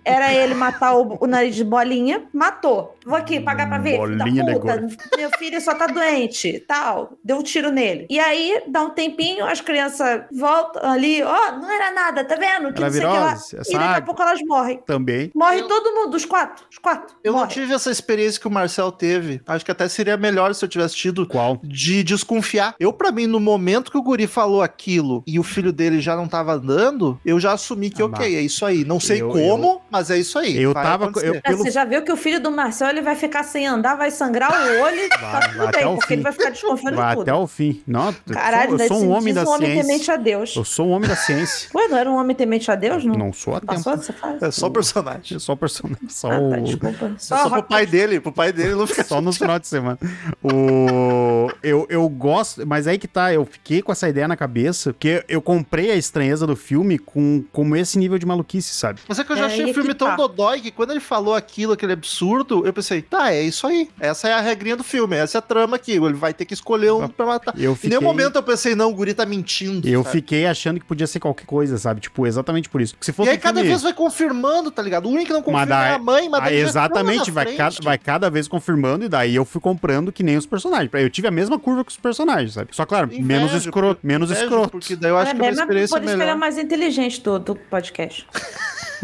Era 0.06 0.34
ele 0.34 0.54
matar 0.54 0.96
o, 0.96 1.18
o 1.20 1.28
nariz 1.28 1.56
de 1.56 1.64
bolinha, 1.64 2.24
matou. 2.34 2.98
Vou 3.06 3.16
aqui 3.18 3.40
pagar 3.40 3.68
pra 3.68 3.78
ver. 3.80 3.98
Bolinha 3.98 4.44
de 4.44 4.54
puta, 4.60 4.88
meu 5.18 5.30
filho 5.38 5.60
só 5.62 5.74
tá 5.74 5.88
doente, 5.88 6.64
tal. 6.68 7.14
Deu 7.24 7.38
um 7.38 7.44
tiro 7.44 7.72
nele. 7.72 8.06
E 8.10 8.20
aí, 8.20 8.39
dá 8.68 8.84
um 8.84 8.90
tempinho, 8.92 9.46
as 9.46 9.62
crianças 9.62 10.24
voltam 10.32 10.90
ali, 10.90 11.22
ó, 11.24 11.52
não 11.58 11.70
era 11.72 11.92
nada, 11.92 12.24
tá 12.24 12.36
vendo? 12.36 12.74
Que 12.74 12.82
Era 12.84 12.88
não 12.88 12.92
sei 12.92 13.02
que 13.02 13.08
lá. 13.08 13.34
é 13.34 13.62
E 13.70 13.78
daqui 13.88 14.00
a 14.00 14.02
pouco 14.02 14.22
elas 14.22 14.40
morrem. 14.46 14.82
Também. 14.86 15.32
Morre 15.36 15.60
Eu- 15.62 15.68
todo 15.68 15.94
mundo, 15.94 16.16
os 16.16 16.26
quatro. 16.26 16.66
Os 16.72 16.78
quatro. 16.78 17.16
Eu 17.24 17.34
não 17.34 17.48
tive 17.48 17.74
essa 17.74 17.90
experiência 17.92 18.40
que 18.40 18.48
o 18.48 18.52
Marcel 18.52 18.92
teve. 18.92 19.42
Acho 19.48 19.64
que 19.66 19.72
até 19.72 19.88
seria 19.88 20.18
melhor 20.18 20.54
se 20.54 20.64
eu 20.64 20.70
tivesse 20.70 20.96
tido 20.96 21.26
Qual? 21.28 21.60
de 21.64 22.04
desconfiar. 22.04 22.76
Eu, 22.80 22.92
pra 22.94 23.12
mim, 23.12 23.28
no 23.28 23.40
momento 23.40 23.92
que 23.92 23.98
o 23.98 24.02
Guri 24.02 24.28
falou 24.28 24.62
aquilo 24.62 25.24
e 25.28 25.40
o 25.40 25.44
filho 25.44 25.72
dele 25.72 26.00
já 26.02 26.16
não 26.16 26.28
tava 26.28 26.54
andando, 26.54 27.20
eu 27.26 27.40
já 27.40 27.54
assumi 27.54 27.90
que, 27.90 28.02
Ah, 28.02 28.06
ok, 28.06 28.36
é 28.36 28.42
isso 28.42 28.66
aí. 28.66 28.84
Não 28.86 29.00
sei 29.00 29.22
eu- 29.22 29.30
como, 29.30 29.82
mas 29.90 30.10
é 30.10 30.18
isso 30.18 30.38
aí. 30.40 30.62
eu 30.62 30.74
vai 30.74 30.84
tava- 30.84 31.12
eu- 31.22 31.42
pelo- 31.42 31.58
Você 31.60 31.72
já 31.72 31.84
viu 31.86 32.02
que 32.04 32.12
o 32.12 32.18
filho 32.18 32.40
do 32.40 32.52
Marcel 32.52 32.90
ele 32.90 33.02
vai 33.02 33.16
ficar 33.16 33.44
sem 33.44 33.68
andar, 33.68 33.96
vai 33.96 34.12
sangrar 34.12 34.52
o 34.52 34.82
olho 34.82 35.00
e 35.00 35.10
tá 35.10 35.18
Vai, 35.18 35.42
tudo 35.50 35.58
vai 35.58 35.68
até 35.68 35.78
bem, 35.80 35.88
o 35.88 35.92
porque 35.96 36.08
fim. 36.08 36.14
ele 36.14 36.24
vai 36.24 36.32
ficar 36.32 36.50
desconfiando 36.50 36.96
Vai 36.98 37.08
de 37.10 37.16
tudo. 37.16 37.22
até 37.22 37.34
o 37.34 37.48
fim. 37.48 37.84
Não, 37.88 38.16
Caralho, 38.34 38.72
eu 38.72 38.78
sou, 38.78 38.86
eu 38.86 38.88
sou 38.88 39.04
um 39.04 39.10
homem 39.12 39.34
da 39.34 39.44
um 39.44 39.48
homem 39.50 39.68
ciência. 39.72 39.84
temente 39.84 40.12
a 40.12 40.16
Deus. 40.18 40.56
Eu 40.56 40.64
sou 40.66 40.88
um 40.88 40.92
homem 40.92 41.10
da 41.10 41.16
ciência. 41.18 41.70
Ué, 41.76 41.88
não 41.88 41.98
era 41.98 42.10
um 42.10 42.16
homem 42.16 42.36
temente 42.36 42.70
a 42.72 42.76
Deus? 42.76 43.04
Não, 43.06 43.16
Não 43.16 43.34
sou 43.34 43.56
a 43.56 43.60
tempo. 43.60 43.74
passou 43.74 43.98
dessa 43.98 44.14
fase? 44.14 44.46
É 44.46 44.52
só 44.52 44.70
personagem. 44.70 45.40
Sou 45.40 45.56
o 45.56 45.58
personagem. 45.58 46.10
Só, 46.10 46.28
Ah, 46.32 46.40
tá, 46.40 46.58
o... 46.58 46.62
desculpa. 46.64 47.12
Só, 47.18 47.38
só 47.44 47.50
pro 47.50 47.64
pai 47.64 47.86
dele, 47.86 48.20
pro 48.20 48.32
pai 48.32 48.52
dele 48.54 48.76
não 48.76 48.88
fica 48.88 49.04
Só 49.04 49.22
no 49.22 49.32
final 49.34 49.60
de 49.60 49.68
semana. 49.68 49.98
O... 50.44 51.50
Eu, 51.64 51.86
eu 51.90 52.08
gosto, 52.10 52.66
mas 52.66 52.88
aí 52.88 52.98
que 52.98 53.08
tá, 53.08 53.34
eu 53.34 53.46
fiquei 53.46 53.82
com 53.82 53.92
essa 53.92 54.08
ideia 54.10 54.28
na 54.28 54.36
cabeça, 54.38 54.94
porque 54.94 55.24
eu 55.28 55.42
comprei 55.42 55.92
a 55.92 55.96
estranheza 55.96 56.46
do 56.48 56.56
filme 56.56 56.98
com 56.98 57.44
como 57.52 57.76
esse 57.76 57.98
nível 57.98 58.18
de 58.18 58.26
maluquice, 58.26 58.74
sabe? 58.74 59.02
Mas 59.08 59.20
é 59.20 59.24
que 59.24 59.32
eu 59.32 59.38
já 59.38 59.44
É, 59.44 59.46
achei 59.48 59.66
o 59.70 59.74
filme 59.74 59.94
tão 59.94 60.08
tá. 60.10 60.16
dodói 60.16 60.62
que 60.62 60.72
quando 60.72 60.92
ele 60.92 61.00
falou 61.00 61.36
aquilo, 61.36 61.74
aquele 61.74 61.94
absurdo, 61.94 62.66
eu 62.66 62.74
pensei, 62.74 63.02
tá, 63.02 63.32
é 63.34 63.42
isso 63.42 63.66
aí. 63.68 63.90
Essa 64.00 64.28
é 64.30 64.34
a 64.34 64.42
regrinha 64.42 64.76
do 64.76 64.84
filme, 64.84 65.16
essa 65.16 65.38
é 65.38 65.40
a 65.40 65.42
trama 65.42 65.76
aqui. 65.76 65.94
Ele 65.94 66.14
vai 66.14 66.34
ter 66.34 66.46
que 66.46 66.54
escolher 66.54 66.92
um 66.92 67.08
pra 67.08 67.26
matar. 67.26 67.54
Eu 67.60 67.76
fiquei... 67.76 67.90
momento 68.14 68.36
eu 68.36 68.44
pensei, 68.44 68.76
não, 68.76 68.92
o 68.92 68.94
guri 68.94 69.14
tá 69.14 69.26
mentindo. 69.26 69.88
Eu 69.88 70.04
sabe? 70.04 70.16
fiquei 70.18 70.46
achando 70.46 70.80
que 70.80 70.86
podia 70.86 71.08
ser 71.08 71.20
qualquer 71.20 71.46
coisa, 71.46 71.78
sabe? 71.78 72.02
Tipo, 72.02 72.28
exatamente 72.28 72.70
por 72.70 72.82
isso. 72.82 72.94
Porque 72.94 73.06
se 73.06 73.12
E 73.12 73.14
fosse 73.14 73.30
aí 73.30 73.38
um 73.38 73.40
cada 73.40 73.56
filme- 73.60 73.70
vez 73.70 73.82
vai 73.82 73.94
confirmando, 73.94 74.72
tá 74.72 74.82
ligado? 74.82 75.06
O 75.08 75.10
único 75.10 75.28
que 75.28 75.34
não 75.34 75.42
confirma 75.42 75.66
daí- 75.66 75.92
é 75.92 75.96
a 75.96 76.00
mãe, 76.00 76.30
mas 76.30 76.42
Ah, 76.42 76.46
daí 76.46 76.58
exatamente, 76.58 77.32
vai 77.32 77.46
frente. 77.46 77.82
vai 77.84 77.98
cada 77.98 78.30
vez 78.30 78.48
confirmando, 78.48 79.06
e 79.06 79.10
daí 79.10 79.36
eu 79.36 79.46
fui 79.46 79.62
comprando 79.62 80.12
que 80.12 80.24
nem 80.24 80.38
os 80.38 80.46
personagens. 80.46 80.90
Eu 80.94 81.10
tive 81.10 81.28
a 81.28 81.32
mesma 81.32 81.58
curva 81.60 81.84
que 81.86 81.92
os 81.92 81.98
personagens, 81.98 82.54
sabe? 82.54 82.70
Só, 82.72 82.86
claro, 82.86 83.08
Invejo, 83.08 83.24
menos 83.26 83.54
escroto. 83.54 83.96
porque- 83.96 84.08
Menos 84.08 84.30
invejo, 84.32 84.46
escroto. 84.46 84.70
Porque 84.72 84.96
daí 84.96 85.12
eu 85.12 85.18
acho 85.18 85.32
é, 85.32 85.36
que 85.36 85.42
é 85.42 85.44
uma 85.44 85.52
experiência 85.52 85.68
por 85.68 85.76
isso 85.76 85.94
que 85.96 86.02
ele 86.16 86.24
é 86.24 86.26
melhor. 86.26 86.38
mais 86.38 86.58
inteligente 86.58 87.22
do, 87.22 87.40
do 87.40 87.56
podcast. 87.56 88.26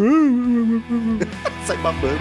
Sai 1.65 1.77
babando. 1.77 2.19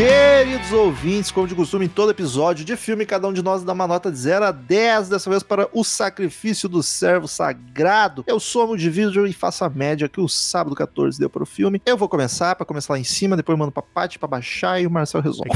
Queridos 0.00 0.72
ouvintes, 0.72 1.30
como 1.30 1.46
de 1.46 1.54
costume, 1.54 1.84
em 1.84 1.88
todo 1.88 2.10
episódio 2.10 2.64
de 2.64 2.74
filme, 2.74 3.04
cada 3.04 3.28
um 3.28 3.34
de 3.34 3.42
nós 3.42 3.62
dá 3.62 3.74
uma 3.74 3.86
nota 3.86 4.10
de 4.10 4.16
0 4.16 4.46
a 4.46 4.50
10, 4.50 5.10
dessa 5.10 5.28
vez 5.28 5.42
para 5.42 5.68
o 5.74 5.84
sacrifício 5.84 6.70
do 6.70 6.82
servo 6.82 7.28
sagrado. 7.28 8.24
Eu 8.26 8.40
sou 8.40 8.70
o 8.70 8.76
Division 8.78 9.26
e 9.26 9.34
faço 9.34 9.62
a 9.62 9.68
média 9.68 10.08
que 10.08 10.18
o 10.18 10.26
sábado 10.26 10.74
14 10.74 11.18
deu 11.18 11.28
para 11.28 11.42
o 11.42 11.46
filme. 11.46 11.82
Eu 11.84 11.98
vou 11.98 12.08
começar, 12.08 12.54
para 12.56 12.64
começar 12.64 12.94
lá 12.94 12.98
em 12.98 13.04
cima, 13.04 13.36
depois 13.36 13.58
mando 13.58 13.72
pra 13.72 13.82
Paty 13.82 14.18
pra 14.18 14.26
baixar 14.26 14.80
e 14.80 14.86
o 14.86 14.90
Marcel 14.90 15.20
resolve. 15.20 15.50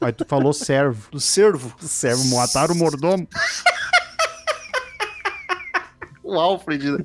Mas 0.00 0.14
tu 0.14 0.24
falou 0.24 0.52
servo. 0.52 1.10
Do 1.10 1.18
servo. 1.18 1.74
Servo, 1.80 2.36
mataram 2.36 2.76
o 2.76 2.78
mordomo. 2.78 3.26
o 6.22 6.38
Alfred, 6.38 6.90
né? 6.90 6.98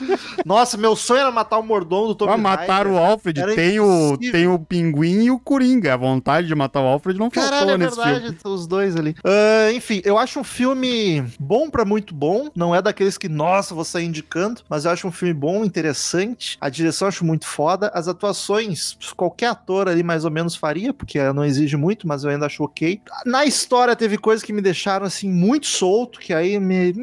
Nossa, 0.44 0.76
meu 0.76 0.96
sonho 0.96 1.20
era 1.20 1.30
matar 1.30 1.58
o 1.58 1.62
mordomo 1.62 2.08
do 2.08 2.14
Tomb 2.14 2.32
Pra 2.32 2.36
matar 2.36 2.86
o 2.86 2.96
Alfred, 2.96 3.40
Era 3.40 3.54
tem 3.54 3.78
o, 3.80 4.16
tem 4.18 4.46
o 4.46 4.58
pinguim 4.58 5.24
e 5.24 5.30
o 5.30 5.38
coringa. 5.38 5.94
A 5.94 5.96
vontade 5.96 6.46
de 6.46 6.54
matar 6.54 6.80
o 6.80 6.86
Alfred 6.86 7.18
não 7.18 7.30
faltou 7.30 7.50
Caralho, 7.50 7.70
é 7.70 7.78
nesse 7.78 7.96
verdade, 7.96 8.20
filme. 8.20 8.38
os 8.44 8.66
dois 8.66 8.96
ali. 8.96 9.14
Ah, 9.24 9.72
enfim, 9.72 10.00
eu 10.04 10.18
acho 10.18 10.40
um 10.40 10.44
filme 10.44 11.24
bom 11.38 11.70
pra 11.70 11.84
muito 11.84 12.14
bom. 12.14 12.48
Não 12.54 12.74
é 12.74 12.82
daqueles 12.82 13.16
que, 13.16 13.28
nossa, 13.28 13.74
vou 13.74 13.84
sair 13.84 14.06
indicando, 14.06 14.62
mas 14.68 14.84
eu 14.84 14.90
acho 14.90 15.06
um 15.06 15.12
filme 15.12 15.34
bom, 15.34 15.64
interessante. 15.64 16.56
A 16.60 16.68
direção 16.68 17.06
eu 17.06 17.10
acho 17.10 17.24
muito 17.24 17.46
foda. 17.46 17.90
As 17.94 18.08
atuações, 18.08 18.96
qualquer 19.16 19.48
ator 19.48 19.88
ali 19.88 20.02
mais 20.02 20.24
ou 20.24 20.30
menos 20.30 20.56
faria, 20.56 20.92
porque 20.92 21.20
não 21.32 21.44
exige 21.44 21.76
muito, 21.76 22.06
mas 22.08 22.24
eu 22.24 22.30
ainda 22.30 22.46
acho 22.46 22.64
ok. 22.64 23.00
Na 23.24 23.44
história 23.44 23.94
teve 23.94 24.18
coisas 24.18 24.44
que 24.44 24.52
me 24.52 24.60
deixaram 24.60 25.06
assim 25.06 25.30
muito 25.30 25.66
solto, 25.66 26.18
que 26.18 26.32
aí 26.32 26.58
me. 26.58 26.94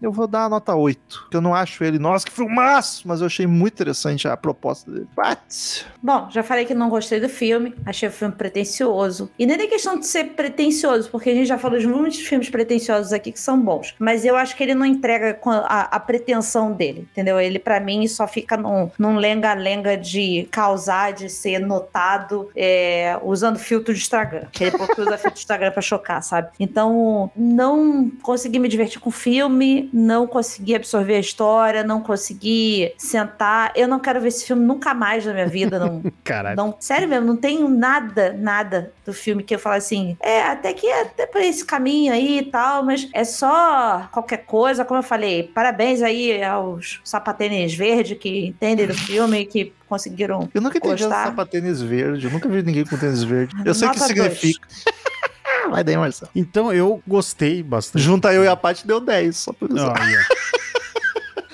Eu 0.00 0.12
vou 0.12 0.26
dar 0.26 0.44
a 0.44 0.48
nota 0.48 0.69
8. 0.74 1.28
Que 1.30 1.36
eu 1.36 1.40
não 1.40 1.54
acho 1.54 1.82
ele, 1.84 1.98
nossa, 1.98 2.26
que 2.26 2.32
filmaço! 2.32 3.06
Mas 3.06 3.20
eu 3.20 3.26
achei 3.26 3.46
muito 3.46 3.74
interessante 3.74 4.26
a 4.28 4.36
proposta 4.36 4.90
dele. 4.90 5.06
But, 5.16 5.84
Bom, 6.02 6.28
já 6.30 6.42
falei 6.42 6.64
que 6.64 6.74
não 6.74 6.88
gostei 6.88 7.20
do 7.20 7.28
filme, 7.28 7.74
achei 7.84 8.08
o 8.08 8.12
filme 8.12 8.34
pretencioso. 8.34 9.30
E 9.38 9.46
nem 9.46 9.60
é 9.60 9.66
questão 9.66 9.98
de 9.98 10.06
ser 10.06 10.30
pretencioso, 10.30 11.10
porque 11.10 11.30
a 11.30 11.34
gente 11.34 11.46
já 11.46 11.58
falou 11.58 11.78
de 11.78 11.86
muitos 11.86 12.20
filmes 12.20 12.48
pretenciosos 12.48 13.12
aqui 13.12 13.32
que 13.32 13.40
são 13.40 13.60
bons. 13.60 13.94
Mas 13.98 14.24
eu 14.24 14.36
acho 14.36 14.56
que 14.56 14.62
ele 14.62 14.74
não 14.74 14.86
entrega 14.86 15.38
a, 15.44 15.96
a 15.96 16.00
pretensão 16.00 16.72
dele, 16.72 17.06
entendeu? 17.12 17.38
Ele, 17.38 17.58
pra 17.58 17.80
mim, 17.80 18.06
só 18.06 18.26
fica 18.26 18.56
num 18.56 19.16
lenga-lenga 19.16 19.96
de 19.96 20.48
causar, 20.50 21.12
de 21.12 21.28
ser 21.28 21.58
notado, 21.58 22.50
é, 22.56 23.18
usando 23.22 23.58
filtro 23.58 23.92
de 23.92 24.00
Instagram. 24.00 24.44
Aquele 24.46 24.70
povo 24.72 24.94
que 24.94 25.00
usa 25.00 25.18
filtro 25.18 25.34
de 25.34 25.40
Instagram 25.40 25.70
pra 25.70 25.82
chocar, 25.82 26.22
sabe? 26.22 26.48
Então, 26.58 27.30
não 27.36 28.10
consegui 28.22 28.58
me 28.58 28.68
divertir 28.68 29.00
com 29.00 29.10
o 29.10 29.12
filme, 29.12 29.90
não 29.92 30.26
consegui 30.26 30.59
absorver 30.74 31.16
a 31.16 31.20
história, 31.20 31.82
não 31.82 32.00
consegui 32.00 32.92
sentar. 32.98 33.72
Eu 33.74 33.88
não 33.88 33.98
quero 33.98 34.20
ver 34.20 34.28
esse 34.28 34.46
filme 34.46 34.64
nunca 34.64 34.94
mais 34.94 35.24
na 35.24 35.32
minha 35.32 35.46
vida, 35.46 35.78
não, 35.78 36.02
Caralho. 36.24 36.56
não, 36.56 36.74
sério 36.78 37.08
mesmo, 37.08 37.26
não 37.26 37.36
tenho 37.36 37.68
nada, 37.68 38.32
nada 38.38 38.92
do 39.04 39.12
filme 39.12 39.42
que 39.42 39.54
eu 39.54 39.58
falo 39.58 39.76
assim, 39.76 40.16
é, 40.20 40.42
até 40.42 40.72
que 40.72 40.86
é 40.86 41.02
até 41.02 41.26
por 41.26 41.40
esse 41.40 41.64
caminho 41.64 42.12
aí 42.12 42.38
e 42.38 42.44
tal, 42.44 42.84
mas 42.84 43.08
é 43.12 43.24
só 43.24 44.08
qualquer 44.12 44.44
coisa, 44.44 44.84
como 44.84 44.98
eu 44.98 45.04
falei, 45.04 45.44
parabéns 45.44 46.02
aí 46.02 46.42
aos 46.42 47.00
sapatênis 47.04 47.74
verdes 47.74 48.18
que 48.18 48.46
entendem 48.46 48.86
do 48.86 48.94
filme, 48.94 49.44
que 49.46 49.72
conseguiram 49.88 50.48
eu 50.54 50.60
nunca 50.60 50.78
entendi 50.78 51.02
Gostar. 51.02 51.32
essa 51.32 51.46
tênis 51.46 51.82
verde. 51.82 52.26
Eu 52.26 52.32
nunca 52.32 52.48
vi 52.48 52.62
ninguém 52.62 52.84
com 52.84 52.96
tênis 52.96 53.22
verde. 53.22 53.54
Eu 53.64 53.74
sei 53.74 53.88
o 53.88 53.90
que 53.90 53.98
Nota 53.98 54.08
significa. 54.08 54.68
Vai 55.68 55.84
daí, 55.84 55.96
Marcelo. 55.96 56.30
Então 56.34 56.72
eu 56.72 57.02
gostei 57.06 57.62
bastante. 57.62 58.02
Junta 58.02 58.32
eu 58.32 58.44
e 58.44 58.48
a 58.48 58.56
Paty 58.56 58.86
deu 58.86 59.00
10, 59.00 59.36
só 59.36 59.52
por 59.52 59.70
isso. 59.70 59.84
Ah, 59.84 60.04
yeah. 60.04 60.28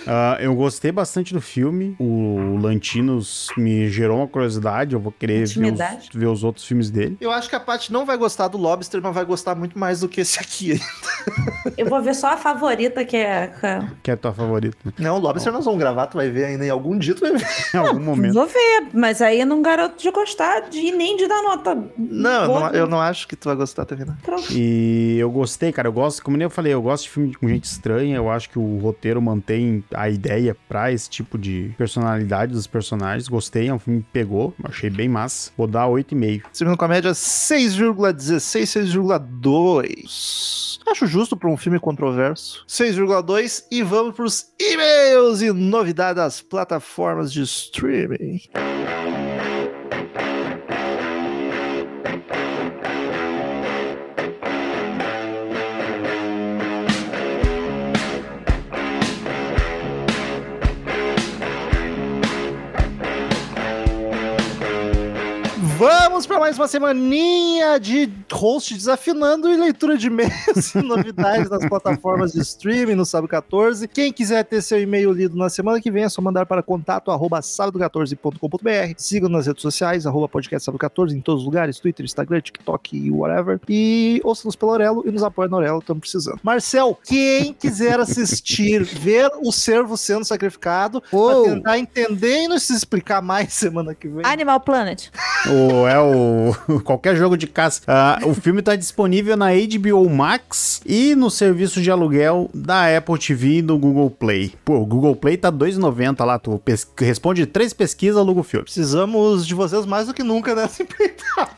Ah, 0.07 0.37
eu 0.41 0.55
gostei 0.55 0.93
bastante 0.93 1.33
do 1.35 1.41
filme. 1.41 1.97
O 1.99 2.57
Lantinos 2.61 3.49
me 3.57 3.89
gerou 3.89 4.19
uma 4.19 4.29
curiosidade. 4.29 4.95
Eu 4.95 5.01
vou 5.01 5.13
querer 5.13 5.47
ver 5.47 5.73
os, 5.73 6.09
ver 6.13 6.27
os 6.27 6.45
outros 6.45 6.65
filmes 6.65 6.91
dele. 6.91 7.17
Eu 7.21 7.31
acho 7.31 7.49
que 7.49 7.57
a 7.57 7.61
Paty 7.61 7.93
não 7.93 8.05
vai 8.05 8.17
gostar 8.17 8.49
do 8.49 8.59
Lobster, 8.59 9.01
mas 9.03 9.15
vai 9.15 9.25
gostar 9.25 9.55
muito 9.55 9.79
mais 9.79 10.01
do 10.01 10.09
que 10.09 10.21
esse 10.21 10.39
aqui. 10.39 10.81
Eu 11.77 11.87
vou 11.87 12.01
ver 12.03 12.15
só 12.15 12.33
a 12.33 12.37
favorita, 12.37 13.05
que 13.05 13.17
é. 13.17 13.53
Que 14.03 14.11
é 14.11 14.15
a 14.15 14.17
tua 14.17 14.33
favorita? 14.33 14.77
Não, 14.99 15.17
o 15.17 15.19
Lobster 15.19 15.53
nós 15.53 15.65
vamos 15.65 15.81
gravar, 15.81 16.07
tu 16.07 16.17
vai 16.17 16.31
ver 16.31 16.45
ainda 16.45 16.65
em 16.65 16.71
algum 16.71 16.99
dia, 16.99 17.15
tu 17.15 17.21
vai 17.21 17.33
ver. 17.33 17.47
Em 17.75 17.79
algum 17.79 18.01
momento. 18.01 18.35
Vou 18.35 18.47
ver, 18.47 18.89
mas 18.93 19.21
aí 19.21 19.41
eu 19.41 19.47
não 19.47 19.61
garoto 19.61 20.03
de 20.03 20.11
gostar 20.11 20.61
de 20.69 20.93
nem 20.93 21.17
de 21.17 21.27
dar 21.27 21.43
nota. 21.43 21.75
Não, 21.99 22.43
eu 22.43 22.49
não, 22.49 22.71
eu 22.71 22.87
não 22.87 23.01
acho 23.01 23.27
que 23.27 23.37
tu 23.37 23.49
vai 23.49 23.57
gostar 23.57 23.85
também, 23.85 24.07
não. 24.07 24.17
Pronto. 24.17 24.47
E 24.53 25.17
eu 25.19 25.31
gostei, 25.31 25.73
cara. 25.73 25.89
Eu 25.89 25.93
gosto, 25.93 26.23
como 26.23 26.37
nem 26.37 26.45
eu 26.45 26.51
falei, 26.51 26.73
eu 26.73 26.83
gosto 26.83 27.05
de 27.05 27.11
filme 27.11 27.35
com 27.35 27.49
gente 27.49 27.65
estranha. 27.65 28.17
Eu 28.17 28.31
acho 28.31 28.49
que 28.51 28.59
o 28.59 28.79
roteiro 28.79 29.21
mantém 29.21 29.85
a 29.97 30.09
ideia 30.11 30.57
pra 30.69 30.93
esse 30.93 31.09
tipo 31.09 31.39
de 31.39 31.75
personalidade 31.79 32.53
dos 32.53 32.67
personagens. 32.67 33.27
Gostei, 33.29 33.69
é 33.69 33.75
um 33.75 33.79
filme 33.79 34.03
que 34.03 34.09
pegou. 34.13 34.55
Achei 34.63 34.91
bem 34.91 35.09
massa. 35.09 35.51
Vou 35.57 35.67
dar 35.67 35.87
8,5. 35.89 36.43
Seguindo 36.53 36.77
com 36.77 36.85
a 36.85 36.89
média 36.89 37.13
6,16, 37.13 38.93
6,2. 38.95 40.79
Acho 40.87 41.07
justo 41.07 41.37
pra 41.37 41.49
um 41.49 41.57
filme 41.57 41.81
controverso. 41.81 42.65
6,2 42.69 43.65
e 43.71 43.83
vamos 43.83 44.15
pros 44.15 44.53
e-mails 44.61 45.43
e 45.43 45.51
novidades 45.51 46.17
das 46.17 46.41
plataformas 46.41 47.33
de 47.33 47.43
streaming. 47.43 48.41
Vamos 66.17 66.27
para 66.27 66.41
mais 66.41 66.57
uma 66.57 66.67
semaninha 66.67 67.79
de 67.79 68.11
host 68.33 68.73
desafinando 68.73 69.51
e 69.53 69.57
leitura 69.59 69.99
de 69.99 70.07
e-mails 70.07 70.75
e 70.75 70.81
novidades 70.81 71.51
nas 71.51 71.69
plataformas 71.69 72.33
de 72.33 72.41
streaming 72.41 72.95
no 72.95 73.05
Sábado 73.05 73.29
14. 73.29 73.87
Quem 73.87 74.11
quiser 74.11 74.43
ter 74.43 74.63
seu 74.63 74.81
e-mail 74.81 75.13
lido 75.13 75.37
na 75.37 75.51
semana 75.51 75.79
que 75.79 75.91
vem 75.91 76.05
é 76.05 76.09
só 76.09 76.23
mandar 76.23 76.47
para 76.47 76.63
contato 76.63 77.11
arroba 77.11 77.41
sábado14.com.br. 77.41 78.95
Siga 78.97 79.29
nas 79.29 79.47
redes 79.47 79.61
sociais, 79.61 80.07
arroba 80.07 80.27
podcast 80.27 80.65
sábado 80.65 80.79
14 80.81 81.15
em 81.15 81.21
todos 81.21 81.43
os 81.43 81.45
lugares, 81.45 81.79
Twitter, 81.79 82.07
Instagram, 82.07 82.41
TikTok 82.41 82.97
e 82.97 83.11
whatever. 83.11 83.61
E 83.69 84.19
ouça-nos 84.25 84.57
pelo 84.57 84.73
Orelo 84.73 85.03
e 85.07 85.11
nos 85.11 85.23
apoia 85.23 85.51
no 85.51 85.59
Orelo, 85.59 85.81
estamos 85.81 86.01
precisando. 86.01 86.41
Marcel, 86.43 86.99
quem 87.05 87.53
quiser 87.53 88.01
assistir, 88.01 88.83
ver 88.89 89.31
o 89.43 89.53
servo 89.53 89.99
sendo 89.99 90.25
sacrificado, 90.25 91.03
Oh. 91.13 91.27
para 91.27 91.55
tentar 91.55 91.79
entender 91.79 92.45
e 92.45 92.49
nos 92.49 92.71
explicar 92.71 93.21
mais 93.21 93.53
semana 93.53 93.95
que 93.95 94.09
vem. 94.09 94.25
Animal 94.25 94.61
Planet. 94.61 95.11
O, 95.47 95.87
é 95.87 96.06
qualquer 96.85 97.17
jogo 97.17 97.37
de 97.37 97.47
caça. 97.47 97.83
Ah, 97.87 98.21
o 98.25 98.35
filme 98.35 98.63
tá 98.63 98.77
disponível 98.77 99.37
na 99.37 99.49
HBO 99.53 100.09
Max 100.09 100.81
e 100.85 101.15
no 101.15 101.31
serviço 101.31 101.81
de 101.81 101.91
aluguel 101.91 102.51
da 102.55 102.97
Apple 102.97 103.19
TV 103.19 103.59
e 103.59 103.63
do 103.63 103.79
Google 103.79 104.11
Play. 104.11 104.55
Pô, 104.65 104.79
o 104.79 104.87
Google 104.87 105.17
Play 105.17 105.37
tá 105.37 105.51
2,90 105.51 106.25
lá. 106.25 106.39
Tu 106.39 106.61
responde 106.99 107.47
três 107.47 107.73
pesquisas, 107.73 108.17
aluga 108.17 108.41
o 108.41 108.45
filme. 108.45 108.65
Precisamos 108.65 109.47
de 109.47 109.55
vocês 109.55 109.87
mais 109.87 110.07
do 110.07 110.15
que 110.15 110.23
nunca 110.23 110.55
nessa 110.55 110.83
empreitada. 110.83 111.51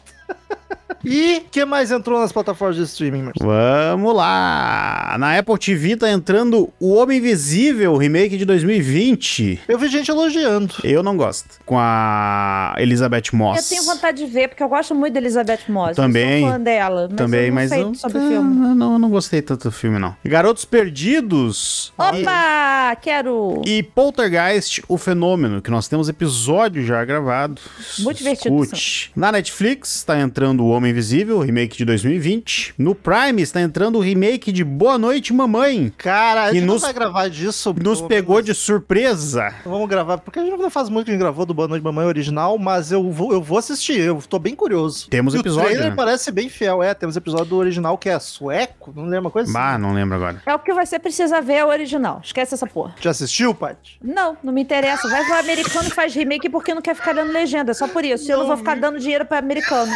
E 1.05 1.37
o 1.47 1.51
que 1.51 1.65
mais 1.65 1.93
entrou 1.93 2.21
nas 2.21 2.33
plataformas 2.33 2.77
de 2.77 2.83
streaming, 2.83 3.23
Marcelo? 3.23 3.49
Vamos 3.51 4.17
lá! 4.17 5.15
Na 5.19 5.39
Apple 5.39 5.57
TV 5.57 5.97
tá 5.97 6.11
entrando 6.11 6.73
O 6.81 6.93
Homem 6.95 7.19
Invisível, 7.19 7.97
remake 7.97 8.37
de 8.37 8.45
2020. 8.45 9.61
Eu 9.69 9.79
vi 9.79 9.89
gente 9.89 10.11
elogiando. 10.11 10.75
Eu 10.83 11.03
não 11.05 11.17
gosto. 11.17 11.61
Com 11.65 11.77
a 11.79 12.75
Elizabeth 12.79 13.33
Moss. 13.33 13.71
Eu 13.71 13.77
tenho 13.79 13.85
vontade 13.85 14.19
de 14.19 14.31
ver, 14.31 14.49
porque 14.49 14.63
eu 14.63 14.69
gosto 14.69 14.93
muito 14.93 15.15
da 15.15 15.21
Elizabeth 15.21 15.61
Moss. 15.69 15.95
Também. 15.95 16.41
Eu 16.43 16.49
sou 16.49 16.51
fã 16.51 16.61
dela. 16.61 17.07
Mas 17.09 17.17
Também, 17.17 17.41
eu 17.43 17.47
não 17.49 17.55
mas 17.55 17.69
sei 17.71 17.83
eu, 17.83 17.95
sobre 17.95 18.19
Ah, 18.19 18.29
filme. 18.29 18.75
não, 18.75 18.99
não 18.99 19.09
gostei 19.09 19.41
tanto 19.41 19.69
do 19.69 19.73
filme, 19.73 19.99
não. 20.01 20.17
Garotos 20.25 20.65
Perdidos. 20.65 21.93
Opa! 21.97 22.97
Quero! 23.01 23.63
E 23.65 23.83
Poltergeist, 23.85 24.83
o 24.89 24.99
fenômeno, 24.99 25.63
que 25.63 25.71
nós 25.71 25.87
temos 25.87 26.09
episódio 26.09 26.85
já 26.85 27.05
gravado. 27.05 27.61
Muito 28.01 28.19
divertido, 28.19 28.63
Escute. 28.65 29.13
Na 29.15 29.31
Netflix 29.31 29.95
está 29.97 30.19
entrando 30.19 30.38
O 30.47 30.69
Homem 30.69 30.93
Invisível, 30.93 31.41
remake 31.41 31.77
de 31.77 31.85
2020. 31.85 32.75
No 32.79 32.95
Prime 32.95 33.43
está 33.43 33.61
entrando 33.61 33.97
o 33.99 34.01
remake 34.01 34.53
de 34.53 34.63
Boa 34.63 34.97
Noite 34.97 35.33
Mamãe. 35.33 35.93
Cara, 35.99 36.45
a 36.45 36.53
gente 36.53 36.65
não 36.65 36.75
nos- 36.75 36.83
vai 36.83 36.93
gravar 36.93 37.29
disso. 37.29 37.75
Nos 37.83 38.01
pegou 38.03 38.41
de 38.41 38.55
surpresa. 38.55 39.53
Vamos 39.65 39.89
gravar, 39.89 40.19
porque 40.19 40.39
a 40.39 40.45
gente 40.45 40.57
não 40.57 40.71
faz 40.71 40.89
muito 40.89 41.07
que 41.07 41.11
a 41.11 41.15
gente 41.15 41.21
gravou 41.21 41.45
do 41.45 41.53
Boa 41.53 41.67
Noite 41.67 41.83
Mamãe 41.83 42.07
original, 42.07 42.57
mas 42.57 42.93
eu 42.93 43.11
vou, 43.11 43.33
eu 43.33 43.43
vou 43.43 43.59
assistir, 43.59 43.99
eu 44.01 44.23
tô 44.29 44.39
bem 44.39 44.55
curioso. 44.55 45.09
Temos 45.11 45.35
e 45.35 45.39
episódio, 45.39 45.67
O 45.69 45.71
trailer 45.73 45.91
né? 45.91 45.97
parece 45.97 46.31
bem 46.31 46.49
fiel, 46.49 46.83
é. 46.83 46.95
Temos 46.95 47.17
episódio 47.17 47.47
do 47.47 47.57
original 47.57 47.99
que 47.99 48.09
é 48.09 48.19
sueco, 48.21 48.93
não 48.95 49.05
lembro 49.05 49.23
uma 49.27 49.31
coisa 49.31 49.51
assim. 49.51 49.59
Bah, 49.59 49.77
não 49.77 49.93
lembro 49.93 50.15
agora. 50.17 50.41
É 50.47 50.55
o 50.55 50.59
que 50.59 50.73
você 50.73 50.99
precisa 50.99 51.41
ver, 51.41 51.55
é 51.55 51.65
o 51.65 51.69
original. 51.69 52.21
Esquece 52.23 52.55
essa 52.55 52.67
porra. 52.67 52.95
Já 53.01 53.11
assistiu, 53.11 53.55
Paty? 53.55 53.99
Não, 54.03 54.37
não 54.43 54.53
me 54.53 54.63
interessa. 54.63 55.09
Vai 55.09 55.25
ver 55.25 55.33
o 55.33 55.39
americano 55.39 55.89
e 55.89 55.91
faz 55.91 56.15
remake 56.15 56.49
porque 56.49 56.73
não 56.75 56.83
quer 56.83 56.95
ficar 56.95 57.13
dando 57.13 57.33
legenda. 57.33 57.75
Só 57.75 57.89
por 57.89 58.05
isso. 58.05 58.31
Eu 58.31 58.39
não 58.39 58.47
vou 58.47 58.57
ficar 58.57 58.77
dando 58.77 58.99
dinheiro 58.99 59.25
pra 59.27 59.39
americano. 59.39 59.91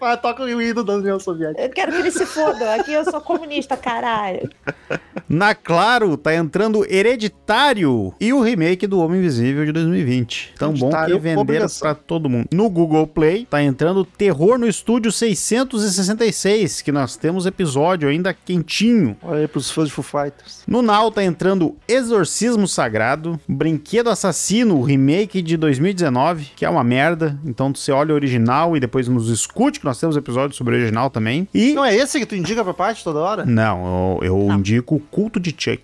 Ah, 0.00 0.16
toca 0.16 0.42
o 0.42 0.62
hino 0.62 0.84
da 0.84 0.94
União 0.94 1.18
Soviética. 1.18 1.62
Eu 1.62 1.70
quero 1.70 1.92
que 1.92 1.98
eles 1.98 2.14
se 2.14 2.26
fodam. 2.26 2.70
Aqui 2.72 2.92
eu 2.92 3.04
sou 3.04 3.20
comunista, 3.20 3.76
caralho. 3.76 4.48
Na 5.28 5.54
Claro 5.54 6.16
tá 6.16 6.34
entrando 6.34 6.86
Hereditário 6.88 8.14
e 8.20 8.32
o 8.32 8.40
remake 8.40 8.86
do 8.86 8.98
Homem 9.00 9.18
Invisível 9.18 9.64
de 9.66 9.72
2020. 9.72 10.54
Tão 10.58 10.72
bom 10.72 10.88
que 10.88 10.96
Hereditário, 10.96 11.20
venderam 11.20 11.66
pra 11.78 11.94
todo 11.94 12.28
mundo. 12.28 12.48
No 12.52 12.70
Google 12.70 13.06
Play 13.06 13.46
tá 13.48 13.62
entrando 13.62 14.04
Terror 14.04 14.58
no 14.58 14.66
Estúdio 14.66 15.12
666, 15.12 16.80
que 16.80 16.92
nós 16.92 17.16
temos 17.16 17.44
episódio 17.44 18.08
ainda 18.08 18.32
quentinho. 18.32 19.16
Olha 19.22 19.40
aí 19.40 19.48
pros 19.48 19.70
fãs 19.70 19.88
de 19.88 19.94
Foo 19.94 20.04
Fighters. 20.04 20.62
No 20.66 20.80
Now 20.80 21.10
tá 21.10 21.22
entrando 21.22 21.76
Exorcismo 21.86 22.66
Sagrado, 22.66 23.38
Brinquedo 23.46 24.10
Assassino, 24.10 24.78
o 24.78 24.82
remake 24.82 25.42
de 25.42 25.56
2019, 25.56 26.52
que 26.56 26.64
é 26.64 26.70
uma 26.70 26.84
merda. 26.84 27.38
Então 27.44 27.74
você 27.74 27.92
olha 27.92 28.12
o 28.12 28.14
original 28.14 28.76
e 28.76 28.80
depois 28.80 29.08
nos 29.08 29.28
escute, 29.28 29.80
que 29.80 29.87
nós 29.88 29.98
temos 29.98 30.16
episódio 30.16 30.56
sobre 30.56 30.74
o 30.74 30.78
original 30.78 31.10
também. 31.10 31.48
E 31.52 31.72
Não 31.72 31.84
é 31.84 31.94
esse 31.94 32.18
que 32.18 32.26
tu 32.26 32.36
indica 32.36 32.62
pra 32.62 32.74
Paty 32.74 33.02
toda 33.02 33.18
hora? 33.18 33.44
não, 33.44 34.18
eu, 34.22 34.48
eu 34.48 34.52
indico 34.52 34.94
o 34.96 35.00
culto 35.00 35.40
de 35.40 35.50
Chuck. 35.50 35.82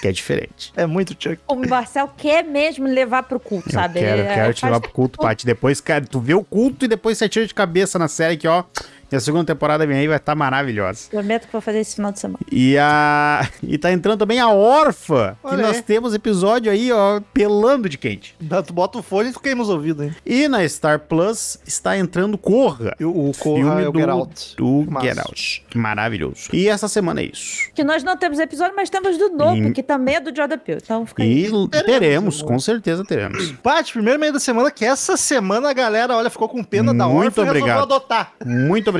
que 0.00 0.08
é 0.08 0.12
diferente. 0.12 0.72
É 0.76 0.86
muito 0.86 1.14
Chuck. 1.18 1.38
O 1.46 1.56
Marcel 1.56 2.08
quer 2.16 2.42
mesmo 2.44 2.86
levar 2.86 3.22
pro 3.24 3.38
culto, 3.40 3.70
sabe? 3.72 3.98
Eu 4.00 4.04
quero, 4.04 4.20
Ele, 4.20 4.28
quero 4.28 4.50
é, 4.50 4.52
te 4.52 4.64
levar 4.64 4.80
pro 4.80 4.90
culto, 4.90 5.18
Paty. 5.18 5.44
Depois, 5.44 5.80
cara, 5.80 6.04
tu 6.04 6.20
vê 6.20 6.34
o 6.34 6.42
culto 6.44 6.84
e 6.84 6.88
depois 6.88 7.18
você 7.18 7.28
tira 7.28 7.46
de 7.46 7.54
cabeça 7.54 7.98
na 7.98 8.08
série 8.08 8.36
que, 8.36 8.48
ó. 8.48 8.64
E 9.10 9.16
a 9.16 9.20
segunda 9.20 9.44
temporada 9.44 9.86
vem 9.86 9.96
aí, 9.98 10.08
vai 10.08 10.16
estar 10.16 10.34
maravilhosa. 10.34 11.08
Prometo 11.10 11.46
que 11.46 11.52
vou 11.52 11.60
fazer 11.60 11.80
esse 11.80 11.96
final 11.96 12.12
de 12.12 12.20
semana. 12.20 12.38
E 12.50 12.76
a. 12.78 13.48
E 13.62 13.76
tá 13.78 13.90
entrando 13.92 14.18
também 14.20 14.38
a 14.38 14.48
Orfa. 14.48 15.36
Que 15.42 15.48
Olha 15.48 15.62
nós 15.66 15.76
aí. 15.78 15.82
temos 15.82 16.14
episódio 16.14 16.70
aí, 16.70 16.92
ó, 16.92 17.20
pelando 17.34 17.88
de 17.88 17.98
quente. 17.98 18.36
Dá- 18.40 18.62
Tu 18.62 18.72
bota 18.72 18.98
o 18.98 19.02
fone 19.02 19.30
e 19.30 19.32
tu 19.32 19.40
queima 19.40 19.62
os 19.62 19.68
ouvidos, 19.68 20.04
hein? 20.06 20.14
E 20.24 20.46
na 20.46 20.66
Star 20.68 21.00
Plus 21.00 21.58
está 21.66 21.96
entrando 21.98 22.38
Corra. 22.38 22.94
E 23.00 23.04
o, 23.04 23.10
o 23.10 23.32
Corra 23.36 23.56
filme 23.64 23.82
é 23.82 23.88
o 23.88 23.92
do, 23.92 23.98
Get 23.98 24.08
Out. 24.08 24.56
do 24.56 24.86
Massa. 24.90 25.06
Get 25.06 25.18
Out. 25.18 25.64
Que 25.70 25.78
maravilhoso. 25.78 26.48
E 26.52 26.68
essa 26.68 26.86
semana 26.86 27.20
é 27.20 27.24
isso. 27.24 27.70
Que 27.74 27.82
nós 27.82 28.04
não 28.04 28.16
temos 28.16 28.38
episódio, 28.38 28.74
mas 28.76 28.88
temos 28.90 29.18
do 29.18 29.30
Nope, 29.30 29.60
E- 29.68 29.72
que 29.72 29.82
também 29.82 30.16
é 30.16 30.20
do 30.20 30.34
Jordan 30.34 30.58
Peele. 30.58 30.80
Então 30.84 31.04
fica 31.06 31.22
aí. 31.22 31.46
E 31.46 31.68
teremos, 31.68 32.42
com 32.42 32.58
certeza 32.60 33.04
teremos. 33.04 33.50
Paty, 33.62 33.92
primeiro 33.92 34.20
meio 34.20 34.32
da 34.32 34.38
semana, 34.40 34.70
que 34.70 34.84
essa 34.84 35.16
semana 35.16 35.70
a 35.70 35.72
galera, 35.72 36.14
olha, 36.16 36.30
ficou 36.30 36.48
com 36.48 36.62
pena 36.62 36.94
da 36.94 37.08
Muito 37.08 37.24
Orfa 37.26 37.40
e 37.40 37.44
resolveu 37.44 37.62
obrigado. 37.62 37.82
adotar. 37.82 38.32
Muito 38.44 38.88
obrigado. 38.88 38.99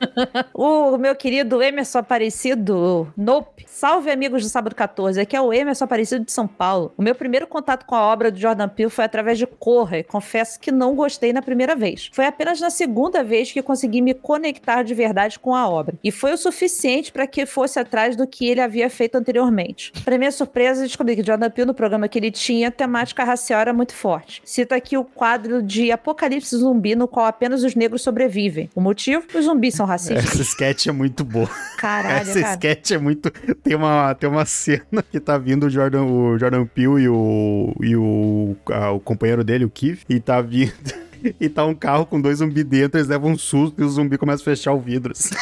O 0.54 0.96
meu 0.98 1.14
querido 1.14 1.62
Emerson 1.62 1.98
Aparecido, 1.98 3.12
Nope. 3.16 3.64
Salve, 3.66 4.10
amigos 4.10 4.42
do 4.42 4.48
Sábado 4.48 4.74
14. 4.74 5.20
Aqui 5.20 5.36
é 5.36 5.40
o 5.40 5.52
Emerson 5.52 5.84
Aparecido 5.84 6.24
de 6.24 6.32
São 6.32 6.46
Paulo. 6.46 6.92
O 6.96 7.02
meu 7.02 7.14
primeiro 7.14 7.46
contato 7.46 7.86
com 7.86 7.94
a 7.94 8.02
obra 8.02 8.30
do 8.30 8.38
Jordan 8.38 8.68
Peele 8.68 8.90
foi 8.90 9.04
através 9.04 9.38
de 9.38 9.46
Corra, 9.46 9.98
e 9.98 10.02
confesso 10.02 10.58
que 10.58 10.70
não 10.70 10.94
gostei 10.94 11.32
na 11.32 11.42
primeira 11.42 11.74
vez. 11.74 12.10
Foi 12.12 12.26
apenas 12.26 12.60
na 12.60 12.70
segunda 12.70 13.22
vez 13.22 13.52
que 13.52 13.62
consegui 13.62 14.02
me 14.02 14.14
conectar 14.14 14.82
de 14.82 14.94
verdade 14.94 15.38
com 15.38 15.54
a 15.54 15.68
obra. 15.68 15.94
E 16.02 16.10
foi 16.10 16.32
o 16.32 16.36
suficiente 16.36 17.12
para 17.12 17.26
que 17.26 17.46
fosse 17.46 17.78
atrás 17.78 18.16
do 18.16 18.26
que 18.26 18.46
ele 18.46 18.60
havia 18.60 18.90
feito 18.90 19.16
anteriormente. 19.16 19.92
Para 20.04 20.18
minha 20.18 20.32
surpresa, 20.32 20.82
descobri 20.82 21.16
que 21.16 21.24
Jordan 21.24 21.50
Peele, 21.50 21.68
no 21.68 21.74
programa 21.74 22.08
que 22.08 22.18
ele 22.18 22.30
tinha, 22.30 22.68
a 22.68 22.72
temática 22.72 23.24
racial 23.24 23.60
era 23.60 23.72
muito 23.72 23.94
forte. 23.94 24.42
Cito 24.44 24.74
aqui 24.74 24.96
o 24.96 25.04
quadro 25.04 25.62
de 25.62 25.90
Apocalipse 25.90 26.56
Zumbi, 26.56 26.94
no 26.94 27.08
qual 27.08 27.26
apenas 27.26 27.62
os 27.62 27.74
negros 27.74 28.02
sobrevivem. 28.02 28.68
O 28.74 28.80
motivo? 28.80 29.24
Os 29.34 29.44
zumbis 29.44 29.74
são 29.74 29.86
racistas. 29.86 30.24
Essa 30.24 30.42
sketch 30.42 30.86
é 30.86 30.92
muito 30.92 31.24
boa. 31.24 31.48
Caralho, 31.78 32.28
Essa 32.28 32.40
cara. 32.40 32.54
sketch 32.54 32.90
é 32.92 32.98
muito. 32.98 33.30
Tem 33.62 33.74
uma, 33.76 34.14
tem 34.14 34.28
uma 34.28 34.44
cena 34.44 35.02
que 35.10 35.20
tá 35.20 35.38
vindo 35.38 35.66
o 35.66 35.70
Jordan, 35.70 36.02
o 36.04 36.38
Jordan 36.38 36.66
Peele 36.66 37.02
e 37.02 37.08
o, 37.08 37.74
e 37.80 37.96
o, 37.96 38.56
ah, 38.70 38.90
o 38.90 39.00
companheiro 39.00 39.44
dele, 39.44 39.64
o 39.64 39.70
Keith, 39.70 40.00
e 40.08 40.18
tá 40.20 40.40
vindo. 40.40 40.72
E 41.38 41.50
tá 41.50 41.66
um 41.66 41.74
carro 41.74 42.06
com 42.06 42.18
dois 42.18 42.38
zumbis 42.38 42.64
dentro, 42.64 42.96
eles 42.98 43.06
levam 43.06 43.32
um 43.32 43.36
susto 43.36 43.78
e 43.82 43.84
o 43.84 43.88
zumbi 43.90 44.16
começa 44.16 44.40
a 44.40 44.44
fechar 44.46 44.72
o 44.72 44.80
vidro. 44.80 45.12
assim. 45.12 45.34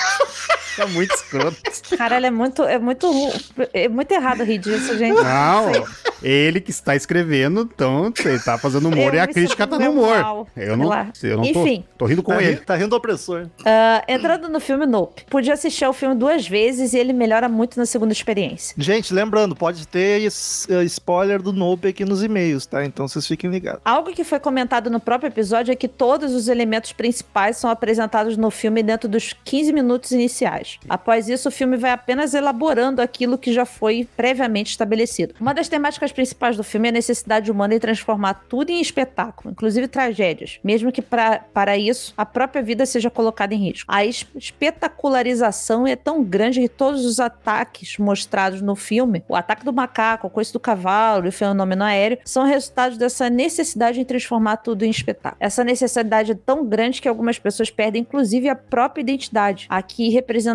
É 0.79 0.87
muito 0.87 1.15
escroto. 1.15 1.57
Caralho, 1.97 2.27
é 2.27 2.31
muito, 2.31 2.63
é 2.63 2.79
muito, 2.79 3.11
é 3.73 3.89
muito 3.89 4.13
errado 4.13 4.45
rir 4.45 4.59
disso, 4.59 4.97
gente. 4.97 5.17
Não, 5.21 5.73
Sei. 5.73 5.85
ele 6.23 6.61
que 6.61 6.71
está 6.71 6.95
escrevendo, 6.95 7.69
então 7.75 8.13
ele 8.25 8.39
tá 8.39 8.57
fazendo 8.59 8.89
humor 8.89 9.13
Eu 9.13 9.15
e 9.15 9.21
a 9.21 9.27
crítica 9.27 9.67
tá 9.67 9.79
no 9.79 9.91
humor. 9.91 10.19
mal. 10.19 10.49
Eu 10.57 10.77
não, 10.77 10.91
eu 11.23 11.37
não 11.39 11.53
tô, 11.53 11.63
Enfim. 11.67 11.85
tô 11.97 12.05
rindo 12.07 12.23
com 12.23 12.33
Tá, 12.33 12.43
ele. 12.43 12.51
rindo, 12.53 12.65
tá 12.65 12.75
rindo 12.77 12.89
do 12.91 12.97
opressor. 12.97 13.49
Ah, 13.65 14.05
entrando 14.09 14.49
no 14.49 14.61
filme 14.61 14.87
Nope. 14.87 15.25
Pude 15.29 15.51
assistir 15.51 15.85
ao 15.85 15.93
filme 15.93 16.15
duas 16.15 16.47
vezes 16.47 16.93
e 16.93 16.99
ele 16.99 17.13
melhora 17.13 17.49
muito 17.49 17.79
na 17.79 17.87
segunda 17.87 18.13
experiência. 18.13 18.75
Gente, 18.79 19.13
lembrando, 19.13 19.57
pode 19.57 19.87
ter 19.89 20.23
eh, 20.25 20.85
spoiler 20.85 21.43
do 21.43 21.53
Nope 21.53 21.89
aqui 21.89 22.05
nos 22.05 22.23
e-mails, 22.23 22.67
tá? 22.67 22.85
Então 22.85 23.09
vocês 23.09 23.27
fiquem 23.27 23.51
ligados. 23.51 23.81
Algo 23.85 24.13
que 24.13 24.25
foi 24.25 24.39
comentado 24.39 24.91
no 24.91 25.01
próprio 25.01 25.29
episódio 25.29 25.73
é 25.73 25.77
que 25.77 25.89
todos 25.89 26.35
os 26.35 26.49
elementos 26.49 26.93
principais 26.93 27.57
são 27.57 27.71
apresentados 27.71 28.37
no 28.37 28.51
filme 28.51 28.83
dentro 28.83 29.09
dos 29.09 29.35
15 29.45 29.73
minutos 29.73 30.11
iniciais. 30.13 30.68
Após 30.89 31.29
isso, 31.29 31.49
o 31.49 31.53
filme 31.53 31.77
vai 31.77 31.91
apenas 31.91 32.35
elaborando 32.35 33.01
aquilo 33.01 33.39
que 33.39 33.53
já 33.53 33.65
foi 33.65 34.07
previamente 34.17 34.71
estabelecido. 34.71 35.35
Uma 35.41 35.55
das 35.55 35.69
temáticas 35.69 36.13
principais 36.13 36.57
do 36.57 36.65
filme 36.65 36.89
é 36.89 36.91
a 36.91 36.93
necessidade 36.93 37.51
humana 37.51 37.75
em 37.75 37.79
transformar 37.79 38.35
tudo 38.49 38.71
em 38.71 38.81
espetáculo, 38.81 39.51
inclusive 39.53 39.89
tragédias, 39.89 40.59
mesmo 40.63 40.93
que 40.93 41.01
pra, 41.03 41.39
para 41.53 41.77
isso 41.77 42.13
a 42.17 42.27
própria 42.27 42.63
vida 42.63 42.85
seja 42.87 43.11
colocada 43.11 43.55
em 43.55 43.59
risco. 43.59 43.91
A 43.91 44.05
es- 44.05 44.27
espetacularização 44.35 45.87
é 45.87 45.97
tão 45.97 46.23
grande 46.23 46.61
que 46.61 46.69
todos 46.69 47.05
os 47.05 47.21
ataques 47.21 47.99
mostrados 47.99 48.61
no 48.61 48.75
filme, 48.75 49.23
o 49.29 49.37
ataque 49.37 49.65
do 49.65 49.73
macaco, 49.73 50.27
o 50.27 50.31
coice 50.31 50.53
do 50.53 50.61
cavalo 50.61 51.27
e 51.27 51.29
o 51.29 51.33
fenômeno 51.33 51.85
aéreo, 51.85 52.19
são 52.25 52.45
resultados 52.45 52.99
dessa 52.99 53.31
necessidade 53.31 54.01
em 54.01 54.05
transformar 54.05 54.59
tudo 54.59 54.83
em 54.85 54.91
espetáculo. 54.91 55.39
Essa 55.41 55.63
necessidade 55.65 56.33
é 56.33 56.35
tão 56.35 56.65
grande 56.67 57.01
que 57.01 57.09
algumas 57.09 57.39
pessoas 57.39 57.71
perdem 57.71 58.03
inclusive 58.03 58.49
a 58.49 58.57
própria 58.57 59.03
identidade, 59.03 59.67
aqui 59.69 60.09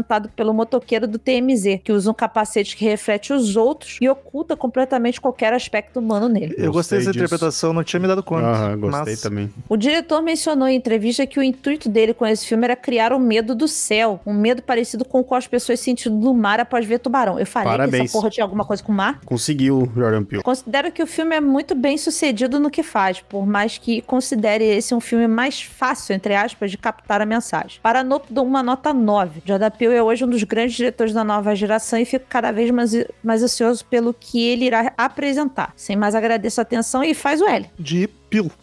representado 0.03 0.29
pelo 0.35 0.53
motoqueiro 0.53 1.07
do 1.07 1.17
TMZ, 1.17 1.79
que 1.83 1.91
usa 1.91 2.11
um 2.11 2.13
capacete 2.13 2.75
que 2.75 2.85
reflete 2.85 3.31
os 3.33 3.55
outros 3.55 3.97
e 4.01 4.09
oculta 4.09 4.55
completamente 4.55 5.19
qualquer 5.19 5.53
aspecto 5.53 5.99
humano 5.99 6.27
nele. 6.27 6.53
Eu 6.57 6.71
gostei 6.71 6.83
Gostei 6.83 6.97
dessa 6.99 7.11
disso. 7.13 7.23
interpretação, 7.25 7.71
não 7.73 7.83
tinha 7.83 7.99
me 7.99 8.07
dado 8.07 8.21
conta. 8.21 8.45
Aham, 8.45 8.77
gostei 8.79 9.13
Mas- 9.13 9.21
também. 9.21 9.49
O 9.69 9.77
diretor 9.77 10.21
mencionou 10.21 10.67
em 10.67 10.75
entrevista 10.75 11.25
que 11.25 11.39
o 11.39 11.43
intuito 11.43 11.87
dele 11.87 12.13
com 12.13 12.25
esse 12.25 12.45
filme 12.45 12.65
era 12.65 12.75
criar 12.75 13.13
o 13.13 13.19
medo 13.19 13.55
do 13.55 13.67
céu, 13.67 14.19
um 14.25 14.33
medo 14.33 14.61
parecido 14.61 15.05
com 15.05 15.21
o 15.21 15.23
qual 15.23 15.37
as 15.37 15.47
pessoas 15.47 15.79
sentiam 15.79 16.13
no 16.13 16.33
mar 16.33 16.59
após 16.59 16.85
ver 16.85 16.99
tubarão. 16.99 17.39
Eu 17.39 17.45
falei 17.45 17.69
que 17.71 17.77
Parabéns. 17.77 18.03
essa 18.05 18.13
porra 18.13 18.29
tinha 18.29 18.43
alguma 18.43 18.65
coisa 18.65 18.83
com 18.83 18.91
o 18.91 18.95
mar? 18.95 19.21
Conseguiu, 19.25 19.89
Jordan 19.95 20.23
Peele. 20.25 20.43
Considero 20.43 20.91
que 20.91 21.01
o 21.01 21.07
filme 21.07 21.35
é 21.35 21.41
muito 21.41 21.73
bem 21.73 21.97
sucedido 21.97 22.59
no 22.59 22.69
que 22.69 22.83
faz, 22.83 23.21
por 23.21 23.45
mais 23.45 23.77
que 23.77 24.01
considere 24.01 24.65
esse 24.65 24.93
um 24.93 24.99
filme 24.99 25.27
mais 25.27 25.61
fácil, 25.61 26.13
entre 26.13 26.35
aspas, 26.35 26.69
de 26.69 26.77
captar 26.77 27.21
a 27.21 27.25
mensagem. 27.25 27.79
Para 27.81 28.03
Nope, 28.03 28.27
dou 28.29 28.45
uma 28.45 28.61
nota 28.61 28.93
9. 28.93 29.41
Jordan 29.45 29.71
Peele 29.71 29.92
é 29.93 30.01
hoje 30.01 30.23
um 30.23 30.29
dos 30.29 30.43
grandes 30.43 30.75
diretores 30.75 31.13
da 31.13 31.23
nova 31.23 31.55
geração 31.55 31.99
e 31.99 32.05
fico 32.05 32.25
cada 32.27 32.51
vez 32.51 32.71
mais, 32.71 32.91
mais 33.23 33.43
ansioso 33.43 33.85
pelo 33.85 34.13
que 34.13 34.41
ele 34.41 34.65
irá 34.65 34.93
apresentar. 34.97 35.73
Sem 35.75 35.95
mais, 35.95 36.15
agradeço 36.15 36.59
a 36.59 36.63
atenção 36.63 37.03
e 37.03 37.13
faz 37.13 37.41
o 37.41 37.47
L. 37.47 37.69
De 37.77 38.09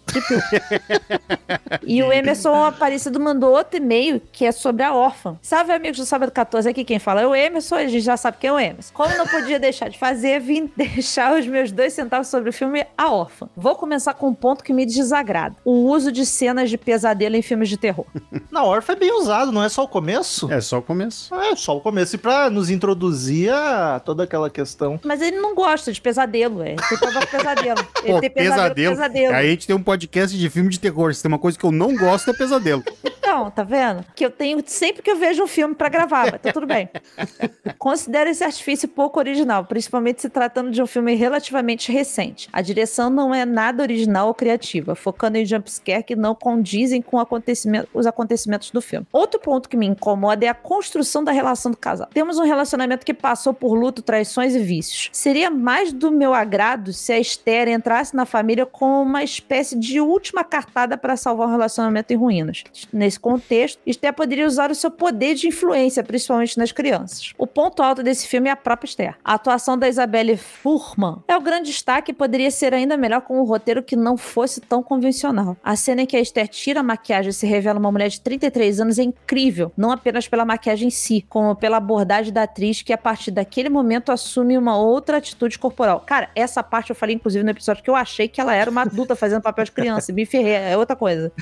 E 1.86 2.02
o 2.02 2.12
Emerson 2.12 2.64
Aparecido 2.64 3.18
mandou 3.20 3.52
outro 3.52 3.76
e-mail 3.76 4.20
que 4.32 4.44
é 4.44 4.52
sobre 4.52 4.82
a 4.82 4.94
órfã. 4.94 5.38
Salve, 5.42 5.72
amigos 5.72 5.98
do 5.98 6.04
Sábado 6.04 6.30
14. 6.32 6.68
Aqui 6.68 6.84
quem 6.84 6.98
fala 6.98 7.22
é 7.22 7.26
o 7.26 7.34
Emerson, 7.34 7.76
a 7.76 7.86
gente 7.86 8.00
já 8.00 8.16
sabe 8.16 8.36
quem 8.38 8.48
é 8.48 8.52
o 8.52 8.58
Emerson. 8.58 8.92
Como 8.92 9.16
não 9.16 9.26
podia 9.26 9.58
deixar 9.58 9.88
de 9.88 9.98
fazer, 9.98 10.40
vim 10.40 10.70
deixar 10.76 11.38
os 11.38 11.46
meus 11.46 11.72
dois 11.72 11.92
centavos 11.92 12.28
sobre 12.28 12.50
o 12.50 12.52
filme 12.52 12.84
A 12.96 13.10
Órfã. 13.12 13.48
Vou 13.56 13.74
começar 13.74 14.14
com 14.14 14.28
um 14.28 14.34
ponto 14.34 14.62
que 14.62 14.72
me 14.72 14.84
desagrada: 14.84 15.56
o 15.64 15.72
uso 15.90 16.12
de 16.12 16.26
cenas 16.26 16.70
de 16.70 16.76
pesadelo 16.78 17.36
em 17.36 17.42
filmes 17.42 17.68
de 17.68 17.76
terror. 17.76 18.06
Na 18.50 18.64
Orfa 18.64 18.92
é 18.92 18.96
bem 18.96 19.12
usado, 19.12 19.52
não 19.52 19.62
é 19.62 19.68
só 19.68 19.84
o 19.84 19.88
começo? 19.88 20.50
É 20.52 20.60
só 20.60 20.78
o 20.78 20.82
começo. 20.82 21.34
É, 21.34 21.54
só 21.56 21.76
o 21.76 21.80
começo. 21.80 22.16
E 22.16 22.18
pra 22.18 22.50
nos 22.50 22.70
introduzir 22.70 23.52
a 23.52 24.00
toda 24.00 24.24
aquela 24.24 24.50
questão. 24.50 25.00
Mas 25.04 25.20
ele 25.20 25.38
não 25.40 25.54
gosta 25.54 25.92
de 25.92 26.00
pesadelo, 26.00 26.62
é. 26.62 26.70
Ele 26.72 27.12
tem 27.12 27.26
pesadelo. 27.30 27.80
Ele 28.02 28.12
Pô, 28.12 28.20
tem 28.20 28.30
pesadelo, 28.30 28.74
pesadelo. 28.74 28.96
pesadelo. 28.96 29.34
Aí 29.34 29.48
a 29.48 29.50
gente 29.60 29.66
tem 29.66 29.76
um 29.76 29.82
podcast 29.82 30.36
de 30.36 30.48
filme 30.48 30.70
de 30.70 30.80
terror. 30.80 31.14
Se 31.14 31.22
tem 31.22 31.28
uma 31.28 31.38
coisa 31.38 31.58
que 31.58 31.64
eu 31.64 31.70
não 31.70 31.94
gosto 31.94 32.30
é 32.30 32.32
pesadelo. 32.32 32.82
Então, 33.30 33.48
tá 33.48 33.62
vendo? 33.62 34.04
Que 34.12 34.26
eu 34.26 34.30
tenho 34.30 34.60
sempre 34.66 35.02
que 35.02 35.10
eu 35.10 35.14
vejo 35.14 35.44
um 35.44 35.46
filme 35.46 35.72
pra 35.72 35.88
gravar, 35.88 36.32
mas 36.32 36.40
tá 36.40 36.52
tudo 36.52 36.66
bem. 36.66 36.88
Considero 37.78 38.28
esse 38.28 38.42
artifício 38.42 38.88
pouco 38.88 39.20
original, 39.20 39.64
principalmente 39.64 40.20
se 40.20 40.28
tratando 40.28 40.72
de 40.72 40.82
um 40.82 40.86
filme 40.86 41.14
relativamente 41.14 41.92
recente. 41.92 42.48
A 42.52 42.60
direção 42.60 43.08
não 43.08 43.32
é 43.32 43.44
nada 43.46 43.84
original 43.84 44.26
ou 44.26 44.34
criativa, 44.34 44.96
focando 44.96 45.38
em 45.38 45.46
jumpscare 45.46 46.02
que 46.02 46.16
não 46.16 46.34
condizem 46.34 47.00
com 47.00 47.20
acontecimento- 47.20 47.88
os 47.94 48.04
acontecimentos 48.04 48.72
do 48.72 48.82
filme. 48.82 49.06
Outro 49.12 49.38
ponto 49.38 49.68
que 49.68 49.76
me 49.76 49.86
incomoda 49.86 50.44
é 50.44 50.48
a 50.48 50.54
construção 50.54 51.22
da 51.22 51.30
relação 51.30 51.70
do 51.70 51.76
casal. 51.76 52.08
Temos 52.12 52.36
um 52.36 52.44
relacionamento 52.44 53.06
que 53.06 53.14
passou 53.14 53.54
por 53.54 53.74
luto, 53.74 54.02
traições 54.02 54.56
e 54.56 54.58
vícios. 54.58 55.08
Seria 55.12 55.52
mais 55.52 55.92
do 55.92 56.10
meu 56.10 56.34
agrado 56.34 56.92
se 56.92 57.12
a 57.12 57.20
Esther 57.20 57.68
entrasse 57.68 58.16
na 58.16 58.26
família 58.26 58.66
com 58.66 59.00
uma 59.02 59.22
espécie 59.22 59.78
de 59.78 60.00
última 60.00 60.42
cartada 60.42 60.98
para 60.98 61.16
salvar 61.16 61.46
um 61.46 61.52
relacionamento 61.52 62.12
em 62.12 62.16
ruínas. 62.16 62.64
Nesse 62.92 63.19
contexto, 63.20 63.80
Esther 63.86 64.12
poderia 64.12 64.46
usar 64.46 64.70
o 64.70 64.74
seu 64.74 64.90
poder 64.90 65.34
de 65.34 65.48
influência, 65.48 66.02
principalmente 66.02 66.58
nas 66.58 66.72
crianças. 66.72 67.32
O 67.38 67.46
ponto 67.46 67.82
alto 67.82 68.02
desse 68.02 68.26
filme 68.26 68.48
é 68.48 68.52
a 68.52 68.56
própria 68.56 68.88
Esther. 68.88 69.16
A 69.24 69.34
atuação 69.34 69.78
da 69.78 69.88
Isabelle 69.88 70.36
Fuhrman 70.36 71.22
é 71.28 71.36
o 71.36 71.40
grande 71.40 71.70
destaque 71.70 72.10
e 72.10 72.14
poderia 72.14 72.50
ser 72.50 72.74
ainda 72.74 72.96
melhor 72.96 73.20
com 73.22 73.40
um 73.40 73.44
roteiro 73.44 73.82
que 73.82 73.96
não 73.96 74.16
fosse 74.16 74.60
tão 74.60 74.82
convencional. 74.82 75.56
A 75.62 75.76
cena 75.76 76.02
em 76.02 76.06
que 76.06 76.16
a 76.16 76.20
Esther 76.20 76.48
tira 76.48 76.80
a 76.80 76.82
maquiagem 76.82 77.30
e 77.30 77.32
se 77.32 77.46
revela 77.46 77.78
uma 77.78 77.92
mulher 77.92 78.08
de 78.08 78.20
33 78.20 78.80
anos 78.80 78.98
é 78.98 79.02
incrível, 79.02 79.72
não 79.76 79.90
apenas 79.90 80.28
pela 80.28 80.44
maquiagem 80.44 80.88
em 80.88 80.90
si, 80.90 81.24
como 81.28 81.54
pela 81.54 81.76
abordagem 81.76 82.32
da 82.32 82.44
atriz 82.44 82.82
que 82.82 82.92
a 82.92 82.98
partir 82.98 83.30
daquele 83.30 83.68
momento 83.68 84.12
assume 84.12 84.56
uma 84.56 84.76
outra 84.76 85.18
atitude 85.18 85.58
corporal. 85.58 86.00
Cara, 86.00 86.30
essa 86.34 86.62
parte 86.62 86.90
eu 86.90 86.96
falei 86.96 87.16
inclusive 87.16 87.44
no 87.44 87.50
episódio 87.50 87.82
que 87.82 87.90
eu 87.90 87.96
achei 87.96 88.28
que 88.28 88.40
ela 88.40 88.54
era 88.54 88.70
uma 88.70 88.82
adulta 88.82 89.16
fazendo 89.16 89.42
papel 89.42 89.64
de 89.64 89.72
criança, 89.72 90.12
me 90.14 90.24
ferrei, 90.24 90.54
é 90.54 90.76
outra 90.76 90.96
coisa. 90.96 91.32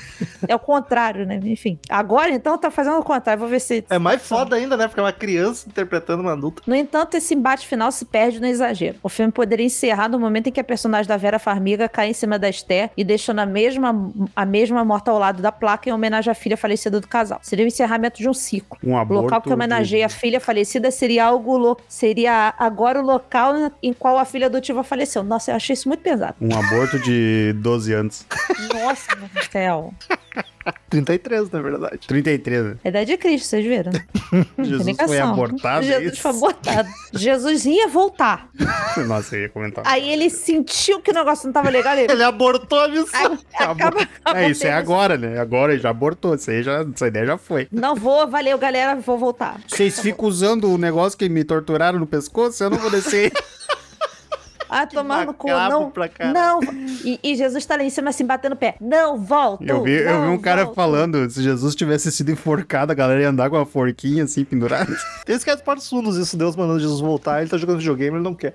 É 0.47 0.55
o 0.55 0.59
contrário, 0.59 1.25
né? 1.25 1.39
Enfim. 1.43 1.68
Enfim. 1.69 1.79
Agora, 1.89 2.31
então, 2.31 2.57
tá 2.57 2.71
fazendo 2.71 2.97
o 2.99 3.03
contrário. 3.03 3.39
Vou 3.39 3.49
ver 3.49 3.59
se. 3.59 3.85
É 3.89 3.99
mais 3.99 4.21
foda 4.25 4.55
ainda, 4.55 4.75
né? 4.77 4.87
Porque 4.87 4.99
é 4.99 5.03
uma 5.03 5.11
criança 5.13 5.67
interpretando 5.67 6.21
uma 6.21 6.33
adulta. 6.33 6.61
No 6.65 6.75
entanto, 6.75 7.15
esse 7.15 7.33
embate 7.33 7.67
final 7.67 7.91
se 7.91 8.05
perde 8.05 8.39
no 8.39 8.47
exagero. 8.47 8.97
O 9.03 9.09
filme 9.09 9.31
poderia 9.31 9.65
encerrar 9.65 10.07
no 10.09 10.19
momento 10.19 10.47
em 10.47 10.51
que 10.51 10.59
a 10.59 10.63
personagem 10.63 11.07
da 11.07 11.17
Vera 11.17 11.39
Farmiga 11.39 11.87
cai 11.89 12.09
em 12.09 12.13
cima 12.13 12.37
da 12.39 12.49
Esther 12.49 12.89
e 12.95 13.03
deixando 13.03 13.39
a 13.39 13.45
mesma, 13.45 14.11
a 14.35 14.45
mesma 14.45 14.83
morta 14.83 15.11
ao 15.11 15.19
lado 15.19 15.41
da 15.41 15.51
placa 15.51 15.89
em 15.89 15.93
homenagem 15.93 16.31
à 16.31 16.35
filha 16.35 16.57
falecida 16.57 16.99
do 16.99 17.07
casal. 17.07 17.39
Seria 17.41 17.65
o 17.65 17.67
encerramento 17.67 18.17
de 18.19 18.27
um 18.29 18.33
ciclo. 18.33 18.77
Um 18.83 18.93
O 18.93 18.97
aborto. 18.97 19.23
local 19.23 19.41
que 19.41 19.51
homenageia 19.53 20.05
a 20.05 20.09
filha 20.09 20.39
falecida 20.39 20.91
seria 20.91 21.25
algo 21.25 21.57
lo- 21.57 21.77
seria 21.87 22.53
agora 22.57 22.99
o 23.01 23.05
local 23.05 23.53
em 23.81 23.93
qual 23.93 24.17
a 24.17 24.25
filha 24.25 24.47
adotiva 24.47 24.83
faleceu. 24.83 25.23
Nossa, 25.23 25.51
eu 25.51 25.55
achei 25.55 25.73
isso 25.73 25.87
muito 25.87 26.01
pesado. 26.01 26.35
Um 26.41 26.53
aborto 26.57 26.99
de 26.99 27.53
12 27.57 27.93
anos. 27.93 28.25
Nossa, 28.73 29.15
meu 29.15 29.29
Deus 29.33 29.45
do 29.47 29.51
céu. 29.51 29.93
33, 30.89 31.49
na 31.61 31.69
verdade. 31.69 32.07
33, 32.07 32.63
né? 32.65 32.75
É 32.83 32.87
a 32.87 32.89
idade 32.89 33.11
de 33.11 33.17
Cristo, 33.17 33.45
vocês 33.47 33.65
viram? 33.65 33.91
Jesus 34.59 34.97
foi 35.05 35.19
abortado. 35.19 35.85
é 35.85 35.87
Jesus 35.87 36.13
isso? 36.13 36.21
foi 36.21 36.31
abortado. 36.31 36.89
Jesus 37.13 37.65
ia 37.65 37.87
voltar. 37.87 38.49
Nossa, 39.07 39.35
eu 39.35 39.41
ia 39.43 39.49
comentar. 39.49 39.83
Aí 39.87 40.09
ele 40.09 40.29
sentiu 40.29 40.99
que 41.01 41.11
o 41.11 41.13
negócio 41.13 41.45
não 41.47 41.53
tava 41.53 41.69
legal. 41.69 41.95
Ele 41.97 42.11
Ele 42.11 42.23
abortou 42.23 42.79
a 42.79 42.87
missão. 42.87 43.37
acaba, 43.55 44.07
É, 44.33 44.49
isso 44.49 44.65
é 44.65 44.71
agora, 44.73 45.17
né? 45.17 45.39
Agora 45.39 45.73
ele 45.73 45.81
já 45.81 45.89
abortou. 45.89 46.35
Isso 46.35 46.49
aí 46.49 46.63
já, 46.63 46.85
essa 46.93 47.07
ideia 47.07 47.25
já 47.25 47.37
foi. 47.37 47.67
Não 47.71 47.95
vou, 47.95 48.27
valeu, 48.27 48.57
galera, 48.57 48.95
vou 48.95 49.17
voltar. 49.17 49.59
Vocês 49.67 49.99
ficam 49.99 50.27
usando 50.27 50.71
o 50.71 50.77
negócio 50.77 51.17
que 51.17 51.27
me 51.29 51.43
torturaram 51.43 51.99
no 51.99 52.07
pescoço? 52.07 52.63
Eu 52.63 52.69
não 52.69 52.77
vou 52.77 52.89
descer. 52.89 53.31
Ah, 54.69 54.85
tomar 54.85 55.25
no 55.25 55.33
cu. 55.33 55.47
Não, 55.47 55.91
não. 56.33 56.59
E, 57.03 57.19
e 57.23 57.35
Jesus 57.35 57.65
tá 57.65 57.75
lá 57.75 57.83
em 57.83 57.89
cima 57.89 58.09
assim, 58.09 58.25
batendo 58.25 58.53
o 58.53 58.55
pé. 58.55 58.75
Não, 58.79 59.17
volto. 59.17 59.63
Eu 59.63 59.83
vi, 59.83 59.93
eu 59.93 60.21
vi 60.21 60.27
não 60.27 60.33
um 60.33 60.37
cara 60.37 60.65
volto. 60.65 60.75
falando, 60.75 61.29
se 61.29 61.41
Jesus 61.41 61.75
tivesse 61.75 62.11
sido 62.11 62.31
enforcado, 62.31 62.91
a 62.91 62.95
galera 62.95 63.21
ia 63.21 63.29
andar 63.29 63.49
com 63.49 63.55
uma 63.55 63.65
forquinha 63.65 64.23
assim, 64.23 64.45
pendurada. 64.45 64.95
Esse 65.27 65.43
que 65.43 65.49
é 65.49 65.55
dos 65.55 65.63
partos 65.63 65.89
fundos, 65.89 66.17
isso. 66.17 66.37
Deus 66.37 66.55
mandando 66.55 66.79
Jesus 66.79 66.99
voltar. 67.01 67.41
Ele 67.41 67.49
tá 67.49 67.57
jogando 67.57 67.79
videogame, 67.79 68.17
ele 68.17 68.23
não 68.23 68.35
quer. 68.35 68.53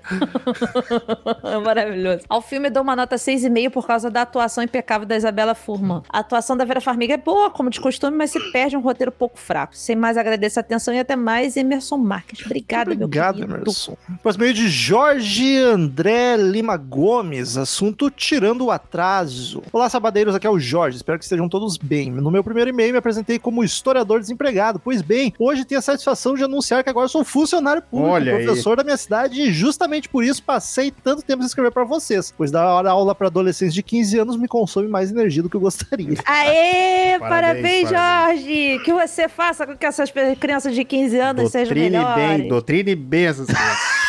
Maravilhoso. 1.63 2.23
Ao 2.29 2.41
filme 2.41 2.67
eu 2.67 2.71
dou 2.71 2.83
uma 2.83 2.95
nota 2.95 3.15
6,5 3.15 3.69
por 3.71 3.85
causa 3.85 4.09
da 4.09 4.21
atuação 4.21 4.63
impecável 4.63 5.05
da 5.05 5.15
Isabela 5.15 5.53
Furman. 5.53 6.01
A 6.09 6.19
atuação 6.19 6.55
da 6.55 6.63
Vera 6.65 6.81
Farmiga 6.81 7.13
é 7.13 7.17
boa, 7.17 7.49
como 7.49 7.69
de 7.69 7.79
costume, 7.79 8.17
mas 8.17 8.31
se 8.31 8.39
perde 8.51 8.77
um 8.77 8.81
roteiro 8.81 9.11
pouco 9.11 9.37
fraco. 9.37 9.75
Sem 9.75 9.95
mais, 9.95 10.17
agradeço 10.17 10.59
a 10.59 10.61
atenção 10.61 10.93
e 10.93 10.99
até 10.99 11.15
mais, 11.15 11.57
Emerson 11.57 11.97
Marques. 11.97 12.45
Obrigada, 12.45 12.93
Obrigado, 12.93 13.37
meu 13.39 13.47
querido. 13.47 13.63
Emerson. 13.63 13.97
Próximo 14.21 14.43
meio 14.43 14.53
de 14.53 14.67
Jorge 14.69 15.57
André 15.57 16.04
Lima 16.37 16.77
Gomes. 16.77 17.57
Assunto 17.57 18.09
tirando 18.09 18.65
o 18.65 18.71
atraso. 18.71 19.63
Olá, 19.71 19.89
sabadeiros. 19.89 20.35
Aqui 20.35 20.45
é 20.45 20.49
o 20.49 20.59
Jorge. 20.59 20.97
Espero 20.97 21.17
que 21.17 21.25
estejam 21.25 21.49
todos 21.49 21.77
bem. 21.77 22.11
No 22.11 22.29
meu 22.31 22.43
primeiro 22.43 22.69
e-mail 22.69 22.91
me 22.91 22.97
apresentei 22.97 23.39
como 23.39 23.63
historiador 23.63 24.19
desempregado. 24.19 24.79
Pois 24.79 25.01
bem, 25.01 25.33
hoje 25.39 25.65
tenho 25.65 25.79
a 25.79 25.81
satisfação 25.81 26.35
de 26.35 26.43
anunciar 26.43 26.83
que 26.83 26.89
agora 26.89 27.07
sou 27.07 27.23
funcionário 27.23 27.81
público, 27.81 28.11
Olha 28.11 28.35
aí. 28.35 28.45
professor 28.45 28.77
da 28.77 28.83
minha 28.83 28.97
cidade 28.97 29.41
e 29.41 29.51
justamente 29.51 30.07
por 30.07 30.23
isso 30.23 30.43
passei 30.43 30.91
tanto 30.91 31.21
tempo 31.21 31.41
sem 31.41 31.47
escrever 31.47 31.71
para 31.71 31.83
vocês. 31.83 32.33
Pois 32.37 32.51
dar 32.51 32.65
hora 32.67 32.91
aula 32.91 33.15
para 33.15 33.27
adolescentes 33.27 33.73
de 33.73 33.81
15 33.83 34.19
anos 34.19 34.37
me 34.37 34.47
consome 34.47 34.87
mais 34.87 35.11
energia 35.11 35.41
do 35.41 35.49
que 35.49 35.55
eu 35.55 35.61
gostaria. 35.61 36.17
Aê, 36.25 37.17
Parabéns, 37.19 37.89
parabéns, 37.89 37.89
Jorge! 37.89 38.79
Que 38.83 38.93
você 38.93 39.27
faça 39.27 39.65
com 39.65 39.75
que 39.75 39.85
essas 39.85 40.11
crianças 40.39 40.75
de 40.75 40.83
15 40.83 41.19
anos 41.19 41.51
sejam 41.51 41.73
doutrine 41.73 41.97
melhores. 41.97 42.37
bem, 42.39 42.47
doutrine 42.47 42.95
bem 42.95 43.25
essas 43.25 43.47
coisas. 43.47 43.95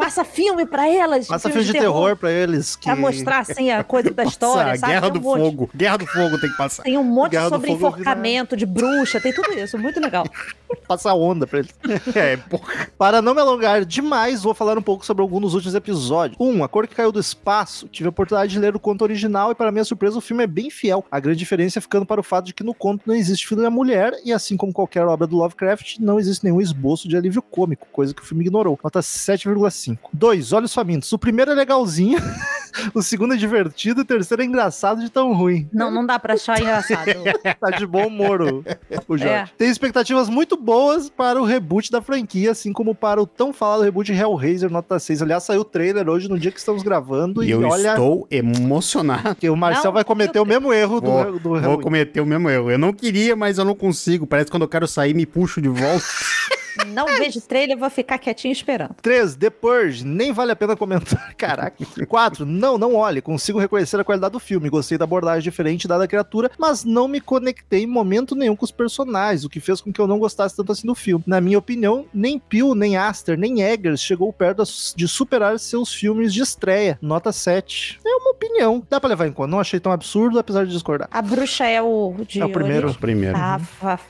Passa 0.00 0.24
filme 0.24 0.66
pra 0.66 0.88
elas. 0.88 1.26
Passa 1.26 1.48
filme 1.48 1.64
de 1.64 1.72
terror 1.72 2.16
pra 2.16 2.30
eles. 2.30 2.76
Que... 2.76 2.84
Pra 2.86 2.96
mostrar, 2.96 3.40
assim, 3.40 3.70
a 3.70 3.84
coisa 3.84 4.10
da 4.10 4.24
história, 4.24 4.76
sabe? 4.76 4.92
Guerra 4.92 5.10
Tem 5.10 5.12
do 5.12 5.18
um 5.18 5.22
monte. 5.22 5.40
Fogo. 5.40 5.70
Guerra 5.74 5.96
do 5.98 6.06
Fogo 6.06 6.40
tem 6.40 6.50
que 6.50 6.56
passar. 6.56 6.82
Tem 6.82 6.98
um 6.98 7.04
monte 7.04 7.32
Guerra 7.32 7.48
sobre 7.48 7.70
enforcamento 7.70 8.56
de 8.56 8.66
bruxa, 8.66 9.20
tem 9.20 9.32
tudo 9.32 9.52
isso, 9.52 9.78
muito 9.78 10.00
legal. 10.00 10.24
Passa 10.86 11.12
onda 11.14 11.46
pra 11.46 11.60
eles. 11.60 11.70
É, 12.14 12.36
porra. 12.36 12.88
Para 12.98 13.22
não 13.22 13.34
me 13.34 13.40
alongar 13.40 13.84
demais, 13.84 14.42
vou 14.42 14.54
falar 14.54 14.76
um 14.76 14.82
pouco 14.82 15.04
sobre 15.04 15.22
alguns 15.22 15.42
dos 15.42 15.54
últimos 15.54 15.74
episódios. 15.74 16.36
Um, 16.40 16.64
A 16.64 16.68
Cor 16.68 16.86
que 16.86 16.94
Caiu 16.94 17.12
do 17.12 17.20
Espaço. 17.20 17.88
Tive 17.88 18.08
a 18.08 18.10
oportunidade 18.10 18.52
de 18.52 18.58
ler 18.58 18.74
o 18.74 18.80
conto 18.80 19.02
original 19.02 19.52
e, 19.52 19.54
para 19.54 19.70
minha 19.70 19.84
surpresa, 19.84 20.18
o 20.18 20.20
filme 20.20 20.44
é 20.44 20.46
bem 20.46 20.70
fiel. 20.70 21.04
A 21.10 21.20
grande 21.20 21.38
diferença 21.38 21.78
é 21.78 21.82
ficando 21.82 22.04
para 22.06 22.20
o 22.20 22.24
fato 22.24 22.46
de 22.46 22.54
que 22.54 22.64
no 22.64 22.74
conto 22.74 23.02
não 23.06 23.14
existe 23.14 23.46
filho 23.46 23.62
da 23.62 23.70
mulher 23.70 24.12
e, 24.24 24.32
assim 24.32 24.56
como 24.56 24.72
qualquer 24.72 25.06
obra 25.06 25.26
do 25.26 25.36
Lovecraft, 25.36 25.98
não 25.98 26.18
existe 26.18 26.44
nenhum 26.44 26.60
esboço 26.60 27.08
de 27.08 27.16
alívio 27.16 27.42
cômico, 27.42 27.86
coisa 27.92 28.14
que 28.14 28.22
o 28.22 28.24
filme 28.24 28.44
ignorou. 28.44 28.78
Nota 28.82 29.00
7,5. 29.00 29.89
2. 30.12 30.52
Olhos 30.52 30.74
Famintos. 30.74 31.12
O 31.12 31.18
primeiro 31.18 31.50
é 31.50 31.54
legalzinho, 31.54 32.18
o 32.94 33.02
segundo 33.02 33.34
é 33.34 33.36
divertido 33.36 34.00
e 34.00 34.02
o 34.02 34.04
terceiro 34.04 34.42
é 34.42 34.46
engraçado 34.46 35.00
de 35.00 35.10
tão 35.10 35.32
ruim. 35.32 35.68
Não, 35.72 35.90
não 35.90 36.04
dá 36.06 36.18
pra 36.18 36.34
achar 36.34 36.60
engraçado. 36.60 37.10
Tá 37.60 37.70
de 37.70 37.86
bom 37.86 38.06
humor 38.06 38.40
o, 38.40 38.64
o 39.08 39.18
Jorge. 39.18 39.34
É. 39.34 39.48
Tem 39.58 39.68
expectativas 39.68 40.28
muito 40.28 40.56
boas 40.56 41.10
para 41.10 41.40
o 41.40 41.44
reboot 41.44 41.90
da 41.90 42.00
franquia, 42.00 42.50
assim 42.52 42.72
como 42.72 42.94
para 42.94 43.20
o 43.20 43.26
tão 43.26 43.52
falado 43.52 43.82
reboot 43.82 44.12
Hellraiser 44.12 44.70
Nota 44.70 44.98
6. 44.98 45.22
Aliás, 45.22 45.42
saiu 45.42 45.60
o 45.60 45.64
trailer 45.64 46.08
hoje 46.08 46.28
no 46.28 46.38
dia 46.38 46.50
que 46.50 46.58
estamos 46.58 46.82
gravando 46.82 47.42
E 47.42 47.48
e, 47.48 47.50
eu 47.50 47.62
olha 47.68 47.90
estou 47.90 48.26
emocionado. 48.30 49.34
que 49.34 49.48
o 49.50 49.56
Marcel 49.56 49.86
Não, 49.86 49.92
vai 49.92 50.04
cometer 50.04 50.38
eu- 50.38 50.42
o 50.42 50.46
mesmo 50.46 50.72
erro 50.72 51.00
do, 51.00 51.10
Vou, 51.10 51.32
do 51.32 51.40
vou 51.40 51.58
Halloween. 51.58 51.82
cometer 51.82 52.20
o 52.20 52.26
mesmo 52.26 52.48
erro. 52.48 52.70
Eu 52.70 52.78
não 52.78 52.92
queria, 52.92 53.34
mas 53.36 53.58
eu 53.58 53.64
não 53.64 53.74
consigo. 53.74 54.26
Parece 54.26 54.46
que 54.46 54.50
quando 54.52 54.62
eu 54.62 54.68
quero 54.68 54.86
sair, 54.88 55.12
me 55.14 55.26
puxo 55.26 55.60
de 55.60 55.68
volta. 55.68 56.04
Não 56.86 57.06
vejo 57.06 57.40
trailer, 57.40 57.76
vou 57.76 57.90
ficar 57.90 58.18
quietinho 58.18 58.52
esperando. 58.52 58.94
3. 59.02 59.36
The 59.36 59.50
Purge. 59.50 60.04
Nem 60.04 60.32
vale 60.32 60.52
a 60.52 60.56
pena 60.56 60.76
comentar. 60.76 61.34
Caraca. 61.36 61.84
4. 62.06 62.44
Não, 62.46 62.78
não 62.78 62.94
olhe. 62.94 63.20
Consigo 63.20 63.58
reconhecer 63.58 63.98
a 64.00 64.04
qualidade 64.04 64.32
do 64.32 64.40
filme. 64.40 64.68
Gostei 64.70 64.96
da 64.98 65.04
abordagem 65.04 65.42
diferente 65.42 65.88
dada 65.88 66.04
a 66.04 66.08
criatura, 66.08 66.50
mas 66.58 66.84
não 66.84 67.08
me 67.08 67.20
conectei 67.20 67.82
em 67.82 67.86
momento 67.86 68.34
nenhum 68.34 68.56
com 68.56 68.64
os 68.64 68.70
personagens, 68.70 69.44
o 69.44 69.48
que 69.48 69.60
fez 69.60 69.80
com 69.80 69.92
que 69.92 70.00
eu 70.00 70.06
não 70.06 70.18
gostasse 70.18 70.56
tanto 70.56 70.72
assim 70.72 70.86
do 70.86 70.94
filme. 70.94 71.24
Na 71.26 71.40
minha 71.40 71.58
opinião, 71.58 72.06
nem 72.12 72.38
Peele, 72.38 72.74
nem 72.74 72.96
Aster, 72.96 73.38
nem 73.38 73.62
Eggers 73.62 74.00
chegou 74.02 74.32
perto 74.32 74.62
de 74.96 75.08
superar 75.08 75.58
seus 75.58 75.92
filmes 75.92 76.32
de 76.32 76.42
estreia. 76.42 76.98
Nota 77.02 77.32
7. 77.32 77.98
É 78.04 78.08
uma 78.16 78.30
opinião. 78.30 78.82
Dá 78.88 79.00
pra 79.00 79.08
levar 79.10 79.26
em 79.26 79.32
conta. 79.32 79.50
Não 79.50 79.60
achei 79.60 79.80
tão 79.80 79.92
absurdo, 79.92 80.38
apesar 80.38 80.64
de 80.66 80.72
discordar. 80.72 81.08
A 81.10 81.22
bruxa 81.22 81.66
é 81.66 81.80
o 81.82 82.14
de 82.26 82.40
É 82.40 82.44
o 82.44 82.50
primeiro. 82.50 82.84
origem? 82.86 83.00
Primeiro. 83.00 83.36
Ah, 83.36 83.60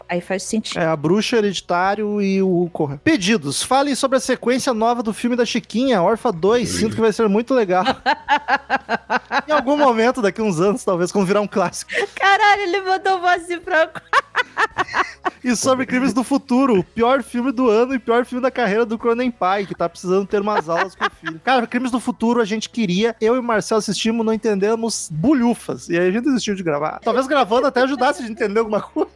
aí 0.08 0.20
faz 0.20 0.42
sentido. 0.42 0.78
É, 0.80 0.86
a 0.86 0.96
bruxa 0.96 1.36
hereditário 1.38 2.20
e 2.20 2.42
o 2.42 2.49
corre. 2.72 2.98
Pedidos. 2.98 3.62
Falem 3.62 3.94
sobre 3.94 4.18
a 4.18 4.20
sequência 4.20 4.72
nova 4.72 5.02
do 5.02 5.12
filme 5.12 5.36
da 5.36 5.44
Chiquinha, 5.44 6.02
Orfa 6.02 6.32
2. 6.32 6.68
Sinto 6.68 6.94
que 6.94 7.00
vai 7.00 7.12
ser 7.12 7.28
muito 7.28 7.54
legal. 7.54 7.84
em 9.48 9.52
algum 9.52 9.76
momento, 9.76 10.22
daqui 10.22 10.40
uns 10.40 10.60
anos, 10.60 10.84
talvez, 10.84 11.12
quando 11.12 11.26
virar 11.26 11.40
um 11.40 11.46
clássico. 11.46 11.90
Caralho, 12.14 12.62
ele 12.62 12.80
mandou 12.82 13.20
voz 13.20 13.46
de 13.46 13.58
franco. 13.60 14.00
E 15.42 15.56
sobre 15.56 15.86
Crimes 15.86 16.12
do 16.12 16.22
Futuro, 16.22 16.80
o 16.80 16.84
pior 16.84 17.22
filme 17.22 17.50
do 17.50 17.70
ano 17.70 17.94
e 17.94 17.98
pior 17.98 18.26
filme 18.26 18.42
da 18.42 18.50
carreira 18.50 18.84
do 18.84 18.98
Cronenpai, 18.98 19.64
que 19.64 19.74
tá 19.74 19.88
precisando 19.88 20.26
ter 20.26 20.40
umas 20.42 20.68
aulas 20.68 20.94
com 20.94 21.06
o 21.06 21.10
filho. 21.10 21.40
Cara, 21.42 21.66
Crimes 21.66 21.90
do 21.90 21.98
Futuro 21.98 22.42
a 22.42 22.44
gente 22.44 22.68
queria, 22.68 23.16
eu 23.20 23.36
e 23.36 23.38
o 23.38 23.42
Marcel 23.42 23.78
assistimos, 23.78 24.24
não 24.24 24.34
entendemos 24.34 25.08
bulhufas. 25.10 25.88
E 25.88 25.98
aí 25.98 26.08
a 26.08 26.10
gente 26.10 26.24
desistiu 26.24 26.54
de 26.54 26.62
gravar. 26.62 27.00
Talvez 27.02 27.26
gravando 27.26 27.66
até 27.66 27.80
ajudasse 27.80 28.22
a 28.22 28.26
gente 28.26 28.32
entender 28.32 28.58
alguma 28.58 28.82
coisa. 28.82 29.10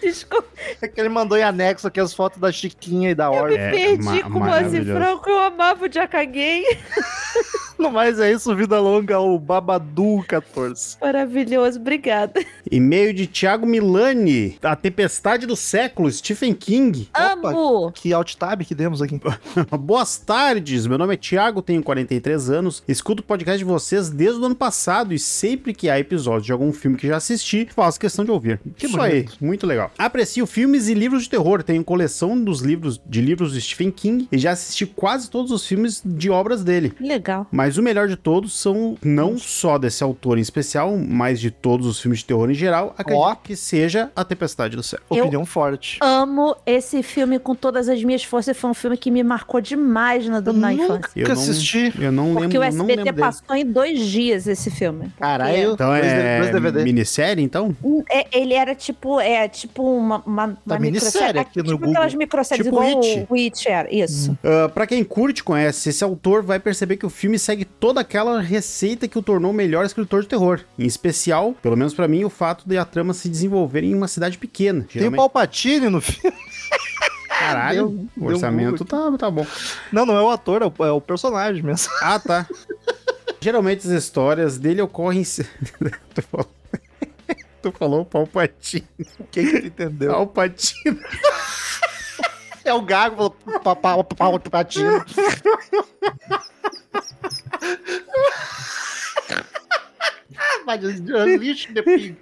Desculpa, 0.00 0.46
É 0.80 0.86
que 0.86 1.00
ele 1.00 1.08
mandou 1.08 1.38
em 1.38 1.42
anexo 1.42 1.86
aqui 1.88 2.00
as 2.00 2.12
fotos 2.12 2.38
da 2.38 2.52
Chiquinha 2.56 3.10
e 3.10 3.14
da 3.14 3.30
Orfa. 3.30 3.56
É, 3.56 3.70
perdi 3.70 4.04
ma- 4.04 4.22
com 4.22 4.38
maravilhoso. 4.38 4.92
franco. 4.98 5.28
Eu 5.30 5.38
amava 5.40 5.84
o 5.86 5.92
Jaca 5.92 6.24
Gay. 6.24 6.64
No 7.78 7.90
mais 7.90 8.18
é 8.18 8.32
isso, 8.32 8.54
vida 8.56 8.80
longa, 8.80 9.18
o 9.20 9.38
Babadu 9.38 10.24
14. 10.26 10.96
Maravilhoso, 11.00 11.78
obrigada. 11.78 12.42
E-mail 12.70 13.12
de 13.12 13.26
Thiago 13.26 13.66
Milani. 13.66 14.58
A 14.62 14.74
Tempestade 14.74 15.46
do 15.46 15.54
Século, 15.54 16.10
Stephen 16.10 16.54
King. 16.54 17.08
Opa. 17.10 17.50
Amo. 17.50 17.92
Que 17.92 18.12
alt 18.12 18.34
tab 18.36 18.62
que 18.62 18.74
demos 18.74 19.02
aqui. 19.02 19.20
Boas 19.78 20.16
tardes, 20.16 20.86
meu 20.86 20.96
nome 20.96 21.14
é 21.14 21.16
Thiago, 21.16 21.60
tenho 21.60 21.82
43 21.82 22.48
anos, 22.50 22.82
escuto 22.88 23.22
o 23.22 23.26
podcast 23.26 23.58
de 23.58 23.64
vocês 23.64 24.08
desde 24.08 24.40
o 24.40 24.44
ano 24.46 24.54
passado 24.54 25.12
e 25.12 25.18
sempre 25.18 25.74
que 25.74 25.90
há 25.90 25.98
episódios 25.98 26.46
de 26.46 26.52
algum 26.52 26.72
filme 26.72 26.96
que 26.96 27.06
já 27.06 27.16
assisti, 27.16 27.68
faço 27.74 28.00
questão 28.00 28.24
de 28.24 28.30
ouvir. 28.30 28.58
Que 28.76 28.86
Isso 28.86 28.96
bonito. 28.96 29.32
aí, 29.32 29.46
muito 29.46 29.66
legal. 29.66 29.90
Aprecio 29.98 30.46
filmes 30.46 30.88
e 30.88 30.94
livros 30.94 31.24
de 31.24 31.30
terror, 31.30 31.62
tenho 31.62 31.84
coleção 31.84 32.42
dos 32.42 32.60
livros 32.60 33.00
de 33.06 33.20
livros 33.20 33.52
de 33.52 33.60
Stephen 33.60 33.90
King 33.90 34.28
e 34.32 34.38
já 34.38 34.52
assisti 34.52 34.86
quase 34.86 35.30
todos 35.30 35.52
os 35.52 35.66
filmes 35.66 36.02
de 36.04 36.30
obras 36.30 36.64
dele. 36.64 36.92
Legal. 36.98 37.46
Mas 37.52 37.65
o 37.76 37.82
melhor 37.82 38.08
de 38.08 38.16
todos 38.16 38.58
são 38.58 38.96
não 39.02 39.36
só 39.38 39.78
desse 39.78 40.02
autor 40.04 40.38
em 40.38 40.40
especial, 40.40 40.96
mas 40.96 41.40
de 41.40 41.50
todos 41.50 41.86
os 41.86 42.00
filmes 42.00 42.20
de 42.20 42.26
terror 42.26 42.50
em 42.50 42.54
geral, 42.54 42.94
acredito 42.96 43.22
Ó. 43.22 43.34
que 43.34 43.56
seja 43.56 44.10
A 44.14 44.24
Tempestade 44.24 44.76
do 44.76 44.82
Céu. 44.82 45.00
Eu- 45.10 45.24
Opinião 45.24 45.44
forte. 45.44 45.98
Amo 46.00 46.56
esse 46.64 47.02
filme 47.02 47.38
com 47.38 47.54
todas 47.54 47.88
as 47.88 48.02
minhas 48.04 48.22
forças. 48.22 48.56
Foi 48.56 48.70
um 48.70 48.74
filme 48.74 48.96
que 48.96 49.10
me 49.10 49.22
marcou 49.22 49.60
demais 49.60 50.26
na, 50.28 50.38
Eu 50.38 50.52
na 50.52 50.70
nunca 50.70 50.84
infância. 50.84 51.10
Eu 51.16 51.26
não- 51.28 51.32
assisti. 51.34 51.92
Eu 51.98 52.12
não 52.12 52.34
Porque 52.34 52.40
lembro, 52.42 52.58
o 52.58 52.60
não 52.60 52.66
SBT 52.68 52.86
lembro 52.96 53.04
dele. 53.04 53.18
passou 53.26 53.56
em 53.56 53.64
dois 53.66 54.00
dias 54.00 54.46
esse 54.46 54.70
filme. 54.70 55.10
Caralho. 55.18 55.72
Então 55.72 55.92
é 55.94 56.50
dois 56.60 56.84
minissérie, 56.84 57.42
então? 57.42 57.74
É, 58.10 58.26
ele 58.38 58.54
era 58.54 58.74
tipo, 58.74 59.20
é, 59.20 59.48
tipo 59.48 59.82
uma, 59.82 60.22
uma, 60.26 60.44
uma 60.44 60.56
Tá 60.66 60.78
minissérie 60.78 61.40
aqui 61.40 61.58
no 61.58 61.64
tipo 61.64 61.78
Google. 61.78 61.90
aquelas 61.94 62.14
microséries 62.14 62.64
Tipo 62.64 62.76
igual 62.82 63.02
It. 63.02 63.26
o 63.28 63.32
Witch 63.34 63.66
era, 63.66 63.92
isso. 63.94 64.36
Ah, 64.44 64.68
pra 64.68 64.86
quem 64.86 65.02
curte, 65.02 65.42
conhece 65.42 65.88
esse 65.88 66.04
autor, 66.04 66.42
vai 66.42 66.58
perceber 66.58 66.96
que 66.96 67.06
o 67.06 67.10
filme 67.10 67.38
segue 67.38 67.55
segue 67.56 67.64
toda 67.64 68.00
aquela 68.02 68.38
receita 68.40 69.08
que 69.08 69.18
o 69.18 69.22
tornou 69.22 69.50
o 69.50 69.54
melhor 69.54 69.86
escritor 69.86 70.20
de 70.20 70.28
terror. 70.28 70.60
Em 70.78 70.84
especial, 70.84 71.54
pelo 71.62 71.74
menos 71.76 71.94
pra 71.94 72.06
mim, 72.06 72.22
o 72.22 72.28
fato 72.28 72.68
de 72.68 72.76
a 72.76 72.84
trama 72.84 73.14
se 73.14 73.28
desenvolver 73.30 73.82
em 73.82 73.94
uma 73.94 74.06
cidade 74.08 74.36
pequena. 74.36 74.80
Tem 74.80 74.88
o 74.88 74.92
Geralmente, 74.92 75.16
Palpatine 75.16 75.88
no 75.88 76.00
filme. 76.02 76.36
caralho, 77.28 77.88
Deu- 77.88 78.08
o 78.18 78.26
orçamento 78.26 78.84
tá, 78.84 79.10
tá 79.18 79.30
bom. 79.30 79.46
Não, 79.90 80.04
não 80.04 80.16
é 80.16 80.22
o 80.22 80.28
ator, 80.30 80.60
é 80.62 80.66
o, 80.66 80.84
é 80.84 80.90
o 80.90 81.00
personagem 81.00 81.62
mesmo. 81.62 81.90
Ah, 82.02 82.18
tá. 82.18 82.46
Geralmente 83.40 83.86
as 83.86 83.92
histórias 83.92 84.58
dele 84.58 84.82
ocorrem. 84.82 85.22
tu 86.14 86.22
falou. 86.30 86.50
tu 87.62 87.72
falou 87.72 88.04
Palpatine. 88.04 88.86
Quem 89.30 89.46
que 89.48 89.66
entendeu? 89.68 90.12
Palpatine. 90.12 91.00
É 92.64 92.74
o 92.74 92.82
Gago, 92.82 93.16
falou 93.16 93.60
pa- 93.60 93.76
Palpatine. 97.66 99.46
Mas 100.66 100.82
unleash 100.84 101.66
the 101.72 101.82
pig. 101.82 102.16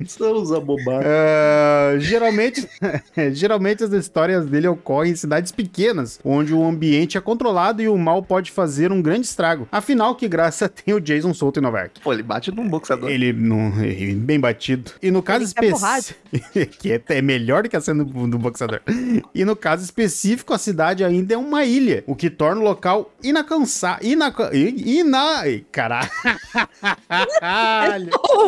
Estamos 0.00 0.52
abobados. 0.52 1.06
Ah, 1.06 1.94
geralmente, 1.98 2.68
geralmente 3.32 3.84
as 3.84 3.92
histórias 3.92 4.46
dele 4.46 4.68
ocorrem 4.68 5.12
em 5.12 5.16
cidades 5.16 5.52
pequenas, 5.52 6.18
onde 6.24 6.54
o 6.54 6.64
ambiente 6.64 7.18
é 7.18 7.20
controlado 7.20 7.82
e 7.82 7.88
o 7.88 7.96
mal 7.96 8.22
pode 8.22 8.50
fazer 8.50 8.90
um 8.90 9.02
grande 9.02 9.26
estrago. 9.26 9.68
Afinal, 9.70 10.14
que 10.14 10.28
graça 10.28 10.68
tem 10.68 10.94
o 10.94 11.00
Jason 11.00 11.34
solto 11.34 11.60
em 11.60 11.62
Nova 11.62 11.80
York? 11.80 12.00
Pô, 12.00 12.12
ele 12.12 12.22
bate 12.22 12.50
num 12.50 12.68
boxeador. 12.68 13.10
Ele 13.10 13.32
não. 13.32 13.82
ele 13.82 14.14
bem 14.14 14.40
batido. 14.40 14.92
E 15.02 15.10
no 15.10 15.22
caso 15.22 15.44
específico. 15.44 16.20
que 16.78 16.92
é, 16.92 17.02
é 17.08 17.22
melhor 17.22 17.62
do 17.62 17.68
que 17.68 17.76
a 17.76 17.80
cena 17.80 18.04
do, 18.04 18.26
do 18.26 18.38
boxeador. 18.38 18.80
E 19.34 19.44
no 19.44 19.54
caso 19.54 19.84
específico, 19.84 20.52
a 20.52 20.58
cidade 20.58 21.04
ainda 21.04 21.34
é 21.34 21.36
uma 21.36 21.64
ilha, 21.64 22.02
o 22.06 22.14
que 22.16 22.30
torna 22.30 22.60
o 22.60 22.64
local 22.64 23.12
inacansável. 23.22 24.08
Inaca... 24.08 24.50
Ina... 24.54 25.40
Ai, 25.40 25.64
Caralho. 25.70 26.10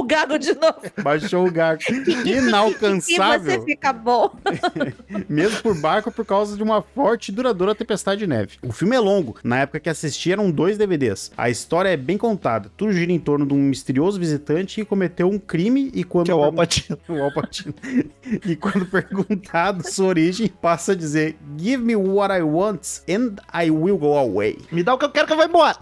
O 0.06 0.08
gago 0.08 0.38
de 0.38 0.54
novo. 0.54 0.80
Baixou 1.02 1.46
o 1.46 1.50
gago. 1.50 1.82
E 2.06 2.36
Inalcançável. 2.36 3.60
você 3.60 3.64
fica 3.64 3.92
bom. 3.92 4.30
mesmo 5.28 5.62
por 5.62 5.78
barco 5.80 6.10
por 6.10 6.24
causa 6.24 6.56
de 6.56 6.62
uma 6.62 6.82
forte 6.82 7.30
e 7.30 7.32
duradoura 7.32 7.74
tempestade 7.74 8.20
de 8.20 8.26
neve. 8.26 8.58
O 8.62 8.72
filme 8.72 8.94
é 8.94 9.00
longo, 9.00 9.36
na 9.42 9.60
época 9.60 9.80
que 9.80 9.88
assisti 9.88 10.32
eram 10.32 10.50
dois 10.50 10.78
DVDs. 10.78 11.32
A 11.36 11.50
história 11.50 11.88
é 11.88 11.96
bem 11.96 12.16
contada, 12.16 12.70
tudo 12.76 12.92
gira 12.92 13.12
em 13.12 13.18
torno 13.18 13.44
de 13.44 13.54
um 13.54 13.58
misterioso 13.58 14.18
visitante 14.18 14.76
que 14.76 14.84
cometeu 14.84 15.28
um 15.28 15.38
crime 15.38 15.90
e 15.94 16.04
quando... 16.04 16.26
Que 16.26 16.32
é 16.32 16.34
o 16.34 16.42
Alpatino. 16.42 16.98
o 17.08 17.22
Alpatino. 17.22 17.74
e 18.44 18.54
quando 18.56 18.86
perguntado 18.86 19.88
sua 19.88 20.06
origem, 20.06 20.48
passa 20.48 20.92
a 20.92 20.94
dizer 20.94 21.36
Give 21.58 21.82
me 21.82 21.96
what 21.96 22.32
I 22.32 22.42
want 22.42 23.02
and 23.08 23.36
I 23.52 23.70
will 23.70 23.98
go 23.98 24.16
away. 24.16 24.58
Me 24.70 24.82
dá 24.82 24.94
o 24.94 24.98
que 24.98 25.04
eu 25.04 25.10
quero 25.10 25.26
que 25.26 25.32
eu 25.32 25.36
vou 25.36 25.46
embora. 25.46 25.76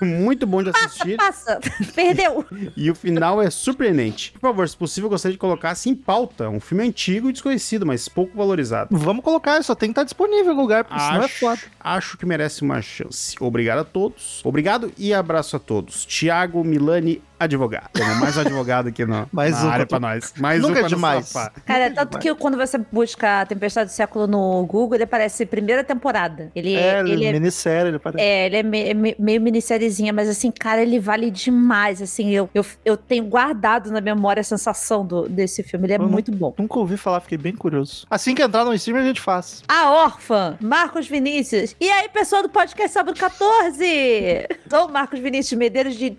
Muito 0.00 0.46
bom 0.46 0.62
de 0.62 0.70
assistir 0.70 1.16
Passa. 1.16 1.60
Perdeu. 1.94 2.44
e 2.76 2.90
o 2.90 2.94
final 2.94 3.40
é 3.40 3.50
surpreendente. 3.50 4.32
Por 4.32 4.40
favor, 4.40 4.68
se 4.68 4.76
possível, 4.76 5.10
gostaria 5.10 5.34
de 5.34 5.38
colocar 5.38 5.70
assim 5.70 5.90
em 5.90 5.94
pauta. 5.94 6.48
Um 6.48 6.60
filme 6.60 6.84
antigo 6.84 7.28
e 7.28 7.32
desconhecido, 7.32 7.84
mas 7.86 8.08
pouco 8.08 8.36
valorizado. 8.36 8.96
Vamos 8.96 9.24
colocar, 9.24 9.62
só 9.62 9.74
tem 9.74 9.88
que 9.88 9.92
estar 9.92 10.04
disponível 10.04 10.54
no 10.54 10.60
lugar, 10.60 10.84
porque 10.84 11.00
senão 11.00 11.22
é 11.22 11.28
foda. 11.28 11.52
Acho, 11.52 11.70
acho 11.80 12.18
que 12.18 12.26
merece 12.26 12.62
uma 12.62 12.80
chance. 12.80 13.36
Obrigado 13.40 13.80
a 13.80 13.84
todos. 13.84 14.40
Obrigado 14.44 14.92
e 14.96 15.12
abraço 15.12 15.56
a 15.56 15.58
todos. 15.58 16.04
Tiago 16.04 16.64
Milani, 16.64 17.22
advogado. 17.44 17.88
Temos 17.92 18.18
mais 18.20 18.36
um 18.36 18.40
advogado 18.40 18.88
aqui 18.88 19.04
no, 19.04 19.26
Mais 19.32 19.52
na 19.60 19.66
um 19.66 19.70
área 19.70 19.86
pra 19.86 19.98
nós. 19.98 20.32
Mais 20.38 20.60
Nunca 20.60 20.74
um 20.74 20.76
é 20.76 20.80
pra 20.80 20.88
demais. 20.88 21.32
Cara, 21.64 21.84
é 21.84 21.90
tanto 21.90 22.18
que 22.18 22.32
quando 22.34 22.56
você 22.56 22.78
busca 22.78 23.40
a 23.40 23.46
Tempestade 23.46 23.90
do 23.90 23.92
Século 23.92 24.26
no 24.26 24.64
Google, 24.66 24.96
ele 24.96 25.04
aparece 25.04 25.46
primeira 25.46 25.82
temporada. 25.82 26.50
Ele 26.54 26.74
É, 26.74 26.96
é, 26.96 27.00
ele 27.00 27.24
é, 27.24 27.32
minissérie, 27.32 27.88
ele 27.88 27.98
parece. 27.98 28.22
é, 28.22 28.46
ele 28.46 28.56
é 28.58 28.62
me- 28.62 28.94
me- 28.94 29.16
meio 29.18 29.40
minissériezinha, 29.40 30.12
mas 30.12 30.28
assim, 30.28 30.50
cara, 30.50 30.82
ele 30.82 30.98
vale 31.00 31.30
demais. 31.30 32.02
Assim, 32.02 32.30
eu, 32.30 32.48
eu, 32.54 32.64
eu 32.84 32.96
tenho 32.96 33.24
guardado 33.24 33.90
na 33.90 34.00
memória 34.00 34.40
a 34.40 34.44
sensação 34.44 35.04
do, 35.06 35.28
desse 35.28 35.62
filme. 35.62 35.86
Ele 35.86 35.94
é 35.94 35.98
Uhum. 35.98 36.08
muito 36.08 36.30
bom. 36.30 36.54
Nunca 36.58 36.78
ouvi 36.78 36.96
falar, 36.96 37.20
fiquei 37.20 37.38
bem 37.38 37.54
curioso. 37.54 38.06
Assim 38.10 38.34
que 38.34 38.42
entrar 38.42 38.64
no 38.64 38.74
stream, 38.74 38.98
a 38.98 39.02
gente 39.02 39.20
faz. 39.20 39.62
A 39.66 39.90
órfã, 39.90 40.56
Marcos 40.60 41.08
Vinícius. 41.08 41.74
E 41.80 41.90
aí, 41.90 42.08
pessoal 42.10 42.42
do 42.42 42.48
podcast 42.48 42.92
Sábado 42.92 43.18
14? 43.18 44.46
Sou 44.68 44.86
o 44.86 44.92
Marcos 44.92 45.18
Vinícius 45.20 45.58
Medeiros 45.58 45.94
de 45.96 46.10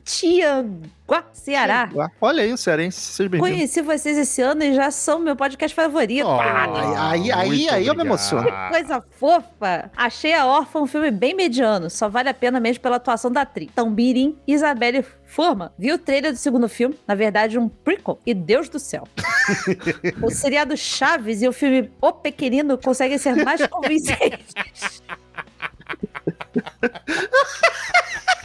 Tianguá, 1.11 1.23
Ceará. 1.33 1.89
Olha 2.21 2.43
aí 2.43 2.53
o 2.53 2.57
cearense, 2.57 2.99
seja 2.99 3.29
bem-vindo. 3.29 3.51
Conheci 3.53 3.81
vocês 3.81 4.17
esse 4.17 4.41
ano 4.41 4.63
e 4.63 4.73
já 4.73 4.89
são 4.91 5.19
meu 5.19 5.35
podcast 5.35 5.75
favorito. 5.75 6.25
Oh, 6.25 6.39
aí- 6.39 7.31
aí- 7.31 7.47
muito 7.49 7.73
aí 7.73 7.87
eu 7.87 7.95
me 7.95 8.01
emociono. 8.03 8.45
Que 8.45 8.69
coisa 8.69 9.03
fofa! 9.19 9.91
Achei 9.95 10.33
a 10.33 10.45
Órfã 10.45 10.79
um 10.79 10.87
filme 10.87 11.11
bem 11.11 11.35
mediano, 11.35 11.89
só 11.89 12.07
vale 12.07 12.29
a 12.29 12.33
pena 12.33 12.59
mesmo 12.59 12.81
pela 12.81 12.95
atuação 12.95 13.29
da 13.31 13.41
atriz. 13.41 13.69
Tambirim, 13.75 14.37
Isabelle 14.47 15.05
Forma. 15.25 15.73
Vi 15.77 15.91
o 15.91 15.97
trailer 15.97 16.31
do 16.31 16.37
segundo 16.37 16.69
filme, 16.69 16.97
na 17.07 17.15
verdade 17.15 17.57
um 17.59 17.67
prequel, 17.67 18.19
e 18.25 18.33
Deus 18.33 18.69
do 18.69 18.79
céu. 18.79 19.03
o 20.23 20.29
seriado 20.31 20.75
Chaves 20.77 21.41
e 21.41 21.47
o 21.47 21.53
filme 21.53 21.91
O 22.01 22.11
Pequenino 22.13 22.77
conseguem 22.77 23.17
ser 23.17 23.35
mais 23.43 23.61
convincentes. 23.67 25.01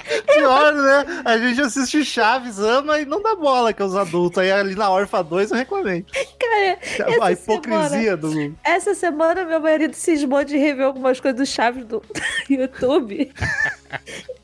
Pior, 0.27 0.73
né? 0.75 1.23
A 1.25 1.39
gente 1.39 1.61
assiste 1.61 2.05
Chaves, 2.05 2.59
ama 2.59 3.01
e 3.01 3.05
não 3.05 3.23
dá 3.23 3.35
bola 3.35 3.73
que 3.73 3.83
é 3.83 3.85
os 3.85 3.97
adultos. 3.97 4.39
Aí 4.39 4.51
ali 4.51 4.75
na 4.75 4.91
Orfa 4.91 5.23
2 5.23 5.51
eu 5.51 5.57
reclamei. 5.57 6.05
Cara, 6.39 6.79
a 7.23 7.33
hipocrisia 7.33 8.17
do. 8.17 8.55
essa 8.65 8.95
semana 8.95 9.45
meu 9.45 9.61
marido 9.61 9.95
cismou 9.95 10.45
de 10.45 10.57
rever 10.57 10.87
algumas 10.87 11.19
coisas 11.21 11.39
do 11.41 11.47
Chaves 11.47 11.85
do 11.85 12.03
YouTube. 12.49 13.33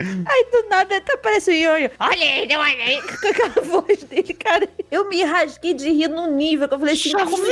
Aí 0.01 0.47
do 0.51 0.69
nada 0.69 0.97
até 0.97 1.15
aparece 1.15 1.51
o 1.51 1.55
Ionho. 1.55 1.91
Olha 1.99 2.13
aí, 2.17 2.49
olha 2.51 2.85
aí. 2.85 3.01
Com 3.03 3.29
aquela 3.29 3.63
voz 3.83 4.03
dele, 4.05 4.35
cara. 4.35 4.69
Eu 4.91 5.09
me 5.09 5.23
rasguei 5.23 5.75
de 5.75 5.89
rir 5.91 6.09
num 6.09 6.35
nível 6.35 6.67
que 6.69 6.75
eu 6.75 6.79
falei 6.79 6.95
assim, 6.95 7.11
é 7.15 7.25
cons- 7.25 7.31
como 7.31 7.47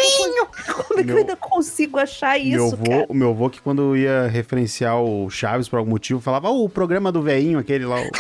é 1.01 1.03
que 1.05 1.11
eu 1.11 1.15
Meu- 1.15 1.17
ainda 1.19 1.37
consigo 1.37 1.99
achar 1.99 2.39
Meu 2.41 2.67
isso, 2.67 2.77
vô, 2.77 2.85
cara? 2.85 3.07
o 3.09 3.15
meu 3.15 3.31
avô 3.31 3.49
que 3.51 3.61
quando 3.61 3.97
ia 3.97 4.27
referenciar 4.27 5.01
o 5.01 5.31
Chaves 5.31 5.69
por 5.69 5.79
algum 5.79 5.91
motivo, 5.91 6.21
falava, 6.21 6.49
"Ah, 6.49 6.53
o 6.53 6.69
programa 6.69 7.13
do 7.13 7.23
veinho, 7.23 7.59
aquele 7.59 7.85
lá. 7.87 8.00
O-" 8.01 8.11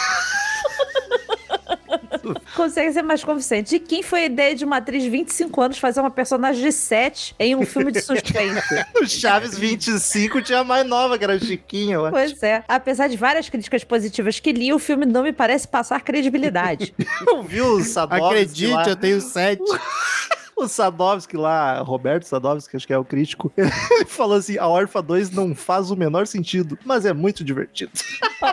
Consegue 2.54 2.92
ser 2.92 3.02
mais 3.02 3.24
convincente. 3.24 3.70
De 3.70 3.78
quem 3.80 4.02
foi 4.02 4.22
a 4.22 4.26
ideia 4.26 4.54
de 4.54 4.64
uma 4.64 4.76
atriz 4.76 5.02
de 5.02 5.08
25 5.08 5.60
anos 5.62 5.78
fazer 5.78 6.00
uma 6.00 6.10
personagem 6.10 6.62
de 6.62 6.70
7 6.70 7.34
em 7.38 7.56
um 7.56 7.64
filme 7.64 7.90
de 7.90 8.00
suspense? 8.02 8.60
O 9.00 9.06
Chaves 9.06 9.56
25 9.58 10.42
tinha 10.42 10.58
a 10.60 10.64
mais 10.64 10.86
nova, 10.86 11.16
que 11.16 11.24
era 11.24 11.34
a 11.34 11.38
Chiquinha, 11.38 11.94
eu 11.94 12.04
acho. 12.04 12.12
pois 12.12 12.42
é. 12.42 12.62
Apesar 12.68 13.08
de 13.08 13.16
várias 13.16 13.48
críticas 13.48 13.82
positivas 13.82 14.38
que 14.38 14.52
li, 14.52 14.72
o 14.72 14.78
filme 14.78 15.06
não 15.06 15.22
me 15.22 15.32
parece 15.32 15.66
passar 15.66 16.00
credibilidade. 16.02 16.94
Eu 17.26 17.42
vi 17.42 17.62
o 17.62 17.82
Sadovski 17.82 18.26
Acredite, 18.26 18.66
lá. 18.72 18.84
eu 18.88 18.96
tenho 18.96 19.20
sete. 19.20 19.62
O 20.60 20.68
Sadovski 20.68 21.38
lá, 21.38 21.80
Roberto 21.80 22.24
Sadovski, 22.24 22.76
acho 22.76 22.86
que 22.86 22.92
é 22.92 22.98
o 22.98 23.04
crítico, 23.04 23.50
ele 23.56 24.04
falou 24.04 24.36
assim: 24.36 24.58
a 24.58 24.68
Orfa 24.68 25.00
2 25.00 25.30
não 25.30 25.54
faz 25.54 25.90
o 25.90 25.96
menor 25.96 26.26
sentido, 26.26 26.78
mas 26.84 27.06
é 27.06 27.14
muito 27.14 27.42
divertido. 27.42 27.92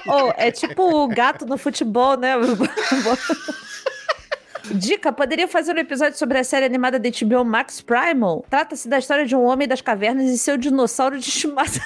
Oh, 0.07 0.31
é 0.37 0.49
tipo 0.49 1.03
o 1.03 1.07
gato 1.07 1.45
no 1.45 1.57
futebol, 1.57 2.15
né? 2.15 2.33
Dica, 4.73 5.11
poderia 5.11 5.47
fazer 5.47 5.75
um 5.75 5.79
episódio 5.79 6.17
sobre 6.17 6.37
a 6.37 6.43
série 6.43 6.65
animada 6.65 6.97
da 6.97 7.09
HBO 7.09 7.43
Max 7.43 7.81
Primal? 7.81 8.45
Trata-se 8.49 8.87
da 8.87 8.99
história 8.99 9.25
de 9.25 9.35
um 9.35 9.43
homem 9.43 9.67
das 9.67 9.81
cavernas 9.81 10.29
e 10.29 10.37
seu 10.37 10.57
dinossauro 10.57 11.19
de 11.19 11.27
estimação. 11.27 11.83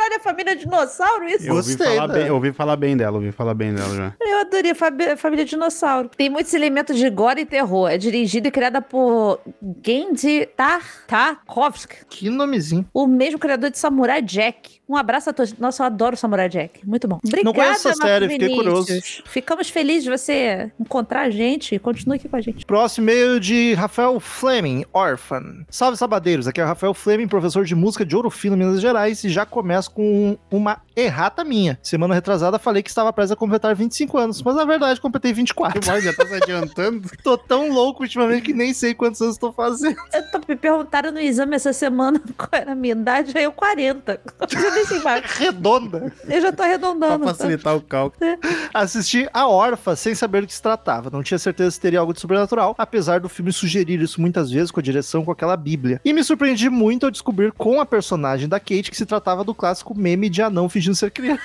Caralho, 0.00 0.14
é 0.14 0.18
família 0.18 0.56
dinossauro 0.56 1.28
isso? 1.28 1.46
Eu 1.46 1.56
ouvi, 1.56 1.68
Gostei, 1.68 1.86
falar 1.94 2.08
né? 2.08 2.14
bem, 2.14 2.26
eu 2.28 2.34
ouvi 2.34 2.52
falar 2.52 2.76
bem 2.76 2.96
dela, 2.96 3.16
ouvi 3.18 3.32
falar 3.32 3.52
bem 3.52 3.74
dela 3.74 3.94
já. 3.94 4.14
Eu 4.18 4.38
adorei 4.40 4.70
a 4.72 5.16
família 5.16 5.44
dinossauro. 5.44 6.08
Tem 6.16 6.30
muitos 6.30 6.54
elementos 6.54 6.96
de 6.96 7.10
gore 7.10 7.42
e 7.42 7.46
terror. 7.46 7.86
É 7.90 7.98
dirigida 7.98 8.48
e 8.48 8.50
criada 8.50 8.80
por 8.80 9.40
Gendy 9.84 10.46
Tartakovsky, 10.56 12.06
Que 12.08 12.30
nomezinho. 12.30 12.86
o 12.94 13.06
mesmo 13.06 13.38
criador 13.38 13.70
de 13.70 13.78
Samurai 13.78 14.22
Jack. 14.22 14.80
Um 14.88 14.96
abraço 14.96 15.30
a 15.30 15.32
todos. 15.32 15.56
Nossa, 15.56 15.82
eu 15.82 15.86
adoro 15.86 16.16
Samurai 16.16 16.48
Jack. 16.48 16.84
Muito 16.84 17.06
bom. 17.06 17.20
Obrigada, 17.24 17.54
conheço 17.54 17.88
essa 17.88 18.02
série, 18.02 18.28
fiquei 18.28 18.56
curioso. 18.56 18.88
Ficamos 19.26 19.68
felizes 19.70 20.04
de 20.04 20.10
você 20.10 20.72
encontrar 20.80 21.22
a 21.22 21.30
gente. 21.30 21.78
Continue 21.78 22.16
aqui 22.16 22.28
com 22.28 22.36
a 22.36 22.40
gente. 22.40 22.64
Próximo 22.66 23.08
e-mail 23.08 23.38
de 23.38 23.74
Rafael 23.74 24.18
Fleming, 24.18 24.84
Orphan. 24.92 25.64
Salve, 25.70 25.96
sabadeiros. 25.96 26.48
Aqui 26.48 26.60
é 26.60 26.64
o 26.64 26.66
Rafael 26.66 26.92
Fleming, 26.94 27.28
professor 27.28 27.64
de 27.64 27.74
música 27.74 28.04
de 28.04 28.16
Ouro 28.16 28.30
Fino, 28.30 28.56
Minas 28.56 28.80
Gerais, 28.80 29.22
e 29.22 29.28
já 29.28 29.46
começo 29.46 29.89
com 29.90 30.38
uma 30.50 30.80
errata 30.96 31.44
minha. 31.44 31.78
Semana 31.82 32.14
retrasada 32.14 32.58
falei 32.58 32.82
que 32.82 32.88
estava 32.90 33.12
prestes 33.12 33.32
a 33.32 33.36
completar 33.36 33.74
25 33.74 34.18
anos, 34.18 34.42
mas 34.42 34.54
na 34.54 34.64
verdade 34.64 35.00
completei 35.00 35.32
24. 35.32 35.80
Mas 35.86 36.04
já 36.04 36.12
tá 36.12 36.26
se 36.26 36.34
adiantando. 36.34 37.08
Tô 37.22 37.36
tão 37.36 37.70
louco 37.72 38.02
ultimamente 38.02 38.42
que 38.42 38.52
nem 38.52 38.72
sei 38.72 38.94
quantos 38.94 39.20
anos 39.20 39.34
estou 39.36 39.52
fazendo. 39.52 39.96
Eu 40.12 40.30
tô 40.30 40.40
me 40.48 40.56
perguntaram 40.56 41.10
no 41.12 41.20
exame 41.20 41.56
essa 41.56 41.72
semana 41.72 42.20
qual 42.36 42.48
era 42.52 42.72
a 42.72 42.74
minha 42.74 42.92
idade, 42.92 43.36
aí 43.36 43.44
eu 43.44 43.52
40. 43.52 44.20
Eu 44.40 44.72
nem 44.72 44.84
sei 44.84 45.00
mais. 45.00 45.24
Redonda. 45.36 46.12
Eu 46.28 46.40
já 46.40 46.50
tô 46.50 46.56
pra 46.56 46.66
arredondando. 46.66 47.24
tá? 47.24 47.34
facilitar 47.34 47.76
o 47.76 47.80
cálculo. 47.80 48.38
Assisti 48.72 49.28
a 49.32 49.48
Orfa 49.48 49.96
sem 49.96 50.14
saber 50.14 50.42
do 50.42 50.46
que 50.46 50.54
se 50.54 50.62
tratava. 50.62 51.10
Não 51.10 51.22
tinha 51.22 51.38
certeza 51.38 51.70
se 51.70 51.80
teria 51.80 52.00
algo 52.00 52.12
de 52.12 52.20
sobrenatural, 52.20 52.74
apesar 52.78 53.20
do 53.20 53.28
filme 53.28 53.52
sugerir 53.52 54.00
isso 54.00 54.20
muitas 54.20 54.50
vezes 54.50 54.70
com 54.70 54.80
a 54.80 54.82
direção 54.82 55.24
com 55.24 55.32
aquela 55.32 55.56
bíblia. 55.56 56.00
E 56.04 56.12
me 56.12 56.22
surpreendi 56.22 56.68
muito 56.68 57.06
ao 57.06 57.10
descobrir 57.10 57.52
com 57.52 57.80
a 57.80 57.86
personagem 57.86 58.48
da 58.48 58.60
Kate 58.60 58.90
que 58.90 58.96
se 58.96 59.06
tratava 59.06 59.44
do 59.44 59.54
clássico 59.54 59.69
clássico 59.70 59.96
meme 59.96 60.28
de 60.28 60.42
anão 60.42 60.68
fingindo 60.68 60.94
ser 60.96 61.10
criança. 61.10 61.40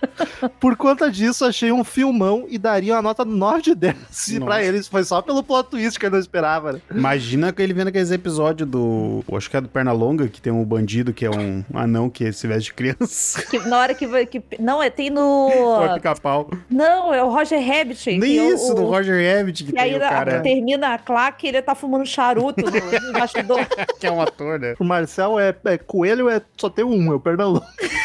Por 0.60 0.76
conta 0.76 1.10
disso, 1.10 1.44
achei 1.44 1.72
um 1.72 1.82
filmão 1.82 2.46
e 2.48 2.56
daria 2.56 2.94
uma 2.94 3.02
nota 3.02 3.24
9 3.24 3.62
de 3.62 3.74
10 3.74 3.96
Nossa. 3.96 4.40
pra 4.44 4.62
eles. 4.62 4.86
Foi 4.86 5.02
só 5.02 5.20
pelo 5.20 5.42
plot 5.42 5.70
twist 5.70 5.98
que 5.98 6.06
eu 6.06 6.10
não 6.10 6.18
esperava, 6.20 6.72
né? 6.74 6.80
Imagina 6.90 7.52
ele 7.58 7.72
vendo 7.72 7.88
aqueles 7.88 8.10
episódios 8.12 8.68
do. 8.68 9.24
Acho 9.32 9.50
que 9.50 9.56
é 9.56 9.60
do 9.60 9.68
Pernalonga, 9.68 10.28
que 10.28 10.40
tem 10.40 10.52
um 10.52 10.64
bandido 10.64 11.12
que 11.12 11.26
é 11.26 11.30
um 11.30 11.64
anão 11.74 12.08
que 12.08 12.32
se 12.32 12.46
veste 12.46 12.66
de 12.70 12.74
criança. 12.74 13.42
Que, 13.42 13.58
na 13.58 13.78
hora 13.78 13.92
que, 13.94 14.06
vai- 14.06 14.24
que. 14.24 14.40
Não, 14.60 14.80
é 14.82 14.88
tem 14.88 15.10
no. 15.10 15.50
Vai 15.80 15.94
pica-pau. 15.94 16.48
Não, 16.70 17.12
é 17.12 17.22
o 17.22 17.28
Roger 17.30 17.60
Rabbit. 17.60 18.18
Nem 18.18 18.38
é 18.38 18.42
o- 18.42 18.54
isso, 18.54 18.74
do 18.74 18.84
Roger 18.84 19.36
Rabbit, 19.36 19.64
que 19.64 19.74
E 19.74 19.78
aí 19.78 19.90
tem 19.90 19.98
o 19.98 20.00
cara 20.00 20.40
termina 20.40 20.94
a 20.94 20.98
claque 20.98 21.46
e 21.46 21.48
ele 21.50 21.60
tá 21.62 21.74
fumando 21.74 22.06
charuto 22.06 22.64
no, 22.64 23.00
no 23.06 23.12
bastidor. 23.12 23.66
que 23.98 24.06
é 24.06 24.12
um 24.12 24.20
ator, 24.20 24.60
né? 24.60 24.76
O 24.78 24.84
Marcel 24.84 25.40
é, 25.40 25.52
é 25.64 25.76
coelho, 25.76 26.28
é, 26.30 26.40
só 26.56 26.70
tem 26.70 26.84
um, 26.84 27.10
é 27.12 27.16
o 27.16 27.20
Pernalonga. 27.20 27.57
problem. 27.60 27.98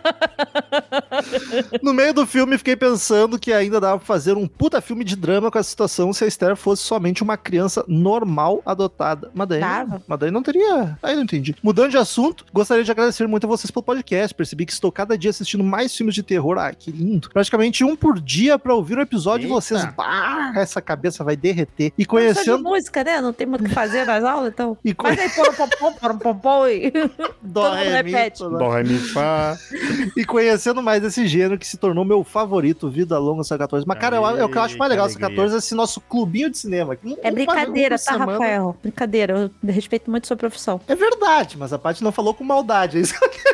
no 1.82 1.92
meio 1.92 2.12
do 2.12 2.26
filme, 2.26 2.58
fiquei 2.58 2.76
pensando 2.76 3.38
que 3.38 3.52
ainda 3.52 3.80
dava 3.80 3.98
pra 3.98 4.06
fazer 4.06 4.36
um 4.36 4.46
puta 4.46 4.80
filme 4.80 5.04
de 5.04 5.16
drama 5.16 5.50
com 5.50 5.58
essa 5.58 5.68
situação 5.68 6.12
se 6.12 6.24
a 6.24 6.26
Esther 6.26 6.56
fosse 6.56 6.82
somente 6.82 7.22
uma 7.22 7.36
criança 7.36 7.84
normal 7.86 8.62
adotada. 8.64 9.30
Mas 9.34 9.48
daí, 9.48 9.60
Dava. 9.60 10.02
mas 10.06 10.18
daí 10.18 10.30
não 10.30 10.42
teria. 10.42 10.98
Aí 11.02 11.14
não 11.14 11.22
entendi. 11.22 11.54
Mudando 11.62 11.90
de 11.90 11.96
assunto, 11.96 12.44
gostaria 12.52 12.84
de 12.84 12.90
agradecer 12.90 13.26
muito 13.26 13.44
a 13.44 13.48
vocês 13.48 13.70
pelo 13.70 13.82
podcast. 13.82 14.34
Percebi 14.34 14.66
que 14.66 14.72
estou 14.72 14.90
cada 14.90 15.16
dia 15.16 15.30
assistindo 15.30 15.64
mais 15.64 15.94
filmes 15.96 16.14
de 16.14 16.22
terror. 16.22 16.58
Ah, 16.58 16.72
que 16.72 16.90
lindo. 16.90 17.30
Praticamente 17.30 17.84
um 17.84 17.96
por 17.96 18.20
dia 18.20 18.58
pra 18.58 18.74
ouvir 18.74 18.98
o 18.98 19.02
episódio 19.02 19.46
de 19.46 19.52
vocês. 19.52 19.84
Bah, 19.96 20.52
essa 20.56 20.80
cabeça 20.80 21.24
vai 21.24 21.36
derreter. 21.36 21.92
E 21.96 22.04
conhecendo. 22.04 22.62
música, 22.62 23.04
né? 23.04 23.20
Não 23.20 23.32
tem 23.32 23.46
muito 23.46 23.64
o 23.64 23.68
que 23.68 23.74
fazer 23.74 24.04
nas 24.06 24.24
aulas, 24.24 24.52
então. 24.52 24.76
E 24.84 24.94
Mas 25.02 25.18
aí, 25.18 25.28
pom, 25.30 25.52
pom, 25.52 25.68
pom, 25.68 25.92
pom, 25.92 26.18
pom, 26.18 26.38
pom, 26.38 26.66
e... 26.68 26.92
Dó, 27.42 27.62
todo 27.70 27.78
mundo 27.78 27.90
repete. 27.90 28.38
Dó, 28.40 28.70
ré, 28.70 28.82
mi, 28.82 28.98
fá. 28.98 29.56
E 30.16 30.24
conhecendo 30.24 30.82
mais 30.82 31.00
desse 31.02 31.26
gênero 31.26 31.58
que 31.58 31.66
se 31.66 31.76
tornou 31.76 32.04
meu 32.04 32.22
favorito, 32.24 32.88
Vida 32.90 33.18
Longa 33.18 33.40
Essa 33.42 33.56
14. 33.58 33.86
Mas, 33.86 33.98
cara, 33.98 34.16
eu- 34.16 34.26
é 34.26 34.44
o 34.44 34.48
que 34.48 34.58
eu 34.58 34.62
acho 34.62 34.76
mais 34.78 34.90
Ai, 34.90 34.96
legal 34.96 35.06
dessa 35.06 35.18
14 35.18 35.54
é 35.54 35.58
esse 35.58 35.74
nosso 35.74 36.00
clubinho 36.00 36.50
de 36.50 36.58
cinema. 36.58 36.96
Um- 37.04 37.16
É 37.22 37.30
brincadeira, 37.30 37.96
tá, 37.98 38.12
semana. 38.12 38.32
Rafael? 38.32 38.76
Brincadeira. 38.82 39.50
Eu 39.62 39.72
respeito 39.72 40.10
muito 40.10 40.26
sua 40.26 40.36
profissão. 40.36 40.80
É 40.86 40.94
verdade, 40.94 41.56
mas 41.58 41.72
a 41.72 41.78
Paty 41.78 42.02
não 42.04 42.12
falou 42.12 42.34
com 42.34 42.44
maldade. 42.44 42.98
É 42.98 43.00
isso 43.00 43.18
que 43.18 43.24
eu 43.24 43.30
quero. 43.30 43.52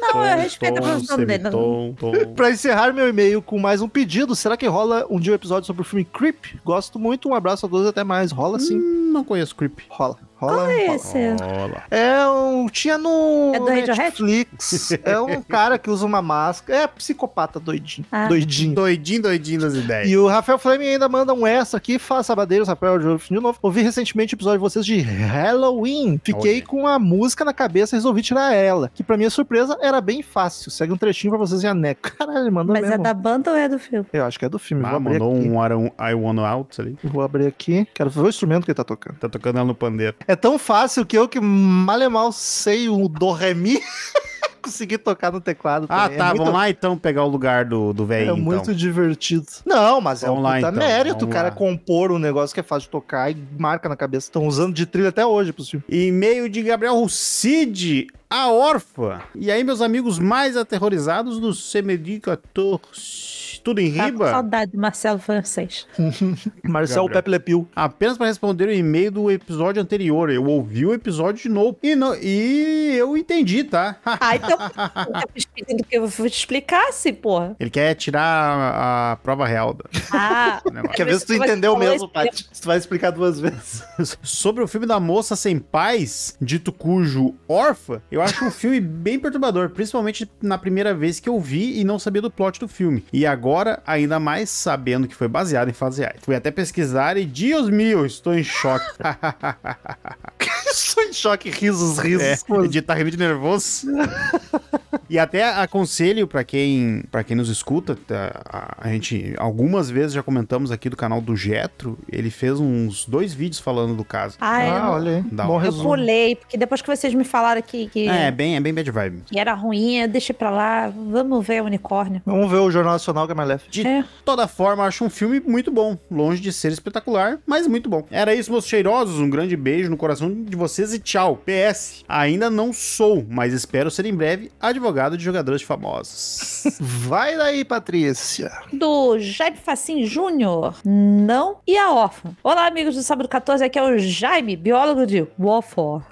Não, 0.00 0.26
eu 0.26 0.36
Tom, 0.36 0.42
respeito 0.42 0.78
a 0.78 0.82
profissão 0.82 1.16
dele. 1.24 1.48
tom. 1.50 1.94
Pra 2.34 2.50
encerrar 2.50 2.92
meu 2.92 3.08
e-mail 3.08 3.40
com 3.40 3.58
mais 3.58 3.80
um 3.80 3.88
pedido, 3.88 4.34
será 4.34 4.56
que 4.56 4.66
rola 4.66 5.06
um 5.08 5.18
dia 5.20 5.32
um 5.32 5.36
episódio 5.36 5.66
sobre 5.66 5.82
o 5.82 5.84
filme 5.84 6.04
Creep? 6.04 6.56
Gosto 6.64 6.98
muito, 6.98 7.28
um 7.28 7.34
abraço 7.34 7.64
a 7.66 7.68
todos, 7.68 7.86
até 7.86 8.02
mais. 8.02 8.32
Rola 8.32 8.58
sim. 8.58 8.78
Hum, 8.78 9.10
não 9.12 9.22
conheço 9.24 9.54
Creep. 9.54 9.78
Rola. 9.88 10.18
Rola. 10.42 10.54
Qual 10.56 10.70
é 10.70 10.86
rola. 10.86 10.96
esse? 10.96 11.18
Olá. 11.18 11.82
É 11.90 12.26
um. 12.28 12.66
Tinha 12.68 12.98
no 12.98 13.52
É 13.54 13.58
do 13.58 13.66
Radiohead? 13.66 13.98
Netflix. 13.98 14.92
é 15.04 15.20
um 15.20 15.40
cara 15.48 15.78
que 15.78 15.88
usa 15.88 16.04
uma 16.04 16.20
máscara. 16.20 16.80
É 16.80 16.86
psicopata 16.86 17.60
doidinho. 17.60 18.06
Ah. 18.10 18.26
Doidinho. 18.26 18.74
Doidinho, 18.74 19.22
doidinho 19.22 19.60
das 19.60 19.74
ideias. 19.74 20.08
E 20.08 20.16
o 20.16 20.26
Rafael 20.26 20.58
Flame 20.58 20.86
ainda 20.86 21.08
manda 21.08 21.32
um 21.32 21.46
essa 21.46 21.76
aqui, 21.76 21.98
fala 21.98 22.22
sabadeiros, 22.22 22.68
Rafael 22.68 22.98
de 22.98 23.12
de 23.28 23.34
novo. 23.40 23.58
Ouvi 23.62 23.82
recentemente 23.82 24.34
o 24.34 24.36
episódio 24.36 24.58
de 24.58 24.62
vocês 24.62 24.84
de 24.84 25.00
Halloween. 25.00 26.20
Fiquei 26.24 26.56
Olha. 26.56 26.66
com 26.66 26.86
a 26.86 26.98
música 26.98 27.44
na 27.44 27.52
cabeça 27.52 27.94
e 27.94 27.98
resolvi 27.98 28.22
tirar 28.22 28.52
ela. 28.54 28.90
Que 28.94 29.02
pra 29.02 29.16
minha 29.16 29.30
surpresa 29.30 29.76
era 29.80 30.00
bem 30.00 30.22
fácil. 30.22 30.70
Segue 30.70 30.92
um 30.92 30.96
trechinho 30.96 31.30
pra 31.32 31.38
vocês 31.38 31.62
e 31.62 31.66
a 31.66 31.74
Neco. 31.74 32.10
Caralho, 32.18 32.50
mandou 32.52 32.74
Mas 32.74 32.84
é 32.84 32.88
mesmo. 32.90 33.02
da 33.04 33.14
banda 33.14 33.50
ou 33.50 33.56
é 33.56 33.68
do 33.68 33.78
filme? 33.78 34.06
Eu 34.12 34.24
acho 34.24 34.38
que 34.38 34.44
é 34.44 34.48
do 34.48 34.58
filme. 34.58 34.82
Ah, 34.84 34.90
Vou 34.90 34.96
abrir 34.98 35.12
mandou 35.20 35.36
aqui. 35.36 35.48
um 35.48 35.82
um 35.82 35.86
I 36.10 36.14
Wanna 36.14 36.46
Out 36.48 36.80
ali. 36.80 36.96
Vou 37.04 37.22
abrir 37.22 37.46
aqui. 37.46 37.86
Quero 37.94 38.10
ver 38.10 38.20
o 38.20 38.28
instrumento 38.28 38.64
que 38.64 38.70
ele 38.70 38.76
tá 38.76 38.84
tocando. 38.84 39.16
Tá 39.18 39.28
tocando 39.28 39.56
ela 39.58 39.66
no 39.66 39.74
pandeiro. 39.74 40.14
É 40.26 40.31
tão 40.36 40.58
fácil 40.58 41.04
que 41.06 41.16
eu 41.16 41.28
que 41.28 41.40
mal 41.40 42.10
mal 42.10 42.32
sei 42.32 42.88
o 42.88 43.08
do 43.08 43.34
mi 43.54 43.80
consegui 44.62 44.96
tocar 44.96 45.32
no 45.32 45.40
teclado. 45.40 45.86
Ah, 45.88 46.04
também. 46.04 46.18
tá. 46.18 46.24
É 46.24 46.28
muito- 46.28 46.38
Vamos 46.38 46.52
lá 46.54 46.70
então 46.70 46.96
pegar 46.96 47.24
o 47.24 47.28
lugar 47.28 47.64
do, 47.64 47.92
do 47.92 48.04
É 48.04 48.06
velho, 48.06 48.24
então. 48.32 48.36
muito 48.36 48.72
divertido. 48.72 49.44
Não, 49.66 50.00
mas 50.00 50.22
é 50.22 50.26
um 50.30 50.34
Vamos 50.36 50.44
lá, 50.44 50.54
puta 50.56 50.68
então, 50.68 50.78
mérito 50.78 51.16
o 51.16 51.18
vamos 51.20 51.34
cara 51.34 51.48
lá. 51.48 51.54
compor 51.54 52.12
um 52.12 52.18
negócio 52.18 52.54
que 52.54 52.60
é 52.60 52.62
fácil 52.62 52.86
de 52.86 52.90
tocar 52.90 53.28
e 53.30 53.36
marca 53.58 53.88
na 53.88 53.96
cabeça. 53.96 54.28
Estão 54.28 54.46
usando 54.46 54.72
de 54.72 54.86
trilha 54.86 55.08
até 55.08 55.26
hoje 55.26 55.52
pro 55.52 55.64
filme. 55.64 55.84
E-mail 55.88 56.48
de 56.48 56.62
Gabriel 56.62 56.94
Rucide, 56.94 58.06
a 58.30 58.52
órfã. 58.52 59.20
E 59.34 59.50
aí, 59.50 59.64
meus 59.64 59.80
amigos 59.80 60.20
mais 60.20 60.56
aterrorizados 60.56 61.40
do 61.40 61.52
CMD 61.52 62.20
14. 62.20 63.41
Tudo 63.62 63.80
em 63.80 63.92
Tá 63.92 64.04
com 64.04 64.10
riba? 64.10 64.30
saudade 64.30 64.72
do 64.72 64.78
Marcelo 64.78 65.18
Francês. 65.18 65.86
Marcel 66.64 67.04
Gabriel. 67.04 67.22
Pepe 67.22 67.30
Le 67.30 67.38
Pew. 67.38 67.68
Apenas 67.74 68.18
para 68.18 68.26
responder 68.26 68.68
o 68.68 68.72
e-mail 68.72 69.10
do 69.10 69.30
episódio 69.30 69.80
anterior. 69.82 70.30
Eu 70.30 70.44
ouvi 70.46 70.84
o 70.86 70.92
episódio 70.92 71.42
de 71.42 71.48
novo. 71.48 71.76
E, 71.82 71.94
não, 71.94 72.14
e 72.14 72.94
eu 72.96 73.16
entendi, 73.16 73.64
tá? 73.64 73.96
Ah, 74.24 74.36
então. 74.36 74.56
tá 74.58 75.24
pedindo 75.54 75.84
que 75.84 75.96
eu 75.96 76.04
explicasse, 76.26 77.12
porra. 77.12 77.56
Ele 77.58 77.70
quer 77.70 77.94
tirar 77.94 78.22
a, 78.22 79.12
a 79.12 79.16
prova 79.16 79.46
real 79.46 79.74
do 79.74 79.84
Ah. 80.12 80.60
Quer 80.94 81.04
ver 81.06 81.18
se 81.18 81.26
tu 81.26 81.34
entendeu 81.34 81.76
mesmo, 81.76 82.08
Paty? 82.08 82.46
Se 82.52 82.60
tu 82.62 82.66
vai 82.66 82.76
explicar 82.78 83.10
duas 83.10 83.40
vezes. 83.40 83.82
Sobre 84.22 84.62
o 84.62 84.68
filme 84.68 84.86
da 84.86 85.00
moça 85.00 85.34
sem 85.36 85.58
pais, 85.58 86.36
dito 86.40 86.72
cujo 86.72 87.34
órfã, 87.48 88.00
eu 88.10 88.20
acho 88.22 88.44
um 88.44 88.50
filme 88.50 88.80
bem 88.80 89.18
perturbador, 89.18 89.70
principalmente 89.70 90.30
na 90.40 90.58
primeira 90.58 90.94
vez 90.94 91.18
que 91.20 91.28
eu 91.28 91.40
vi 91.40 91.80
e 91.80 91.84
não 91.84 91.98
sabia 91.98 92.22
do 92.22 92.30
plot 92.30 92.60
do 92.60 92.68
filme. 92.68 93.04
E 93.12 93.26
agora, 93.26 93.51
ainda 93.86 94.18
mais 94.18 94.50
sabendo 94.50 95.06
que 95.06 95.14
foi 95.14 95.28
baseado 95.28 95.68
em 95.68 95.72
fatos 95.72 95.98
reais. 95.98 96.20
Fui 96.22 96.34
até 96.34 96.50
pesquisar 96.50 97.16
e, 97.16 97.24
Dios 97.24 97.68
mio, 97.70 98.04
estou 98.06 98.34
em 98.34 98.44
choque. 98.44 98.84
Estou 100.66 101.04
em 101.04 101.12
choque, 101.12 101.50
risos, 101.50 101.98
risos. 101.98 102.22
É, 102.22 102.66
de 102.68 102.80
tá 102.80 102.94
rindo 102.94 103.10
de 103.10 103.18
nervoso. 103.18 103.86
e 105.08 105.18
até 105.18 105.44
aconselho 105.54 106.26
pra 106.26 106.44
quem, 106.44 107.02
para 107.10 107.24
quem 107.24 107.36
nos 107.36 107.48
escuta, 107.48 107.96
tá, 108.06 108.40
a, 108.44 108.88
a 108.88 108.92
gente 108.92 109.34
algumas 109.38 109.90
vezes 109.90 110.12
já 110.12 110.22
comentamos 110.22 110.70
aqui 110.70 110.88
do 110.88 110.96
canal 110.96 111.20
do 111.20 111.34
Jetro, 111.36 111.98
ele 112.10 112.30
fez 112.30 112.58
uns 112.60 113.06
dois 113.06 113.32
vídeos 113.34 113.60
falando 113.60 113.94
do 113.94 114.04
caso. 114.04 114.36
ah, 114.40 114.64
eu, 114.66 114.72
Ah, 114.72 114.90
olha 114.92 115.16
aí. 115.16 115.22
Da 115.32 115.44
Bom 115.44 115.54
hora. 115.54 115.66
eu 115.66 115.72
pulei, 115.72 116.36
porque 116.36 116.56
depois 116.56 116.80
que 116.82 116.88
vocês 116.94 117.14
me 117.14 117.24
falaram 117.24 117.62
que, 117.62 117.88
que, 117.88 118.08
É, 118.08 118.30
bem, 118.30 118.56
é 118.56 118.60
bem 118.60 118.72
bad 118.74 118.90
vibe. 118.90 119.22
que 119.26 119.38
era 119.38 119.54
ruim, 119.54 119.96
eu 119.98 120.08
deixei 120.08 120.34
pra 120.34 120.50
lá. 120.50 120.88
Vamos 120.88 121.46
ver 121.46 121.62
o 121.62 121.66
unicórnio. 121.66 122.20
Vamos 122.26 122.50
ver 122.50 122.58
o 122.58 122.70
Jornal 122.70 122.92
Nacional 122.94 123.26
que 123.26 123.32
é 123.32 123.34
mais 123.34 123.48
leve. 123.48 123.62
De 123.70 123.86
É. 123.86 124.04
toda 124.24 124.46
forma, 124.46 124.84
acho 124.84 125.04
um 125.04 125.10
filme 125.10 125.40
muito 125.40 125.70
bom. 125.70 125.96
Longe 126.10 126.40
de 126.40 126.52
ser 126.52 126.70
espetacular, 126.72 127.38
mas 127.46 127.66
muito 127.66 127.88
bom. 127.88 128.06
Era 128.10 128.34
isso, 128.34 128.50
meus 128.52 128.66
cheirosos. 128.66 129.18
Um 129.18 129.30
grande 129.30 129.56
beijo 129.56 129.90
no 129.90 129.96
coração 129.96 130.32
de 130.44 130.56
vocês 130.56 130.92
e 130.92 130.98
tchau. 130.98 131.40
PS. 131.44 132.04
Ainda 132.08 132.50
não 132.50 132.72
sou, 132.72 133.24
mas 133.28 133.52
espero 133.52 133.90
ser 133.90 134.04
em 134.06 134.14
breve 134.14 134.50
advogado 134.60 134.81
de 135.16 135.22
jogadores 135.24 135.62
famosos. 135.62 136.64
Vai 136.80 137.36
daí, 137.36 137.64
Patrícia. 137.64 138.50
Do 138.72 139.16
Jaime 139.18 139.56
Facim 139.56 140.04
Júnior. 140.04 140.74
Não. 140.84 141.58
E 141.66 141.76
a 141.78 141.92
órfã. 141.92 142.30
Olá, 142.42 142.66
amigos 142.66 142.96
do 142.96 143.02
Sábado 143.02 143.28
14. 143.28 143.64
Aqui 143.64 143.78
é 143.78 143.82
o 143.82 143.96
Jaime, 143.98 144.56
biólogo 144.56 145.06
de 145.06 145.24
Wofor. 145.38 146.02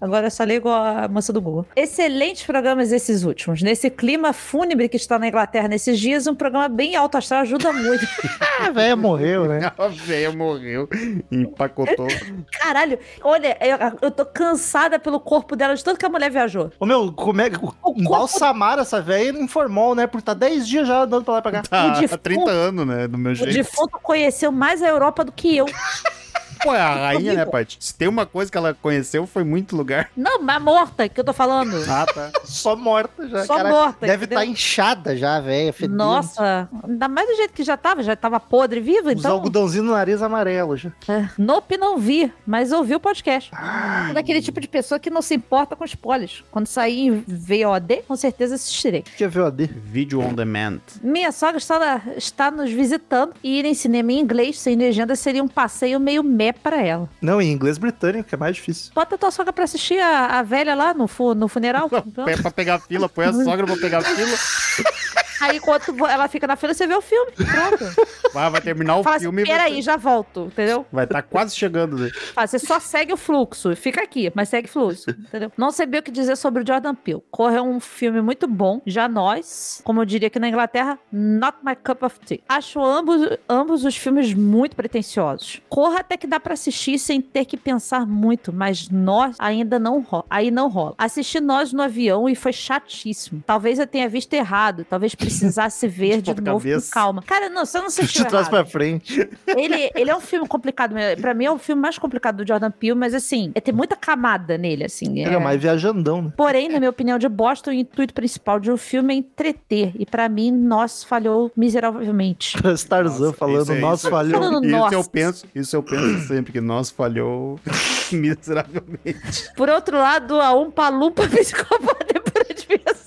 Agora 0.00 0.28
eu 0.28 0.30
só 0.30 0.44
ligo 0.44 0.68
a 0.68 1.08
moça 1.08 1.32
do 1.32 1.40
Google. 1.40 1.66
Excelentes 1.74 2.44
programas 2.44 2.92
esses 2.92 3.24
últimos. 3.24 3.60
Nesse 3.60 3.90
clima 3.90 4.32
fúnebre 4.32 4.88
que 4.88 4.96
está 4.96 5.18
na 5.18 5.26
Inglaterra 5.28 5.66
nesses 5.66 5.98
dias, 5.98 6.26
um 6.28 6.34
programa 6.34 6.68
bem 6.68 6.94
alto 6.94 7.18
astral 7.18 7.40
ajuda 7.40 7.72
muito. 7.72 8.06
A 8.60 8.70
velha 8.70 8.96
morreu, 8.96 9.46
né? 9.46 9.72
A 9.76 9.88
velha 9.88 10.32
morreu. 10.32 10.88
Empacotou. 11.30 12.06
Caralho, 12.52 12.98
olha, 13.22 13.56
eu, 13.60 13.76
eu 14.02 14.10
tô 14.10 14.24
cansada 14.24 14.98
pelo 14.98 15.18
corpo 15.20 15.56
dela 15.56 15.74
de 15.74 15.82
tanto 15.82 15.98
que 15.98 16.06
a 16.06 16.08
mulher 16.08 16.30
viajou. 16.30 16.70
Ô, 16.78 16.86
meu, 16.86 17.12
como 17.12 17.40
é 17.40 17.50
que. 17.50 17.58
corpo- 17.58 17.94
Embalsamaram 17.96 18.82
essa 18.82 19.00
velha 19.00 19.38
em 19.38 19.48
formol, 19.48 19.94
né? 19.94 20.06
Por 20.06 20.20
tá 20.22 20.34
10 20.34 20.66
dias 20.68 20.86
já 20.86 21.02
andando 21.02 21.24
pra 21.24 21.34
lá 21.34 21.38
e 21.40 21.42
pra 21.42 21.52
cá. 21.52 21.62
Tá, 21.62 21.86
O 21.86 21.90
defunto- 22.00 22.14
há 22.14 22.18
30 22.18 22.50
anos, 22.50 22.86
né? 22.86 23.08
Do 23.08 23.16
meu 23.18 23.32
O 23.32 23.34
jeito. 23.34 23.52
defunto 23.52 23.98
conheceu 24.02 24.52
mais 24.52 24.82
a 24.82 24.88
Europa 24.88 25.24
do 25.24 25.32
que 25.32 25.56
eu. 25.56 25.66
Pô, 26.62 26.74
é 26.74 26.80
a 26.80 26.94
rainha, 26.94 27.34
né. 27.34 27.44
Paty? 27.44 27.76
Se 27.80 27.94
tem 27.94 28.08
uma 28.08 28.26
coisa 28.26 28.50
que 28.50 28.56
ela 28.58 28.74
conheceu, 28.74 29.26
foi 29.26 29.44
muito 29.44 29.76
lugar. 29.76 30.10
Não, 30.16 30.40
mas 30.42 30.60
morta 30.62 31.08
que 31.08 31.18
eu 31.20 31.24
tô 31.24 31.32
falando. 31.32 31.76
Ah, 31.88 32.06
tá. 32.06 32.30
Só 32.44 32.74
morta 32.76 33.28
já. 33.28 33.44
Só 33.44 33.56
cara. 33.56 33.68
morta, 33.68 34.06
Deve 34.06 34.24
estar 34.24 34.44
inchada 34.44 35.16
já, 35.16 35.40
velha. 35.40 35.72
fedendo. 35.72 35.96
Nossa, 35.96 36.68
ainda 36.86 37.08
mais 37.08 37.28
do 37.28 37.36
jeito 37.36 37.52
que 37.52 37.62
já 37.62 37.76
tava, 37.76 38.02
já 38.02 38.16
tava 38.16 38.40
podre 38.40 38.80
viva, 38.80 39.08
Os 39.12 39.18
então. 39.20 39.32
algodãozinhos 39.32 39.86
no 39.86 39.92
nariz 39.92 40.22
amarelo 40.22 40.76
já. 40.76 40.90
É, 41.08 41.28
Nope, 41.38 41.76
não 41.76 41.98
vi, 41.98 42.32
mas 42.46 42.72
ouvi 42.72 42.94
o 42.94 43.00
podcast. 43.00 43.50
Sou 43.50 44.14
Daquele 44.14 44.40
tipo 44.42 44.60
de 44.60 44.68
pessoa 44.68 44.98
que 44.98 45.10
não 45.10 45.22
se 45.22 45.34
importa 45.34 45.76
com 45.76 45.84
spoilers. 45.84 46.42
Quando 46.50 46.66
sair 46.66 47.06
em 47.08 47.24
VOD, 47.26 48.02
com 48.08 48.16
certeza 48.16 48.54
assistirei. 48.54 49.00
O 49.00 49.02
que 49.16 49.24
é 49.24 49.28
VOD? 49.28 49.66
Vídeo 49.66 50.20
on 50.20 50.32
demand. 50.32 50.80
Minha 51.02 51.30
sogra 51.32 51.58
está, 51.58 52.02
está 52.16 52.50
nos 52.50 52.70
visitando 52.70 53.34
e 53.42 53.58
ir 53.58 53.64
em 53.64 53.74
cinema 53.74 54.12
em 54.12 54.20
inglês 54.20 54.58
sem 54.58 54.76
legenda 54.76 55.14
seria 55.16 55.42
um 55.42 55.48
passeio 55.48 56.00
meio 56.00 56.22
mé 56.46 56.52
pra 56.52 56.82
ela. 56.82 57.08
Não, 57.20 57.40
em 57.40 57.50
inglês 57.52 57.78
britânico, 57.78 58.28
que 58.28 58.34
é 58.34 58.38
mais 58.38 58.56
difícil. 58.56 58.92
Bota 58.94 59.18
tua 59.18 59.30
sogra 59.30 59.52
pra 59.52 59.64
assistir 59.64 59.98
a, 59.98 60.38
a 60.38 60.42
velha 60.42 60.74
lá 60.74 60.94
no, 60.94 61.06
fu- 61.08 61.34
no 61.34 61.48
funeral. 61.48 61.88
Pé 62.24 62.36
pra 62.36 62.50
pegar 62.50 62.78
fila, 62.80 63.08
põe 63.08 63.26
a 63.26 63.32
sogra 63.32 63.66
pra 63.66 63.76
pegar 63.76 64.02
fila. 64.02 64.36
Aí, 65.40 65.56
enquanto 65.58 65.92
vo- 65.92 66.06
ela 66.06 66.28
fica 66.28 66.46
na 66.46 66.56
fila, 66.56 66.72
você 66.74 66.86
vê 66.86 66.94
o 66.94 67.00
filme. 67.02 67.32
Pronto. 67.32 68.06
Vai, 68.32 68.50
vai 68.50 68.60
terminar 68.60 68.96
o 68.98 69.02
Fala 69.02 69.16
assim, 69.16 69.24
filme 69.26 69.42
e 69.42 69.44
vai 69.46 69.56
peraí, 69.56 69.82
já 69.82 69.96
volto, 69.96 70.46
entendeu? 70.46 70.86
Vai 70.92 71.04
estar 71.04 71.22
quase 71.22 71.54
chegando, 71.56 71.96
né? 71.98 72.10
Fala, 72.34 72.46
você 72.46 72.58
só 72.58 72.78
segue 72.80 73.12
o 73.12 73.16
fluxo, 73.16 73.74
fica 73.76 74.02
aqui, 74.02 74.30
mas 74.34 74.48
segue 74.48 74.68
o 74.68 74.70
fluxo, 74.70 75.10
entendeu? 75.10 75.50
Não 75.56 75.70
sabia 75.70 76.00
o 76.00 76.02
que 76.02 76.10
dizer 76.10 76.36
sobre 76.36 76.62
o 76.62 76.66
Jordan 76.66 76.94
Peele. 76.94 77.22
Corre 77.30 77.56
é 77.56 77.62
um 77.62 77.80
filme 77.80 78.20
muito 78.20 78.46
bom, 78.46 78.80
já 78.86 79.08
nós, 79.08 79.80
como 79.84 80.00
eu 80.00 80.04
diria 80.04 80.28
aqui 80.28 80.38
na 80.38 80.48
Inglaterra, 80.48 80.98
not 81.12 81.58
my 81.62 81.74
cup 81.76 82.02
of 82.02 82.18
tea. 82.20 82.40
Acho 82.48 82.82
ambos, 82.82 83.20
ambos 83.48 83.84
os 83.84 83.96
filmes 83.96 84.32
muito 84.34 84.76
pretensiosos. 84.76 85.60
Corra 85.68 86.00
até 86.00 86.16
que 86.16 86.26
dá 86.26 86.38
pra 86.40 86.54
assistir 86.54 86.98
sem 86.98 87.20
ter 87.20 87.44
que 87.44 87.56
pensar 87.56 88.06
muito, 88.06 88.52
mas 88.52 88.88
nós 88.88 89.36
ainda 89.38 89.78
não 89.78 90.00
rola. 90.00 90.24
Aí 90.30 90.50
não 90.50 90.68
rola. 90.68 90.94
Assisti 90.98 91.40
nós 91.40 91.72
no 91.72 91.82
avião 91.82 92.28
e 92.28 92.34
foi 92.34 92.52
chatíssimo. 92.52 93.42
Talvez 93.46 93.78
eu 93.78 93.86
tenha 93.86 94.08
visto 94.08 94.32
errado, 94.34 94.84
talvez 94.88 95.14
precisasse 95.26 95.88
ver 95.88 96.20
de 96.22 96.30
ponta 96.34 96.50
novo 96.50 96.64
cabeça. 96.64 96.86
com 96.88 96.92
calma. 97.00 97.22
Cara, 97.22 97.48
não, 97.48 97.64
você 97.66 97.78
não 97.78 97.86
De 97.96 98.00
assistiu 98.00 98.24
trás 98.26 98.48
pra 98.48 98.64
frente. 98.64 99.28
ele, 99.46 99.90
ele 99.94 100.10
é 100.10 100.16
um 100.16 100.20
filme 100.20 100.46
complicado. 100.46 100.94
Pra 101.20 101.34
mim 101.34 101.44
é 101.44 101.50
o 101.50 101.58
filme 101.58 101.80
mais 101.82 101.98
complicado 101.98 102.36
do 102.44 102.46
Jordan 102.48 102.70
Peele, 102.70 102.94
mas 102.94 103.14
assim, 103.14 103.52
é, 103.54 103.60
tem 103.60 103.74
muita 103.74 103.96
camada 103.96 104.56
nele, 104.58 104.84
assim. 104.84 105.18
Ele 105.20 105.34
é 105.34 105.38
mais 105.38 105.60
viajandão, 105.60 106.22
né? 106.22 106.32
Porém, 106.36 106.68
na 106.68 106.78
minha 106.78 106.90
opinião, 106.90 107.18
de 107.18 107.28
Boston, 107.28 107.70
o 107.70 107.74
intuito 107.74 108.14
principal 108.14 108.58
de 108.60 108.70
um 108.70 108.76
filme 108.76 109.14
é 109.14 109.16
entreter. 109.18 109.92
E 109.98 110.06
pra 110.06 110.28
mim, 110.28 110.50
nós 110.52 111.02
falhou 111.04 111.50
miseravelmente. 111.56 112.56
Parece 112.60 112.86
Tarzan 112.88 113.26
Nossa, 113.26 113.36
falando, 113.36 113.72
é- 113.72 113.80
nós 113.80 114.04
é- 114.04 114.10
falhou. 114.10 114.32
Falando 114.40 114.64
Isso 114.64 114.76
nossa. 114.76 114.94
eu 114.94 115.04
penso, 115.04 115.46
isso 115.54 115.76
eu 115.76 115.82
penso 115.82 116.28
sempre, 116.28 116.52
que 116.52 116.60
nós 116.60 116.90
falhou 116.90 117.58
miseravelmente. 118.12 119.50
Por 119.56 119.68
outro 119.68 119.96
lado, 119.98 120.40
a 120.40 120.52
Umpa 120.54 120.88
Lumpa 120.88 121.26
psicopata 121.28 122.20
por 122.20 122.42
admiração. 122.50 123.05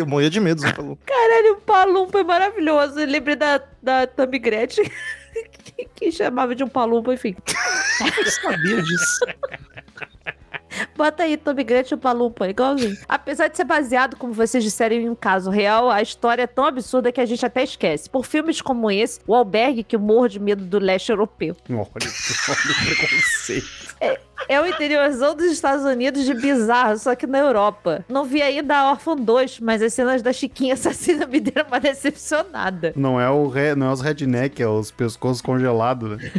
Eu 0.00 0.06
morria 0.06 0.30
de 0.30 0.40
medo, 0.40 0.60
você 0.60 0.72
falou. 0.72 0.98
Caralho, 1.06 1.54
o 1.54 1.56
Umpa 1.58 1.84
Lumpa 1.84 2.20
é 2.20 2.24
maravilhoso. 2.24 2.98
Eu 3.00 3.06
lembrei 3.06 3.36
da, 3.36 3.60
da 3.82 4.06
Tammy 4.06 4.38
Gretchen. 4.38 4.84
que- 5.76 5.88
Que 5.94 6.12
chamava 6.12 6.54
de 6.54 6.64
um 6.64 6.68
palumpa, 6.68 7.12
enfim. 7.14 7.36
Eu 8.16 8.30
sabia 8.30 8.82
disso. 8.82 9.20
Bota 10.96 11.24
aí 11.24 11.36
Tommy 11.36 11.64
Gretchen 11.64 11.96
e 11.96 11.98
o 11.98 11.98
Palumpa, 11.98 12.48
igualzinho. 12.48 12.96
Apesar 13.08 13.48
de 13.48 13.56
ser 13.56 13.64
baseado, 13.64 14.16
como 14.16 14.32
vocês 14.32 14.62
disseram, 14.62 14.96
em 14.96 15.08
um 15.10 15.14
caso 15.14 15.50
real, 15.50 15.90
a 15.90 16.00
história 16.00 16.42
é 16.42 16.46
tão 16.46 16.64
absurda 16.64 17.10
que 17.10 17.20
a 17.20 17.26
gente 17.26 17.44
até 17.44 17.62
esquece. 17.64 18.08
Por 18.08 18.24
filmes 18.24 18.60
como 18.60 18.90
esse, 18.90 19.20
o 19.26 19.34
albergue 19.34 19.82
que 19.82 19.96
eu 19.96 20.00
morro 20.00 20.28
de 20.28 20.38
medo 20.38 20.64
do 20.64 20.78
leste 20.78 21.10
europeu. 21.10 21.56
Olha, 21.68 21.80
olha 21.82 22.70
o 22.70 22.96
preconceito. 22.96 23.66
É 24.00 24.20
o 24.58 24.66
interiorzão 24.66 25.34
dos 25.36 25.46
Estados 25.46 25.84
Unidos 25.84 26.24
de 26.24 26.34
bizarro, 26.34 26.98
só 26.98 27.14
que 27.14 27.26
na 27.26 27.38
Europa. 27.38 28.04
Não 28.08 28.24
vi 28.24 28.40
ainda 28.40 28.76
a 28.76 28.90
Orphan 28.90 29.16
2, 29.16 29.60
mas 29.60 29.82
as 29.82 29.92
cenas 29.92 30.22
da 30.22 30.32
Chiquinha 30.32 30.74
assassina 30.74 31.26
me 31.26 31.38
deram 31.38 31.68
uma 31.68 31.78
decepcionada. 31.78 32.92
Não 32.96 33.20
é, 33.20 33.28
o 33.30 33.46
re... 33.46 33.74
não 33.74 33.90
é 33.90 33.92
os 33.92 34.00
redneck, 34.00 34.60
é 34.62 34.66
os 34.66 34.90
pescoços 34.90 35.40
congelados, 35.40 36.18
né? 36.18 36.32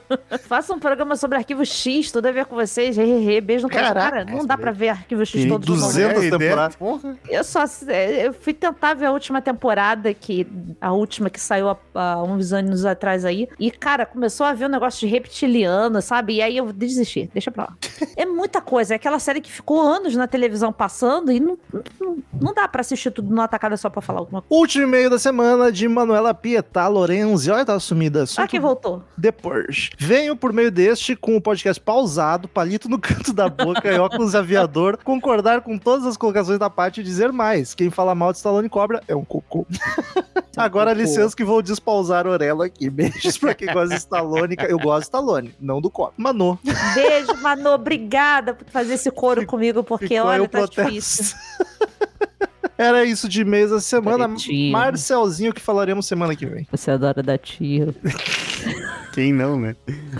Faça 0.48 0.72
um 0.74 0.78
programa 0.78 1.16
sobre 1.16 1.38
Arquivo 1.38 1.64
X, 1.64 2.10
tudo 2.10 2.26
a 2.26 2.32
ver 2.32 2.46
com 2.46 2.54
vocês. 2.54 2.96
Hehehe, 2.98 3.40
beijo 3.40 3.64
no 3.64 3.70
cara. 3.70 3.92
Caraca, 3.94 4.30
Não 4.32 4.44
dá 4.46 4.56
pra 4.56 4.70
ver 4.72 4.90
Arquivo 4.90 5.24
X 5.24 5.44
os 5.50 5.58
200 5.60 5.96
É, 5.98 6.04
a 6.06 6.24
ideia- 6.24 6.38
temporadas. 6.38 6.76
Porra. 6.76 7.16
Eu 7.28 7.44
só 7.44 7.64
é, 7.88 8.26
eu 8.26 8.32
fui 8.32 8.52
tentar 8.54 8.94
ver 8.94 9.06
a 9.06 9.12
última 9.12 9.40
temporada, 9.42 10.12
que 10.14 10.46
a 10.80 10.92
última 10.92 11.28
que 11.30 11.40
saiu 11.40 11.68
há, 11.70 11.76
há 11.94 12.22
uns 12.22 12.52
anos 12.52 12.84
atrás 12.84 13.24
aí. 13.24 13.48
E, 13.58 13.70
cara, 13.70 14.04
começou 14.06 14.46
a 14.46 14.52
ver 14.52 14.66
um 14.66 14.68
negócio 14.68 15.00
de 15.00 15.06
reptiliano, 15.06 16.00
sabe? 16.02 16.34
E 16.34 16.42
aí 16.42 16.56
eu 16.56 16.72
desisti, 16.72 17.28
deixa 17.32 17.50
pra 17.50 17.64
lá. 17.64 17.76
É 18.16 18.26
muita 18.26 18.60
coisa. 18.60 18.94
É 18.94 18.96
aquela 18.96 19.18
série 19.18 19.40
que 19.40 19.50
ficou 19.50 19.80
anos 19.80 20.14
na 20.14 20.26
televisão 20.26 20.72
passando 20.72 21.32
e 21.32 21.40
não, 21.40 21.58
não, 22.00 22.18
não 22.40 22.54
dá 22.54 22.68
pra 22.68 22.80
assistir 22.82 23.10
tudo 23.10 23.30
numa 23.30 23.48
tacada 23.48 23.76
só 23.76 23.88
pra 23.88 24.02
falar 24.02 24.20
alguma 24.20 24.42
coisa. 24.42 24.60
Último 24.60 24.84
e-mail 24.84 25.08
da 25.08 25.18
semana 25.18 25.72
de 25.72 25.88
Manuela 25.88 26.34
Pietá 26.34 26.86
Lorenzi. 26.88 27.50
Olha, 27.50 27.64
tá 27.64 27.78
sumida. 27.80 28.24
Ah, 28.36 28.46
que 28.46 28.60
voltou. 28.60 29.02
depois. 29.16 29.81
Venho 29.98 30.36
por 30.36 30.52
meio 30.52 30.70
deste 30.70 31.16
com 31.16 31.36
o 31.36 31.40
podcast 31.40 31.80
pausado, 31.82 32.48
palito 32.48 32.88
no 32.88 32.98
canto 33.00 33.32
da 33.32 33.48
boca 33.48 33.90
e 33.90 33.98
óculos 33.98 34.34
aviador, 34.34 34.98
concordar 35.02 35.60
com 35.62 35.78
todas 35.78 36.06
as 36.06 36.16
colocações 36.16 36.58
da 36.58 36.70
parte 36.70 37.00
e 37.00 37.04
dizer 37.04 37.32
mais. 37.32 37.74
Quem 37.74 37.90
fala 37.90 38.14
mal 38.14 38.32
de 38.32 38.38
Stallone 38.38 38.68
Cobra 38.68 39.02
é 39.08 39.14
um 39.14 39.24
cocô. 39.24 39.66
Agora, 40.56 40.90
cocô. 40.90 41.02
licença 41.02 41.34
que 41.34 41.44
vou 41.44 41.62
despausar 41.62 42.26
orelha 42.26 42.64
aqui. 42.64 42.90
Beijos 42.90 43.38
pra 43.38 43.54
quem 43.54 43.72
gosta 43.72 43.88
de 43.88 44.00
Stallone. 44.00 44.56
Eu 44.68 44.78
gosto 44.78 45.00
de 45.00 45.04
Stallone, 45.04 45.54
não 45.60 45.80
do 45.80 45.90
Cobra. 45.90 46.14
Manu, 46.16 46.58
Beijo, 46.94 47.36
Manu. 47.40 47.70
Obrigada 47.70 48.54
por 48.54 48.68
fazer 48.68 48.94
esse 48.94 49.10
coro 49.10 49.46
comigo, 49.46 49.82
porque 49.82 50.08
ficou 50.08 50.26
olha, 50.26 50.48
tá 50.48 50.58
protesto. 50.58 50.84
difícil. 50.90 51.36
Era 52.76 53.04
isso 53.04 53.28
de 53.28 53.44
mês 53.44 53.70
da 53.70 53.80
semana. 53.80 54.28
Marcelzinho, 54.70 55.52
que 55.52 55.60
falaremos 55.60 56.06
semana 56.06 56.34
que 56.34 56.46
vem. 56.46 56.66
Você 56.70 56.90
adora 56.90 57.22
dar 57.22 57.38
tiro. 57.38 57.94
Quem 59.12 59.32
não, 59.32 59.60
né? 59.60 59.76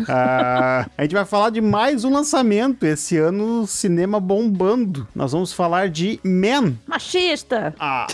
Ah, 0.07 0.87
a 0.99 1.03
gente 1.03 1.15
vai 1.15 1.25
falar 1.25 1.49
de 1.51 1.63
mais 1.63 2.05
um 2.05 2.13
lançamento. 2.13 2.85
Esse 2.85 3.17
ano, 3.17 3.67
cinema 3.67 4.21
bombando. 4.21 5.09
Nós 5.15 5.33
vamos 5.33 5.53
falar 5.53 5.89
de 5.89 6.21
Man. 6.23 6.75
Machista! 6.87 7.75
Ah, 7.81 8.07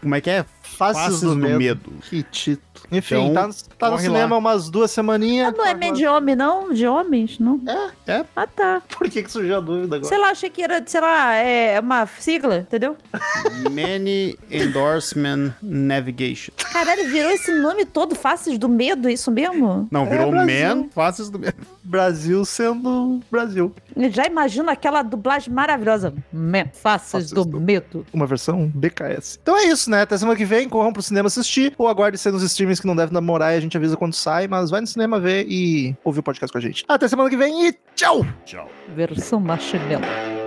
como 0.00 0.14
é 0.14 0.20
que 0.20 0.28
é? 0.28 0.44
Faces, 0.78 1.20
do, 1.20 1.34
medo. 1.36 1.90
Que 2.08 2.22
título. 2.22 2.68
Enfim, 2.92 3.16
Então, 3.30 3.50
tá, 3.50 3.54
tá 3.76 3.90
no 3.90 3.98
cinema 3.98 4.30
lá. 4.36 4.38
umas 4.38 4.70
duas 4.70 4.90
semaninhas. 4.92 5.52
Não 5.52 5.64
é 5.66 5.70
Agora- 5.72 5.86
Man 5.88 5.92
de 5.94 6.06
homem, 6.06 6.36
não? 6.36 6.72
De 6.72 6.86
homens, 6.86 7.38
não? 7.38 7.60
É, 8.06 8.12
é. 8.12 8.24
Ah, 8.36 8.46
tá. 8.46 8.80
Por 8.96 9.10
que, 9.10 9.22
que 9.22 9.30
surgiu 9.30 9.56
a 9.56 9.60
dúvida 9.60 9.96
agora? 9.96 10.08
Sei 10.08 10.16
lá, 10.16 10.30
achei 10.30 10.48
que 10.48 10.62
era, 10.62 10.82
sei 10.86 11.00
lá, 11.00 11.34
é 11.34 11.80
uma 11.80 12.06
sigla, 12.06 12.58
entendeu? 12.58 12.96
Many 13.70 14.38
Endorsement 14.50 15.52
Navigation. 15.62 16.52
Caralho, 16.72 17.08
virou 17.10 17.30
esse 17.30 17.52
nome 17.60 17.84
todo, 17.84 18.14
Faces 18.14 18.58
do 18.58 18.68
Medo, 18.68 19.08
é 19.08 19.12
isso 19.12 19.30
mesmo? 19.30 19.88
Não, 19.90 20.06
virou 20.06 20.30
Brasil. 20.30 20.76
Man, 20.76 20.88
Faces 20.94 21.28
do 21.30 21.38
Medo. 21.38 21.56
Brasil 21.82 22.44
sendo 22.44 23.20
Brasil. 23.30 23.74
Eu 23.96 24.10
já 24.10 24.26
imagino 24.26 24.70
aquela 24.70 25.02
dublagem 25.02 25.52
maravilhosa. 25.52 26.12
Man, 26.32 26.66
Faces 26.72 27.10
Faces 27.10 27.30
do, 27.32 27.44
do- 27.44 27.60
Medo. 27.60 28.06
Uma 28.12 28.26
versão 28.26 28.70
BKS. 28.74 29.38
Então 29.42 29.56
é 29.56 29.64
isso, 29.64 29.90
né? 29.90 30.02
Até 30.02 30.16
semana 30.16 30.36
que 30.36 30.44
vem, 30.44 30.67
corram 30.68 30.92
pro 30.92 31.02
cinema 31.02 31.26
assistir, 31.26 31.74
ou 31.78 31.88
aguarde 31.88 32.18
ser 32.18 32.32
nos 32.32 32.42
streamings 32.42 32.80
que 32.80 32.86
não 32.86 32.96
devem 32.96 33.12
namorar 33.12 33.54
e 33.54 33.56
a 33.56 33.60
gente 33.60 33.76
avisa 33.76 33.96
quando 33.96 34.14
sai, 34.14 34.46
mas 34.46 34.70
vai 34.70 34.80
no 34.80 34.86
cinema 34.86 35.18
ver 35.18 35.46
e 35.48 35.96
ouvir 36.04 36.20
o 36.20 36.22
podcast 36.22 36.52
com 36.52 36.58
a 36.58 36.60
gente. 36.60 36.84
Até 36.88 37.08
semana 37.08 37.30
que 37.30 37.36
vem 37.36 37.68
e 37.68 37.78
tchau! 37.94 38.26
Tchau. 38.44 38.70
Versão 38.94 39.40
marshmallow. 39.40 40.37